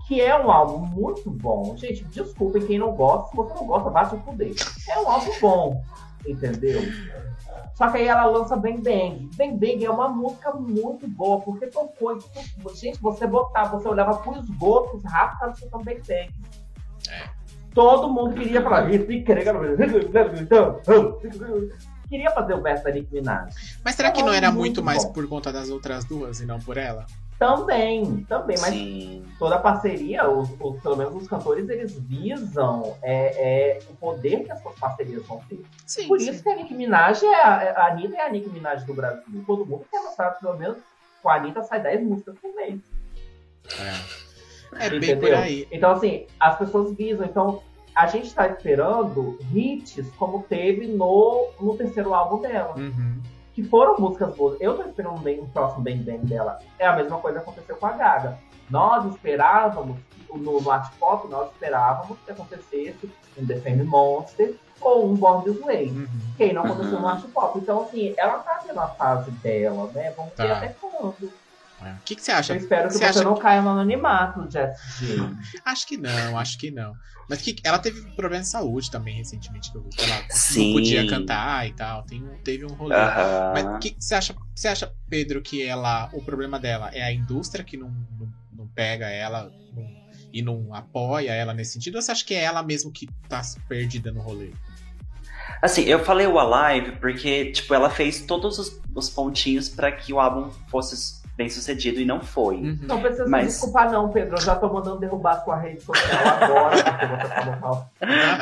que 0.07 0.21
é 0.21 0.33
um 0.39 0.49
álbum 0.49 0.77
muito 0.85 1.29
bom. 1.29 1.75
Gente, 1.75 2.05
desculpem 2.05 2.65
quem 2.65 2.79
não 2.79 2.93
gosta. 2.95 3.29
Se 3.29 3.35
você 3.35 3.53
não 3.53 3.67
gosta, 3.67 3.89
bate 3.89 4.15
o 4.15 4.19
fuder. 4.21 4.53
É 4.89 4.99
um 4.99 5.09
álbum 5.09 5.31
bom, 5.41 5.83
entendeu? 6.25 6.81
Só 7.75 7.89
que 7.89 7.97
aí 7.97 8.07
ela 8.07 8.25
lança 8.25 8.55
Bang 8.57 8.81
Bang. 8.81 9.29
Bang 9.37 9.53
Bang 9.55 9.85
é 9.85 9.89
uma 9.89 10.09
música 10.09 10.51
muito 10.51 11.07
boa, 11.07 11.39
porque 11.39 11.67
tocou. 11.67 12.17
tudo. 12.17 12.75
Gente, 12.75 12.99
você 13.01 13.25
botava, 13.25 13.77
você 13.79 13.87
olhava 13.87 14.17
pro 14.17 14.37
esgoto, 14.37 14.97
ratos 15.05 15.33
estavam 15.35 15.53
escutando 15.53 15.85
Bang 15.85 16.01
Bang. 16.07 16.29
Todo 17.73 18.09
mundo 18.09 18.33
queria 18.33 18.61
falar 18.61 18.89
isso. 18.93 19.09
e 19.11 19.23
queria- 19.23 19.53
Queria 22.09 22.31
fazer 22.31 22.55
o 22.55 22.61
verso 22.61 22.83
da 22.83 22.91
Nicki 22.91 23.13
Minaj. 23.13 23.53
Mas 23.85 23.93
será 23.95 24.11
que 24.11 24.23
não 24.23 24.33
É 24.33 24.37
era 24.37 24.51
muito 24.51 24.83
mais 24.83 25.05
por 25.05 25.27
conta 25.27 25.53
das 25.53 25.69
outras 25.69 26.03
duas 26.05 26.41
e 26.41 26.45
não 26.45 26.59
por 26.59 26.75
ela? 26.75 27.05
Também, 27.39 28.25
também, 28.25 28.57
mas 28.59 28.73
Sim. 28.73 29.25
toda 29.39 29.57
parceria, 29.57 30.29
os, 30.29 30.49
os- 30.59 30.81
pelo 30.81 30.97
menos 30.97 31.15
os 31.15 31.25
cantores, 31.27 31.69
eles 31.69 31.97
visam 31.97 32.97
é, 33.01 33.77
é, 33.77 33.79
o 33.89 33.95
poder 33.95 34.43
que 34.43 34.51
as 34.51 34.61
suas 34.61 34.77
parcerias 34.77 35.25
vão 35.25 35.39
ter. 35.47 35.63
Sim. 35.85 36.09
Por 36.09 36.19
sim. 36.19 36.29
isso 36.29 36.43
que 36.43 36.49
a 36.49 36.55
Nicki 36.57 36.73
Minaj 36.73 37.23
é 37.23 37.35
a, 37.41 37.71
a 37.77 37.87
Anitta 37.91 38.17
é 38.17 38.21
a 38.25 38.29
Nicki 38.29 38.49
Minaj 38.49 38.83
do 38.83 38.93
Brasil. 38.93 39.23
Todo 39.47 39.65
mundo 39.65 39.85
quer 39.89 40.03
mostrar, 40.03 40.31
pelo 40.31 40.57
menos, 40.57 40.79
com 41.23 41.29
a 41.29 41.35
Anitta 41.35 41.63
sai 41.63 41.81
10 41.81 42.03
músicas 42.03 42.35
por 42.39 42.53
mês. 42.55 42.81
É, 44.77 44.85
é 44.85 44.89
bem 44.89 44.97
entendeu? 44.97 45.19
por 45.19 45.33
aí. 45.33 45.65
Então, 45.71 45.91
assim, 45.91 46.27
as 46.37 46.57
pessoas 46.57 46.93
visam. 46.93 47.25
Então, 47.25 47.63
a 47.95 48.05
gente 48.07 48.33
tá 48.35 48.47
esperando 48.47 49.39
hits 49.53 50.05
como 50.17 50.43
teve 50.43 50.87
no, 50.87 51.47
no 51.61 51.77
terceiro 51.77 52.13
álbum 52.13 52.41
dela. 52.41 52.75
Uhum. 52.75 53.21
Que 53.61 53.67
foram 53.67 53.97
músicas 53.99 54.33
boas. 54.35 54.57
Eu 54.61 54.77
tô 54.77 54.83
esperando 54.83 55.15
um, 55.15 55.19
bem, 55.21 55.41
um 55.41 55.47
próximo 55.49 55.83
Bang 55.83 55.97
Bang 55.97 56.25
dela. 56.25 56.59
É 56.77 56.87
a 56.87 56.95
mesma 56.95 57.17
coisa 57.17 57.39
que 57.39 57.43
aconteceu 57.49 57.75
com 57.75 57.85
a 57.87 57.91
Gaga. 57.91 58.37
Nós 58.69 59.05
esperávamos, 59.13 59.97
que- 60.11 60.37
no, 60.37 60.71
Art 60.71 60.93
Pop, 60.97 61.27
nós 61.27 61.51
esperávamos 61.51 62.17
que 62.25 62.31
acontecesse 62.31 63.11
um 63.37 63.45
The 63.45 63.59
Fame 63.59 63.83
Monster 63.83 64.55
ou 64.79 65.11
um 65.11 65.15
Born 65.15 65.43
This 65.43 65.59
Way. 65.61 65.89
Uhum. 65.89 66.07
Que 66.37 66.53
não 66.53 66.63
aconteceu 66.63 67.01
no 67.01 67.07
Art 67.07 67.25
Pop. 67.33 67.59
Então, 67.59 67.81
assim, 67.81 68.13
ela 68.17 68.37
tá 68.39 68.61
tendo 68.65 68.79
a 68.79 68.87
fase 68.87 69.29
dela, 69.31 69.91
né? 69.93 70.11
Vamos 70.15 70.31
ver 70.37 70.47
Tá. 70.47 70.57
até 70.57 70.67
quando. 70.79 71.29
É. 71.83 71.91
O 71.91 71.97
que, 72.05 72.15
que 72.15 72.21
você 72.21 72.31
acha? 72.31 72.53
Eu 72.53 72.57
espero 72.59 72.87
que 72.87 72.93
Você 72.93 73.11
você, 73.11 73.23
não 73.25 73.35
caia 73.35 73.61
no 73.61 73.69
anonimato, 73.71 74.49
Jess 74.49 74.79
J. 74.99 75.29
Acho 75.65 75.85
que 75.87 75.97
não, 75.97 76.37
acho 76.37 76.57
que 76.57 76.71
não. 76.71 76.93
Mas 77.29 77.41
que 77.43 77.55
ela 77.63 77.77
teve 77.77 78.01
problema 78.15 78.41
de 78.43 78.49
saúde 78.49 78.89
também 78.89 79.15
recentemente, 79.15 79.71
que 79.71 79.77
eu 79.77 79.83
vi 79.83 79.89
que 79.89 80.01
ela 80.01 80.25
Sim. 80.31 80.65
não 80.65 80.73
podia 80.73 81.07
cantar 81.07 81.67
e 81.67 81.73
tal. 81.73 82.01
Tem, 82.03 82.23
teve 82.43 82.65
um 82.65 82.73
rolê. 82.73 82.95
Aham. 82.95 83.51
Mas 83.53 83.65
o 83.67 83.79
que, 83.79 83.95
você 83.99 84.15
acha? 84.15 84.35
Você 84.55 84.67
acha, 84.67 84.91
Pedro, 85.07 85.39
que 85.41 85.61
ela. 85.61 86.09
O 86.11 86.23
problema 86.23 86.59
dela 86.59 86.89
é 86.91 87.03
a 87.03 87.13
indústria 87.13 87.63
que 87.63 87.77
não, 87.77 87.89
não, 88.19 88.27
não 88.51 88.67
pega 88.69 89.07
ela 89.07 89.51
não- 89.71 89.87
e 90.33 90.41
não 90.41 90.73
apoia 90.73 91.31
ela 91.31 91.53
nesse 91.53 91.73
sentido? 91.73 91.95
Ou 91.95 92.01
você 92.01 92.11
acha 92.11 92.25
que 92.25 92.33
é 92.33 92.43
ela 92.43 92.63
mesmo 92.63 92.91
que 92.91 93.07
tá 93.27 93.41
perdida 93.67 94.11
no 94.11 94.21
rolê? 94.21 94.51
Assim, 95.61 95.83
eu 95.83 96.03
falei 96.03 96.25
o 96.25 96.39
Alive 96.39 96.93
porque, 96.97 97.51
tipo, 97.51 97.73
ela 97.73 97.89
fez 97.89 98.21
todos 98.21 98.57
os, 98.57 98.81
os 98.95 99.09
pontinhos 99.09 99.69
pra 99.69 99.91
que 99.91 100.13
o 100.13 100.19
álbum 100.19 100.49
fosse 100.67 101.18
bem 101.39 101.49
sucedido 101.49 102.01
e 102.01 102.05
não 102.05 102.19
foi. 102.19 102.55
Uhum. 102.57 102.79
Não 102.81 102.99
precisa 103.01 103.25
Mas- 103.25 103.45
se 103.45 103.49
desculpar, 103.61 103.89
não, 103.89 104.09
Pedro. 104.09 104.35
Eu 104.35 104.41
já 104.41 104.57
tô 104.57 104.67
mandando 104.67 104.99
derrubar 104.99 105.37
a 105.37 105.41
sua 105.45 105.55
rede 105.55 105.81
social 105.81 106.19
agora, 106.41 106.83
porque 106.83 107.05
você 107.07 107.33
falou 107.33 107.59
mal. 107.61 107.91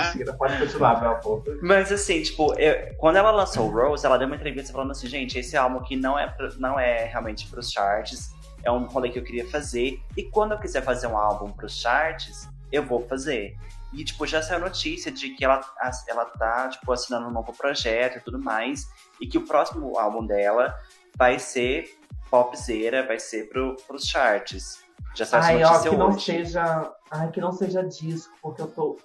Mentira, 0.07 0.33
pode 0.33 0.57
continuar, 0.57 0.99
meu 0.99 1.11
amor. 1.15 1.43
Mas 1.61 1.91
assim, 1.91 2.23
tipo, 2.23 2.53
eu- 2.59 2.95
quando 2.97 3.17
ela 3.17 3.29
lançou 3.29 3.67
o 3.67 3.71
Rose, 3.71 4.03
ela 4.03 4.17
deu 4.17 4.25
uma 4.25 4.35
entrevista 4.35 4.73
falando 4.73 4.89
assim, 4.91 5.05
gente, 5.07 5.37
esse 5.37 5.55
álbum 5.55 5.77
aqui 5.77 5.95
não 5.95 6.17
é, 6.17 6.25
pro- 6.27 6.59
não 6.59 6.79
é 6.79 7.05
realmente 7.05 7.47
pros 7.47 7.71
charts, 7.71 8.31
é 8.63 8.71
um 8.71 8.87
rolê 8.87 9.09
que 9.11 9.19
eu 9.19 9.23
queria 9.23 9.47
fazer, 9.47 10.01
e 10.17 10.23
quando 10.23 10.53
eu 10.53 10.57
quiser 10.57 10.81
fazer 10.81 11.05
um 11.05 11.15
álbum 11.15 11.51
pros 11.51 11.79
charts, 11.79 12.49
eu 12.71 12.83
vou 12.83 13.07
fazer. 13.07 13.55
E, 13.93 14.03
tipo, 14.03 14.25
já 14.25 14.41
saiu 14.41 14.59
notícia 14.59 15.11
de 15.11 15.29
que 15.35 15.45
ela, 15.45 15.61
ela 16.09 16.25
tá, 16.25 16.67
tipo, 16.69 16.91
assinando 16.91 17.27
um 17.27 17.31
novo 17.31 17.53
projeto 17.53 18.17
e 18.17 18.21
tudo 18.21 18.39
mais. 18.39 18.85
E 19.21 19.27
que 19.27 19.37
o 19.37 19.45
próximo 19.45 19.97
álbum 19.97 20.25
dela 20.25 20.75
vai 21.15 21.39
ser 21.39 21.85
popzera, 22.29 23.05
vai 23.05 23.19
ser 23.19 23.49
pro, 23.49 23.75
pros 23.87 24.03
charts. 24.05 24.83
Já 25.15 25.23
essa 25.23 25.39
Ai, 25.39 25.63
ó, 25.63 25.79
que 25.81 25.95
não 25.95 26.07
hoje. 26.09 26.21
seja. 26.25 26.91
Ai, 27.11 27.31
que 27.31 27.41
não 27.41 27.51
seja 27.51 27.83
disco, 27.83 28.33
porque 28.41 28.61
eu 28.61 28.67
tô 28.67 28.97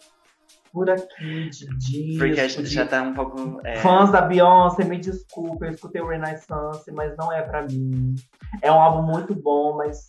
por 0.73 0.89
aqui 0.91 1.49
de 1.51 1.67
disco. 1.77 2.19
Porque 2.19 2.41
a 2.41 2.49
gente 2.49 2.63
de- 2.65 2.75
já 2.75 2.87
tá 2.87 3.03
um 3.03 3.15
pouco. 3.15 3.61
é, 3.65 3.77
Fãs 3.77 4.11
da 4.11 4.23
Beyoncé, 4.23 4.85
me 4.85 4.99
desculpem, 4.99 5.69
eu 5.69 5.75
escutei 5.75 6.01
o 6.03 6.09
Renaissance, 6.09 6.91
mas 6.93 7.17
não 7.17 7.33
é 7.33 7.43
pra 7.43 7.63
mim. 7.63 8.15
É 8.61 8.71
um 8.73 8.81
álbum 8.81 9.03
muito 9.03 9.35
bom, 9.35 9.77
mas 9.77 10.07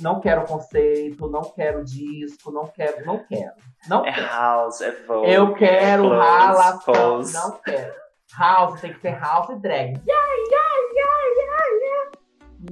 não 0.00 0.20
quero 0.20 0.44
conceito, 0.46 1.28
não 1.28 1.42
quero 1.42 1.84
disco, 1.84 2.50
não 2.52 2.66
quero, 2.66 3.04
não 3.04 3.18
quero. 3.24 3.52
Não 3.88 4.04
é 4.04 4.12
quero. 4.12 4.26
house, 4.26 4.80
é 4.80 4.92
vogue. 5.04 5.30
Eu 5.32 5.54
quero 5.54 6.04
é 6.06 6.08
close, 6.08 6.26
ralação, 6.26 7.22
não 7.50 7.58
quero. 7.58 7.94
House 8.38 8.80
tem 8.80 8.92
que 8.92 9.00
ser 9.00 9.18
house 9.18 9.48
e 9.50 9.56
drag. 9.56 9.94
Yeah, 10.06 10.32
yeah. 10.50 10.75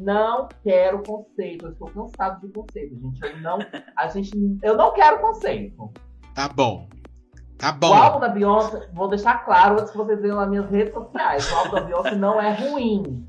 Não 0.01 0.49
quero 0.62 1.03
conceito. 1.03 1.66
Eu 1.66 1.72
estou 1.72 1.88
cansado 1.90 2.40
de 2.47 2.53
conceito, 2.53 2.95
gente. 3.01 3.22
Eu 3.24 3.40
não, 3.40 3.59
a 3.99 4.09
gente, 4.09 4.30
eu 4.62 4.76
não 4.76 4.92
quero 4.92 5.20
conceito. 5.20 5.90
Tá 6.34 6.49
bom. 6.49 6.88
Tá 7.57 7.76
O 7.82 7.86
álbum 7.92 8.14
bom. 8.14 8.20
da 8.20 8.28
Beyoncé, 8.28 8.90
vou 8.92 9.09
deixar 9.09 9.45
claro 9.45 9.74
antes 9.80 9.90
que 9.92 9.97
vocês 9.97 10.20
vejam 10.20 10.36
nas 10.36 10.49
minhas 10.51 10.68
redes 10.70 10.92
sociais. 10.92 11.51
O 11.51 11.57
álbum 11.57 11.74
da 11.76 11.80
Beyoncé 11.82 12.14
não 12.16 12.40
é 12.40 12.53
ruim. 12.53 13.26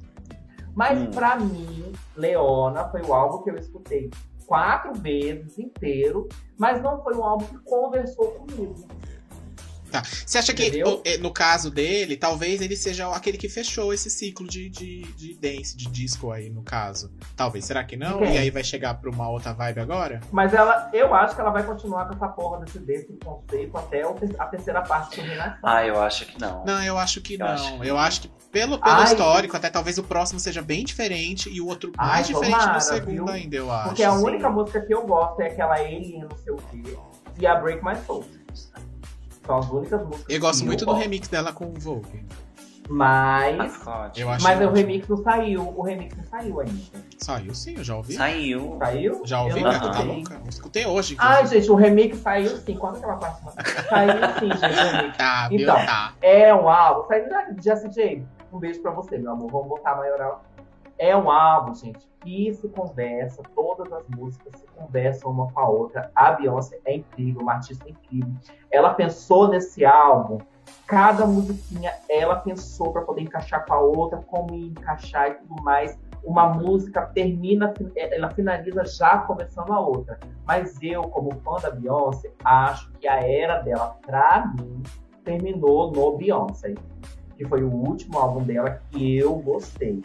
Mas 0.76 1.00
Hum. 1.00 1.12
pra 1.12 1.38
mim, 1.38 1.94
Leona 2.18 2.90
foi 2.90 3.02
o 3.04 3.14
álbum 3.14 3.44
que 3.44 3.52
eu 3.52 3.56
escutei 3.56 4.10
quatro 4.48 4.94
vezes 4.96 5.58
inteiro, 5.58 6.28
mas 6.58 6.82
não 6.82 7.02
foi 7.04 7.16
um 7.16 7.24
álbum 7.24 7.46
que 7.46 7.58
conversou 7.60 8.32
comigo. 8.32 8.76
Tá. 10.02 10.04
Você 10.26 10.38
acha 10.38 10.54
que, 10.54 10.68
Entendeu? 10.68 10.96
o- 10.96 11.02
eh, 11.06 11.18
no 11.18 11.32
caso 11.32 11.70
dele, 11.72 12.18
talvez 12.18 12.62
ele 12.62 12.76
seja 12.76 13.08
aquele 13.16 13.38
que 13.38 13.48
fechou 13.50 13.94
esse 13.94 14.10
ciclo 14.10 14.48
de, 14.48 14.70
de, 14.70 15.02
de 15.14 15.34
dance, 15.36 15.76
de 15.76 15.86
disco 15.90 16.32
aí, 16.32 16.50
no 16.50 16.62
caso? 16.64 17.12
Talvez. 17.36 17.66
Será 17.66 17.84
que 17.84 17.96
não? 17.96 18.24
E 18.24 18.38
aí 18.38 18.50
vai 18.50 18.64
chegar 18.64 18.94
pra 18.96 19.10
uma 19.10 19.30
outra 19.30 19.54
vibe 19.54 19.80
agora? 19.80 20.20
Mas 20.32 20.54
ela, 20.54 20.90
eu 20.94 21.14
acho 21.14 21.36
que 21.36 21.42
ela 21.42 21.52
vai 21.52 21.64
continuar 21.64 22.06
com 22.08 22.14
essa 22.16 22.28
porra 22.28 22.60
desse, 22.66 22.80
desse 22.80 23.14
conceito 23.24 23.78
até 23.78 24.02
a 24.04 24.46
terceira 24.48 24.82
parte 24.82 25.20
do 25.20 25.26
Renaissance. 25.26 25.60
Ah, 25.64 25.86
eu 25.86 26.02
acho 26.02 26.26
que 26.26 26.40
não. 26.40 26.66
Não, 26.66 26.84
eu 26.84 26.98
acho 26.98 27.22
que 27.22 27.34
Eu 27.36 27.40
não. 27.40 27.48
acho 27.48 27.80
que 27.80 27.88
eu 27.88 27.98
acho 27.98 28.22
que 28.22 28.32
pelo, 28.52 28.80
pelo 28.80 28.96
Ai. 28.96 29.04
histórico, 29.04 29.58
até 29.58 29.70
talvez 29.70 29.98
o 29.98 30.04
próximo 30.04 30.40
seja 30.40 30.62
bem 30.62 30.86
diferente 30.86 31.50
e 31.50 31.60
o 31.60 31.68
outro 31.68 31.92
Ai, 31.98 32.08
mais 32.08 32.28
diferente 32.28 32.52
tomara, 32.58 32.78
do 32.78 32.84
segundo 32.84 33.26
viu? 33.26 33.30
ainda, 33.30 33.56
eu 33.56 33.72
acho. 33.72 33.88
Porque 33.90 34.04
a 34.04 34.12
sim. 34.12 34.24
única 34.24 34.50
música 34.50 34.82
que 34.82 34.94
eu 34.94 35.06
gosto 35.06 35.42
é 35.42 35.48
aquela 35.48 35.76
Alien, 35.76 36.22
não 36.30 36.38
sei 36.38 36.54
o 36.54 36.58
quê, 36.58 36.98
e 37.38 37.46
a 37.46 37.56
Break 37.56 37.84
My 37.84 37.96
Soul. 38.06 38.26
São 39.46 39.58
as 39.60 39.70
únicas 39.70 40.02
músicas 40.06 40.26
Eu 40.36 40.40
gosto 40.40 40.60
que 40.62 40.66
muito 40.66 40.82
eu 40.82 40.86
do 40.88 40.92
gosto. 40.94 41.02
remix 41.04 41.28
dela 41.28 41.54
com 41.54 41.66
o 41.66 41.74
Vogue. 41.80 42.26
Mas, 42.88 43.58
Mascote. 43.58 44.22
Eu 44.22 44.30
acho 44.30 44.44
mas 44.44 44.62
o 44.62 44.70
remix 44.70 45.08
não 45.08 45.18
saiu. 45.18 45.74
O 45.76 45.82
remix 45.82 46.16
não 46.16 46.24
saiu 46.26 46.60
ainda. 46.60 46.84
Saiu 47.18 47.56
sim, 47.56 47.74
eu 47.78 47.84
já 47.84 47.96
ouvi. 47.96 48.14
Saiu. 48.14 48.78
Saiu? 48.80 49.22
Já 49.26 49.42
ouvi, 49.42 49.60
Eu 49.60 49.64
não 49.66 49.72
gata, 49.72 49.86
tá 49.86 49.92
escutei. 49.92 50.16
louca? 50.16 50.34
Eu 50.36 50.50
escutei 50.50 50.86
hoje. 50.86 51.16
Ai, 51.18 51.36
inclusive. 51.38 51.62
gente, 51.62 51.72
o 51.72 51.76
remix 51.76 52.18
saiu 52.20 52.58
sim. 52.58 52.76
Quando 52.78 53.00
que 53.00 53.06
ela 53.06 53.16
passa? 53.16 53.54
Saiu 53.90 54.14
sim, 54.40 54.50
gente, 54.52 54.66
o 54.66 54.92
remix. 54.98 55.18
Tá? 55.18 55.50
Então. 55.52 55.76
Tá. 55.76 56.14
É 56.22 56.54
um 56.54 56.70
álbum. 56.70 57.08
Saiu 57.08 57.28
da 57.30 57.48
Jessie 57.60 57.90
J. 57.90 58.24
Um 58.54 58.60
beijo 58.60 58.80
pra 58.84 58.92
você, 58.92 59.18
meu 59.18 59.32
amor. 59.32 59.50
Vamos 59.52 59.68
botar 59.70 59.94
a 59.94 59.96
maioral. 59.98 60.44
É 60.98 61.16
um 61.16 61.30
álbum, 61.30 61.76
gente, 61.76 62.08
que 62.22 62.54
se 62.54 62.70
conversa, 62.70 63.44
todas 63.54 63.92
as 63.92 64.08
músicas 64.08 64.60
se 64.60 64.66
conversam 64.68 65.32
uma 65.32 65.52
com 65.52 65.60
a 65.60 65.68
outra. 65.68 66.10
A 66.16 66.32
Beyoncé 66.32 66.80
é 66.86 66.96
incrível, 66.96 67.42
uma 67.42 67.54
artista 67.54 67.90
incrível. 67.90 68.34
Ela 68.72 68.94
pensou 68.94 69.50
nesse 69.50 69.86
álbum, 69.86 70.38
cada 70.88 71.26
musiquinha 71.26 71.92
ela 72.10 72.38
pensou 72.38 72.94
pra 72.94 73.02
poder 73.02 73.22
encaixar 73.22 73.66
com 73.66 73.74
a 73.74 73.80
outra, 73.80 74.20
como 74.20 74.56
encaixar 74.56 75.32
e 75.32 75.34
tudo 75.36 75.62
mais. 75.62 76.00
Uma 76.24 76.48
música 76.48 77.02
termina, 77.14 77.74
ela 77.96 78.32
finaliza 78.32 78.84
já 78.86 79.20
começando 79.20 79.72
a 79.72 79.80
outra. 79.80 80.18
Mas 80.46 80.82
eu, 80.82 81.04
como 81.04 81.36
fã 81.42 81.58
da 81.62 81.70
Beyoncé, 81.70 82.32
acho 82.44 82.90
que 82.94 83.08
a 83.08 83.20
era 83.20 83.62
dela, 83.62 83.98
pra 84.02 84.52
mim, 84.58 84.82
terminou 85.24 85.92
no 85.92 86.18
Beyoncé, 86.18 86.74
que 87.38 87.46
foi 87.46 87.64
o 87.64 87.72
último 87.72 88.18
álbum 88.18 88.44
dela 88.44 88.82
que 88.90 89.18
eu 89.18 89.36
gostei. 89.36 90.02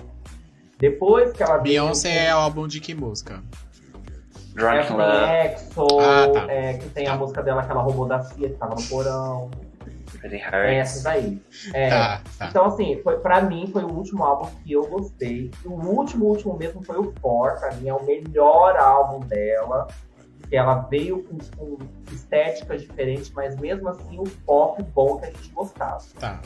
Depois 0.81 1.33
que 1.33 1.43
ela 1.43 1.59
veio 1.59 1.83
Beyoncé 1.83 2.09
é 2.27 2.31
álbum 2.31 2.67
de 2.67 2.81
que 2.81 2.95
música? 2.95 3.43
Drunk 4.55 4.93
Love. 4.93 5.25
EXO, 5.47 5.87
Ah, 6.01 6.29
tá. 6.33 6.53
é, 6.53 6.75
que 6.75 6.89
tem 6.91 7.05
Tá. 7.07 7.13
a 7.13 7.17
música 7.17 7.43
dela 7.43 7.63
que 7.63 7.71
ela 7.71 7.83
roubou 7.83 8.07
da 8.07 8.21
Cia, 8.23 8.49
que 8.49 8.57
tava 8.57 8.75
no 8.75 8.83
porão. 8.89 9.51
Pretty 10.19 10.37
É 10.37 10.49
Hurts. 10.49 10.91
essas 10.91 11.07
aí. 11.07 11.41
É, 11.73 11.89
Tá, 11.89 12.21
tá. 12.39 12.47
Então, 12.49 12.65
assim, 12.67 13.01
foi, 13.03 13.19
pra 13.21 13.41
mim 13.43 13.69
foi 13.73 13.85
o 13.85 13.93
último 13.93 14.25
álbum 14.25 14.49
que 14.65 14.73
eu 14.73 14.87
gostei. 14.89 15.51
O 15.65 15.71
último, 15.73 16.27
último 16.27 16.57
mesmo 16.57 16.83
foi 16.83 16.99
o 16.99 17.13
For. 17.21 17.59
Pra 17.59 17.73
mim 17.77 17.89
é 17.89 17.95
o 17.95 18.05
melhor 18.05 18.77
álbum 18.77 19.21
dela. 19.27 19.87
Que 20.49 20.57
ela 20.57 20.75
veio 20.91 21.23
com, 21.23 21.39
com 21.57 21.79
estéticas 22.13 22.83
diferentes, 22.83 23.31
mas 23.31 23.55
mesmo 23.57 23.89
assim 23.89 24.19
o 24.19 24.25
pop 24.45 24.83
bom 24.95 25.17
que 25.19 25.27
a 25.27 25.31
gente 25.31 25.49
gostava. 25.51 26.03
Tá. 26.19 26.41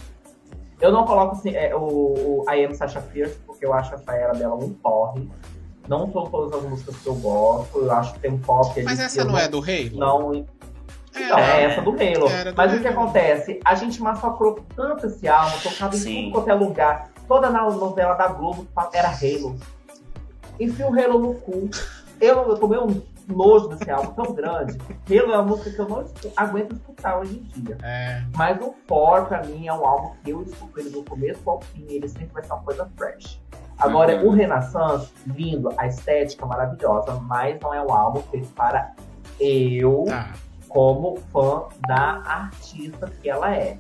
Eu 0.80 0.93
não 0.93 1.05
coloco 1.07 1.32
assim, 1.37 1.55
é, 1.57 1.74
o, 1.74 2.43
o 2.45 2.51
I 2.51 2.64
Am 2.66 2.74
Sasha 2.74 3.01
Fierce, 3.01 3.39
porque 3.65 3.67
eu 3.67 3.73
acho 3.73 3.95
essa 3.95 4.12
era 4.12 4.33
dela 4.35 4.55
um 4.55 4.71
porre. 4.71 5.29
Não 5.89 6.11
são 6.12 6.25
todas 6.27 6.59
as 6.59 6.69
músicas 6.69 6.97
que 6.97 7.07
eu 7.07 7.15
gosto. 7.17 7.79
Eu 7.79 7.93
acho 7.93 8.15
que 8.15 8.21
tem 8.21 8.33
um 8.33 8.39
pop 8.39 8.71
ali 8.73 8.85
Mas 8.85 9.01
essa 9.01 9.25
não 9.25 9.37
é 9.37 9.49
do 9.49 9.59
Halo? 9.59 9.91
Não, 9.95 10.47
É, 11.15 11.29
não, 11.29 11.39
é 11.39 11.65
essa 11.65 11.83
do 11.83 11.93
do 11.93 11.99
Mas 12.57 12.73
o 12.73 12.81
que 12.81 12.89
Halo. 12.89 13.01
acontece? 13.01 13.61
A 13.65 13.75
gente 13.75 14.03
massacrou 14.03 14.59
tanto 14.75 15.07
esse 15.07 15.29
álbum, 15.29 15.59
tocava 15.62 15.97
em 15.97 16.01
tudo 16.01 16.33
quanto 16.33 16.51
é 16.51 16.55
lugar. 16.55 17.11
Toda 17.29 17.51
na 17.51 17.62
novela 17.71 18.15
da 18.15 18.29
Globo 18.29 18.67
era 18.93 19.09
Halo. 19.09 19.57
Enfia 20.59 20.87
o 20.87 20.99
Halo 20.99 21.19
no 21.19 21.35
cu. 21.35 21.69
Eu, 22.21 22.49
eu 22.49 22.57
tomei 22.57 22.79
um 22.79 23.03
nojo 23.29 23.69
desse 23.69 23.91
álbum 23.91 24.12
tão 24.12 24.35
grande. 24.35 24.79
Halo 25.11 25.33
é 25.33 25.37
uma 25.37 25.43
música 25.43 25.71
que 25.71 25.79
eu 25.79 25.89
não 25.89 26.05
aguento 26.37 26.75
escutar 26.75 27.19
hoje 27.19 27.37
em 27.39 27.61
dia. 27.61 27.79
É. 27.83 28.23
Mas 28.35 28.61
o 28.61 28.75
For, 28.87 29.27
pra 29.27 29.43
mim, 29.45 29.67
é 29.67 29.73
um 29.73 29.87
álbum 29.87 30.15
que 30.23 30.31
eu 30.31 30.43
escuto 30.43 30.81
ele 30.81 30.91
do 30.91 31.03
começo 31.05 31.41
ao 31.49 31.61
fim. 31.61 31.87
Ele 31.89 32.09
sempre 32.09 32.29
vai 32.33 32.43
ser 32.43 32.53
uma 32.53 32.62
coisa 32.62 32.91
fresh. 32.97 33.41
Agora, 33.79 34.16
Uhum. 34.22 34.29
o 34.29 34.31
Renaissance, 34.31 35.11
lindo, 35.27 35.70
a 35.77 35.87
estética 35.87 36.47
maravilhosa, 36.47 37.14
mas 37.27 37.59
não 37.61 37.75
é 37.75 37.83
um 37.83 37.93
álbum 37.93 38.20
feito 38.31 38.49
para 38.55 38.93
eu 39.41 40.05
Tá, 40.09 40.33
como 40.68 41.18
fã 41.33 41.64
da 41.87 42.22
artista 42.25 43.11
que 43.20 43.29
ela 43.29 43.55
é. 43.55 43.79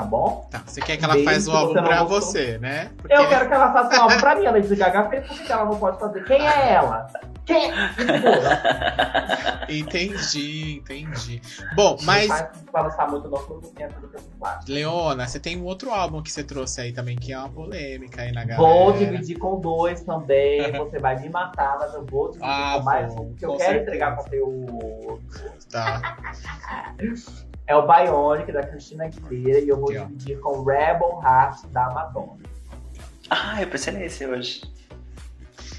Tá 0.00 0.06
bom? 0.06 0.48
tá. 0.50 0.62
Você 0.66 0.80
quer 0.80 0.96
que 0.96 1.04
ela 1.04 1.14
Desde 1.14 1.34
faça 1.34 1.50
o 1.50 1.56
álbum 1.56 1.72
você 1.74 1.82
pra 1.82 1.98
gostou. 2.04 2.20
você, 2.22 2.58
né? 2.58 2.90
Porque 2.96 3.12
Eu 3.14 3.28
quero 3.28 3.48
que 3.48 3.54
ela 3.54 3.72
faça 3.72 3.98
um 3.98 4.02
álbum 4.02 4.16
pra 4.18 4.34
mim. 4.34 4.46
A 4.46 4.50
Lady 4.52 4.74
Gaga 4.76 5.08
fez, 5.10 5.26
por 5.26 5.36
que 5.36 5.44
que 5.44 5.52
ela 5.52 5.64
não 5.66 5.76
pode 5.78 5.98
fazer? 6.00 6.24
Quem 6.24 6.46
é 6.46 6.72
ela? 6.72 7.06
Quem 7.44 7.70
é? 7.70 7.74
Entendi, 9.68 10.76
entendi. 10.78 11.40
Bom, 11.76 11.96
mas, 12.02 12.28
muito 13.08 13.28
porque. 13.28 13.86
Leona, 14.66 15.26
você 15.26 15.38
tem 15.38 15.60
um 15.60 15.64
outro 15.64 15.92
álbum 15.92 16.22
que 16.22 16.30
você 16.32 16.42
trouxe 16.42 16.80
aí 16.80 16.92
também, 16.92 17.16
que 17.16 17.32
é 17.32 17.38
uma 17.38 17.48
polêmica 17.48 18.22
aí 18.22 18.32
na 18.32 18.44
galera. 18.44 18.56
Vou 18.56 18.92
dividir 18.92 19.38
com 19.38 19.60
dois 19.60 20.02
também. 20.02 20.72
Você 20.72 20.98
vai 20.98 21.18
me 21.20 21.28
matar, 21.28 21.76
mas 21.78 21.94
eu 21.94 22.04
vou 22.06 22.30
dividir 22.30 22.48
Ah, 22.50 22.74
com 22.78 22.84
mais 22.84 23.12
um, 23.12 23.28
porque 23.28 23.44
eu 23.44 23.50
quero 23.56 23.62
certeza. 23.62 23.82
entregar 23.82 24.16
conteúdo. 24.16 25.20
Tá. 25.70 26.16
É 27.70 27.76
o 27.76 27.82
Bionic 27.86 28.50
da 28.50 28.64
Cristina 28.64 29.04
Aguilera 29.04 29.60
e 29.60 29.68
eu 29.68 29.78
vou 29.78 29.92
dividir 29.92 30.40
com 30.40 30.64
Rebel 30.64 31.20
Heart 31.22 31.66
da 31.68 31.88
Madonna. 31.90 32.40
Ah, 33.30 33.62
eu 33.62 33.68
pensei 33.68 33.92
nesse 33.92 34.26
hoje. 34.26 34.62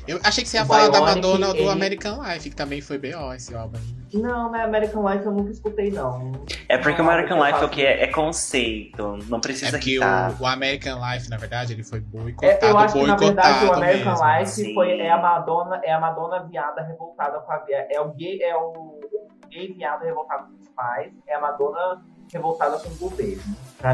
Eu 0.07 0.17
achei 0.23 0.41
que 0.43 0.49
você 0.49 0.55
ia 0.57 0.63
O 0.63 0.67
falar 0.67 0.87
da 0.87 0.99
Bionic, 1.01 1.15
Madonna 1.15 1.47
do 1.53 1.59
ele- 1.59 1.69
American 1.69 2.23
Life, 2.23 2.49
que 2.49 2.55
também 2.55 2.79
foi 2.79 2.97
B.O. 2.97 3.33
esse 3.33 3.53
álbum. 3.53 3.77
Não, 4.13 4.49
né? 4.51 4.63
American 4.63 5.05
Life 5.09 5.25
eu 5.25 5.31
nunca 5.33 5.51
escutei, 5.51 5.91
não. 5.91 6.31
É 6.69 6.77
porque 6.77 7.01
o 7.01 7.05
American 7.09 7.43
Life 7.45 7.61
é 7.61 7.65
o 7.65 7.69
que? 7.69 7.85
É, 7.85 8.03
é 8.03 8.07
conceito. 8.07 9.17
Não 9.27 9.37
É 9.39 9.41
precisa 9.41 9.71
porque 9.71 9.91
irritar. 9.91 10.31
o, 10.39 10.43
o 10.43 10.47
American 10.47 10.97
Life, 11.11 11.29
na 11.29 11.35
verdade, 11.37 11.73
ele 11.73 11.83
foi 11.83 11.99
É, 11.99 12.01
boicotado, 12.01 12.65
eu 12.67 12.77
acho 12.77 12.93
que 12.93 13.05
na 13.05 13.15
verdade 13.17 13.49
o 13.65 13.67
boicotado 13.67 13.73
American 13.83 14.11
mesmo. 14.13 14.39
Life 14.39 14.51
sim. 14.51 14.73
foi, 14.73 14.97
é 14.97 15.11
a 15.11 15.17
Madonna, 15.21 15.81
é 15.83 15.91
a 15.91 15.99
Madonna 15.99 16.43
viada 16.45 16.81
revoltada 16.83 17.37
com 17.41 17.51
a 17.51 17.61
é 17.69 17.99
o 17.99 18.11
gay, 18.13 18.41
é 18.41 18.55
o 18.55 19.00
gay 19.49 19.73
viado 19.73 20.03
revoltado 20.03 20.45
com 20.47 20.61
os 20.61 20.67
pais, 20.69 21.11
é 21.27 21.35
a 21.35 21.41
Madonna 21.41 22.01
revoltada 22.33 22.77
com 22.79 22.89
o 22.89 22.95
governo. 22.95 23.43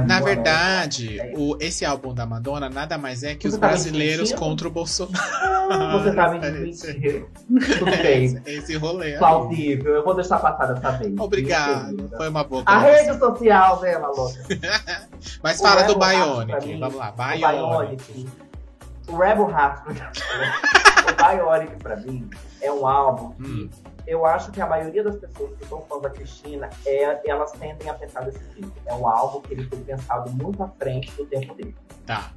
Na 0.05 0.19
o 0.21 0.23
verdade, 0.23 1.17
o, 1.35 1.57
esse 1.59 1.83
álbum 1.85 2.13
da 2.13 2.25
Madonna 2.25 2.69
nada 2.69 2.97
mais 2.97 3.23
é 3.23 3.33
que 3.33 3.43
Você 3.49 3.55
os 3.55 3.59
tá 3.59 3.67
brasileiros 3.69 4.31
contra 4.33 4.67
o 4.67 4.71
Bolsonaro. 4.71 5.71
é- 5.73 5.91
Você 5.93 6.13
tá 6.13 6.29
me 6.29 6.37
É 6.45 6.51
desmentindo. 6.51 7.27
Tudo 7.79 7.85
bem. 8.03 8.25
esse, 8.25 8.41
esse 8.45 8.75
rolê. 8.77 9.13
aí. 9.13 9.17
Plausível. 9.17 9.95
Eu 9.95 10.03
vou 10.03 10.13
deixar 10.13 10.37
passar 10.39 10.73
dessa 10.73 10.91
vez. 10.97 11.17
Obrigado. 11.19 12.09
Foi 12.15 12.29
uma 12.29 12.43
boa 12.43 12.63
A 12.65 12.79
rede 12.79 13.17
social 13.17 13.79
dela, 13.79 14.07
louca. 14.09 14.39
Mas 15.41 15.59
O 15.59 15.63
fala 15.63 15.83
do 15.83 15.93
Rebel 15.93 15.97
pra 15.99 16.45
Bionic. 16.59 16.67
mim, 16.67 16.79
Vamos 16.79 16.95
lá, 16.97 17.09
O 17.09 17.37
Bionic. 17.37 18.13
Bionic. 18.13 18.29
O 19.07 19.17
Rebel 19.17 19.49
Heart. 19.49 19.81
o 19.87 21.15
Bionic, 21.15 21.75
pra 21.81 21.95
mim, 21.95 22.29
é 22.61 22.71
um 22.71 22.85
álbum 22.85 23.31
que 23.31 23.43
Hum. 23.43 23.69
Eu 24.07 24.25
acho 24.25 24.51
que 24.51 24.59
a 24.61 24.65
maioria 24.65 25.03
das 25.03 25.17
pessoas 25.17 25.51
que 25.57 25.65
são 25.67 25.81
fãs 25.81 26.01
da 26.01 26.09
Cristina, 26.09 26.69
é, 26.85 27.29
elas 27.29 27.51
tendem 27.51 27.89
a 27.89 27.93
pensar 27.93 28.21
desse 28.21 28.39
tipo. 28.55 28.71
É 28.85 28.93
um 28.93 29.07
álbum 29.07 29.41
que 29.41 29.53
ele 29.53 29.63
foi 29.65 29.79
pensado 29.79 30.31
muito 30.31 30.63
à 30.63 30.67
frente 30.79 31.11
do 31.11 31.25
tempo 31.25 31.53
dele. 31.53 31.75
Tá. 32.05 32.31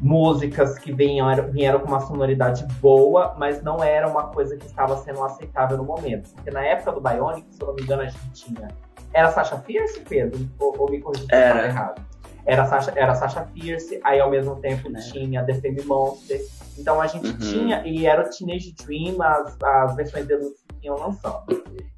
músicas 0.00 0.78
que 0.78 0.92
vieram, 0.92 1.50
vieram 1.50 1.80
com 1.80 1.86
uma 1.88 2.00
sonoridade 2.00 2.66
boa, 2.80 3.34
mas 3.38 3.62
não 3.62 3.82
era 3.82 4.06
uma 4.08 4.24
coisa 4.24 4.56
que 4.56 4.66
estava 4.66 4.96
sendo 4.98 5.22
aceitável 5.22 5.76
no 5.78 5.84
momento. 5.84 6.30
Porque 6.34 6.50
na 6.50 6.62
época 6.64 6.92
do 6.92 7.00
Bionic, 7.00 7.46
se 7.50 7.62
eu 7.62 7.68
não 7.68 7.74
me 7.74 7.82
engano, 7.82 8.02
a 8.02 8.06
gente 8.06 8.30
tinha. 8.32 8.68
Era 9.12 9.30
Sasha 9.30 9.56
Fierce, 9.58 10.00
Pedro? 10.00 10.46
Ou, 10.58 10.74
ou 10.78 10.90
me 10.90 11.00
corrija 11.00 11.24
se 11.24 11.32
eu 11.32 11.38
Era. 11.38 11.48
estava 11.54 11.66
errado. 11.68 12.02
Era 12.46 12.66
Sasha, 12.66 12.92
era 12.94 13.14
Sasha 13.14 13.46
Fierce, 13.54 13.98
aí 14.04 14.20
ao 14.20 14.28
mesmo 14.28 14.56
tempo 14.56 14.90
Né. 14.90 15.00
tinha 15.10 15.42
The 15.44 15.54
Fame 15.54 15.82
Monster. 15.84 16.40
Então 16.78 17.00
a 17.00 17.06
gente 17.06 17.28
Uhum. 17.28 17.38
tinha, 17.38 17.86
e 17.86 18.06
era 18.06 18.22
o 18.22 18.30
Teenage 18.30 18.74
Dream, 18.84 19.22
as, 19.22 19.56
as 19.62 19.94
versões 19.94 20.26
deluxe 20.26 20.64
que 20.80 20.86
iam 20.86 20.96
lançando. 20.96 21.44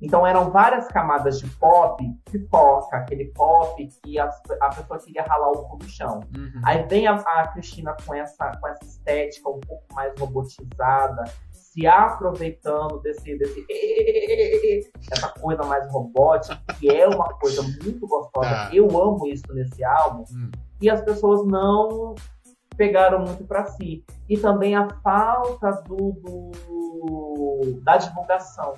Então 0.00 0.26
eram 0.26 0.50
várias 0.50 0.86
camadas 0.88 1.40
de 1.40 1.48
pop, 1.56 2.02
pipoca, 2.30 2.96
aquele 2.96 3.26
pop 3.26 3.88
que 4.02 4.18
a, 4.18 4.30
a 4.60 4.68
pessoa 4.68 4.98
queria 5.00 5.22
ralar 5.22 5.50
o 5.50 5.64
cu 5.64 5.78
no 5.78 5.88
chão. 5.88 6.20
Uhum. 6.36 6.60
Aí 6.64 6.82
vem 6.86 7.06
a, 7.06 7.14
a 7.14 7.48
Cristina 7.48 7.96
com 8.06 8.14
essa, 8.14 8.52
com 8.60 8.68
essa 8.68 8.84
estética 8.84 9.48
um 9.48 9.60
pouco 9.60 9.84
mais 9.94 10.12
robotizada, 10.18 11.24
se 11.50 11.86
aproveitando 11.86 13.00
desse, 13.00 13.36
desse 13.36 13.66
essa 15.10 15.28
coisa 15.28 15.62
mais 15.64 15.90
robótica, 15.90 16.58
que 16.78 16.88
é 16.88 17.06
uma 17.06 17.28
coisa 17.34 17.62
muito 17.62 18.06
gostosa. 18.06 18.48
Tá. 18.48 18.70
Eu 18.72 18.86
amo 18.98 19.26
isso 19.26 19.44
nesse 19.52 19.82
álbum. 19.84 20.24
Hum. 20.32 20.50
E 20.80 20.90
as 20.90 21.00
pessoas 21.02 21.44
não 21.46 22.14
pegaram 22.76 23.20
muito 23.24 23.44
pra 23.44 23.64
si. 23.66 24.04
E 24.28 24.36
também 24.38 24.74
a 24.76 24.88
falta 25.02 25.70
do, 25.86 26.12
do- 26.12 27.80
da 27.82 27.96
divulgação. 27.96 28.74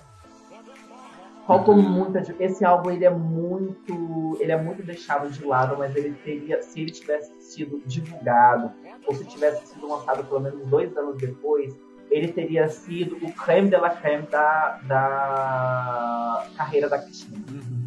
Faltou 1.46 1.74
Uhum. 1.74 1.82
muita. 1.82 2.20
Esse 2.38 2.64
álbum 2.64 2.90
ele 2.90 3.04
é 3.06 3.10
muito. 3.10 4.36
Ele 4.38 4.52
é 4.52 4.60
muito 4.62 4.82
deixado 4.82 5.30
de 5.30 5.42
lado, 5.44 5.76
mas 5.78 5.96
ele 5.96 6.12
teria. 6.22 6.60
Se 6.62 6.80
ele 6.80 6.90
tivesse 6.90 7.32
sido 7.40 7.82
divulgado, 7.86 8.70
ou 9.06 9.14
se 9.14 9.24
tivesse 9.24 9.66
sido 9.68 9.88
lançado 9.88 10.22
pelo 10.24 10.40
menos 10.40 10.66
dois 10.68 10.94
anos 10.96 11.16
depois, 11.16 11.74
ele 12.10 12.28
teria 12.32 12.68
sido 12.68 13.16
o 13.24 13.32
creme 13.32 13.70
de 13.70 13.76
la 13.78 13.90
creme 13.90 14.26
da, 14.26 14.78
da 14.86 16.46
carreira 16.56 16.88
da 16.88 16.98
Cristina. 16.98 17.38
Uhum. 17.50 17.77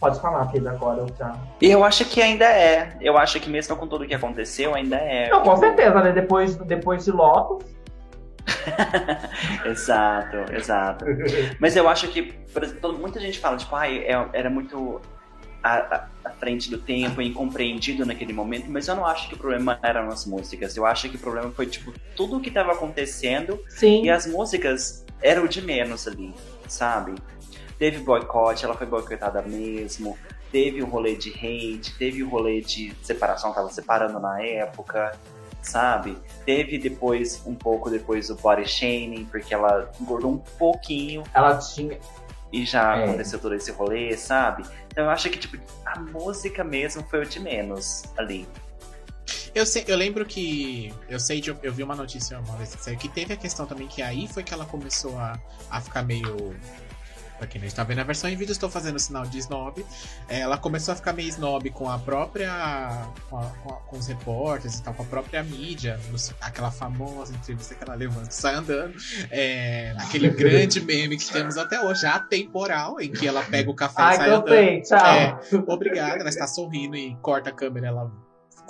Pode 0.00 0.18
falar, 0.20 0.46
Pedro, 0.50 0.70
agora, 0.70 1.00
eu 1.00 1.08
já. 1.18 1.36
Eu 1.60 1.84
acho 1.84 2.06
que 2.06 2.22
ainda 2.22 2.46
é. 2.46 2.96
Eu 3.02 3.18
acho 3.18 3.38
que 3.38 3.50
mesmo 3.50 3.76
com 3.76 3.86
tudo 3.86 4.06
que 4.06 4.14
aconteceu, 4.14 4.74
ainda 4.74 4.96
é. 4.96 5.28
Não, 5.28 5.42
com 5.42 5.50
Tipo, 5.54 5.60
certeza, 5.60 6.02
né? 6.02 6.12
Depois, 6.12 6.56
depois 6.56 7.04
de 7.04 7.10
Lotus. 7.12 7.66
Exato, 9.64 10.36
exato. 10.52 11.04
Mas 11.58 11.76
eu 11.76 11.88
acho 11.88 12.08
que, 12.08 12.22
por 12.52 12.62
exemplo, 12.64 12.92
muita 12.98 13.20
gente 13.20 13.38
fala, 13.38 13.56
tipo, 13.56 13.74
ai, 13.76 13.98
é- 13.98 14.28
era 14.32 14.50
muito 14.50 15.00
à, 15.62 15.76
à- 15.76 16.06
à 16.24 16.30
frente 16.30 16.70
do 16.70 16.78
tempo, 16.78 17.20
incompreendido 17.22 18.04
naquele 18.06 18.32
momento, 18.32 18.66
mas 18.68 18.88
eu 18.88 18.96
não 18.96 19.04
acho 19.06 19.28
que 19.28 19.34
o 19.34 19.38
problema 19.38 19.78
eram 19.82 20.08
as 20.08 20.24
músicas. 20.26 20.76
Eu 20.76 20.86
acho 20.86 21.08
que 21.08 21.16
o 21.16 21.18
problema 21.18 21.50
foi, 21.50 21.66
tipo, 21.66 21.92
tudo 22.16 22.38
o 22.38 22.40
que 22.40 22.48
estava 22.48 22.72
acontecendo 22.72 23.62
Sim. 23.68 24.02
e 24.04 24.10
as 24.10 24.26
músicas 24.26 25.04
eram 25.22 25.46
de 25.46 25.60
menos 25.62 26.08
ali, 26.08 26.34
sabe? 26.66 27.14
Teve 27.80 27.98
boicote, 27.98 28.64
ela 28.64 28.74
foi 28.76 28.86
boicotada 28.86 29.40
mesmo. 29.42 30.16
Teve 30.52 30.82
o 30.82 30.86
rolê 30.86 31.16
de 31.16 31.30
hate, 31.30 31.94
teve 31.98 32.22
o 32.22 32.28
rolê 32.28 32.60
de 32.60 32.94
separação, 33.02 33.52
tava 33.54 33.70
separando 33.70 34.20
na 34.20 34.42
época, 34.42 35.18
sabe? 35.62 36.16
Teve 36.44 36.76
depois, 36.76 37.42
um 37.46 37.54
pouco 37.54 37.88
depois, 37.88 38.28
o 38.30 38.34
body 38.36 38.68
shaming, 38.68 39.24
porque 39.24 39.54
ela 39.54 39.90
engordou 40.00 40.30
um 40.32 40.38
pouquinho 40.58 41.22
Ela 41.32 41.56
tinha. 41.56 41.98
e 42.52 42.66
já 42.66 42.98
É. 42.98 43.04
aconteceu 43.04 43.38
todo 43.38 43.54
esse 43.54 43.70
rolê, 43.72 44.14
sabe? 44.16 44.64
Então 44.88 45.04
eu 45.04 45.10
acho 45.10 45.30
que, 45.30 45.38
tipo, 45.38 45.56
a 45.86 45.98
música 46.00 46.62
mesmo 46.62 47.02
foi 47.04 47.22
o 47.22 47.26
de 47.26 47.40
menos 47.40 48.02
ali. 48.18 48.46
Eu, 49.54 49.64
sei, 49.64 49.84
eu 49.88 49.96
lembro 49.96 50.26
que. 50.26 50.92
Eu 51.08 51.18
sei 51.18 51.40
de. 51.40 51.56
Eu 51.62 51.72
vi 51.72 51.82
uma 51.82 51.94
notícia 51.96 52.38
uma 52.38 52.56
vez 52.56 52.74
que 52.74 52.82
saiu 52.84 52.98
que 52.98 53.08
teve 53.08 53.32
a 53.32 53.36
questão 53.36 53.66
também 53.66 53.86
que 53.88 54.00
aí 54.02 54.28
foi 54.28 54.42
que 54.44 54.52
ela 54.52 54.64
começou 54.66 55.16
a, 55.18 55.38
a 55.70 55.80
ficar 55.80 56.02
meio. 56.02 56.54
Pra 57.40 57.46
quem 57.46 57.58
não 57.58 57.66
está 57.66 57.82
vendo 57.82 58.00
a 58.00 58.04
versão 58.04 58.28
em 58.28 58.36
vídeo, 58.36 58.52
estou 58.52 58.68
fazendo 58.68 58.96
o 58.96 59.00
sinal 59.00 59.24
de 59.24 59.38
snob. 59.38 59.82
É, 60.28 60.40
Ela 60.40 60.58
começou 60.58 60.92
a 60.92 60.94
ficar 60.94 61.14
meio 61.14 61.30
snob 61.30 61.70
com 61.70 61.88
a 61.88 61.98
própria. 61.98 62.50
Com, 63.30 63.38
a- 63.38 63.50
com 63.62 63.72
a- 63.72 63.76
com 63.80 63.96
os 63.96 64.06
repórteres 64.06 64.78
e 64.78 64.82
tal, 64.82 64.92
com 64.92 65.02
a 65.04 65.06
própria 65.06 65.42
mídia. 65.42 65.98
nos- 66.10 66.34
aquela 66.40 66.70
famosa 66.70 67.32
entrevista 67.34 67.74
que 67.74 67.82
ela 67.82 67.94
levanta 67.94 68.28
e 68.28 68.34
sai 68.34 68.54
andando. 68.56 68.94
É, 69.30 69.94
aquele 69.98 70.28
grande 70.36 70.80
meme 70.82 71.16
que 71.16 71.32
temos 71.32 71.56
até 71.56 71.80
hoje, 71.80 72.04
atemporal, 72.06 73.00
em 73.00 73.10
que 73.10 73.26
ela 73.26 73.42
pega 73.42 73.70
o 73.70 73.74
café 73.74 74.02
e 74.02 74.04
Ai, 74.04 74.16
sai 74.16 74.28
andando. 74.30 74.44
cansei, 74.44 74.82
tchau. 74.82 75.06
É. 75.06 75.38
Obrigada, 75.66 76.20
ela 76.20 76.28
está 76.28 76.46
sorrindo 76.46 76.94
e 76.94 77.16
corta 77.22 77.48
a 77.48 77.52
câmera, 77.54 77.86
ela 77.86 78.12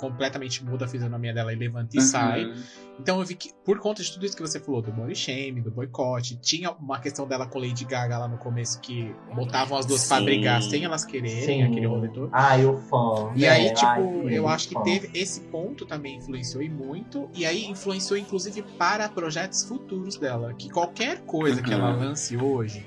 completamente 0.01 0.65
muda 0.65 0.85
a 0.85 0.87
fisionomia 0.87 1.31
dela 1.33 1.53
e 1.53 1.55
levanta 1.55 1.95
e 1.95 1.99
Uhum. 1.99 2.05
sai. 2.05 2.53
Então 2.99 3.19
eu 3.19 3.25
vi 3.25 3.35
que, 3.35 3.51
por 3.63 3.79
conta 3.79 4.01
de 4.03 4.11
tudo 4.11 4.25
isso 4.25 4.35
que 4.35 4.41
você 4.41 4.59
falou, 4.59 4.81
do 4.81 4.91
body 4.91 5.15
shame, 5.15 5.61
do 5.61 5.69
boicote, 5.71 6.35
tinha 6.37 6.71
uma 6.71 6.99
questão 6.99 7.27
dela 7.27 7.45
com 7.47 7.59
Lady 7.59 7.85
Gaga 7.85 8.17
lá 8.17 8.27
no 8.27 8.37
começo 8.37 8.79
que 8.81 9.13
botavam 9.33 9.77
as 9.77 9.85
duas 9.85 10.07
pra 10.07 10.17
Sim. 10.17 10.25
brigar 10.25 10.61
sem 10.61 10.83
elas 10.83 11.05
quererem, 11.05 11.45
Sim. 11.45 11.63
aquele 11.63 11.85
rolê 11.85 12.09
todo. 12.09 12.29
Ai, 12.33 12.65
o 12.65 12.77
fã. 12.77 13.31
E 13.35 13.41
né? 13.41 13.49
aí, 13.49 13.73
tipo, 13.73 13.85
Ai, 14.27 14.37
eu 14.37 14.47
acho 14.47 14.67
que 14.69 14.83
teve 14.83 15.09
esse 15.13 15.41
ponto 15.41 15.85
também 15.85 16.17
influenciou 16.17 16.61
e 16.63 16.69
muito. 16.69 17.29
E 17.33 17.45
aí 17.45 17.65
influenciou, 17.65 18.17
inclusive, 18.17 18.63
para 18.77 19.07
projetos 19.07 19.63
futuros 19.63 20.17
dela. 20.17 20.53
Que 20.53 20.69
qualquer 20.69 21.19
coisa 21.21 21.61
que 21.61 21.69
Uhum. 21.69 21.75
ela 21.79 21.91
lance 21.95 22.35
hoje 22.35 22.85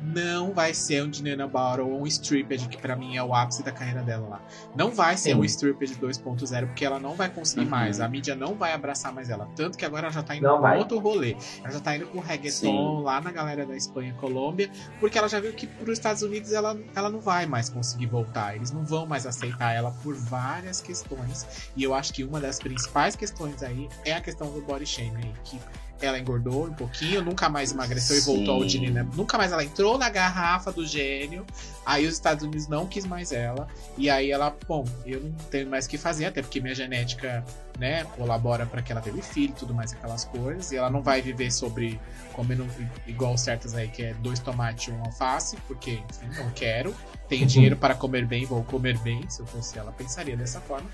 não 0.00 0.52
vai 0.52 0.72
ser 0.74 1.02
um 1.02 1.10
Dinana 1.10 1.46
Battle 1.46 1.88
ou 1.90 2.02
um 2.02 2.06
Stripped, 2.06 2.68
que 2.68 2.76
pra 2.78 2.94
mim 2.96 3.16
é 3.16 3.22
o 3.22 3.34
ápice 3.34 3.62
da 3.62 3.72
carreira 3.72 4.02
dela 4.02 4.28
lá. 4.28 4.40
Não 4.76 4.90
vai 4.90 5.16
ser 5.16 5.30
Sim. 5.30 5.36
um 5.36 5.44
Stripped 5.44 5.96
2.0, 5.96 6.66
porque 6.66 6.84
ela 6.84 6.98
não 7.00 7.14
vai 7.14 7.28
conseguir 7.28 7.64
Uhum. 7.64 7.70
mais. 7.70 8.00
A 8.00 8.08
mídia 8.08 8.34
não 8.34 8.54
vai 8.54 8.72
abraçar 8.72 9.12
mais 9.12 9.28
ela. 9.30 9.48
Tanto 9.56 9.76
que 9.76 9.84
agora 9.84 10.06
ela 10.06 10.12
já 10.12 10.22
tá 10.22 10.36
indo 10.36 10.42
Não 10.44 10.60
vai. 10.60 10.78
outro 10.78 10.98
rolê. 10.98 11.36
Ela 11.62 11.72
já 11.72 11.80
tá 11.80 11.96
indo 11.96 12.06
pro 12.06 12.20
reggaeton 12.20 12.98
Sim. 12.98 13.02
lá 13.02 13.20
na 13.20 13.30
galera 13.32 13.66
da 13.66 13.76
Espanha 13.76 14.10
e 14.10 14.20
Colômbia, 14.20 14.70
porque 15.00 15.18
ela 15.18 15.28
já 15.28 15.40
viu 15.40 15.52
que 15.52 15.66
pros 15.66 15.98
Estados 15.98 16.22
Unidos 16.22 16.52
ela, 16.52 16.78
ela 16.94 17.10
não 17.10 17.20
vai 17.20 17.46
mais 17.46 17.68
conseguir 17.68 18.06
voltar. 18.06 18.54
Eles 18.56 18.70
não 18.70 18.84
vão 18.84 19.06
mais 19.06 19.26
aceitar 19.26 19.72
ela 19.72 19.90
por 20.02 20.14
várias 20.14 20.80
questões. 20.80 21.46
E 21.76 21.82
eu 21.82 21.94
acho 21.94 22.12
que 22.12 22.22
uma 22.24 22.40
das 22.40 22.58
principais 22.58 23.16
questões 23.16 23.62
aí 23.62 23.88
é 24.04 24.12
a 24.14 24.20
questão 24.20 24.50
do 24.52 24.60
body 24.62 24.86
shaming 24.86 25.32
que 25.44 25.58
ela 26.00 26.18
engordou 26.18 26.66
um 26.66 26.72
pouquinho, 26.72 27.22
nunca 27.22 27.48
mais 27.48 27.72
emagreceu 27.72 28.16
e 28.16 28.20
voltou 28.20 28.54
ao 28.54 28.60
Sim. 28.62 28.66
Dini, 28.68 28.90
né? 28.90 29.06
Nunca 29.14 29.36
mais 29.36 29.50
ela 29.52 29.64
entrou 29.64 29.98
na 29.98 30.08
garrafa 30.08 30.70
do 30.72 30.86
gênio. 30.86 31.44
Aí 31.84 32.06
os 32.06 32.14
Estados 32.14 32.44
Unidos 32.44 32.68
não 32.68 32.86
quis 32.86 33.04
mais 33.06 33.32
ela. 33.32 33.66
E 33.96 34.08
aí 34.08 34.30
ela, 34.30 34.54
bom, 34.66 34.84
eu 35.04 35.20
não 35.20 35.32
tenho 35.50 35.68
mais 35.68 35.86
o 35.86 35.88
que 35.88 35.98
fazer, 35.98 36.26
até 36.26 36.42
porque 36.42 36.60
minha 36.60 36.74
genética, 36.74 37.44
né, 37.78 38.04
colabora 38.16 38.66
para 38.66 38.80
que 38.82 38.92
ela 38.92 39.00
teve 39.00 39.22
filho 39.22 39.50
e 39.50 39.58
tudo 39.58 39.74
mais, 39.74 39.92
aquelas 39.92 40.24
coisas. 40.24 40.70
E 40.72 40.76
ela 40.76 40.90
não 40.90 41.02
vai 41.02 41.20
viver 41.22 41.50
sobre 41.50 41.98
comendo 42.32 42.66
igual 43.06 43.36
certas 43.36 43.74
aí, 43.74 43.88
que 43.88 44.02
é 44.02 44.14
dois 44.14 44.38
tomates 44.38 44.88
e 44.88 44.90
um 44.92 45.00
alface, 45.04 45.56
porque, 45.66 46.00
enfim, 46.10 46.28
não 46.36 46.50
quero. 46.50 46.94
Tenho 47.28 47.44
dinheiro 47.46 47.76
para 47.76 47.94
comer 47.94 48.24
bem, 48.26 48.44
vou 48.46 48.62
comer 48.62 48.96
bem. 48.98 49.28
Se 49.28 49.40
eu 49.40 49.46
fosse 49.46 49.78
ela, 49.78 49.90
pensaria 49.92 50.36
dessa 50.36 50.60
forma. 50.60 50.88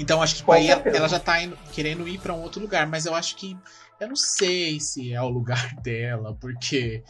Então 0.00 0.22
acho 0.22 0.36
que 0.36 0.42
Com 0.42 0.52
aí 0.52 0.68
ela 0.68 1.06
já 1.08 1.20
tá 1.20 1.40
indo- 1.42 1.56
querendo 1.70 2.08
ir 2.08 2.18
para 2.18 2.32
um 2.32 2.40
outro 2.40 2.60
lugar, 2.60 2.86
mas 2.86 3.06
eu 3.06 3.14
acho 3.14 3.36
que 3.36 3.56
eu 4.02 4.08
não 4.08 4.16
sei 4.16 4.78
se 4.80 5.12
é 5.12 5.20
o 5.22 5.28
lugar 5.28 5.74
dela, 5.82 6.34
porque 6.40 7.02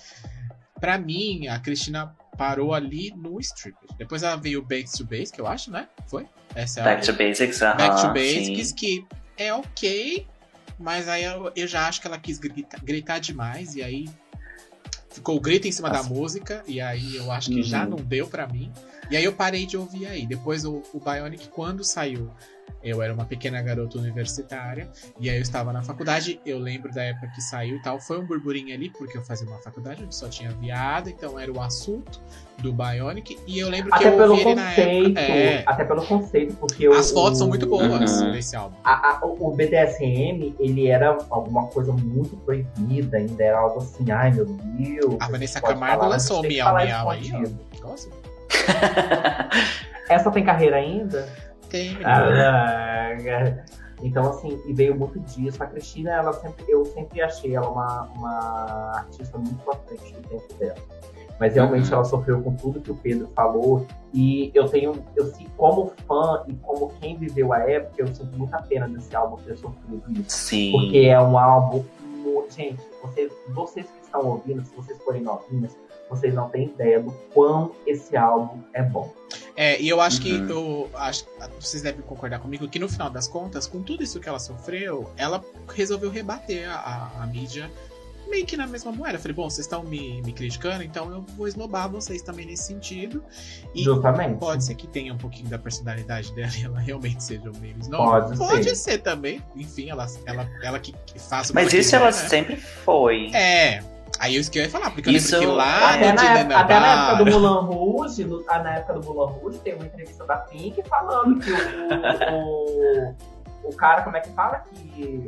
pra 0.81 0.99
mim 0.99 1.47
a 1.49 1.59
Cristina 1.59 2.15
parou 2.37 2.73
ali 2.75 3.13
no 3.17 3.39
stripper. 3.41 3.89
Depois 3.97 4.23
ela 4.23 4.37
veio 4.37 4.63
Back 4.63 4.91
to 4.97 5.05
Base, 5.05 5.33
que 5.33 5.41
eu 5.41 5.47
acho, 5.47 5.71
né? 5.71 5.89
Foi? 6.07 6.27
Essa 6.55 6.81
é 6.81 6.83
a- 6.83 6.87
Back 6.87 7.07
to 7.07 7.13
Basics, 7.13 7.63
aham. 7.63 7.77
Back 7.77 7.95
to 7.97 8.01
sim. 8.03 8.09
Basics, 8.09 8.73
que 8.73 9.07
é 9.37 9.53
ok, 9.55 10.27
mas 10.79 11.09
aí 11.09 11.25
eu, 11.25 11.53
eu 11.55 11.67
já 11.67 11.87
acho 11.89 12.01
que 12.01 12.07
ela 12.07 12.19
quis 12.19 12.39
gritar, 12.39 12.79
gritar 12.83 13.19
demais, 13.19 13.75
e 13.75 13.83
aí 13.83 14.09
ficou 15.11 15.37
o 15.37 15.41
grito 15.41 15.69
em 15.69 15.73
cima 15.73 15.89
Nossa. 15.91 16.03
da 16.09 16.09
música, 16.15 16.63
e 16.67 16.81
aí 16.81 17.17
eu 17.17 17.31
acho 17.31 17.51
que 17.51 17.57
Uhum. 17.57 17.63
já 17.63 17.85
não 17.87 17.97
deu 17.97 18.27
pra 18.29 18.47
mim. 18.47 18.73
E 19.11 19.17
aí 19.17 19.25
eu 19.25 19.33
parei 19.35 19.67
de 19.67 19.77
ouvir 19.77 20.07
aí. 20.07 20.27
Depois 20.27 20.65
o, 20.65 20.83
o 20.95 20.99
Bionic, 21.01 21.49
quando 21.49 21.85
saiu, 21.85 22.31
eu 22.83 23.01
era 23.01 23.15
uma 23.15 23.25
pequena 23.25 23.63
garota 23.63 23.97
universitária, 23.97 24.91
e 25.21 25.31
aí 25.31 25.37
eu 25.37 25.43
estava 25.43 25.73
na 25.73 25.83
faculdade, 25.85 26.41
eu 26.45 26.59
lembro 26.59 26.93
da 26.93 27.03
época 27.05 27.29
que 27.29 27.41
saiu 27.41 27.77
e 27.77 27.83
tal, 27.83 28.01
foi 28.01 28.19
um 28.19 28.27
burburinho 28.27 28.75
ali, 28.75 28.91
porque 28.91 29.17
eu 29.17 29.23
fazia 29.23 29.47
uma 29.47 29.59
faculdade 29.59 30.03
onde 30.03 30.13
só 30.15 30.29
tinha 30.29 30.51
viada, 30.51 31.09
então 31.09 31.39
era 31.39 31.53
o 31.53 31.61
assunto 31.61 32.21
do 32.59 32.73
Bionic, 32.73 33.39
e 33.47 33.61
eu 33.61 33.69
lembro 33.69 33.91
que 33.93 33.99
Até 33.99 34.09
eu 34.09 34.17
pelo 34.17 34.31
ouvi 34.33 34.43
ele 34.43 34.55
na 34.57 34.67
conceito. 34.69 35.07
época. 35.19 35.21
É, 35.21 35.63
Até 35.65 35.85
pelo 35.85 36.05
conceito, 36.07 36.57
porque 36.57 36.89
o- 36.89 36.93
as 36.95 37.13
fotos 37.13 37.39
são 37.39 37.47
o- 37.47 37.51
muito 37.51 37.67
boas 37.69 38.21
Uhum. 38.21 38.33
desse 38.33 38.57
álbum. 38.57 38.77
a- 38.83 39.11
a- 39.21 39.25
o 39.27 39.49
o 39.53 39.55
BDSM, 39.55 40.55
ele 40.59 40.89
era 40.89 41.17
alguma 41.31 41.67
coisa 41.69 41.93
muito 41.93 42.37
proibida, 42.39 43.17
ainda 43.19 43.45
era 43.45 43.59
algo 43.59 43.79
assim, 43.79 44.11
ai 44.11 44.33
meu 44.33 44.45
Deus. 44.47 45.17
A 45.21 45.29
Vanessa 45.29 45.61
Camargo 45.61 45.99
falar, 46.01 46.09
lançou 46.09 46.41
o 46.41 46.43
que 46.43 46.49
Miau 46.49 46.75
Miau 46.75 47.11
aí, 47.11 47.31
ó. 47.33 47.87
Nossa, 47.87 48.09
Essa 50.09 50.31
tem 50.31 50.45
carreira 50.45 50.77
ainda? 50.77 51.29
Tem, 51.73 51.89
menino. 51.91 52.07
Ah, 52.09 53.65
Então, 54.03 54.29
assim, 54.31 54.61
e 54.67 54.73
veio 54.73 54.97
muito 54.97 55.19
disso. 55.21 55.63
A 55.63 55.67
Cristina, 55.67 56.11
ela 56.11 56.33
sempre, 56.33 56.65
eu 56.69 56.85
sempre 56.87 57.21
achei 57.23 57.55
ela 57.55 57.69
uma, 57.69 58.03
uma 58.17 58.93
artista 58.99 59.39
muito 59.39 59.71
à 59.71 59.75
frente 59.77 60.13
do 60.15 60.29
tempo 60.29 60.55
dela. 60.59 60.75
Mas 61.41 61.55
realmente 61.55 61.89
Uhum. 61.89 61.95
ela 61.95 62.05
sofreu 62.05 62.41
com 62.43 62.55
tudo 62.55 62.81
que 62.81 62.91
o 62.91 62.97
Pedro 62.97 63.29
falou. 63.35 63.87
E 64.13 64.51
eu 64.55 64.69
tenho, 64.69 64.93
eu 65.17 65.27
sinto 65.27 65.51
como 65.57 65.93
fã 66.07 66.45
e 66.47 66.53
como 66.55 66.93
quem 67.01 67.17
viveu 67.17 67.53
a 67.53 67.59
época, 67.61 67.95
eu 68.03 68.07
sinto 68.09 68.37
muita 68.37 68.61
pena 68.63 68.89
desse 68.89 69.15
álbum 69.17 69.37
ter 69.37 69.57
sofrido 69.57 70.03
isso. 70.13 70.25
Sim. 70.29 70.73
Porque 70.73 70.99
é 70.99 71.21
um 71.21 71.39
álbum. 71.39 71.85
Gente, 72.51 72.81
vocês, 73.03 73.33
vocês 73.49 73.87
que 73.87 74.05
estão 74.05 74.27
ouvindo, 74.27 74.63
se 74.65 74.75
vocês 74.77 74.99
forem 75.03 75.23
novinhas, 75.23 75.77
vocês 76.11 76.35
não 76.35 76.49
têm 76.51 76.65
ideia 76.67 77.01
do 77.01 77.11
quão 77.33 77.71
esse 77.87 78.15
álbum 78.17 78.59
é 78.75 78.83
bom. 78.83 79.11
É, 79.57 79.81
e 79.81 79.89
eu 79.89 80.01
acho 80.01 80.21
que 80.21 80.33
Uhum. 80.33 80.49
eu 80.49 80.91
acho 80.95 81.25
vocês 81.61 81.83
devem 81.83 82.01
concordar 82.03 82.39
comigo 82.39 82.67
que 82.69 82.79
no 82.79 82.89
final 82.89 83.11
das 83.11 83.29
contas, 83.29 83.67
com 83.67 83.83
tudo 83.83 84.03
isso 84.03 84.19
que 84.19 84.29
ela 84.29 84.39
sofreu, 84.39 85.11
ela 85.17 85.45
resolveu 85.75 86.11
rebater 86.11 86.69
a, 86.71 86.75
a- 86.75 87.23
a 87.23 87.27
mídia 87.27 87.71
meio 88.29 88.47
que 88.47 88.57
na 88.57 88.67
mesma 88.67 88.91
moeda. 88.91 89.17
Eu 89.17 89.21
falei, 89.21 89.35
bom, 89.35 89.51
vocês 89.51 89.67
estão 89.67 89.83
me, 89.83 90.23
me 90.23 90.33
criticando, 90.33 90.83
então 90.83 91.11
eu 91.13 91.21
vou 91.37 91.47
esnobar 91.47 91.87
vocês 91.91 92.23
também 92.23 92.47
nesse 92.47 92.63
sentido. 92.63 93.23
E 93.75 93.85
Justamente. 93.85 94.39
pode 94.39 94.65
ser 94.65 94.75
que 94.75 94.87
tenha 94.87 95.13
um 95.13 95.19
pouquinho 95.19 95.49
da 95.51 95.59
personalidade 95.59 96.33
dela 96.35 96.51
e 96.59 96.65
ela 96.65 96.81
realmente 96.81 97.23
seja 97.23 97.51
um 97.51 97.59
meio 97.59 97.77
snob. 97.81 98.11
Pode 98.11 98.39
Pode 98.39 98.65
ser. 98.71 98.77
ser 98.77 98.99
também. 99.03 99.43
Enfim, 99.55 99.91
ela, 99.91 100.07
ela, 100.25 100.49
ela 100.63 100.79
que, 100.79 100.95
que 101.05 101.19
faz 101.19 101.51
o 101.51 101.55
Mas 101.55 101.69
que 101.69 101.77
isso 101.77 101.91
quiser, 101.91 101.97
ela 101.97 102.07
né? 102.07 102.13
sempre 102.13 102.57
foi. 102.57 103.27
É. 103.35 103.83
Aí 104.19 104.37
eu 104.37 104.43
ia 104.55 104.71
falar, 104.71 104.91
porque 104.91 105.11
Isso- 105.11 105.35
eu 105.35 105.41
lembro 105.41 105.55
que 105.55 105.59
lá 105.59 105.91
Até 105.95 106.09
no 106.11 106.15
na, 106.15 106.23
Dinner 106.23 106.39
época, 106.39 106.59
até 106.59 106.81
na 106.81 106.87
época 107.11 107.25
do 107.25 107.31
Mulan 107.33 107.61
Rouge, 107.63 108.25
no- 108.25 108.45
na 108.45 108.75
época 108.77 108.95
do 108.95 109.07
Mulan 109.07 109.27
Rouge, 109.33 109.59
tem 109.59 109.75
uma 109.75 109.85
entrevista 109.87 110.25
da 110.25 110.37
Pink 110.37 110.83
falando 110.89 111.41
que 111.41 111.51
o, 111.51 112.35
o, 112.35 113.69
o 113.71 113.77
cara, 113.77 114.03
como 114.03 114.17
é 114.17 114.21
que 114.21 114.31
fala? 114.31 114.59
Que 114.61 115.27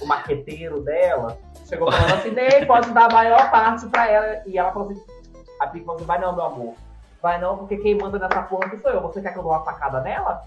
o 0.00 0.06
marqueteiro 0.06 0.80
dela 0.82 1.36
chegou 1.68 1.90
falando 1.92 2.14
assim, 2.14 2.30
Ney, 2.30 2.64
pode 2.66 2.90
dar 2.92 3.10
a 3.10 3.14
maior 3.14 3.50
parte 3.50 3.86
pra 3.86 4.08
ela. 4.10 4.42
E 4.46 4.56
ela 4.58 4.72
falou 4.72 4.90
assim, 4.90 5.02
a 5.60 5.66
Pink 5.66 5.84
falou 5.84 5.98
assim, 5.98 6.06
vai 6.06 6.18
não, 6.20 6.34
meu 6.34 6.44
amor. 6.44 6.74
Vai 7.22 7.38
não, 7.38 7.58
porque 7.58 7.76
quem 7.76 7.94
manda 7.96 8.18
nessa 8.18 8.42
porra 8.42 8.66
aqui 8.66 8.78
sou 8.80 8.90
eu. 8.90 9.02
Você 9.02 9.20
quer 9.20 9.32
que 9.32 9.38
eu 9.38 9.42
dou 9.42 9.52
uma 9.52 9.62
facada 9.62 10.00
nela? 10.00 10.42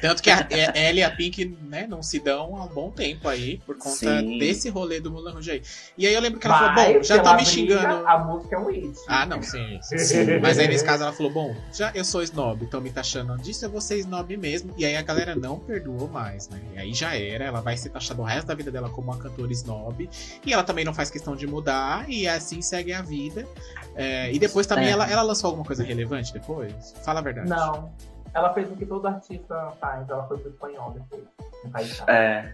Tanto 0.00 0.22
que 0.22 0.30
a, 0.30 0.46
é- 0.50 0.88
ela 0.88 0.98
e 0.98 1.02
a 1.02 1.10
Pink, 1.10 1.56
né, 1.62 1.86
não 1.86 2.02
se 2.02 2.18
dão 2.18 2.56
há 2.56 2.64
um 2.64 2.68
bom 2.68 2.90
tempo 2.90 3.28
aí, 3.28 3.58
por 3.66 3.76
conta 3.76 4.20
Sim. 4.20 4.38
desse 4.38 4.68
rolê 4.70 5.00
do 5.00 5.10
Mulan 5.10 5.32
Rouge 5.32 5.50
aí. 5.50 5.62
E 5.96 6.06
aí 6.06 6.14
eu 6.14 6.20
lembro 6.20 6.38
que 6.40 6.46
ela 6.46 6.58
Mas, 6.72 6.74
falou, 6.82 6.94
bom, 6.94 7.02
já 7.02 7.16
estão 7.16 7.32
me 7.36 7.44
briga, 7.44 7.50
xingando. 7.50 8.06
A 8.06 8.18
música 8.18 8.56
é 8.56 8.58
um 8.58 8.66
hit. 8.66 8.98
Ah, 9.06 9.26
não, 9.26 9.42
sim, 9.42 9.78
sim, 9.82 9.98
sim. 9.98 10.38
Mas 10.40 10.58
aí 10.58 10.68
nesse 10.68 10.84
caso 10.84 11.02
ela 11.02 11.12
falou, 11.12 11.32
bom, 11.32 11.54
já 11.72 11.90
eu 11.94 12.04
sou 12.04 12.22
snob, 12.22 12.64
então 12.64 12.80
me 12.80 12.90
taxando 12.90 13.36
disso, 13.38 13.64
eu 13.66 13.70
vou 13.70 13.80
ser 13.80 13.96
snob 13.98 14.34
mesmo. 14.36 14.72
E 14.78 14.84
aí 14.86 14.96
a 14.96 15.02
galera 15.02 15.34
não 15.34 15.58
perdoou 15.58 16.08
mais, 16.08 16.48
né? 16.48 16.60
E 16.74 16.78
aí 16.78 16.94
já 16.94 17.14
era, 17.14 17.44
ela 17.44 17.60
vai 17.60 17.76
ser 17.76 17.90
taxada 17.90 18.20
o 18.20 18.24
resto 18.24 18.46
da 18.46 18.54
vida 18.54 18.70
dela 18.70 18.88
como 18.90 19.10
uma 19.12 19.18
cantora 19.18 19.52
snob. 19.52 20.08
E 20.44 20.52
ela 20.52 20.62
também 20.64 20.84
não 20.84 20.94
faz 20.94 21.10
questão 21.10 21.34
de 21.36 21.46
mudar, 21.46 22.08
e 22.08 22.26
assim 22.28 22.62
segue 22.62 22.92
a 22.92 23.02
vida. 23.02 23.46
É, 23.94 24.32
e 24.32 24.38
depois 24.38 24.66
também 24.66 24.86
É. 24.86 24.90
ela, 24.90 25.10
ela 25.10 25.22
lançou 25.22 25.48
alguma 25.48 25.64
coisa 25.64 25.82
relevante 25.98 26.32
depois? 26.32 26.94
Fala 27.04 27.20
a 27.20 27.22
verdade. 27.22 27.48
Não. 27.48 27.92
Ela 28.34 28.52
fez 28.54 28.70
o 28.70 28.76
que 28.76 28.86
todo 28.86 29.06
artista 29.06 29.72
faz. 29.80 30.08
Ela 30.08 30.26
foi 30.26 30.38
pro 30.38 30.50
espanhol 30.50 30.90
depois. 30.92 31.22
no 31.64 31.70
país. 31.70 32.02
É. 32.06 32.52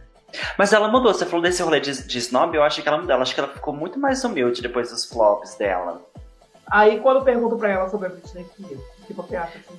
Mas 0.59 0.73
ela 0.73 0.89
mudou, 0.89 1.13
você 1.15 1.25
falou 1.27 1.43
desse 1.43 1.63
rolê 1.63 1.79
de, 1.81 2.07
de 2.07 2.19
snob, 2.19 2.57
eu 2.57 2.63
acho 2.63 2.83
que 2.83 2.89
ela 2.89 2.99
mudou. 2.99 3.17
Acho 3.17 3.35
que 3.35 3.41
ela 3.41 3.51
ficou 3.51 3.73
muito 3.75 3.99
mais 3.99 4.25
humilde 4.25 4.63
depois 4.63 4.91
dos 4.91 5.05
flops 5.05 5.55
dela. 5.57 6.01
Aí 6.67 6.99
quando 7.01 7.19
eu 7.19 7.23
pergunto 7.25 7.57
pra 7.57 7.69
ela 7.71 7.89
sobre 7.89 8.07
a 8.07 8.11
Britney 8.11 8.45
Spears, 8.45 8.81
o 9.03 9.07
que 9.07 9.13
você 9.13 9.37
acha 9.37 9.59
assim? 9.59 9.79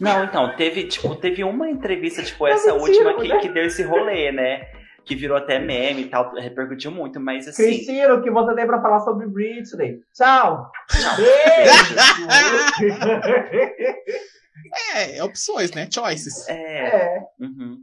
Não, 0.00 0.24
então, 0.24 0.54
teve, 0.56 0.88
tipo, 0.88 1.14
teve 1.16 1.44
uma 1.44 1.68
entrevista, 1.70 2.22
tipo, 2.22 2.46
É 2.46 2.52
essa 2.52 2.72
mentira, 2.72 2.82
última 2.82 3.10
que, 3.14 3.18
mulher. 3.18 3.40
que 3.40 3.48
deu 3.48 3.64
esse 3.64 3.82
rolê, 3.82 4.32
né? 4.32 4.68
Que 5.04 5.14
virou 5.14 5.36
até 5.36 5.58
meme 5.58 6.02
e 6.02 6.08
tal, 6.08 6.34
repercutiu 6.34 6.90
muito, 6.90 7.20
mas 7.20 7.46
assim. 7.46 7.64
Cristina, 7.64 8.14
o 8.14 8.22
que 8.22 8.30
você 8.30 8.54
tem 8.54 8.66
pra 8.66 8.80
falar 8.80 9.00
sobre 9.00 9.26
Britney? 9.26 10.00
Tchau! 10.14 10.70
Beijo! 11.16 11.94
É, 14.94 15.18
é 15.18 15.24
opções, 15.24 15.72
né? 15.72 15.88
Choices. 15.90 16.48
É. 16.48 16.86
é, 16.86 17.22
uhum. 17.38 17.82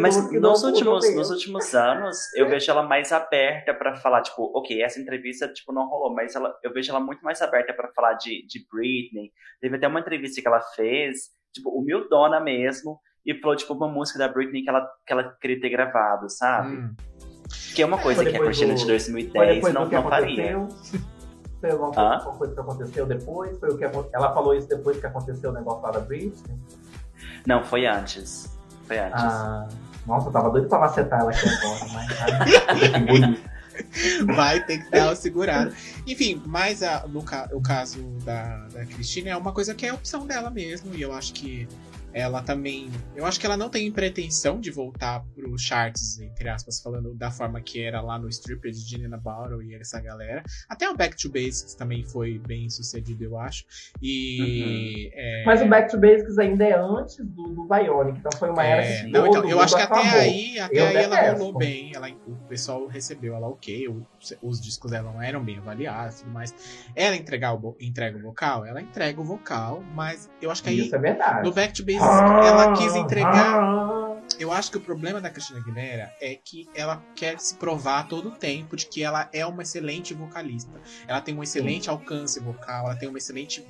Mas 0.00 0.32
nos 0.32 0.64
últimos, 0.64 1.14
nos 1.14 1.30
últimos 1.30 1.74
anos, 1.74 2.16
eu 2.34 2.48
vejo 2.48 2.68
ela 2.70 2.82
mais 2.82 3.12
aberta 3.12 3.72
pra 3.72 3.94
falar, 3.94 4.20
tipo, 4.22 4.50
ok, 4.52 4.82
essa 4.82 5.00
entrevista, 5.00 5.46
tipo, 5.46 5.72
não 5.72 5.88
rolou, 5.88 6.12
mas 6.12 6.34
ela, 6.34 6.52
eu 6.64 6.72
vejo 6.72 6.90
ela 6.90 6.98
muito 6.98 7.22
mais 7.22 7.40
aberta 7.40 7.72
pra 7.72 7.92
falar 7.92 8.14
de, 8.14 8.44
de 8.46 8.66
Britney. 8.68 9.32
Teve 9.60 9.76
até 9.76 9.86
uma 9.86 10.00
entrevista 10.00 10.42
que 10.42 10.48
ela 10.48 10.60
fez, 10.60 11.30
tipo, 11.52 11.70
humildona 11.70 12.40
mesmo, 12.40 13.00
e 13.24 13.34
falou, 13.40 13.56
tipo, 13.56 13.74
uma 13.74 13.88
música 13.88 14.18
da 14.18 14.28
Britney 14.28 14.62
que 14.62 14.68
ela, 14.70 14.86
que 15.06 15.12
ela 15.12 15.36
queria 15.40 15.60
ter 15.60 15.68
gravado, 15.70 16.28
sabe? 16.30 16.76
Hum. 16.76 16.94
Que 17.74 17.82
é 17.82 17.86
uma 17.86 17.98
coisa 17.98 18.24
que 18.24 18.36
a 18.36 18.38
Cristina 18.40 18.74
do- 18.74 18.76
de 18.78 18.82
Foi 18.84 18.88
2010 18.92 19.54
depois 19.56 19.74
não, 19.74 19.88
não 19.88 20.02
faria. 20.08 20.56
aconteceu? 20.56 21.00
Foi 21.60 21.70
alguma 21.70 21.90
Hã? 22.00 22.14
alguma 22.14 22.36
coisa 22.38 22.54
que 22.54 22.60
aconteceu 22.60 23.06
depois? 23.06 23.58
Foi 23.58 23.68
o 23.70 23.76
que 23.76 23.84
Ela 23.84 24.32
falou 24.32 24.54
isso 24.54 24.66
depois 24.68 24.98
que 24.98 25.06
aconteceu 25.06 25.50
o 25.50 25.52
negócio 25.52 25.82
lá 25.82 25.90
da 25.90 26.00
Britney? 26.00 26.58
Não, 27.46 27.62
foi 27.62 27.86
antes. 27.86 28.56
Foi 28.84 28.98
antes. 28.98 29.22
Ah, 29.22 29.68
nossa, 30.06 30.28
eu 30.28 30.32
tava 30.32 30.48
doido 30.50 30.68
pra 30.68 30.78
macetar 30.78 31.20
ela 31.20 31.30
aqui 31.30 31.46
agora, 31.46 31.80
mas 31.92 32.90
que 32.90 32.98
bonito. 33.06 33.50
Vai 34.34 34.64
ter 34.64 34.78
que 34.84 34.90
dar 34.90 35.08
uma 35.08 35.14
segurada. 35.16 35.72
Enfim, 36.06 36.42
mas 36.46 36.82
a- 36.82 37.06
no 37.06 37.22
ca- 37.22 37.48
o 37.52 37.60
caso 37.62 38.02
da, 38.24 38.66
da 38.68 38.84
Cristina 38.86 39.30
é 39.30 39.36
uma 39.36 39.52
coisa 39.52 39.74
que 39.74 39.84
é 39.86 39.92
opção 39.92 40.26
dela 40.26 40.50
mesmo. 40.50 40.94
E 40.94 41.02
eu 41.02 41.12
acho 41.12 41.32
que 41.34 41.68
ela 42.12 42.42
também. 42.42 42.90
Eu 43.14 43.24
acho 43.26 43.38
que 43.38 43.46
ela 43.46 43.56
não 43.56 43.68
tem 43.68 43.90
pretensão 43.92 44.60
de 44.60 44.70
voltar 44.70 45.24
pro 45.34 45.56
charts, 45.58 46.18
entre 46.20 46.48
aspas, 46.48 46.80
falando 46.80 47.14
da 47.14 47.30
forma 47.30 47.60
que 47.60 47.82
era 47.82 48.00
lá 48.00 48.18
no 48.18 48.28
Stripper 48.28 48.72
de 48.72 48.80
Gina 48.80 49.16
Battle 49.16 49.62
e 49.62 49.74
essa 49.74 50.00
galera. 50.00 50.42
Até 50.68 50.88
o 50.88 50.96
Back 50.96 51.16
to 51.16 51.28
Basics 51.30 51.74
também 51.74 52.04
foi 52.04 52.38
bem 52.38 52.68
sucedido, 52.68 53.24
eu 53.24 53.38
acho. 53.38 53.64
E. 54.02 55.10
é, 55.14 55.44
Mas 55.46 55.62
o 55.62 55.66
Back 55.66 55.90
to 55.90 55.98
Basics 55.98 56.38
ainda 56.38 56.64
é 56.64 56.74
antes 56.74 57.16
do, 57.18 57.42
do 57.54 57.68
Bionic, 57.68 58.18
então 58.18 58.32
foi 58.38 58.50
uma 58.50 58.64
era 58.64 58.82
É, 58.82 59.04
que 59.04 59.10
não, 59.10 59.26
então, 59.26 59.48
eu 59.48 59.60
acho 59.60 59.76
que 59.76 59.82
até 59.82 59.94
aclamou. 60.00 60.20
aí, 60.20 60.58
até 60.58 60.78
Eu 60.80 60.86
aí 60.86 60.96
ela 60.96 61.32
rolou 61.32 61.56
bem. 61.56 61.92
Ela, 61.94 62.08
o 62.26 62.36
pessoal 62.48 62.86
recebeu 62.86 63.34
ela 63.34 63.48
ok, 63.48 63.88
o- 63.88 64.06
os 64.42 64.60
discos 64.60 64.90
dela 64.90 65.12
não 65.12 65.22
eram 65.22 65.42
bem 65.44 65.58
avaliados 65.58 66.16
e 66.16 66.20
tudo 66.24 66.32
mais. 66.32 66.54
Ela 66.94 67.16
entregar 67.16 67.54
o, 67.54 67.76
entrega 67.80 68.16
o 68.18 68.22
vocal? 68.22 68.64
Ela 68.66 68.80
entrega 68.82 69.20
o 69.20 69.24
vocal, 69.24 69.82
mas 69.94 70.28
eu 70.40 70.50
acho 70.50 70.62
que 70.62 70.68
aí 70.70 70.80
Isso 70.80 70.94
é 70.94 70.98
verdade. 70.98 71.46
no 71.46 71.52
Back 71.54 71.72
to 71.74 71.84
Basics 71.84 71.99
ela 72.00 72.72
quis 72.72 72.94
entregar. 72.94 73.56
Ah, 73.60 74.16
Eu 74.38 74.52
acho 74.52 74.70
que 74.70 74.78
o 74.78 74.80
problema 74.80 75.20
da 75.20 75.28
Cristina 75.28 75.58
Aguilera 75.60 76.14
é 76.20 76.34
que 76.34 76.68
ela 76.74 77.02
quer 77.14 77.38
se 77.38 77.56
provar 77.56 78.00
a 78.00 78.02
todo 78.04 78.30
tempo 78.30 78.74
de 78.76 78.86
que 78.86 79.02
ela 79.02 79.28
é 79.32 79.44
uma 79.44 79.62
excelente 79.62 80.14
vocalista. 80.14 80.72
Ela 81.06 81.20
tem 81.20 81.36
um 81.36 81.42
excelente 81.42 81.90
alcance 81.90 82.40
vocal, 82.40 82.86
ela 82.86 82.96
tem 82.96 83.08
uma 83.08 83.18
excelente 83.18 83.66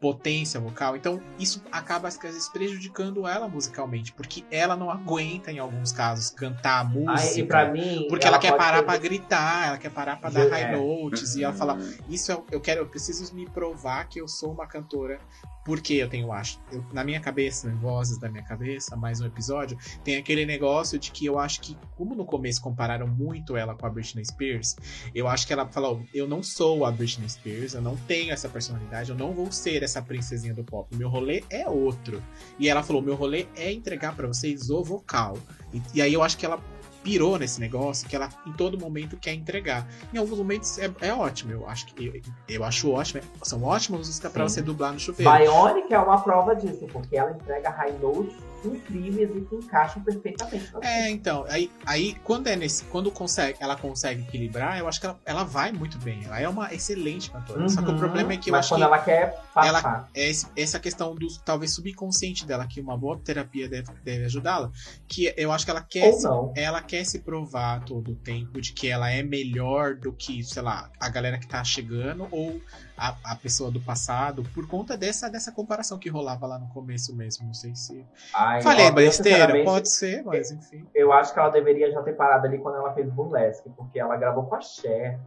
potência 0.00 0.60
vocal. 0.60 0.96
Então, 0.96 1.20
isso 1.38 1.62
acaba 1.72 2.08
às 2.08 2.16
vezes 2.18 2.48
prejudicando 2.48 3.26
ela 3.26 3.48
musicalmente, 3.48 4.12
porque 4.12 4.44
ela 4.50 4.76
não 4.76 4.90
aguenta 4.90 5.50
em 5.50 5.58
alguns 5.58 5.92
casos 5.92 6.30
cantar 6.30 6.80
a 6.80 6.84
pra 6.84 6.94
música. 6.94 7.68
mim, 7.72 8.06
Porque 8.08 8.26
ela, 8.26 8.38
quer 8.38 8.50
pode 8.50 8.62
parar 8.62 8.78
ser- 8.78 8.84
pra 8.84 8.96
gritar, 8.98 9.68
ela 9.68 9.78
quer 9.78 9.90
parar 9.90 10.16
pra 10.20 10.30
dar 10.30 10.46
É. 10.46 10.48
high 10.48 10.76
notes 10.76 11.34
e 11.36 11.44
ela 11.44 11.54
fala: 11.54 11.78
Isso 12.08 12.30
é, 12.32 12.38
eu 12.50 12.60
quero, 12.60 12.80
eu 12.80 12.86
preciso 12.86 13.34
me 13.34 13.46
provar 13.48 14.08
que 14.08 14.20
eu 14.20 14.28
sou 14.28 14.52
uma 14.52 14.66
cantora. 14.66 15.18
Porque 15.64 15.94
eu 15.94 16.08
tenho, 16.08 16.30
acho, 16.30 16.60
eu- 16.70 16.84
na 16.92 17.02
minha 17.02 17.18
cabeça, 17.18 17.68
em 17.68 17.74
vozes 17.74 18.18
da 18.18 18.28
minha 18.28 18.44
cabeça, 18.44 18.94
mais 18.94 19.20
um 19.20 19.26
episódio, 19.26 19.76
tem 20.04 20.14
aquele 20.16 20.46
negócio 20.46 20.96
de 20.96 21.10
que 21.10 21.26
eu 21.26 21.40
acho 21.40 21.60
que, 21.60 21.76
como 21.96 22.14
no 22.14 22.24
começo 22.24 22.60
compararam 22.62 23.08
muito 23.08 23.56
ela 23.56 23.74
com 23.74 23.84
a 23.84 23.90
Britney 23.90 24.24
Spears, 24.24 24.76
eu 25.12 25.26
acho 25.26 25.44
que 25.44 25.52
ela 25.52 25.66
falou: 25.66 26.04
eu 26.14 26.28
não 26.28 26.40
sou 26.40 26.84
a 26.86 26.92
Britney 26.92 27.28
Spears, 27.28 27.74
eu 27.74 27.80
não 27.82 27.96
tenho 27.96 28.32
essa 28.32 28.48
personalidade, 28.48 29.10
eu 29.10 29.16
não 29.16 29.32
vou 29.32 29.50
ser 29.50 29.82
essa 29.86 30.02
princesinha 30.02 30.52
do 30.52 30.62
pop. 30.62 30.94
Meu 30.94 31.08
rolê 31.08 31.42
é 31.50 31.66
outro. 31.66 32.22
E 32.58 32.68
ela 32.68 32.82
falou: 32.82 33.00
meu 33.00 33.14
rolê 33.14 33.46
é 33.56 33.72
entregar 33.72 34.14
pra 34.14 34.26
vocês 34.26 34.70
o 34.70 34.84
vocal. 34.84 35.38
E, 35.72 35.82
e 35.94 36.02
aí 36.02 36.12
eu 36.12 36.22
acho 36.22 36.36
que 36.36 36.44
ela 36.44 36.60
pirou 37.02 37.38
nesse 37.38 37.60
negócio 37.60 38.08
que 38.08 38.16
ela 38.16 38.28
em 38.44 38.52
todo 38.52 38.78
momento 38.78 39.16
quer 39.16 39.32
entregar. 39.32 39.86
Em 40.12 40.18
alguns 40.18 40.38
momentos 40.38 40.76
é, 40.78 40.90
é 41.00 41.14
ótimo, 41.14 41.52
eu 41.52 41.68
acho 41.68 41.86
que 41.86 42.04
eu, 42.04 42.20
eu 42.48 42.64
acho 42.64 42.90
ótimo, 42.90 43.22
são 43.42 43.62
ótimas 43.62 44.08
músicas 44.08 44.32
pra 44.32 44.48
Sim. 44.48 44.54
você 44.54 44.62
dublar 44.62 44.92
no 44.92 44.98
chuveiro. 44.98 45.32
Bionic 45.32 45.94
é 45.94 45.98
uma 46.00 46.20
prova 46.20 46.56
disso, 46.56 46.84
porque 46.92 47.16
ela 47.16 47.30
entrega 47.30 47.70
high 47.70 47.96
notes 48.02 48.34
incríveis 48.74 49.30
e 49.34 49.40
que 49.40 49.54
encaixam 49.54 50.02
perfeitamente. 50.02 50.70
É, 50.82 51.10
então, 51.10 51.44
aí, 51.48 51.70
aí 51.84 52.14
quando 52.24 52.46
é 52.48 52.56
nesse, 52.56 52.84
quando 52.84 53.10
consegue, 53.10 53.56
ela 53.60 53.76
consegue 53.76 54.22
equilibrar, 54.22 54.78
eu 54.78 54.88
acho 54.88 55.00
que 55.00 55.06
ela, 55.06 55.20
ela 55.24 55.44
vai 55.44 55.72
muito 55.72 55.98
bem. 55.98 56.24
Ela 56.24 56.40
é 56.40 56.48
uma 56.48 56.72
excelente 56.74 57.30
cantora. 57.30 57.68
Só 57.68 57.82
que 57.82 57.88
o 57.88 57.92
Uhum. 57.92 57.98
problema 57.98 58.32
é 58.32 58.36
que 58.36 58.50
eu 58.50 58.52
Mas 58.52 58.60
acho 58.66 58.68
quando 58.70 58.80
que 58.80 58.84
ela 58.86 58.98
quer 59.02 59.40
passar. 59.54 60.08
é 60.14 60.28
esse- 60.30 60.46
essa 60.56 60.78
questão 60.78 61.14
do 61.14 61.26
talvez 61.44 61.72
subconsciente 61.74 62.44
dela, 62.46 62.66
que 62.66 62.80
uma 62.80 62.96
boa 62.96 63.18
terapia 63.18 63.68
deve, 63.68 63.88
deve 64.04 64.24
ajudá-la, 64.24 64.70
que 65.08 65.32
eu 65.36 65.50
acho 65.52 65.64
que 65.64 65.70
ela 65.70 65.82
quer 65.82 66.12
se, 66.12 66.26
ela 66.54 66.82
quer 66.82 67.04
se 67.04 67.20
provar 67.20 67.84
todo 67.84 68.12
o 68.12 68.16
tempo 68.16 68.60
de 68.60 68.72
que 68.72 68.88
ela 68.88 69.10
é 69.10 69.22
melhor 69.22 69.94
do 69.94 70.12
que, 70.12 70.42
sei 70.44 70.62
lá, 70.62 70.90
a 71.00 71.08
galera 71.08 71.38
que 71.38 71.46
tá 71.46 71.62
chegando, 71.64 72.28
ou 72.30 72.60
a, 72.96 73.14
a 73.24 73.36
pessoa 73.36 73.70
do 73.70 73.80
passado 73.80 74.42
por 74.54 74.66
conta 74.66 74.96
dessa, 74.96 75.28
dessa 75.28 75.52
comparação 75.52 75.98
que 75.98 76.08
rolava 76.08 76.46
lá 76.46 76.58
no 76.58 76.68
começo 76.68 77.14
mesmo. 77.14 77.46
Não 77.46 77.54
sei 77.54 77.74
se. 77.74 78.04
Ai, 78.34 78.62
Falei 78.62 78.90
besteira? 78.90 79.62
Pode 79.64 79.88
ser, 79.88 80.22
mas 80.24 80.50
enfim. 80.50 80.86
Eu 80.94 81.12
acho 81.12 81.32
que 81.32 81.38
ela 81.38 81.50
deveria 81.50 81.90
já 81.92 82.02
ter 82.02 82.14
parado 82.14 82.46
ali 82.46 82.58
quando 82.58 82.76
ela 82.76 82.92
fez 82.94 83.08
Burlesque, 83.10 83.68
porque 83.70 83.98
ela 84.00 84.16
gravou 84.16 84.44
com 84.44 84.54
a 84.54 84.60
Cher. 84.60 85.18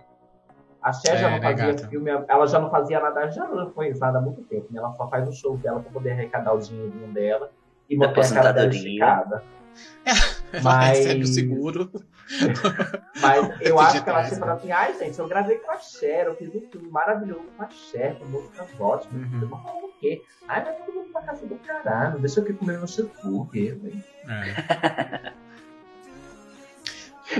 A 0.81 0.93
Cher 0.93 1.17
já 1.17 1.27
É, 1.27 1.31
não 1.31 1.39
né, 1.39 1.51
fazia 1.51 1.73
gata? 1.73 1.87
filme, 1.89 2.09
ela 2.09 2.47
já 2.47 2.59
não 2.59 2.71
fazia 2.71 2.99
nada, 2.99 3.29
já 3.31 3.45
não 3.47 3.69
foi 3.71 3.93
nada 3.95 4.17
há 4.17 4.21
muito 4.21 4.41
tempo, 4.43 4.67
né? 4.71 4.79
Ela 4.79 4.93
só 4.93 5.07
faz 5.09 5.27
o 5.27 5.31
show 5.31 5.57
dela 5.57 5.81
pra 5.81 5.91
poder 5.91 6.11
arrecadar 6.11 6.53
o 6.53 6.59
dinheirinho 6.59 7.11
dela 7.13 7.51
e 7.89 7.97
manter 7.97 8.21
a 8.25 8.29
cara 8.33 8.51
dela 8.53 8.69
esticada. 8.69 9.43
Ela 10.05 10.17
Mas- 10.63 10.97
recebe 10.99 11.23
o 11.23 11.27
seguro. 11.27 11.91
Mas 13.21 13.61
eu 13.61 13.79
acho 13.79 14.03
que 14.03 14.09
ela 14.09 14.21
tinha 14.23 14.33
né? 14.35 14.39
falado 14.39 14.57
assim, 14.57 14.71
ai 14.71 14.97
gente, 14.97 15.17
eu 15.17 15.27
gravei 15.27 15.57
com 15.57 15.71
a 15.71 15.77
Cher, 15.77 16.25
eu 16.27 16.35
fiz 16.35 16.47
um 16.53 16.61
filme 16.69 16.89
maravilhoso 16.89 17.45
com 17.57 17.63
a 17.63 17.69
Cher, 17.69 18.15
com 18.15 18.25
músicas 18.25 18.67
ótimas. 18.79 19.31
Uhum. 19.31 19.41
Eu 19.41 19.47
vou 19.47 19.59
falar 19.59 19.77
o 19.77 19.91
quê? 19.99 20.21
Ai, 20.47 20.63
mas 20.63 20.77
todo 20.85 20.95
mundo 20.95 21.11
pra 21.11 21.21
casa 21.23 21.45
do 21.45 21.55
caralho, 21.55 22.19
deixa 22.19 22.39
eu 22.39 22.43
aqui 22.43 22.53
comer 22.53 22.77
meu 22.77 22.87
cheeseburger. 22.87 23.79
É. 24.27 25.33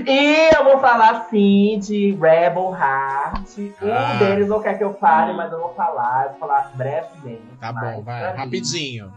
E 0.06 0.56
eu 0.56 0.64
vou 0.66 0.80
falar 0.80 1.28
sim 1.30 1.80
de 1.80 2.12
Rebel 2.12 2.76
Heart. 2.76 3.74
Ah. 3.82 4.14
Um 4.14 4.20
deles 4.20 4.48
não 4.48 4.62
quer 4.62 4.78
que 4.78 4.84
eu 4.84 4.94
fale, 4.94 5.34
mas 5.34 5.52
eu 5.52 5.60
vou 5.60 5.74
falar. 5.74 6.26
Eu 6.26 6.30
vou 6.32 6.40
falar 6.40 6.72
brevemente. 6.76 7.42
Tá 7.60 7.74
bom, 7.74 8.04
vai. 8.04 8.22
pra 8.22 8.32
mim, 8.34 8.38
Rapidinho. 8.38 9.12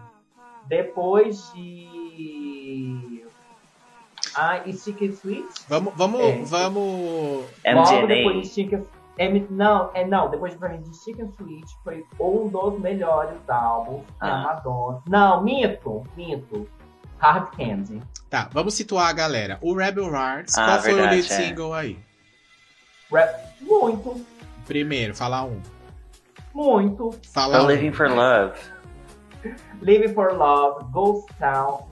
Depois 0.66 1.52
de. 1.54 3.11
Ah, 4.34 4.60
e 4.66 4.72
Chicken 4.72 5.10
Sweet? 5.10 5.46
Vamos, 5.68 5.92
vamos, 5.96 6.20
É. 6.20 6.42
vamos. 6.44 7.44
Logo 7.66 8.06
depois 8.06 8.48
de 8.48 8.54
Chicken 8.54 8.82
M- 9.18 9.46
Não, 9.50 9.90
é 9.92 10.06
não, 10.06 10.30
depois 10.30 10.54
pra 10.54 10.70
mim 10.70 10.80
de 10.80 10.96
Chicken 11.04 11.26
Sweet 11.38 11.66
foi 11.84 12.02
um 12.18 12.48
dos 12.48 12.80
melhores 12.80 13.36
álbuns 13.46 14.04
da 14.18 14.26
Ah. 14.26 14.42
Madonna. 14.42 15.02
Não, 15.06 15.42
minto, 15.42 16.02
minto. 16.16 16.66
Hard 17.18 17.54
Candy. 17.56 18.00
Tá, 18.30 18.48
vamos 18.52 18.74
situar 18.74 19.08
a 19.08 19.12
galera. 19.12 19.58
O 19.60 19.74
Rebel 19.76 20.12
Hearts, 20.12 20.56
Ah, 20.58 20.64
qual 20.66 20.80
foi 20.80 20.92
o 20.92 20.96
verdade, 20.96 21.16
lead 21.20 21.32
é. 21.32 21.36
single 21.36 21.72
aí? 21.74 21.98
Rap- 23.12 23.52
Muito, 23.60 24.26
Primeiro, 24.66 25.14
fala 25.14 25.44
um. 25.44 25.60
muito. 26.54 27.10
Fala 27.32 27.62
um. 27.62 27.66
Living 27.66 27.92
for 27.92 28.08
Love. 28.10 28.58
Living 29.82 30.14
for 30.14 30.32
Love, 30.32 30.84
Ghost 30.90 31.28
Town, 31.38 31.84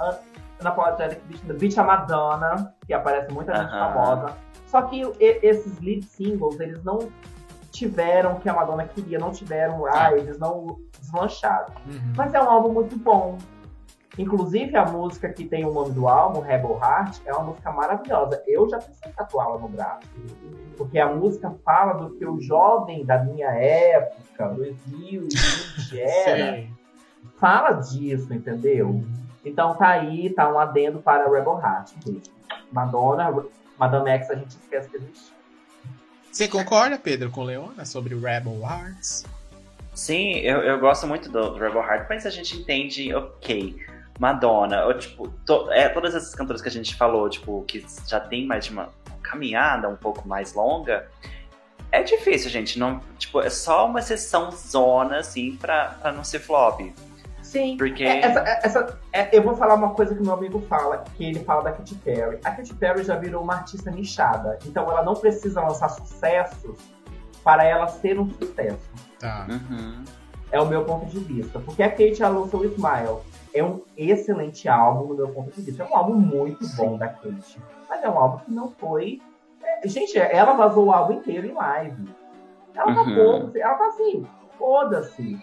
Un- 0.60 0.66
Unapologetic 0.66 1.20
Bitch, 1.26 1.40
The 1.46 1.52
Bitch 1.54 1.78
a 1.78 1.84
Madonna, 1.84 2.74
que 2.86 2.92
aparece 2.92 3.32
muita 3.32 3.54
gente 3.54 3.72
Aham. 3.72 3.92
famosa. 3.92 4.36
Só 4.66 4.82
que 4.82 5.02
e- 5.02 5.40
esses 5.42 5.80
lead 5.80 6.04
singles, 6.04 6.60
eles 6.60 6.82
não 6.84 6.98
tiveram 7.72 8.32
o 8.34 8.40
que 8.40 8.48
a 8.48 8.52
Madonna 8.54 8.84
queria, 8.86 9.18
não 9.18 9.30
tiveram, 9.30 9.84
ah, 9.86 10.12
eles 10.12 10.38
não 10.38 10.78
deslancharam. 11.00 11.72
Uhum. 11.86 12.12
Mas 12.16 12.34
é 12.34 12.42
um 12.42 12.50
álbum 12.50 12.72
muito 12.72 12.96
bom. 12.96 13.38
Inclusive, 14.18 14.76
a 14.76 14.84
música 14.84 15.28
que 15.32 15.44
tem 15.44 15.64
o 15.64 15.72
nome 15.72 15.92
do 15.92 16.08
álbum, 16.08 16.40
Rebel 16.40 16.78
Heart, 16.82 17.20
é 17.24 17.32
uma 17.32 17.44
música 17.44 17.70
maravilhosa. 17.72 18.42
Eu 18.46 18.68
já 18.68 18.78
pensei 18.78 19.10
em 19.10 19.14
tatuá-la 19.14 19.56
no 19.58 19.68
braço. 19.68 20.00
Porque 20.76 20.98
a 20.98 21.06
música 21.08 21.54
fala 21.64 21.92
do 21.94 22.10
que 22.16 22.26
o 22.26 22.40
jovem 22.40 23.04
da 23.06 23.22
minha 23.22 23.48
época, 23.48 24.48
2020, 24.48 26.00
era 26.00 26.52
Sei. 26.52 26.70
fala 27.38 27.72
disso, 27.72 28.34
entendeu? 28.34 29.02
Então 29.44 29.74
tá 29.74 29.88
aí, 29.88 30.30
tá 30.30 30.52
um 30.52 30.58
adendo 30.58 30.98
para 31.00 31.24
Rebel 31.30 31.58
Heart. 31.58 31.92
Madonna, 32.72 33.44
Madonna 33.78 34.10
X 34.10 34.30
a 34.30 34.34
gente 34.34 34.50
esquece 34.50 34.88
que 34.90 34.96
existe. 34.96 35.32
Você 36.30 36.46
concorda, 36.46 36.98
Pedro, 36.98 37.30
com 37.30 37.42
Leona 37.42 37.84
sobre 37.84 38.14
o 38.14 38.20
Rebel 38.20 38.60
Hearts? 38.62 39.24
Sim, 39.94 40.34
eu, 40.36 40.58
eu 40.60 40.78
gosto 40.78 41.06
muito 41.06 41.28
do, 41.30 41.50
do 41.50 41.58
Rebel 41.58 41.82
Heart, 41.82 42.06
mas 42.08 42.24
a 42.24 42.30
gente 42.30 42.56
entende, 42.56 43.12
ok, 43.14 43.76
Madonna, 44.18 44.84
ou, 44.86 44.94
tipo, 44.96 45.28
to- 45.44 45.70
é, 45.72 45.88
todas 45.88 46.14
essas 46.14 46.34
cantoras 46.34 46.62
que 46.62 46.68
a 46.68 46.70
gente 46.70 46.94
falou, 46.94 47.28
tipo, 47.28 47.64
que 47.66 47.84
já 48.06 48.20
tem 48.20 48.46
mais 48.46 48.64
de 48.66 48.70
uma 48.70 48.90
caminhada 49.22 49.88
um 49.88 49.96
pouco 49.96 50.26
mais 50.28 50.54
longa, 50.54 51.08
é 51.90 52.02
difícil, 52.04 52.48
gente, 52.50 52.78
não, 52.78 53.00
tipo, 53.18 53.40
é 53.40 53.50
só 53.50 53.86
uma 53.86 54.00
sessão 54.00 54.52
zona, 54.52 55.18
assim, 55.18 55.56
pra, 55.56 55.96
pra 56.00 56.12
não 56.12 56.22
ser 56.22 56.38
flop, 56.38 56.80
Sim. 57.50 57.76
porque... 57.76 58.04
É, 58.04 58.20
essa, 58.24 58.40
é- 58.40 58.60
essa- 58.62 58.98
é, 59.12 59.36
eu 59.36 59.42
vou 59.42 59.56
falar 59.56 59.74
uma 59.74 59.90
coisa 59.90 60.14
que 60.14 60.22
meu 60.22 60.34
amigo 60.34 60.60
fala, 60.68 61.04
que 61.16 61.24
ele 61.24 61.40
fala 61.40 61.62
da 61.64 61.72
Katy 61.72 61.94
Perry. 61.96 62.38
A 62.44 62.50
Katy 62.52 62.74
Perry 62.74 63.02
já 63.02 63.16
virou 63.16 63.42
uma 63.42 63.54
artista 63.54 63.90
nichada, 63.90 64.58
então 64.64 64.84
ela 64.90 65.02
não 65.02 65.14
precisa 65.14 65.60
lançar 65.60 65.88
sucessos 65.88 66.78
para 67.42 67.64
ela 67.64 67.88
ser 67.88 68.18
um 68.20 68.28
sucesso. 68.30 68.88
Tá. 69.18 69.46
Uhum. 69.50 70.04
É 70.52 70.60
o 70.60 70.66
meu 70.66 70.84
ponto 70.84 71.06
de 71.06 71.18
vista. 71.18 71.58
Porque 71.60 71.82
a 71.82 71.90
Kate 71.90 72.20
lançou 72.22 72.60
o 72.60 72.64
Smile. 72.64 73.18
É 73.52 73.64
um 73.64 73.80
excelente 73.96 74.68
álbum, 74.68 75.08
do 75.08 75.16
meu 75.16 75.28
ponto 75.28 75.50
de 75.52 75.62
vista. 75.62 75.82
É 75.82 75.86
um 75.86 75.96
álbum 75.96 76.14
muito 76.14 76.66
bom 76.76 76.96
da 76.98 77.08
Kate. 77.08 77.58
Mas 77.88 78.02
é 78.04 78.08
um 78.08 78.18
álbum 78.18 78.38
que 78.44 78.50
não 78.52 78.70
foi. 78.70 79.20
é, 79.62 79.86
gente, 79.88 80.16
ela 80.18 80.52
vazou 80.54 80.86
o 80.86 80.92
álbum 80.92 81.14
inteiro 81.14 81.46
em 81.48 81.52
live. 81.52 82.08
Ela 82.74 82.94
tá 82.94 83.02
Uhum. 83.02 83.14
pouco, 83.14 83.58
ela 83.58 83.74
tá 83.74 83.86
assim, 83.88 84.26
foda-se. 84.58 85.38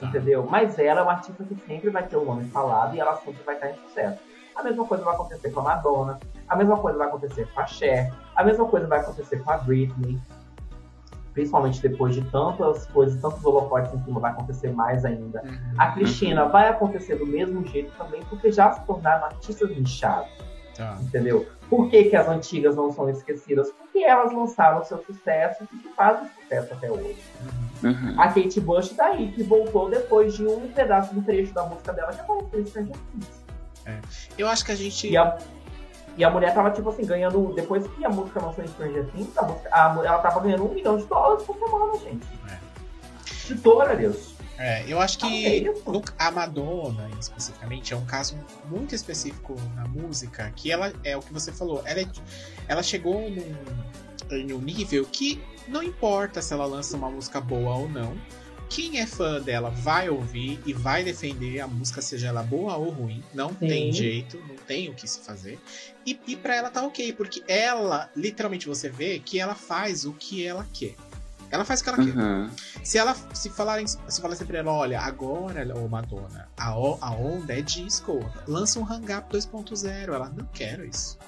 Tá. 0.00 0.06
Entendeu? 0.06 0.46
Mas 0.48 0.78
ela 0.78 1.00
é 1.00 1.02
uma 1.02 1.12
artista 1.12 1.42
que 1.44 1.54
sempre 1.66 1.90
vai 1.90 2.06
ter 2.06 2.16
o 2.16 2.24
nome 2.24 2.44
falado 2.50 2.94
e 2.94 3.00
ela 3.00 3.16
sempre 3.16 3.42
vai 3.44 3.54
estar 3.54 3.70
em 3.70 3.74
sucesso. 3.74 4.18
A 4.54 4.62
mesma 4.62 4.84
coisa 4.86 5.04
vai 5.04 5.14
acontecer 5.14 5.50
com 5.50 5.60
a 5.60 5.62
Madonna, 5.62 6.18
a 6.48 6.56
mesma 6.56 6.76
coisa 6.78 6.98
vai 6.98 7.08
acontecer 7.08 7.46
com 7.52 7.60
a 7.60 7.66
Cher, 7.66 8.12
a 8.34 8.44
mesma 8.44 8.66
coisa 8.66 8.86
vai 8.86 9.00
acontecer 9.00 9.42
com 9.42 9.50
a 9.50 9.58
Britney. 9.58 10.18
Principalmente 11.32 11.82
depois 11.82 12.14
de 12.14 12.22
tantas 12.30 12.86
coisas, 12.86 13.20
tantos 13.20 13.44
holofotes 13.44 13.92
em 13.92 14.02
cima, 14.04 14.20
vai 14.20 14.30
acontecer 14.30 14.72
mais 14.72 15.04
ainda. 15.04 15.42
Uhum. 15.44 15.74
A 15.76 15.92
Cristina 15.92 16.46
vai 16.46 16.68
acontecer 16.68 17.16
do 17.16 17.26
mesmo 17.26 17.66
jeito 17.66 17.92
também, 17.98 18.22
porque 18.30 18.50
já 18.50 18.72
se 18.72 18.80
tornaram 18.86 19.26
artistas 19.26 19.68
nichados, 19.68 20.30
Tá. 20.74 20.96
entendeu? 21.02 21.46
Por 21.68 21.90
que, 21.90 22.04
que 22.04 22.16
as 22.16 22.28
antigas 22.28 22.76
não 22.76 22.92
são 22.92 23.08
esquecidas? 23.10 23.70
Porque 23.72 23.98
elas 23.98 24.32
lançaram 24.32 24.84
seu 24.84 25.02
sucesso 25.02 25.64
e 25.64 25.76
que 25.78 25.88
fazem 25.90 26.28
sucesso 26.40 26.72
até 26.72 26.90
hoje. 26.90 27.18
Uhum. 27.82 28.14
A 28.18 28.28
Kate 28.28 28.60
Bush 28.60 28.90
tá 28.90 29.06
aí, 29.06 29.32
que 29.32 29.42
voltou 29.42 29.90
depois 29.90 30.34
de 30.34 30.46
um 30.46 30.68
pedaço 30.68 31.14
do 31.14 31.22
trecho 31.22 31.52
da 31.52 31.64
música 31.64 31.92
dela 31.92 32.12
que 32.12 32.20
apareceu 32.20 32.60
em 32.60 32.66
Stranger 32.66 32.96
Things. 33.12 33.46
Eu 34.36 34.48
acho 34.48 34.64
que 34.64 34.72
a 34.72 34.74
gente. 34.74 35.08
E 35.08 35.16
a, 35.16 35.38
e 36.16 36.24
a 36.24 36.30
mulher 36.30 36.54
tava, 36.54 36.70
tipo 36.70 36.88
assim, 36.88 37.04
ganhando. 37.04 37.52
Depois 37.54 37.86
que 37.86 38.04
a 38.04 38.08
música 38.08 38.40
lançou 38.40 38.64
em 38.64 38.68
Stranger 38.68 39.06
Things, 39.12 39.36
a 39.36 39.42
música, 39.42 39.68
a 39.72 40.04
ela 40.04 40.18
tava 40.18 40.40
ganhando 40.40 40.64
um 40.64 40.74
milhão 40.74 40.96
de 40.96 41.04
dólares 41.04 41.44
por 41.44 41.56
semana, 41.56 41.98
gente. 41.98 42.26
De 43.46 43.54
dólares. 43.54 44.35
É, 44.58 44.84
eu 44.88 45.00
acho 45.00 45.18
que 45.18 45.26
isso? 45.26 45.82
no- 45.90 46.02
a 46.18 46.30
Madonna, 46.30 47.10
especificamente, 47.20 47.92
é 47.92 47.96
um 47.96 48.06
caso 48.06 48.38
muito 48.66 48.94
específico 48.94 49.54
na 49.74 49.86
música, 49.86 50.50
que 50.56 50.70
ela 50.72 50.92
é 51.04 51.16
o 51.16 51.20
que 51.20 51.32
você 51.32 51.52
falou, 51.52 51.82
ela, 51.84 52.00
é- 52.00 52.08
ela 52.66 52.82
chegou 52.82 53.30
num, 53.30 53.54
em 54.30 54.52
um 54.52 54.58
nível 54.58 55.04
que 55.04 55.42
não 55.68 55.82
importa 55.82 56.40
se 56.40 56.52
ela 56.54 56.64
lança 56.64 56.96
uma 56.96 57.10
música 57.10 57.40
boa 57.40 57.74
ou 57.74 57.88
não, 57.88 58.16
quem 58.68 58.98
é 58.98 59.06
fã 59.06 59.40
dela 59.40 59.70
vai 59.70 60.08
ouvir 60.08 60.58
e 60.66 60.72
vai 60.72 61.04
defender 61.04 61.60
a 61.60 61.68
música, 61.68 62.02
seja 62.02 62.28
ela 62.28 62.42
boa 62.42 62.76
ou 62.76 62.90
ruim, 62.90 63.22
não 63.32 63.54
tem 63.54 63.92
Sim. 63.92 63.92
jeito, 63.92 64.38
não 64.48 64.56
tem 64.56 64.88
o 64.88 64.94
que 64.94 65.06
se 65.06 65.20
fazer. 65.20 65.60
E, 66.04 66.18
e 66.26 66.34
pra 66.34 66.56
ela 66.56 66.68
tá 66.70 66.82
ok, 66.82 67.12
porque 67.12 67.44
ela, 67.46 68.10
literalmente, 68.16 68.66
você 68.66 68.88
vê 68.88 69.20
que 69.20 69.38
ela 69.38 69.54
faz 69.54 70.04
o 70.04 70.12
que 70.14 70.44
ela 70.44 70.66
quer. 70.72 70.96
Ela 71.50 71.64
faz 71.64 71.80
o 71.80 71.84
que 71.84 71.88
ela 71.90 71.98
quer. 71.98 72.16
Uhum. 72.16 72.50
Se 72.82 72.98
ela 72.98 73.14
se 73.32 73.48
falarem, 73.50 73.86
se 73.86 74.20
falar 74.20 74.34
sempre 74.36 74.52
pra 74.52 74.58
ela, 74.58 74.72
olha, 74.72 75.00
agora, 75.00 75.66
ô 75.78 75.88
Madonna, 75.88 76.48
a, 76.56 76.70
a 76.70 77.10
onda 77.12 77.56
é 77.56 77.62
disco, 77.62 78.18
lança 78.46 78.78
um 78.80 78.84
Hang 78.84 79.12
Up 79.14 79.30
2.0. 79.36 80.12
Ela, 80.12 80.30
não 80.36 80.46
quero 80.52 80.84
isso. 80.84 81.18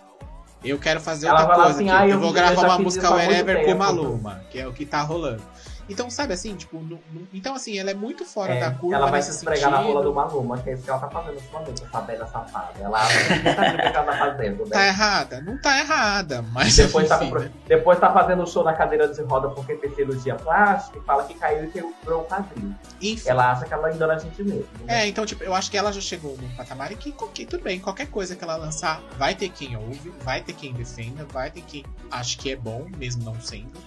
Eu 0.65 0.77
quero 0.79 1.01
fazer 1.01 1.29
Ela 1.29 1.41
outra 1.43 1.55
coisa. 1.55 1.71
assim, 1.71 1.89
aqui. 1.89 1.99
"Ah, 2.03 2.09
eu, 2.09 2.15
eu- 2.15 2.21
vou 2.21 2.33
gravar 2.33 2.63
uma 2.65 2.79
música 2.81 3.11
wherever 3.15 3.59
com 3.61 3.65
tempo." 3.67 3.79
Maluma, 3.79 4.41
que 4.51 4.59
é 4.59 4.67
o 4.67 4.73
que 4.73 4.85
tá 4.85 5.03
rolando. 5.03 5.43
Então, 5.89 6.11
sabe 6.11 6.35
assim, 6.35 6.55
tipo, 6.57 6.79
no- 6.79 7.01
no- 7.13 7.29
então 7.33 7.55
assim, 7.55 7.79
ela 7.79 7.91
é 7.91 7.95
muito 7.95 8.25
fora 8.25 8.55
É, 8.55 8.61
da 8.61 8.71
curva 8.73 8.97
ela 8.97 9.11
vai 9.11 9.23
se 9.23 9.31
esfregar 9.31 9.71
na 9.71 9.79
rola 9.79 10.03
do 10.03 10.13
Maluma, 10.15 10.59
que 10.59 10.71
é 10.71 10.75
isso 10.75 10.83
que 10.83 10.91
ela 10.91 10.99
tá 10.99 11.09
fazendo 11.09 11.41
momento, 11.53 11.83
essa 11.85 12.01
velha 12.03 12.27
safada. 12.27 12.73
Ela 12.81 12.99
não 13.03 13.55
sabe 13.55 13.75
o 13.75 13.77
que 13.77 13.87
ela 13.87 14.03
tá 14.05 14.13
fazendo, 14.19 14.65
Tá 14.69 14.79
né? 14.79 14.89
errada? 14.89 15.41
Não 15.41 15.59
tá 15.61 15.79
errada, 15.79 16.43
mas 16.43 16.77
Depois 16.77 17.09
tá, 17.09 17.25
enfim, 17.25 17.35
né? 17.35 17.51
depois 17.67 17.99
tá 17.99 18.13
fazendo 18.13 18.47
show 18.47 18.63
na 18.65 18.75
cadeira 18.75 19.09
de 19.09 19.23
roda 19.23 19.49
porque 19.51 19.77
fez 19.77 19.95
cirurgia 19.95 20.35
plástica 20.35 20.99
e 20.99 21.03
fala 21.03 21.25
que 21.25 21.35
caiu 21.35 21.65
e 21.65 21.69
quebrou 21.71 22.23
o 22.23 22.25
quadril. 22.25 22.75
Enfim. 23.01 23.29
Ela 23.29 23.53
acha 23.53 23.65
que 23.65 23.73
ela 23.75 23.93
engana 23.95 24.15
a 24.15 24.19
gente 24.19 24.43
mesmo. 24.43 24.67
né? 24.85 25.03
É, 25.05 25.07
então, 25.09 25.25
tipo, 25.25 25.43
eu 25.45 25.55
acho 25.55 25.71
que 25.71 25.77
ela 25.77 25.93
já 25.93 26.01
chegou 26.01 26.37
num 26.37 26.49
patamar 26.57 26.89
que, 26.95 27.15
ok, 27.19 27.47
tudo 27.47 27.63
bem, 27.63 27.79
qualquer 27.81 28.09
coisa 28.09 28.35
que 28.37 28.43
ela 28.45 28.57
lançar, 28.57 29.01
vai 29.19 29.35
ter 29.35 29.49
quem 29.51 29.77
ouve, 29.77 30.13
vai 30.23 30.41
ter 30.43 30.53
quem 30.53 30.73
defenda, 30.73 31.25
vai 31.33 31.51
ter 31.51 31.63
quem 31.63 31.85
acha 32.11 32.37
que 32.39 32.51
é 32.53 32.57
bom, 32.57 32.87
mesmo 32.97 33.23
não 33.25 33.41
sendo, 33.41 33.79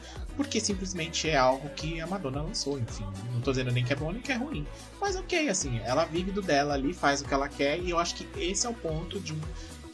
porque 0.41 0.59
simplesmente 0.59 1.29
é 1.29 1.37
algo 1.37 1.69
que 1.69 2.01
a 2.01 2.07
Madonna 2.07 2.41
lançou, 2.41 2.79
enfim. 2.79 3.05
Não 3.31 3.41
tô 3.41 3.51
dizendo 3.51 3.71
nem 3.71 3.85
que 3.85 3.93
é 3.93 3.95
bom 3.95 4.11
nem 4.11 4.21
que 4.21 4.31
é 4.31 4.35
ruim. 4.35 4.65
Mas 4.99 5.15
ok, 5.15 5.49
assim, 5.49 5.79
ela 5.85 6.03
vive 6.05 6.31
do 6.31 6.41
dela 6.41 6.73
ali, 6.73 6.93
faz 6.93 7.21
o 7.21 7.25
que 7.25 7.33
ela 7.33 7.47
quer, 7.47 7.79
e 7.79 7.91
eu 7.91 7.99
acho 7.99 8.15
que 8.15 8.27
esse 8.41 8.65
é 8.65 8.69
o 8.69 8.73
ponto 8.73 9.19
de 9.19 9.33
um. 9.33 9.41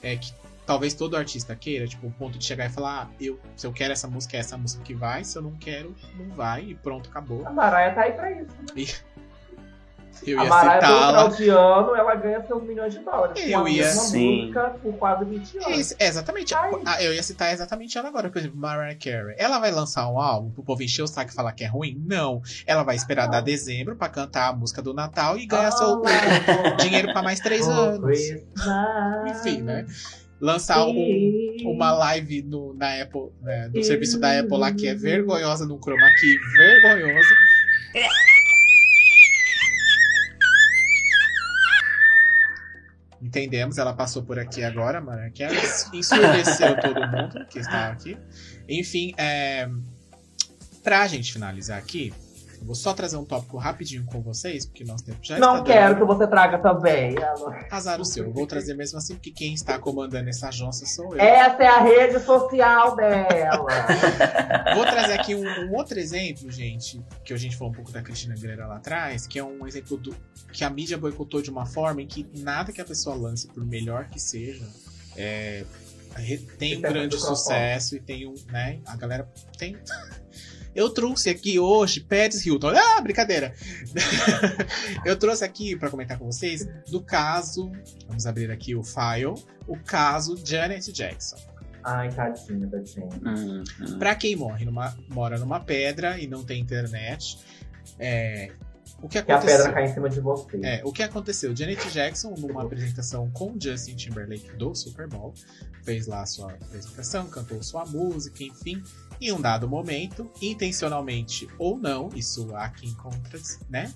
É, 0.02 0.15
que 0.15 0.34
talvez 0.65 0.94
todo 0.94 1.18
artista 1.18 1.53
queira, 1.53 1.86
tipo, 1.86 2.07
o 2.07 2.11
ponto 2.11 2.38
de 2.38 2.45
chegar 2.45 2.65
e 2.65 2.69
falar, 2.69 3.03
ah, 3.03 3.07
eu, 3.19 3.38
se 3.57 3.68
eu 3.68 3.74
quero 3.74 3.91
essa 3.91 4.07
música, 4.07 4.38
é 4.38 4.40
essa 4.40 4.57
música 4.57 4.82
que 4.84 4.94
vai, 4.94 5.24
se 5.26 5.38
eu 5.38 5.41
não 5.41 5.52
quero, 5.56 5.94
não 6.18 6.34
vai, 6.34 6.64
e 6.64 6.76
pronto, 6.76 7.10
acabou. 7.10 7.45
A 7.45 7.52
Mariah 7.52 7.94
tá 7.94 8.03
aí 8.03 8.14
pra 8.14 8.32
isso. 8.32 8.56
Né? 8.61 8.68
E 8.76 8.88
eu 10.26 10.39
A 10.39 10.44
ia 10.44 10.49
Mariah, 10.49 10.80
pelo 10.80 10.94
citá-la. 10.98 11.07
final 11.31 11.38
de 11.38 11.49
ano, 11.49 11.95
ela 11.95 12.15
ganha 12.15 12.45
seus 12.48 12.64
milhões 12.64 12.94
de 12.94 12.99
dólares. 12.99 13.44
Eu 13.45 13.61
com 13.61 13.68
ia- 13.68 13.84
Sim. 13.89 14.53
por 14.81 14.94
quase 14.98 15.26
20 15.26 15.57
anos. 15.57 15.80
Esse- 15.80 15.95
é, 15.99 16.07
exatamente. 16.07 16.53
Ai. 16.56 16.72
Ah, 16.85 17.03
eu 17.03 17.14
ia 17.14 17.23
citar 17.23 17.52
exatamente 17.53 17.98
ela 17.98 18.07
agora. 18.07 18.30
Por 18.30 18.38
exemplo, 18.39 18.57
Mariah 18.57 18.95
Carey. 18.98 19.35
Ela 19.38 19.60
vai 19.60 19.72
lançar 19.72 20.10
um 20.10 20.19
álbum 20.19 20.52
pro 20.52 20.64
povo 20.64 20.81
encher 20.84 21.03
o 21.03 21.07
saco 21.07 21.31
e 21.31 21.34
falar 21.34 21.52
que 21.53 21.64
é 21.64 21.68
ruim? 21.68 22.02
Não. 22.06 22.41
Ela 22.65 22.84
vai 22.84 22.95
esperar 22.95 23.27
dar 23.27 23.41
dezembro 23.41 23.95
pra 23.95 24.10
cantar 24.10 24.49
a 24.49 24.53
música 24.53 24.81
do 24.81 24.94
Natal 24.94 25.38
e 25.38 25.45
ganhar 25.45 25.72
seu 25.72 26.02
Ah, 26.06 26.72
dinheiro 26.81 27.11
pra 27.14 27.22
mais 27.22 27.39
três 27.39 27.65
for 27.65 27.72
anos. 27.72 28.19
Enfim, 29.30 29.61
né? 29.61 29.85
Lançar 30.39 30.85
um, 30.85 31.56
uma 31.65 31.91
live 31.94 32.44
no, 32.44 32.72
na 32.76 33.02
Apple, 33.02 33.31
né, 33.41 33.72
no 33.73 33.84
serviço 33.84 34.19
da 34.19 34.39
Apple 34.39 34.56
lá 34.56 34.72
que 34.72 34.88
é 34.88 34.94
vergonhosa, 34.94 35.65
num 35.65 35.80
chroma 35.81 36.07
key 36.19 36.38
vergonhoso. 36.56 37.27
Entendemos, 43.38 43.77
ela 43.77 43.93
passou 43.93 44.23
por 44.23 44.39
aqui 44.39 44.64
agora, 44.64 44.99
Carey, 45.38 45.59
ensurdeceu 45.93 46.76
todo 46.80 47.07
mundo 47.07 47.45
que 47.49 47.59
está 47.59 47.89
aqui. 47.89 48.18
Enfim, 48.68 49.14
é, 49.18 49.69
pra 50.84 51.07
gente 51.07 51.31
finalizar 51.31 51.77
aqui, 51.77 52.11
vou 52.61 52.75
só 52.75 52.93
trazer 52.93 53.17
um 53.17 53.25
tópico 53.25 53.57
rapidinho 53.57 54.05
com 54.05 54.21
vocês, 54.21 54.65
porque 54.65 54.84
nosso 54.84 55.05
tempo 55.05 55.19
já 55.21 55.38
Não 55.39 55.57
está 55.57 55.65
quero 55.65 55.93
dando. 55.95 55.99
que 55.99 56.13
você 56.13 56.27
traga 56.27 56.57
também. 56.59 57.17
Alô. 57.17 57.53
Azar 57.71 57.99
o 58.01 58.05
seu. 58.05 58.25
Eu 58.25 58.31
vou 58.31 58.45
trazer 58.45 58.73
mesmo 58.73 58.97
assim, 58.97 59.15
porque 59.15 59.31
quem 59.31 59.53
está 59.53 59.79
comandando 59.79 60.29
essa 60.29 60.49
jonça 60.49 60.85
sou 60.85 61.15
eu. 61.15 61.21
Essa 61.21 61.63
é 61.63 61.67
a 61.67 61.79
rede 61.79 62.19
social 62.19 62.95
dela. 62.95 63.67
Vou 64.75 64.85
trazer 64.85 65.13
aqui 65.13 65.35
um, 65.35 65.43
um 65.43 65.75
outro 65.75 65.99
exemplo, 65.99 66.51
gente, 66.51 67.01
que 67.23 67.34
a 67.34 67.38
gente 67.38 67.55
falou 67.55 67.71
um 67.71 67.75
pouco 67.75 67.91
da 67.91 68.01
Cristina 68.01 68.34
Aguilera 68.34 68.67
lá 68.67 68.77
atrás, 68.77 69.25
que 69.25 69.39
é 69.39 69.43
um 69.43 69.65
exemplo 69.65 69.97
do 69.97 70.15
que 70.51 70.63
a 70.63 70.69
mídia 70.69 70.97
boicotou 70.97 71.41
de 71.41 71.49
uma 71.49 71.65
forma 71.65 72.01
em 72.01 72.07
que 72.07 72.27
nada 72.38 72.71
que 72.71 72.81
a 72.81 72.85
pessoa 72.85 73.15
lance, 73.15 73.47
por 73.47 73.65
melhor 73.65 74.07
que 74.09 74.19
seja, 74.19 74.65
é, 75.15 75.63
tem 76.57 76.77
um 76.77 76.81
grande 76.81 77.17
sucesso 77.19 77.95
e 77.95 77.99
tem 77.99 78.27
um, 78.27 78.34
né, 78.51 78.79
a 78.85 78.95
galera 78.95 79.27
tem... 79.57 79.77
Eu 80.78 80.91
trouxe 80.91 81.28
aqui 81.28 81.58
hoje 81.58 82.02
Paris 82.02 82.45
Hilton. 82.45 82.70
Ah, 82.70 83.02
brincadeira! 83.02 83.52
Eu 85.04 85.18
trouxe 85.18 85.44
aqui 85.44 85.76
para 85.76 85.90
comentar 85.90 86.20
com 86.20 86.26
vocês 86.28 86.68
do 86.88 87.02
caso, 87.02 87.72
vamos 88.08 88.28
abrir 88.28 88.52
aqui 88.52 88.76
o 88.76 88.84
file, 88.84 89.34
o 89.68 89.76
caso 89.76 90.38
Janet 90.45 90.91
Jackson. 90.91 91.36
Ai, 91.84 92.10
tadinha 92.10 92.68
da 92.68 92.78
gente. 92.78 93.02
Hum, 93.26 93.64
hum. 93.82 93.98
Pra 93.98 94.14
quem 94.14 94.36
morre 94.36 94.66
numa, 94.66 94.95
mora 95.10 95.40
numa 95.40 95.60
pedra 95.60 96.20
e 96.20 96.28
não 96.28 96.44
tem 96.44 96.62
internet, 96.62 97.40
é, 97.98 98.52
o 99.02 99.07
que 99.07 99.22
Que 99.22 99.32
a 99.32 99.36
aconteceu? 99.38 99.57
pedra 99.65 99.74
cai 99.74 99.86
em 99.86 99.94
cima 99.94 100.10
de 100.10 100.19
você. 100.19 100.57
É, 100.64 100.82
o 100.84 100.91
que 100.91 101.03
aconteceu? 101.03 101.56
Janet 101.56 101.90
Jackson, 101.91 102.34
numa 102.38 102.64
apresentação 102.64 103.30
com 103.32 103.56
Justin 103.60 103.95
Timberlake 103.95 104.56
do 104.57 104.74
Super 104.76 105.07
Bowl, 105.07 105.34
fez 105.84 106.07
lá 106.07 106.22
a 106.22 106.26
sua 106.26 106.52
apresentação, 106.53 107.28
cantou 107.28 107.61
sua 107.61 107.86
música, 107.86 108.44
enfim. 108.44 108.82
Em 109.22 109.32
um 109.32 109.40
dado 109.41 109.68
momento, 109.68 110.30
intencionalmente 110.41 111.48
ou 111.57 111.78
não, 111.78 112.10
isso 112.15 112.56
há 112.56 112.69
quem 112.69 112.94
contra, 112.95 113.40
né? 113.69 113.94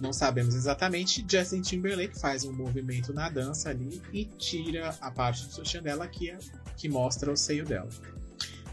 Não 0.00 0.12
sabemos 0.12 0.54
exatamente. 0.54 1.24
Justin 1.28 1.60
Timberlake 1.62 2.18
faz 2.18 2.44
um 2.44 2.52
movimento 2.52 3.12
na 3.12 3.28
dança 3.28 3.70
ali 3.70 4.02
e 4.12 4.24
tira 4.24 4.96
a 5.00 5.10
parte 5.10 5.46
do 5.46 5.52
sutiã 5.52 5.80
dela 5.80 6.08
que, 6.08 6.28
é, 6.30 6.38
que 6.76 6.88
mostra 6.88 7.30
o 7.30 7.36
seio 7.36 7.64
dela. 7.64 7.88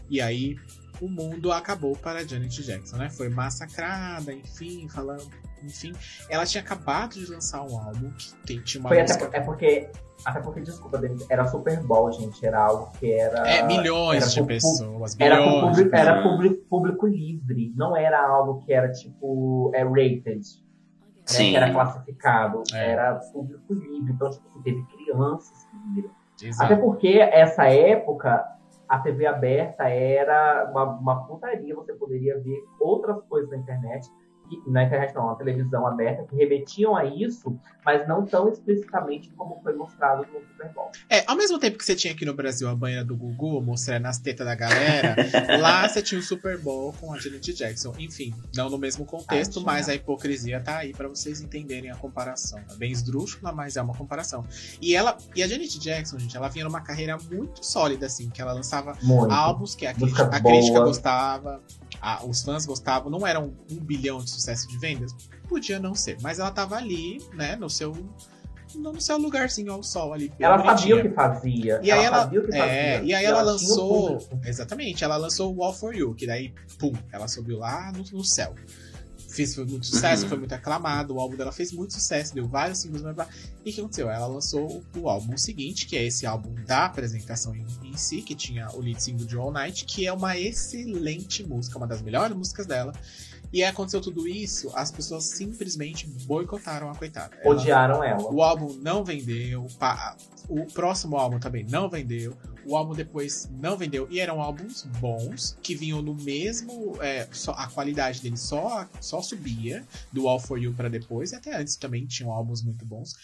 E 0.08 0.20
aí 0.20 0.56
o 1.00 1.08
mundo 1.08 1.52
acabou 1.52 1.96
para 1.96 2.26
Janet 2.26 2.62
Jackson, 2.62 2.96
né? 2.96 3.08
Foi 3.10 3.28
massacrada, 3.28 4.32
enfim, 4.32 4.88
falando. 4.88 5.28
Enfim, 5.62 5.92
ela 6.28 6.46
tinha 6.46 6.62
acabado 6.62 7.12
de 7.14 7.26
lançar 7.30 7.62
um 7.62 7.78
álbum 7.78 8.10
que 8.12 8.34
tem- 8.46 8.60
tinha 8.62 8.80
uma 8.80 8.88
Foi 8.88 9.00
até, 9.00 9.14
música. 9.14 9.36
é 9.36 9.40
porque. 9.40 9.90
Até 10.24 10.38
porque, 10.40 10.60
desculpa, 10.60 11.00
era 11.30 11.46
Super 11.48 11.82
Bowl, 11.82 12.12
gente. 12.12 12.44
Era 12.44 12.60
algo 12.62 12.90
que 12.98 13.10
era. 13.12 13.48
É, 13.48 13.62
milhões 13.66 14.22
era 14.22 14.30
de 14.32 14.42
pessoas. 14.46 15.16
Era, 15.18 15.42
público, 15.42 15.96
era 15.96 16.22
público, 16.22 16.64
público 16.68 17.06
livre. 17.06 17.72
Não 17.74 17.96
era 17.96 18.22
algo 18.26 18.60
que 18.64 18.72
era 18.72 18.90
tipo. 18.92 19.70
É 19.74 19.82
rated. 19.82 20.36
né, 20.36 20.42
Sim. 21.24 21.50
Que 21.50 21.56
era 21.56 21.72
classificado. 21.72 22.62
É. 22.74 22.90
Era 22.90 23.14
público 23.32 23.72
livre. 23.72 24.12
Então, 24.12 24.30
tipo, 24.30 24.62
teve 24.62 24.82
crianças 24.86 25.66
que 25.70 25.94
viram. 25.94 26.10
Até 26.58 26.76
porque 26.76 27.08
essa 27.18 27.64
época, 27.68 28.44
a 28.90 28.98
TV 28.98 29.24
aberta 29.24 29.88
era 29.88 30.68
uma, 30.68 30.84
uma 30.84 31.26
putaria. 31.26 31.76
Você 31.76 31.94
poderia 31.94 32.36
ver 32.40 32.60
outras 32.80 33.22
coisas 33.28 33.48
na 33.48 33.58
internet. 33.58 34.10
Que- 34.50 34.70
na 34.70 34.84
internet 34.84 35.14
não, 35.14 35.26
na 35.28 35.34
televisão 35.36 35.86
aberta, 35.86 36.24
que 36.24 36.36
remetiam 36.36 36.96
a 36.96 37.04
isso, 37.04 37.56
mas 37.84 38.06
não 38.08 38.26
tão 38.26 38.48
explicitamente 38.48 39.30
como 39.30 39.60
foi 39.62 39.74
mostrado 39.74 40.26
no 40.32 40.40
Super 40.40 40.72
Bowl. 40.74 40.90
É, 41.08 41.24
ao 41.26 41.36
mesmo 41.36 41.58
tempo 41.58 41.78
que 41.78 41.84
você 41.84 41.94
tinha 41.94 42.12
aqui 42.12 42.24
no 42.24 42.34
Brasil 42.34 42.68
a 42.68 42.74
banheira 42.74 43.04
do 43.04 43.16
Gugu 43.16 43.62
mostrando 43.62 44.06
as 44.06 44.18
tetas 44.18 44.46
da 44.46 44.54
galera, 44.54 45.14
lá 45.60 45.88
você 45.88 46.02
tinha 46.02 46.18
o 46.20 46.22
Super 46.22 46.58
Bowl 46.58 46.92
com 47.00 47.12
a 47.14 47.18
Janet 47.18 47.52
Jackson. 47.54 47.94
Enfim, 47.98 48.34
não 48.54 48.68
no 48.68 48.76
mesmo 48.78 49.04
contexto, 49.04 49.60
Ah, 49.60 49.62
mas 49.64 49.88
a 49.88 49.94
hipocrisia 49.94 50.60
tá 50.60 50.78
aí 50.78 50.92
pra 50.92 51.08
vocês 51.08 51.40
entenderem 51.40 51.90
a 51.90 51.96
comparação. 51.96 52.58
É 52.70 52.74
bem 52.76 52.90
esdrúxula, 52.92 53.52
mas 53.52 53.76
é 53.76 53.82
uma 53.82 53.94
comparação. 53.94 54.44
E 54.80 54.94
ela, 54.94 55.16
e 55.34 55.42
a 55.42 55.46
Janet 55.48 55.78
Jackson, 55.78 56.18
gente, 56.18 56.36
ela 56.36 56.48
vinha 56.48 56.64
numa 56.64 56.80
carreira 56.80 57.16
muito 57.30 57.64
sólida, 57.64 58.06
assim, 58.06 58.28
que 58.30 58.40
ela 58.42 58.52
lançava 58.52 58.96
Muito. 59.02 59.32
álbuns 59.32 59.74
que 59.74 59.86
a, 59.86 59.94
Músicas 59.94 60.28
a 60.32 60.40
crítica 60.40 60.80
gostava, 60.80 61.60
a- 62.00 62.24
os 62.24 62.42
fãs 62.42 62.64
gostavam, 62.64 63.10
não 63.10 63.26
eram 63.26 63.52
um 63.70 63.76
bilhão 63.76 64.18
de 64.18 64.30
sucesso 64.40 64.66
de 64.68 64.78
vendas? 64.78 65.12
Podia 65.48 65.78
não 65.78 65.94
ser, 65.94 66.16
mas 66.20 66.38
ela 66.38 66.50
tava 66.50 66.76
ali, 66.76 67.18
né, 67.34 67.56
no 67.56 67.68
seu, 67.68 67.92
no 68.74 69.00
seu 69.00 69.18
lugarzinho 69.18 69.72
ao 69.72 69.82
sol 69.82 70.12
ali. 70.12 70.32
Ela 70.38 70.62
sabia 70.64 70.96
o 70.96 71.02
que 71.02 71.10
fazia. 71.10 71.80
E 71.82 71.90
aí 71.90 72.04
ela, 72.04 72.18
sabia 72.20 72.40
o 72.40 72.44
que 72.44 72.52
fazia. 72.52 72.72
é, 72.72 73.04
e 73.04 73.14
aí 73.14 73.24
ela, 73.24 73.38
tinha 73.38 73.44
um 73.44 73.52
lançou, 73.52 74.28
exatamente, 74.44 75.02
ela 75.04 75.16
lançou 75.16 75.54
o 75.54 75.62
All 75.64 75.74
For 75.74 75.94
You, 75.94 76.14
que 76.14 76.26
daí, 76.26 76.52
pum, 76.78 76.92
ela 77.12 77.26
subiu 77.28 77.58
lá 77.58 77.92
no, 77.92 78.04
no 78.16 78.24
céu. 78.24 78.54
Fez 79.28 79.54
foi 79.54 79.64
muito 79.64 79.86
sucesso, 79.86 80.24
Uhum. 80.24 80.28
foi 80.28 80.38
muito 80.38 80.52
aclamado, 80.52 81.14
o 81.14 81.20
álbum 81.20 81.36
dela 81.36 81.52
fez 81.52 81.70
muito 81.70 81.94
sucesso, 81.94 82.34
deu 82.34 82.48
vários 82.48 82.80
singles, 82.80 83.00
blá, 83.02 83.12
blá. 83.12 83.28
e 83.64 83.70
o 83.70 83.72
que 83.72 83.80
aconteceu? 83.80 84.10
Ela 84.10 84.26
lançou 84.26 84.82
o 84.96 85.08
álbum 85.08 85.36
seguinte, 85.38 85.86
que 85.86 85.96
é 85.96 86.04
esse 86.04 86.26
álbum 86.26 86.52
da 86.66 86.86
apresentação 86.86 87.54
em, 87.54 87.64
em 87.84 87.96
si, 87.96 88.22
que 88.22 88.34
tinha 88.34 88.68
o 88.72 88.80
lead 88.80 89.00
single 89.00 89.24
de 89.24 89.36
All 89.36 89.52
Night, 89.52 89.84
que 89.84 90.04
é 90.04 90.12
uma 90.12 90.36
excelente 90.36 91.46
música, 91.46 91.78
uma 91.78 91.86
das 91.86 92.02
melhores 92.02 92.36
músicas 92.36 92.66
dela. 92.66 92.92
E 93.52 93.62
aí 93.64 93.68
aconteceu 93.68 94.00
tudo 94.00 94.28
isso, 94.28 94.70
as 94.76 94.90
pessoas 94.90 95.24
simplesmente 95.24 96.06
boicotaram 96.06 96.88
a 96.90 96.94
coitada. 96.94 97.36
Ela- 97.42 97.54
Odiaram 97.54 98.04
ela. 98.04 98.32
o 98.32 98.42
álbum 98.42 98.72
não 98.74 99.04
vendeu, 99.04 99.66
o 100.48 100.66
próximo 100.66 101.16
álbum 101.16 101.38
também 101.40 101.64
não 101.64 101.88
vendeu, 101.88 102.36
o 102.64 102.76
álbum 102.76 102.94
depois 102.94 103.48
não 103.50 103.76
vendeu, 103.76 104.06
e 104.10 104.20
eram 104.20 104.40
álbuns 104.40 104.82
bons, 105.00 105.56
que 105.62 105.74
vinham 105.74 106.00
no 106.00 106.14
mesmo. 106.14 106.96
é, 107.02 107.26
só- 107.32 107.52
a 107.52 107.66
qualidade 107.66 108.20
dele 108.20 108.36
só, 108.36 108.86
só 109.00 109.20
subia, 109.22 109.84
do 110.12 110.28
All 110.28 110.38
For 110.38 110.56
You 110.58 110.72
pra 110.74 110.88
depois, 110.88 111.32
e 111.32 111.34
até 111.36 111.56
antes 111.56 111.74
também 111.76 112.06
tinham 112.06 112.30
álbuns 112.30 112.62
muito 112.62 112.84
bons. 112.84 113.14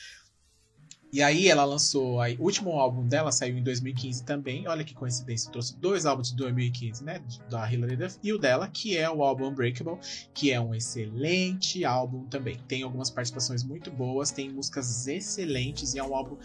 E 1.16 1.22
aí 1.22 1.48
ela 1.48 1.64
lançou. 1.64 2.20
Aí, 2.20 2.36
o 2.38 2.42
último 2.42 2.72
álbum 2.72 3.08
dela 3.08 3.32
saiu 3.32 3.56
em 3.56 3.62
2015 3.62 4.22
também. 4.22 4.68
Olha 4.68 4.84
que 4.84 4.92
coincidência. 4.92 5.50
Trouxe 5.50 5.74
dois 5.78 6.04
álbuns 6.04 6.28
de 6.28 6.36
2015, 6.36 7.02
né? 7.02 7.22
Da 7.48 7.72
Hilary 7.72 7.96
Duff. 7.96 8.18
E 8.22 8.34
o 8.34 8.38
dela, 8.38 8.68
que 8.68 8.98
é 8.98 9.08
o 9.08 9.24
álbum 9.24 9.48
Unbreakable, 9.48 9.96
que 10.34 10.52
é 10.52 10.60
um 10.60 10.74
excelente 10.74 11.86
álbum 11.86 12.26
também. 12.26 12.58
Tem 12.68 12.82
algumas 12.82 13.08
participações 13.08 13.64
muito 13.64 13.90
boas, 13.90 14.30
tem 14.30 14.50
músicas 14.50 15.08
excelentes 15.08 15.94
e 15.94 15.98
é 15.98 16.04
um 16.04 16.14
álbum 16.14 16.36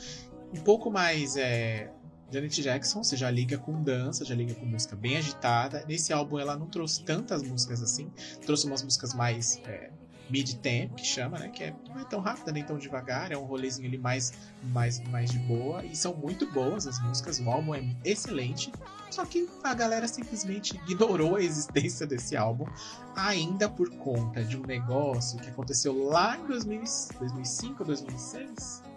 um 0.54 0.62
pouco 0.62 0.90
mais. 0.90 1.36
É, 1.36 1.92
Janet 2.32 2.62
Jackson, 2.62 3.04
você 3.04 3.18
já 3.18 3.30
liga 3.30 3.58
com 3.58 3.84
dança, 3.84 4.24
já 4.24 4.34
liga 4.34 4.56
com 4.56 4.66
música 4.66 4.96
bem 4.96 5.18
agitada. 5.18 5.84
Nesse 5.86 6.14
álbum 6.14 6.40
ela 6.40 6.56
não 6.56 6.68
trouxe 6.68 7.04
tantas 7.04 7.44
músicas 7.44 7.84
assim, 7.84 8.10
trouxe 8.46 8.68
umas 8.68 8.82
músicas 8.82 9.14
mais 9.14 9.60
é, 9.66 9.92
mid-tempo, 10.32 10.96
que 10.96 11.06
chama, 11.06 11.38
né? 11.38 11.50
Que 11.50 11.66
é, 11.66 11.76
não 11.90 12.00
é 12.00 12.06
tão 12.06 12.20
rápida 12.20 12.52
nem 12.52 12.64
tão 12.64 12.78
devagar, 12.78 13.32
é 13.32 13.38
um 13.38 13.44
rolezinho 13.44 13.88
ali 13.88 13.98
mais, 13.98 14.34
mais, 14.64 15.00
mais 15.10 15.30
de 15.30 15.40
boa. 15.40 15.86
E 15.86 15.96
são 15.96 16.16
muito 16.16 16.50
boas 16.52 16.88
as 16.88 17.00
músicas, 17.02 17.40
o 17.40 17.50
álbum 17.50 17.76
é 17.76 17.84
excelente. 18.04 18.72
Só 19.10 19.26
que 19.26 19.50
a 19.62 19.74
galera 19.74 20.08
simplesmente 20.08 20.80
ignorou 20.88 21.36
a 21.36 21.42
existência 21.42 22.08
desse 22.08 22.38
álbum, 22.38 22.66
ainda 23.16 23.68
por 23.68 23.90
conta 23.98 24.44
de 24.44 24.58
um 24.58 24.62
negócio 24.62 25.38
que 25.38 25.50
aconteceu 25.50 26.06
lá 26.06 26.38
em 26.38 26.48
2000, 26.48 26.84
2005 27.20 27.76
ou 27.82 27.86
2006? 27.86 28.91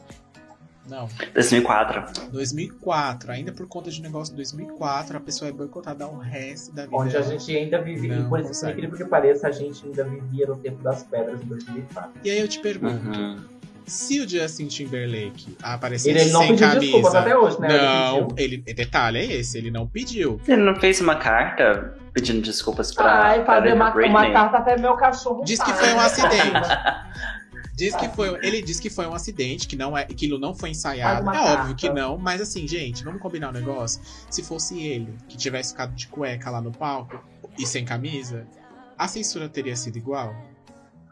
Não, 0.89 1.09
2004. 1.33 2.31
2004. 2.31 3.33
Ainda 3.33 3.53
por 3.53 3.67
conta 3.67 3.91
de 3.91 4.01
um 4.01 4.03
negócio 4.03 4.33
de 4.33 4.37
2004, 4.37 5.17
a 5.17 5.21
pessoa 5.21 5.49
é 5.49 5.53
boicotada 5.53 6.05
ao 6.05 6.17
resto 6.19 6.75
da 6.75 6.85
vida. 6.85 6.97
Onde 6.97 7.17
a 7.17 7.23
gente 7.23 7.57
ainda 7.57 7.81
vivia, 7.81 8.17
Não 8.17 8.29
por 8.29 8.41
isso, 8.41 8.69
incrível 8.69 8.97
que 8.97 9.05
pareça, 9.05 9.49
a 9.49 9.51
gente 9.51 9.85
ainda 9.87 10.05
vivia 10.05 10.47
no 10.47 10.57
tempo 10.57 10.83
das 10.83 11.03
pedras 11.05 11.41
em 11.41 11.47
2004. 11.47 12.11
E 12.23 12.31
aí 12.31 12.39
eu 12.39 12.49
te 12.49 12.61
pergunto, 12.61 12.95
Uhum. 12.95 13.55
Se 13.87 14.19
o 14.21 14.29
Justin 14.29 14.67
Timberlake 14.67 15.57
aparecesse 15.63 16.09
Ele, 16.11 16.21
ele 16.21 16.31
não 16.33 16.41
sem 16.41 16.51
pediu 16.53 16.69
camisa. 16.69 16.81
desculpas 16.81 17.15
até 17.15 17.37
hoje, 17.37 17.61
né? 17.61 17.69
Não, 17.69 18.29
Ele 18.37 18.63
ele, 18.67 18.75
detalhe 18.75 19.19
é 19.19 19.25
esse, 19.37 19.59
ele 19.59 19.71
não 19.71 19.87
pediu. 19.87 20.41
Ele 20.49 20.63
não 20.63 20.75
fez 20.77 21.01
uma 21.03 21.17
carta 21.17 21.95
pedindo 22.15 22.41
desculpas 22.41 22.95
pra, 22.95 23.25
Ai, 23.25 23.45
fazer 23.45 23.75
uma, 23.75 23.95
uma 23.95 24.33
carta 24.33 24.59
até 24.59 24.79
meu 24.79 24.95
cachorro. 24.97 25.45
Diz 25.45 25.63
que 25.63 25.73
foi 25.73 25.93
um 25.93 26.01
acidente. 26.01 26.69
Diz 27.77 27.95
que 27.97 28.09
foi, 28.11 28.29
ele 28.47 28.63
disse 28.63 28.81
que 28.81 28.89
foi 28.89 29.07
um 29.07 29.15
acidente, 29.15 29.67
que 29.67 29.75
não 29.75 29.99
é, 29.99 30.05
que 30.05 30.13
aquilo 30.13 30.39
não 30.39 30.55
foi 30.55 30.71
ensaiado. 30.71 31.29
É 31.29 31.41
óbvio 31.41 31.75
que 31.75 31.91
não, 31.91 32.17
mas 32.17 32.41
assim, 32.41 32.69
gente, 32.69 33.03
vamos 33.03 33.21
combinar 33.21 33.49
um 33.49 33.53
negócio. 33.53 34.01
Se 34.31 34.45
fosse 34.45 34.81
ele 34.81 35.13
que 35.29 35.37
tivesse 35.37 35.71
ficado 35.71 35.93
de 35.95 36.07
cueca 36.07 36.51
lá 36.51 36.61
no 36.61 36.71
palco 36.71 37.23
e 37.59 37.67
sem 37.67 37.85
camisa, 37.85 38.47
a 38.97 39.09
censura 39.09 39.49
teria 39.49 39.75
sido 39.75 39.97
igual. 39.97 40.35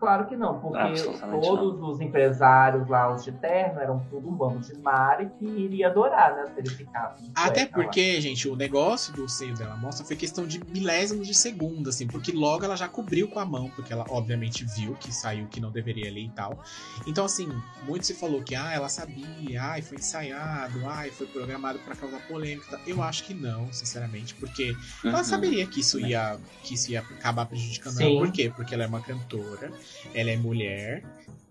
Claro 0.03 0.27
que 0.27 0.37
não, 0.37 0.59
porque 0.59 0.79
Absolutamente 0.79 1.47
todos 1.47 1.81
os 1.81 2.01
empresários 2.01 2.89
lá, 2.89 3.15
os 3.15 3.23
de 3.23 3.31
terno, 3.31 3.79
eram 3.79 4.05
tudo 4.11 4.29
um 4.29 4.35
bando 4.35 4.59
de 4.59 4.75
mare 4.83 5.31
que 5.39 5.45
iria 5.47 5.87
adorar, 5.87 6.35
né? 6.35 6.47
Se 6.53 6.59
ele 6.59 6.71
ficasse. 6.71 7.23
Até 7.37 7.67
cueca 7.67 7.79
lá. 7.79 7.85
porque, 7.85 8.21
gente, 8.21 8.49
o 8.49 8.57
negócio 8.57 9.13
do 9.15 9.29
seio 9.29 9.55
dela 9.55 9.77
mostra 9.77 10.05
foi 10.05 10.17
questão 10.17 10.45
de 10.45 10.59
milésimos 10.59 11.25
de 11.25 11.35
segundo, 11.35 11.89
assim, 11.89 12.09
porque 12.09 12.33
logo 12.33 12.65
ela 12.65 12.75
já 12.75 12.89
cobriu 12.89 13.29
com 13.29 13.39
a 13.39 13.45
mão, 13.47 13.71
porque 13.77 13.93
ela 13.93 14.05
obviamente 14.09 14.65
viu 14.65 14.95
que 14.97 15.13
saiu 15.13 15.47
que 15.47 15.61
não 15.61 15.71
deveria 15.71 16.09
ali 16.09 16.27
e 16.27 16.31
tal. 16.31 16.59
Então, 17.07 17.25
assim, 17.25 17.49
muito 17.87 18.05
se 18.05 18.15
falou 18.15 18.43
que, 18.43 18.57
ah, 18.57 18.73
ela 18.73 18.89
sabia, 18.89 19.63
ai, 19.63 19.83
foi 19.83 19.99
ensaiado, 19.99 20.85
ai, 20.85 21.13
foi 21.13 21.29
programado 21.29 21.79
pra 21.79 21.95
causar 21.95 22.19
polêmica. 22.27 22.67
tal. 22.77 22.81
Eu 22.89 23.01
acho 23.05 23.23
que 23.23 23.35
não, 23.35 23.73
sinceramente, 23.73 24.35
porque 24.35 24.75
ela 25.05 25.19
Uhum. 25.19 25.25
saberia 25.25 25.65
que 25.65 25.79
isso 25.79 26.01
ia, 26.01 26.37
que 26.65 26.75
isso 26.75 26.91
ia 26.91 27.01
acabar 27.01 27.47
prejudicando 27.47 27.95
Sim. 27.99 28.17
ela. 28.17 28.27
Por 28.27 28.33
quê? 28.33 28.51
Porque 28.55 28.75
ela 28.75 28.83
é 28.83 28.87
uma 28.89 29.01
cantora, 29.01 29.73
ela 30.15 30.31
é 30.31 30.37
mulher 30.37 31.03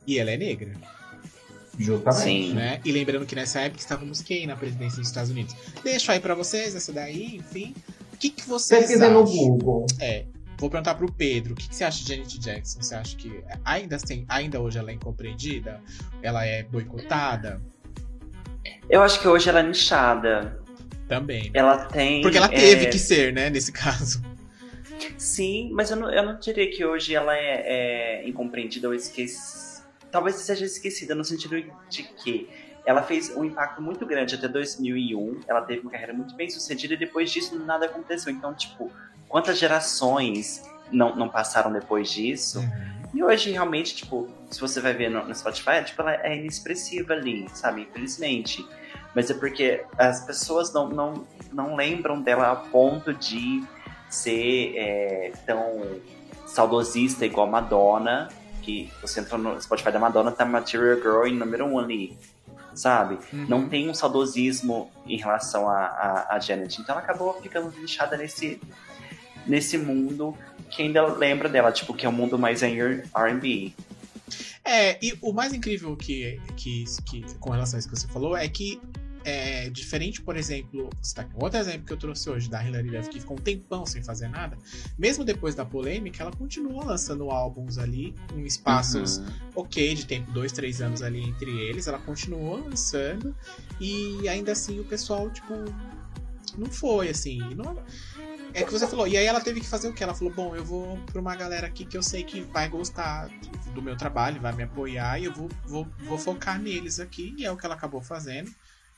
e 0.06 0.20
ela 0.20 0.32
é 0.32 0.38
negra. 0.38 0.74
Justamente. 1.78 2.50
Sim. 2.50 2.54
né? 2.54 2.80
E 2.84 2.92
lembrando 2.92 3.26
que 3.26 3.36
nessa 3.36 3.62
época 3.62 3.82
estávamos 3.82 4.22
quem 4.22 4.46
na 4.46 4.56
presidência 4.56 5.00
dos 5.00 5.08
Estados 5.08 5.32
Unidos? 5.32 5.56
Deixo 5.84 6.12
aí 6.12 6.20
pra 6.20 6.36
vocês 6.36 6.76
essa 6.76 6.92
daí, 6.92 7.38
enfim. 7.38 7.74
O 8.14 8.18
que, 8.18 8.30
que 8.30 8.48
vocês 8.48 8.82
Pesquisem 8.82 9.08
acham? 9.08 9.24
no 9.24 9.30
Google. 9.30 9.86
É, 10.00 10.26
vou 10.58 10.70
perguntar 10.70 10.96
pro 10.96 11.12
Pedro, 11.12 11.54
o 11.54 11.56
que, 11.56 11.68
que 11.68 11.76
você 11.76 11.84
acha 11.84 12.04
de 12.04 12.10
Janet 12.10 12.40
Jackson? 12.40 12.82
Você 12.82 12.94
acha 12.94 13.16
que 13.16 13.44
ainda, 13.66 13.98
tem, 13.98 14.26
ainda 14.28 14.60
hoje 14.60 14.78
ela 14.78 14.92
é 14.92 14.94
incompreendida? 14.94 15.82
Ela 16.22 16.46
é 16.46 16.64
boicotada? 16.64 17.62
Eu 18.90 19.02
acho 19.02 19.20
que 19.20 19.28
hoje 19.28 19.50
ela 19.50 19.62
é 19.62 19.64
nichada. 19.64 20.60
Também. 21.08 21.52
Ela 21.54 21.86
tem. 21.86 22.22
Porque 22.22 22.38
ela 22.38 22.48
teve 22.48 22.86
é, 22.86 22.90
que 22.90 23.00
ser, 23.00 23.34
né, 23.34 23.50
nesse 23.50 23.72
caso. 23.74 24.22
Sim, 25.22 25.70
mas 25.72 25.92
eu 25.92 25.98
não, 25.98 26.12
eu 26.12 26.24
não 26.24 26.40
diria 26.40 26.68
que 26.72 26.84
hoje 26.84 27.14
ela 27.14 27.38
é, 27.38 28.24
é 28.24 28.28
incompreendida 28.28 28.88
ou 28.88 28.94
esquecida. 28.96 29.86
Talvez 30.12 30.36
seja 30.38 30.66
esquecida 30.66 31.14
no 31.14 31.24
sentido 31.24 31.64
de 31.88 32.04
que 32.04 32.50
ela 32.84 33.04
fez 33.04 33.30
um 33.38 33.46
impacto 33.46 33.84
muito 33.84 34.04
grande 34.04 34.34
até 34.34 34.48
2001. 34.48 35.42
Ela 35.48 35.62
teve 35.62 35.82
uma 35.82 35.92
carreira 35.92 36.12
muito 36.12 36.34
bem 36.34 36.50
sucedida 36.50 36.96
e 36.96 36.98
depois 36.98 37.30
disso 37.30 37.56
nada 37.60 37.86
aconteceu. 37.86 38.34
Então, 38.34 38.52
tipo, 38.56 38.92
quantas 39.30 39.60
gerações 39.60 40.64
não, 40.92 41.16
não 41.16 41.30
passaram 41.30 41.72
depois 41.72 42.10
disso? 42.10 42.60
E 43.14 43.24
hoje, 43.24 43.52
realmente, 43.52 43.96
tipo, 43.96 44.28
se 44.50 44.60
você 44.60 44.82
vai 44.82 44.96
ver 44.96 45.12
no, 45.12 45.24
no 45.28 45.36
Spotify, 45.36 45.84
tipo, 45.86 46.02
ela 46.02 46.16
é 46.16 46.36
inexpressiva 46.36 47.14
ali, 47.14 47.48
sabe? 47.54 47.82
Infelizmente. 47.82 48.66
Mas 49.14 49.30
é 49.30 49.36
porque 49.36 49.86
as 50.00 50.26
pessoas 50.26 50.74
não, 50.74 50.90
não, 50.90 51.28
não 51.54 51.76
lembram 51.76 52.20
dela 52.20 52.52
a 52.52 52.56
ponto 52.56 53.14
de 53.14 53.64
ser 54.12 54.74
é, 54.76 55.32
tão 55.46 56.00
saudosista 56.46 57.26
igual 57.26 57.48
Madonna, 57.48 58.30
que 58.62 58.92
você 59.02 59.22
entra 59.22 59.38
no 59.38 59.60
Spotify 59.62 59.92
da 59.92 60.00
Madonna, 60.00 60.32
tá 60.32 60.46
Material 60.46 60.98
Girl 60.98 61.26
em 61.26 61.36
número 61.36 61.66
um 61.66 61.80
ali, 61.80 62.18
sabe? 62.76 63.18
Uhum. 63.34 63.46
Não 63.48 63.70
tem 63.70 63.90
um 63.90 63.94
saudosismo 63.94 64.92
em 65.08 65.18
relação 65.18 65.68
a, 65.70 65.86
a, 65.86 66.36
a 66.36 66.40
Janet. 66.40 66.80
Então 66.80 66.94
ela 66.94 67.04
acabou 67.04 67.34
ficando 67.42 67.74
lixada 67.80 68.18
nesse, 68.18 68.62
nesse 69.48 69.78
mundo 69.78 70.38
que 70.70 70.84
ainda 70.84 71.06
lembra 71.08 71.50
dela, 71.50 71.72
tipo, 71.72 71.94
que 71.94 72.06
é 72.06 72.10
um 72.10 72.14
mundo 72.14 72.38
mais 72.38 72.62
em 72.62 72.80
R&B. 72.80 73.74
É, 74.64 75.04
e 75.04 75.18
o 75.22 75.34
mais 75.34 75.54
incrível 75.54 75.96
que, 75.96 76.40
que, 76.56 76.86
que 77.06 77.26
com 77.40 77.50
relação 77.50 77.78
a 77.78 77.80
isso 77.80 77.90
que 77.90 77.98
você 77.98 78.08
falou 78.08 78.38
é 78.38 78.48
que 78.48 78.80
é 79.24 79.70
diferente, 79.70 80.22
por 80.22 80.36
exemplo, 80.36 80.90
você 81.02 81.16
tá 81.16 81.24
com 81.24 81.44
outro 81.44 81.60
exemplo 81.60 81.86
que 81.86 81.94
eu 81.94 81.98
trouxe 81.98 82.30
hoje 82.30 82.50
da 82.50 82.64
Hilary 82.64 82.90
Duff, 82.90 83.10
que 83.10 83.20
ficou 83.20 83.38
um 83.38 83.42
tempão 83.42 83.86
sem 83.86 84.04
fazer 84.04 84.28
nada. 84.28 84.58
Mesmo 84.98 85.24
depois 85.24 85.56
da 85.56 85.66
polêmica, 85.66 86.24
ela 86.24 86.32
continua 86.32 86.84
lançando 86.84 87.30
álbuns 87.30 87.78
ali, 87.78 88.16
com 88.32 88.40
espaços 88.46 89.18
Uhum. 89.18 89.26
ok 89.56 89.96
de 89.96 90.06
tempo, 90.06 90.32
dois, 90.32 90.52
três 90.52 90.82
anos 90.82 91.02
ali 91.02 91.22
entre 91.24 91.52
eles. 91.60 91.88
Ela 91.88 92.00
continuou 92.00 92.58
lançando 92.58 93.36
e 93.80 94.28
ainda 94.28 94.52
assim 94.52 94.80
o 94.80 94.84
pessoal, 94.84 95.30
tipo, 95.30 95.54
não 96.58 96.68
foi 96.68 97.10
assim. 97.10 97.40
Não... 97.56 97.78
É 98.54 98.64
que 98.64 98.72
você 98.72 98.86
falou, 98.86 99.08
e 99.08 99.16
aí 99.16 99.26
ela 99.26 99.40
teve 99.40 99.62
que 99.62 99.68
fazer 99.68 99.88
o 99.88 99.94
que? 99.94 100.04
Ela 100.04 100.14
falou: 100.14 100.34
bom, 100.34 100.56
eu 100.56 100.64
vou 100.66 100.98
pra 101.10 101.22
uma 101.22 101.36
galera 101.36 101.68
aqui 101.68 101.86
que 101.86 101.98
eu 101.98 102.04
sei 102.04 102.24
que 102.24 102.42
vai 102.42 102.68
gostar 102.68 103.30
do 103.74 103.82
meu 103.82 103.96
trabalho, 103.96 104.42
vai 104.42 104.54
me 104.54 104.64
apoiar 104.64 105.20
e 105.20 105.26
eu 105.26 105.34
vou, 105.34 105.50
vou, 105.66 105.88
vou 106.00 106.18
focar 106.18 106.62
neles 106.62 107.00
aqui. 107.00 107.34
E 107.38 107.46
é 107.46 107.52
o 107.52 107.56
que 107.56 107.66
ela 107.66 107.76
acabou 107.76 108.02
fazendo, 108.02 108.52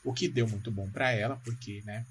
o 0.04 0.12
que 0.12 0.28
deu 0.28 0.46
muito 0.48 0.70
bom 0.70 0.88
pra 0.90 1.10
ela, 1.12 1.36
porque, 1.44 1.82
né, 1.84 2.04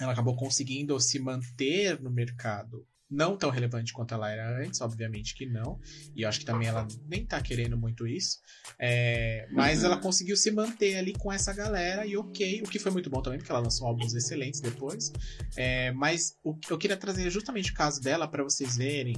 ela 0.00 0.12
acabou 0.12 0.36
conseguindo 0.36 0.98
se 1.00 1.18
manter 1.18 2.00
no 2.00 2.10
mercado. 2.10 2.86
Não 3.08 3.36
tão 3.36 3.50
relevante 3.50 3.92
quanto 3.92 4.12
ela 4.14 4.28
era 4.28 4.58
antes, 4.66 4.80
obviamente 4.80 5.32
que 5.36 5.46
não. 5.46 5.78
E 6.14 6.22
eu 6.22 6.28
acho 6.28 6.40
que 6.40 6.44
também 6.44 6.66
ela 6.66 6.88
nem 7.08 7.24
tá 7.24 7.40
querendo 7.40 7.78
muito 7.78 8.04
isso. 8.04 8.38
É, 8.80 9.46
mas 9.52 9.78
Uhum. 9.78 9.84
ela 9.86 9.96
conseguiu 9.98 10.36
se 10.36 10.50
manter 10.50 10.96
ali 10.96 11.12
com 11.14 11.32
essa 11.32 11.52
galera 11.54 12.04
e 12.04 12.16
ok, 12.16 12.62
o 12.62 12.68
que 12.68 12.80
foi 12.80 12.90
muito 12.90 13.08
bom 13.08 13.22
também, 13.22 13.38
porque 13.38 13.52
ela 13.52 13.60
lançou 13.60 13.86
álbuns 13.86 14.12
excelentes 14.12 14.60
depois. 14.60 15.12
É, 15.56 15.92
mas 15.92 16.36
o 16.42 16.52
que 16.56 16.72
eu 16.72 16.76
queria 16.76 16.96
trazer 16.96 17.30
justamente 17.30 17.70
o 17.70 17.74
caso 17.74 18.00
dela 18.02 18.26
para 18.26 18.42
vocês 18.42 18.76
verem 18.76 19.14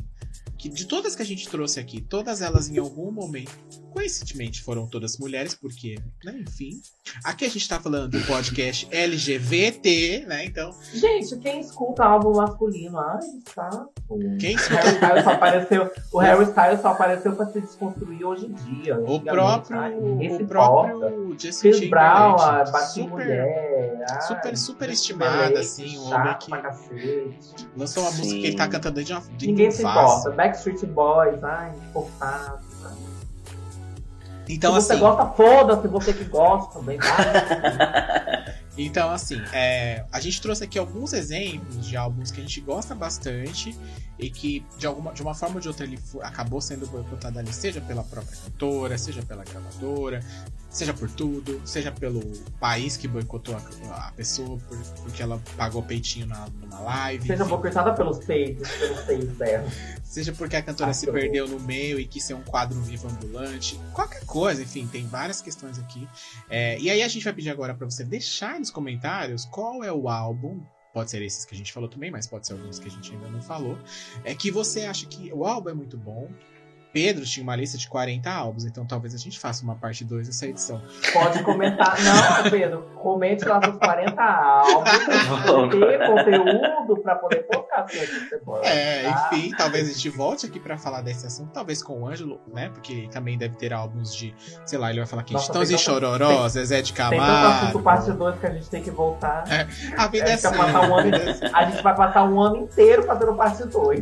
que 0.59 0.69
de 0.69 0.85
todas 0.87 1.17
que 1.17 1.23
a 1.23 1.27
gente 1.27 1.49
trouxe 1.49 1.81
aqui, 1.81 2.03
todas 2.03 2.43
elas 2.43 2.69
em 2.69 2.77
algum 2.77 3.11
momento, 3.11 3.51
coincidentemente 3.99 4.63
foram 4.63 4.87
todas 4.87 5.19
mulheres, 5.19 5.55
porque, 5.57 5.99
né, 6.25 6.33
enfim. 6.47 6.81
Aqui 7.25 7.45
a 7.47 7.51
gente 7.51 7.69
tá 7.69 7.81
falando 7.81 8.09
do 8.09 8.21
podcast 8.27 8.87
LGBT, 8.95 10.25
né? 10.25 10.45
Então, 10.45 10.71
Gente, 10.95 11.37
quem 11.39 11.61
escuta 11.61 12.05
álbum 12.05 12.37
masculino? 12.37 12.97
Ai, 12.97 13.19
tá. 13.53 13.87
quem 14.39 14.55
O 14.55 14.57
escuta 14.57 14.77
Harry 14.77 14.95
Styles 14.95 15.25
só 15.25 15.31
apareceu, 15.33 15.91
o 16.13 16.19
Harry 16.19 16.45
Styles 16.45 16.81
só 16.81 16.89
apareceu 16.89 17.35
pra 17.35 17.47
se 17.47 17.61
desconstruir 17.61 18.25
hoje 18.25 18.47
em 18.47 18.53
dia. 18.53 19.01
o 19.01 19.21
próprio, 19.21 19.81
ai, 19.81 19.95
o 19.97 20.47
próprio 20.47 21.37
Justin 21.37 21.71
Chris 21.73 21.91
Brown, 21.91 22.37
ah, 22.39 22.65
em 22.65 22.87
super, 22.87 23.11
mulher. 23.11 24.07
ai, 24.09 24.21
super, 24.23 24.57
super 24.57 24.91
estimada, 24.91 25.59
assim, 25.59 25.99
um 25.99 26.15
homem 26.15 26.39
que 26.39 26.51
pra 26.51 26.63
cacete. 26.63 27.69
lançou 27.77 28.05
uma 28.05 28.13
Sim. 28.13 28.19
música 28.19 28.41
que 28.41 28.47
ele 28.47 28.57
tá 28.57 28.69
cantando 28.69 29.03
de, 29.03 29.13
uma, 29.13 29.23
de 29.37 29.47
Ninguém 29.49 29.73
se 29.73 29.83
importa. 29.83 30.31
Backstreet 30.31 30.87
Boys, 30.87 31.43
ai, 31.43 31.75
forçado. 31.93 32.68
Então, 34.49 34.75
se 34.81 34.87
você 34.87 34.93
assim, 34.95 35.03
gosta, 35.03 35.27
foda-se, 35.33 35.89
você 35.89 36.13
que 36.13 36.25
gosta 36.25 36.79
também, 36.79 36.99
vai. 36.99 38.49
Então, 38.79 39.11
assim, 39.11 39.43
é, 39.53 40.05
a 40.13 40.21
gente 40.21 40.41
trouxe 40.41 40.63
aqui 40.63 40.79
alguns 40.79 41.13
exemplos 41.13 41.85
de 41.85 41.97
álbuns 41.97 42.31
que 42.31 42.41
a 42.41 42.45
gente 42.45 42.61
gosta 42.61 42.95
bastante 42.95 43.77
e 44.17 44.31
que, 44.31 44.65
de, 44.79 44.87
alguma, 44.87 45.13
de 45.13 45.21
uma 45.21 45.35
forma 45.35 45.57
ou 45.57 45.61
de 45.61 45.67
outra, 45.67 45.85
ele 45.85 45.99
acabou 46.23 46.61
sendo 46.61 46.87
boicotado 46.87 47.41
ali, 47.41 47.53
seja 47.53 47.81
pela 47.81 48.05
própria 48.05 48.37
cantora, 48.37 48.97
seja 48.97 49.21
pela 49.21 49.43
gravadora, 49.43 50.21
seja 50.71 50.93
por 50.93 51.11
tudo, 51.11 51.61
seja 51.65 51.91
pelo 51.91 52.21
país 52.61 52.97
que 52.97 53.09
boicotou 53.09 53.57
a, 53.57 54.09
a 54.09 54.13
pessoa 54.13 54.59
por- 54.69 54.79
porque 55.03 55.23
ela 55.23 55.41
pagou 55.57 55.83
peitinho 55.83 56.27
na, 56.27 56.47
numa 56.61 56.79
live. 56.81 57.27
Seja 57.27 57.43
enfim. 57.43 57.51
boicotada 57.51 57.95
pelos 57.95 58.19
peitos, 58.25 58.69
pelos 58.71 59.01
peitos 59.01 59.37
dela. 59.39 59.67
Seja 60.05 60.33
porque 60.33 60.57
a 60.57 60.63
cantora 60.63 60.91
Ah, 60.91 60.95
se 60.95 61.11
perdeu 61.11 61.47
no 61.49 61.59
meio 61.61 61.99
e 61.99 62.07
quis 62.07 62.25
ser 62.25 62.35
um 62.35 62.43
quadro 62.43 62.81
vivo 62.81 63.09
ambulante. 63.09 63.79
Qualquer 63.93 64.25
coisa, 64.25 64.63
enfim, 64.63 64.87
tem 64.87 65.07
várias 65.07 65.41
questões 65.43 65.79
aqui. 65.79 66.09
É, 66.49 66.79
e 66.79 66.91
aí 66.91 67.03
a 67.03 67.09
gente 67.09 67.25
vai 67.25 67.33
pedir 67.33 67.51
agora 67.51 67.75
pra 67.75 67.85
você 67.89 68.05
deixar 68.05 68.59
nos 68.59 68.71
comentários 68.71 69.45
qual 69.47 69.83
é 69.85 69.93
o 69.93 70.09
álbum. 70.09 70.61
Pode 70.95 71.11
ser 71.11 71.23
esses 71.23 71.45
que 71.45 71.55
a 71.55 71.59
gente 71.59 71.73
falou 71.73 71.89
também, 71.89 72.11
mas 72.11 72.27
pode 72.27 72.47
ser 72.47 72.55
alguns 72.55 72.79
que 72.79 72.89
a 72.89 72.91
gente 72.91 73.13
ainda 73.13 73.29
não 73.29 73.43
falou. 73.43 73.79
É 74.25 74.35
que 74.35 74.51
você 74.51 74.85
acha 74.85 75.07
que 75.07 75.31
o 75.33 75.45
álbum 75.45 75.71
é 75.71 75.75
muito 75.75 75.97
bom. 75.97 76.29
Pedro 76.93 77.25
tinha 77.25 77.43
uma 77.43 77.57
lista 77.57 77.77
de 77.77 77.89
40 77.89 78.31
álbuns, 78.31 78.65
então 78.65 78.87
talvez 78.87 79.15
a 79.15 79.19
gente 79.19 79.39
faça 79.39 79.63
uma 79.63 79.75
parte 79.75 80.05
2 80.05 80.27
dessa 80.27 80.47
edição. 80.47 80.83
Pode 81.13 81.43
comentar. 81.43 81.97
Não, 82.03 82.51
Pedro, 82.51 82.83
comente 82.97 83.45
lá 83.45 83.61
seus 83.63 83.77
40 83.77 84.23
álbuns. 84.23 84.91
ter 85.71 86.07
conteúdo 86.07 87.03
pra 87.03 87.17
poder 87.17 87.47
assim, 87.73 88.29
semana. 88.29 88.67
É, 88.67 89.03
tá? 89.03 89.31
enfim, 89.33 89.51
talvez 89.57 89.89
a 89.89 89.93
gente 89.93 90.09
volte 90.09 90.47
aqui 90.47 90.59
pra 90.59 90.77
falar 90.77 91.03
desse 91.03 91.27
assunto, 91.27 91.51
talvez 91.53 91.83
com 91.83 92.03
o 92.03 92.07
Ângelo, 92.07 92.41
né? 92.53 92.69
Porque 92.71 93.09
também 93.11 93.39
deve 93.39 93.57
ter 93.57 93.73
álbuns 93.73 94.15
de, 94.15 94.35
sei 94.65 94.79
lá, 94.79 94.91
ele 94.91 95.01
vai 95.01 95.07
falar 95.07 95.25
Nossa, 95.31 95.47
Titãs 95.47 95.69
tem 95.69 95.77
e 95.77 95.81
Chororó, 95.81 96.49
Zezé 96.49 96.83
de 96.83 96.93
Tem 96.93 97.09
tanto 97.09 97.23
assunto 97.23 97.83
Camargo. 97.83 97.83
parte 97.83 98.13
2 98.13 98.39
que 98.39 98.47
a 98.47 98.51
gente 98.51 98.71
tem 98.71 98.83
que 98.83 98.91
voltar. 98.91 99.45
A 99.97 100.09
vida 100.09 100.31
é 100.31 100.37
gente, 100.37 100.43
vai 100.43 100.69
assim. 100.69 100.79
um 100.79 100.97
ano, 100.97 101.15
a 101.15 101.19
é 101.19 101.31
assim. 101.31 101.73
gente 101.73 101.83
vai 101.83 101.97
passar 101.97 102.25
um 102.25 102.41
ano 102.41 102.57
inteiro 102.57 103.03
fazendo 103.05 103.35
parte 103.35 103.65
2. 103.65 104.01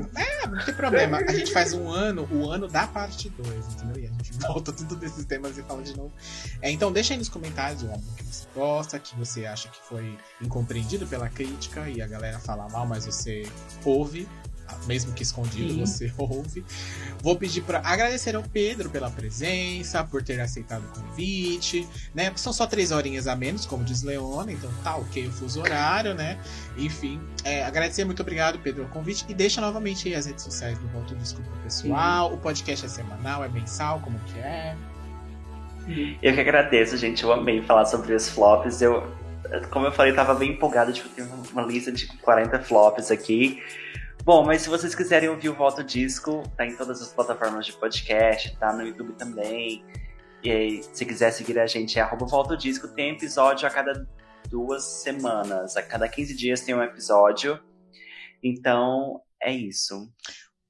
Não 0.51 0.65
tem 0.65 0.75
problema. 0.75 1.19
A 1.19 1.33
gente 1.33 1.53
faz 1.53 1.73
um 1.73 1.91
ano, 1.91 2.29
o 2.31 2.49
ano 2.51 2.69
da 2.69 2.76
parte 2.85 3.31
2, 3.31 3.49
entendeu? 3.75 4.03
E 4.03 4.07
a 4.07 4.11
gente 4.11 4.33
volta 4.43 4.73
tudo 4.73 4.97
desses 4.97 5.25
temas 5.25 5.57
e 5.57 5.63
fala 5.63 5.83
de 5.83 5.97
novo. 5.97 6.13
É, 6.61 6.71
então 6.71 6.91
deixa 6.91 7.15
aí 7.15 7.19
nos 7.19 7.29
comentários 7.29 7.85
o 7.85 7.91
álbum 7.91 8.13
que 8.17 8.25
você 8.25 8.47
gosta, 8.53 8.99
que 8.99 9.15
você 9.17 9.47
acha 9.47 9.69
que 9.69 9.79
foi 9.89 10.19
incompreendido 10.43 11.07
pela 11.07 11.29
crítica 11.29 11.89
e 11.89 12.03
a 12.03 12.07
galera 12.09 12.41
fala 12.41 12.69
mal, 12.69 12.85
mas 12.85 13.07
você 13.07 13.45
ouve 13.85 14.29
mesmo 14.87 15.13
que 15.13 15.23
escondido, 15.23 15.75
Sim. 15.75 15.81
você 15.81 16.13
ouve. 16.19 16.65
Vou 17.23 17.37
pedir 17.37 17.63
para 17.63 17.81
agradecer 17.81 18.37
ao 18.37 18.43
Pedro 18.43 18.91
pela 18.91 19.11
presença, 19.11 20.05
por 20.05 20.23
ter 20.23 20.41
aceitado 20.41 20.85
o 20.85 21.01
convite, 21.01 21.87
né? 22.15 22.33
São 22.37 22.53
só 22.53 22.67
três 22.67 22.93
horinhas 22.93 23.27
a 23.27 23.35
menos, 23.35 23.67
como 23.67 23.85
diz 23.85 24.03
Leona, 24.03 24.53
então 24.53 24.71
tá 24.85 24.97
ok 24.97 25.27
o 25.27 25.33
fuso 25.33 25.61
horário, 25.61 26.15
né? 26.15 26.39
Enfim, 26.77 27.21
é, 27.45 27.65
agradecer, 27.65 28.05
muito 28.05 28.23
obrigado, 28.23 28.59
Pedro, 28.59 28.85
o 28.85 28.89
convite. 28.89 29.25
E 29.29 29.35
deixa 29.35 29.61
novamente 29.61 30.09
aí 30.09 30.15
as 30.15 30.27
redes 30.27 30.45
sociais 30.45 30.79
do 30.79 30.87
Volta 30.89 31.15
Disco 31.15 31.43
pro 31.43 31.57
pessoal. 31.63 32.33
O 32.33 32.39
podcast 32.39 32.87
é 32.87 32.89
semanal, 32.89 33.45
é 33.45 33.49
mensal, 33.49 34.01
como 34.01 34.19
que 34.21 34.39
é? 34.39 34.77
Eu 36.23 36.35
que 36.35 36.41
agradeço, 36.41 36.97
gente. 36.97 37.23
Eu 37.23 37.33
amei 37.33 37.63
falar 37.63 37.87
sobre 37.87 38.13
os 38.15 38.29
flops. 38.29 38.83
Eu, 38.83 39.07
como 39.71 39.87
eu 39.87 39.93
falei, 39.93 40.13
tava 40.13 40.35
bem 40.35 40.51
empolgado. 40.51 40.93
Tipo, 40.93 41.09
tem 41.11 41.25
uma 41.53 41.63
lista 41.63 41.93
de 41.93 42.07
40 42.19 42.59
flops 42.61 43.11
aqui. 43.11 43.63
Bom, 44.27 44.45
mas 44.45 44.63
se 44.63 44.69
vocês 44.69 44.93
quiserem 44.93 45.29
ouvir 45.29 45.51
o 45.51 45.55
Volta 45.55 45.85
Disco, 45.85 46.43
tá 46.57 46.67
em 46.67 46.77
todas 46.77 47.01
as 47.01 47.13
plataformas 47.13 47.65
de 47.65 47.73
podcast, 47.75 48.57
tá 48.59 48.73
no 48.73 48.83
YouTube 48.83 49.13
também. 49.13 49.85
E 50.43 50.51
aí, 50.51 50.83
se 50.83 51.07
quiser 51.07 51.31
seguir 51.31 51.57
a 51.61 51.67
gente, 51.69 51.97
é 51.97 52.03
arroba 52.03 52.27
Volta 52.27 52.57
Disco. 52.57 52.89
Tem 52.89 53.13
episódio 53.13 53.69
a 53.69 53.71
cada 53.71 54.05
duas 54.51 54.83
semanas. 54.83 55.77
A 55.77 55.83
cada 55.85 56.09
15 56.09 56.37
dias 56.37 56.61
tem 56.61 56.75
um 56.75 56.83
episódio. 56.83 57.61
Então, 58.43 59.23
é 59.41 59.53
isso. 59.53 60.13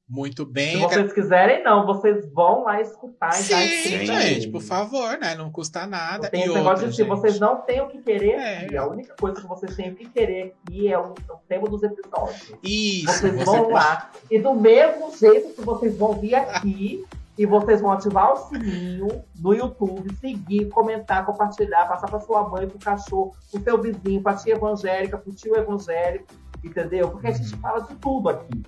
Muito 0.09 0.45
Se 0.45 0.53
bem. 0.53 0.79
vocês 0.83 1.13
quiserem, 1.13 1.65
não, 1.65 1.85
vocês 1.85 2.31
vão 2.33 2.63
lá 2.63 2.81
escutar 2.81 3.31
e 3.41 3.43
já 3.43 3.57
Sim, 3.59 3.65
escuta 4.05 4.21
gente, 4.21 4.49
por 4.51 4.63
favor, 4.63 5.19
né? 5.19 5.35
Não 5.35 5.51
custa 5.51 5.85
nada. 5.85 6.31
Tem 6.31 6.43
e 6.43 6.45
esse 6.45 6.55
negócio 6.55 6.87
de 6.89 6.93
se 6.95 6.99
gente, 7.03 7.09
vocês 7.09 7.41
não 7.41 7.57
têm 7.63 7.81
o 7.81 7.89
que 7.89 7.99
querer 7.99 8.35
É. 8.35 8.59
aqui. 8.65 8.77
A 8.77 8.87
única 8.87 9.15
coisa 9.19 9.41
que 9.41 9.47
vocês 9.49 9.75
têm 9.75 9.91
o 9.91 9.97
que 9.97 10.09
querer 10.09 10.55
aqui 10.65 10.93
é 10.93 10.97
o, 10.97 11.07
o 11.13 11.37
tema 11.49 11.69
dos 11.69 11.83
episódios. 11.83 12.53
Isso, 12.63 13.07
Vocês 13.13 13.35
você 13.35 13.45
vão 13.45 13.63
pode- 13.63 13.73
lá. 13.73 14.11
E 14.31 14.39
do 14.39 14.55
mesmo 14.55 15.11
jeito 15.17 15.55
que 15.55 15.63
vocês 15.63 15.97
vão 15.99 16.13
vir 16.13 16.37
aqui 16.37 17.05
e 17.37 17.45
vocês 17.45 17.81
vão 17.81 17.91
ativar 17.91 18.33
o 18.33 18.37
sininho 18.49 19.25
no 19.41 19.53
YouTube, 19.55 20.09
seguir, 20.21 20.69
comentar, 20.69 21.27
compartilhar, 21.27 21.85
passar 21.89 22.07
pra 22.09 22.21
sua 22.21 22.49
mãe, 22.49 22.69
pro 22.69 22.79
cachorro, 22.79 23.35
pro 23.51 23.61
seu 23.61 23.83
vizinho, 23.83 24.23
pra 24.23 24.35
tia 24.35 24.55
evangélica, 24.55 25.19
pro 25.19 25.33
tio 25.35 25.57
evangélico, 25.57 26.27
entendeu? 26.63 27.11
Porque 27.11 27.27
a 27.27 27.33
gente 27.33 27.53
Uhum. 27.55 27.61
fala 27.61 27.81
de 27.81 27.95
tudo 27.97 28.29
aqui. 28.29 28.63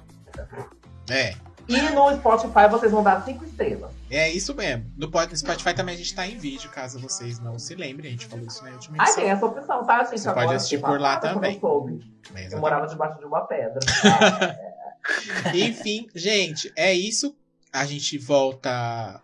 É. 1.10 1.34
E 1.68 1.80
no 1.90 2.14
Spotify 2.16 2.66
vocês 2.70 2.90
vão 2.90 3.02
dar 3.02 3.22
cinco 3.24 3.44
estrelas. 3.44 3.90
É 4.10 4.30
isso 4.30 4.54
mesmo. 4.54 4.86
No 4.96 5.10
Spotify 5.36 5.74
também 5.74 5.94
a 5.94 5.98
gente 5.98 6.14
tá 6.14 6.26
em 6.26 6.38
vídeo, 6.38 6.70
caso 6.70 6.98
vocês 6.98 7.38
não 7.40 7.58
se 7.58 7.74
lembrem. 7.74 8.08
A 8.08 8.12
gente 8.12 8.24
falou 8.26 8.46
isso 8.46 8.64
na 8.64 8.70
última 8.70 8.96
Ah, 8.98 9.02
edição. 9.02 9.22
tem 9.22 9.30
essa 9.30 9.46
opção, 9.46 9.84
tá, 9.84 10.04
gente? 10.04 10.18
Você 10.20 10.32
pode 10.32 10.54
assistir 10.54 10.78
por 10.80 10.98
lá 10.98 11.18
também. 11.18 11.54
Eu 11.56 11.60
soube. 11.60 12.12
É, 12.34 12.54
Eu 12.54 12.58
morava 12.58 12.86
debaixo 12.86 13.18
de 13.18 13.26
uma 13.26 13.42
pedra. 13.42 13.80
Enfim, 15.54 16.08
gente, 16.14 16.72
é 16.76 16.92
isso. 16.94 17.36
A 17.72 17.84
gente 17.84 18.16
volta 18.16 19.20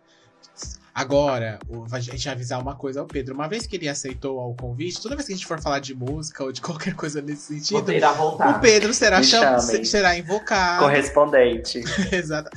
agora. 0.95 1.59
A 1.91 1.99
gente 1.99 2.23
vai 2.23 2.33
avisar 2.33 2.61
uma 2.61 2.73
coisa 2.75 3.01
ao 3.01 3.05
Pedro. 3.05 3.35
Uma 3.35 3.49
vez 3.49 3.67
que 3.67 3.75
ele 3.75 3.89
aceitou 3.89 4.39
o 4.49 4.55
convite, 4.55 5.01
toda 5.01 5.13
vez 5.15 5.27
que 5.27 5.33
a 5.33 5.35
gente 5.35 5.45
for 5.45 5.59
falar 5.61 5.79
de 5.79 5.93
música 5.93 6.41
ou 6.43 6.51
de 6.53 6.61
qualquer 6.61 6.95
coisa 6.95 7.21
nesse 7.21 7.59
sentido, 7.59 7.91
o 8.49 8.59
Pedro 8.61 8.93
será, 8.93 9.21
cham- 9.21 9.59
será 9.59 10.17
invocado. 10.17 10.83
Correspondente. 10.83 11.83
Exato. 12.11 12.49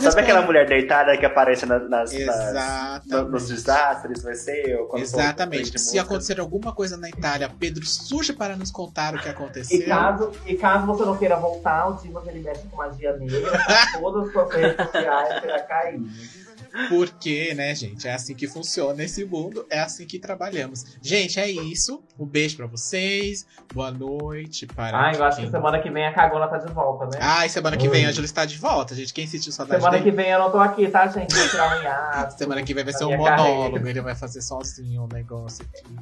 Sabe 0.00 0.22
aquela 0.22 0.42
mulher 0.42 0.66
deitada 0.66 1.16
que 1.16 1.24
aparece 1.24 1.64
nas, 1.66 1.88
nas, 1.88 2.10
nas- 2.12 3.28
nos 3.30 3.48
desastres? 3.48 4.22
Vai 4.22 4.34
ser 4.34 4.68
eu. 4.68 4.90
Exatamente. 4.96 5.78
Se 5.78 5.98
acontecer 6.00 6.40
alguma 6.40 6.72
coisa 6.74 6.96
na 6.96 7.08
Itália, 7.08 7.48
Pedro 7.60 7.86
surge 7.86 8.32
para 8.32 8.56
nos 8.56 8.72
contar 8.72 9.14
o 9.14 9.20
que 9.20 9.28
E 9.28 9.30
aconteceu. 9.30 9.86
caso, 9.86 10.32
e 10.46 10.56
caso 10.56 10.86
você 10.86 11.04
não 11.04 11.16
queira 11.16 11.36
voltar, 11.36 11.88
o 11.90 11.92
Dimas 12.02 12.26
ele 12.26 12.40
mexe 12.40 12.62
com 12.66 12.76
magia 12.76 13.16
negra, 13.16 13.52
todas 14.00 14.26
as 14.26 14.32
suas 14.32 14.52
redes 14.52 14.76
sociais 14.86 15.40
será 15.40 15.60
cair. 15.60 16.00
Porque, 16.88 17.54
né, 17.54 17.74
gente, 17.74 18.08
é 18.08 18.12
assim 18.14 18.34
que 18.34 18.48
funciona 18.48 19.02
esse 19.02 19.24
mundo, 19.24 19.66
é 19.70 19.80
assim 19.80 20.06
que 20.06 20.18
trabalhamos. 20.18 20.84
Gente, 21.02 21.38
é 21.38 21.50
isso. 21.50 22.02
Um 22.18 22.24
beijo 22.26 22.56
pra 22.56 22.66
vocês. 22.66 23.46
Boa 23.74 23.90
noite 23.90 24.66
para 24.66 25.08
Ah, 25.08 25.12
eu 25.12 25.24
acho 25.24 25.40
que 25.42 25.50
semana 25.50 25.80
que 25.80 25.90
vem 25.90 26.06
a 26.06 26.12
cagona 26.12 26.48
tá 26.48 26.58
de 26.58 26.72
volta, 26.72 27.06
né? 27.06 27.18
Ai, 27.20 27.48
semana 27.48 27.76
que 27.76 27.88
vem 27.88 28.06
a 28.06 28.12
Júlia 28.12 28.26
está 28.26 28.44
de 28.44 28.56
volta, 28.58 28.94
gente. 28.94 29.12
Quem 29.12 29.26
sentiu 29.26 29.52
saudade 29.52 29.80
semana 29.80 29.98
dele? 29.98 30.10
que 30.10 30.16
vem 30.16 30.30
eu 30.30 30.38
não 30.38 30.50
tô 30.50 30.58
aqui, 30.58 30.88
tá, 30.88 31.06
gente? 31.06 31.34
Vou 31.34 31.48
tirar 31.48 31.78
um 31.78 31.80
hiato. 31.82 32.38
Semana 32.38 32.62
que 32.62 32.74
vem 32.74 32.84
vai 32.84 32.92
ser 32.92 33.04
um 33.04 33.16
monólogo, 33.16 33.72
carreira. 33.76 33.90
ele 33.90 34.00
vai 34.00 34.14
fazer 34.14 34.40
sozinho 34.40 35.02
um 35.04 35.08
negócio 35.08 35.64
aqui. 35.64 35.94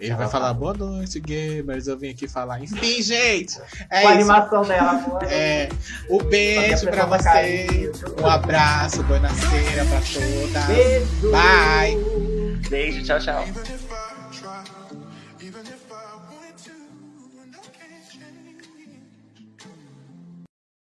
Ele 0.00 0.14
vai 0.14 0.28
falar, 0.28 0.46
fala. 0.46 0.54
boa 0.54 0.74
noite, 0.74 1.18
gamers. 1.18 1.86
Eu 1.88 1.98
vim 1.98 2.10
aqui 2.10 2.28
falar. 2.28 2.60
Enfim, 2.62 3.02
gente, 3.02 3.58
é 3.90 4.02
Com 4.02 4.08
a 4.08 4.12
animação 4.12 4.62
dela. 4.62 4.92
boa 4.94 5.24
É, 5.24 5.68
noite. 5.68 5.76
o 6.08 6.22
beijo 6.28 6.86
pra 6.88 7.04
vocês. 7.06 7.24
cair. 7.24 7.90
Um 8.22 8.26
abraço, 8.26 9.02
boa 9.02 9.18
nasceira 9.18 9.84
pra 9.86 10.00
todas. 10.00 10.64
Beijo. 10.66 11.30
Bye. 11.32 12.58
Beijo, 12.70 13.02
tchau, 13.04 13.18
tchau. 13.18 13.44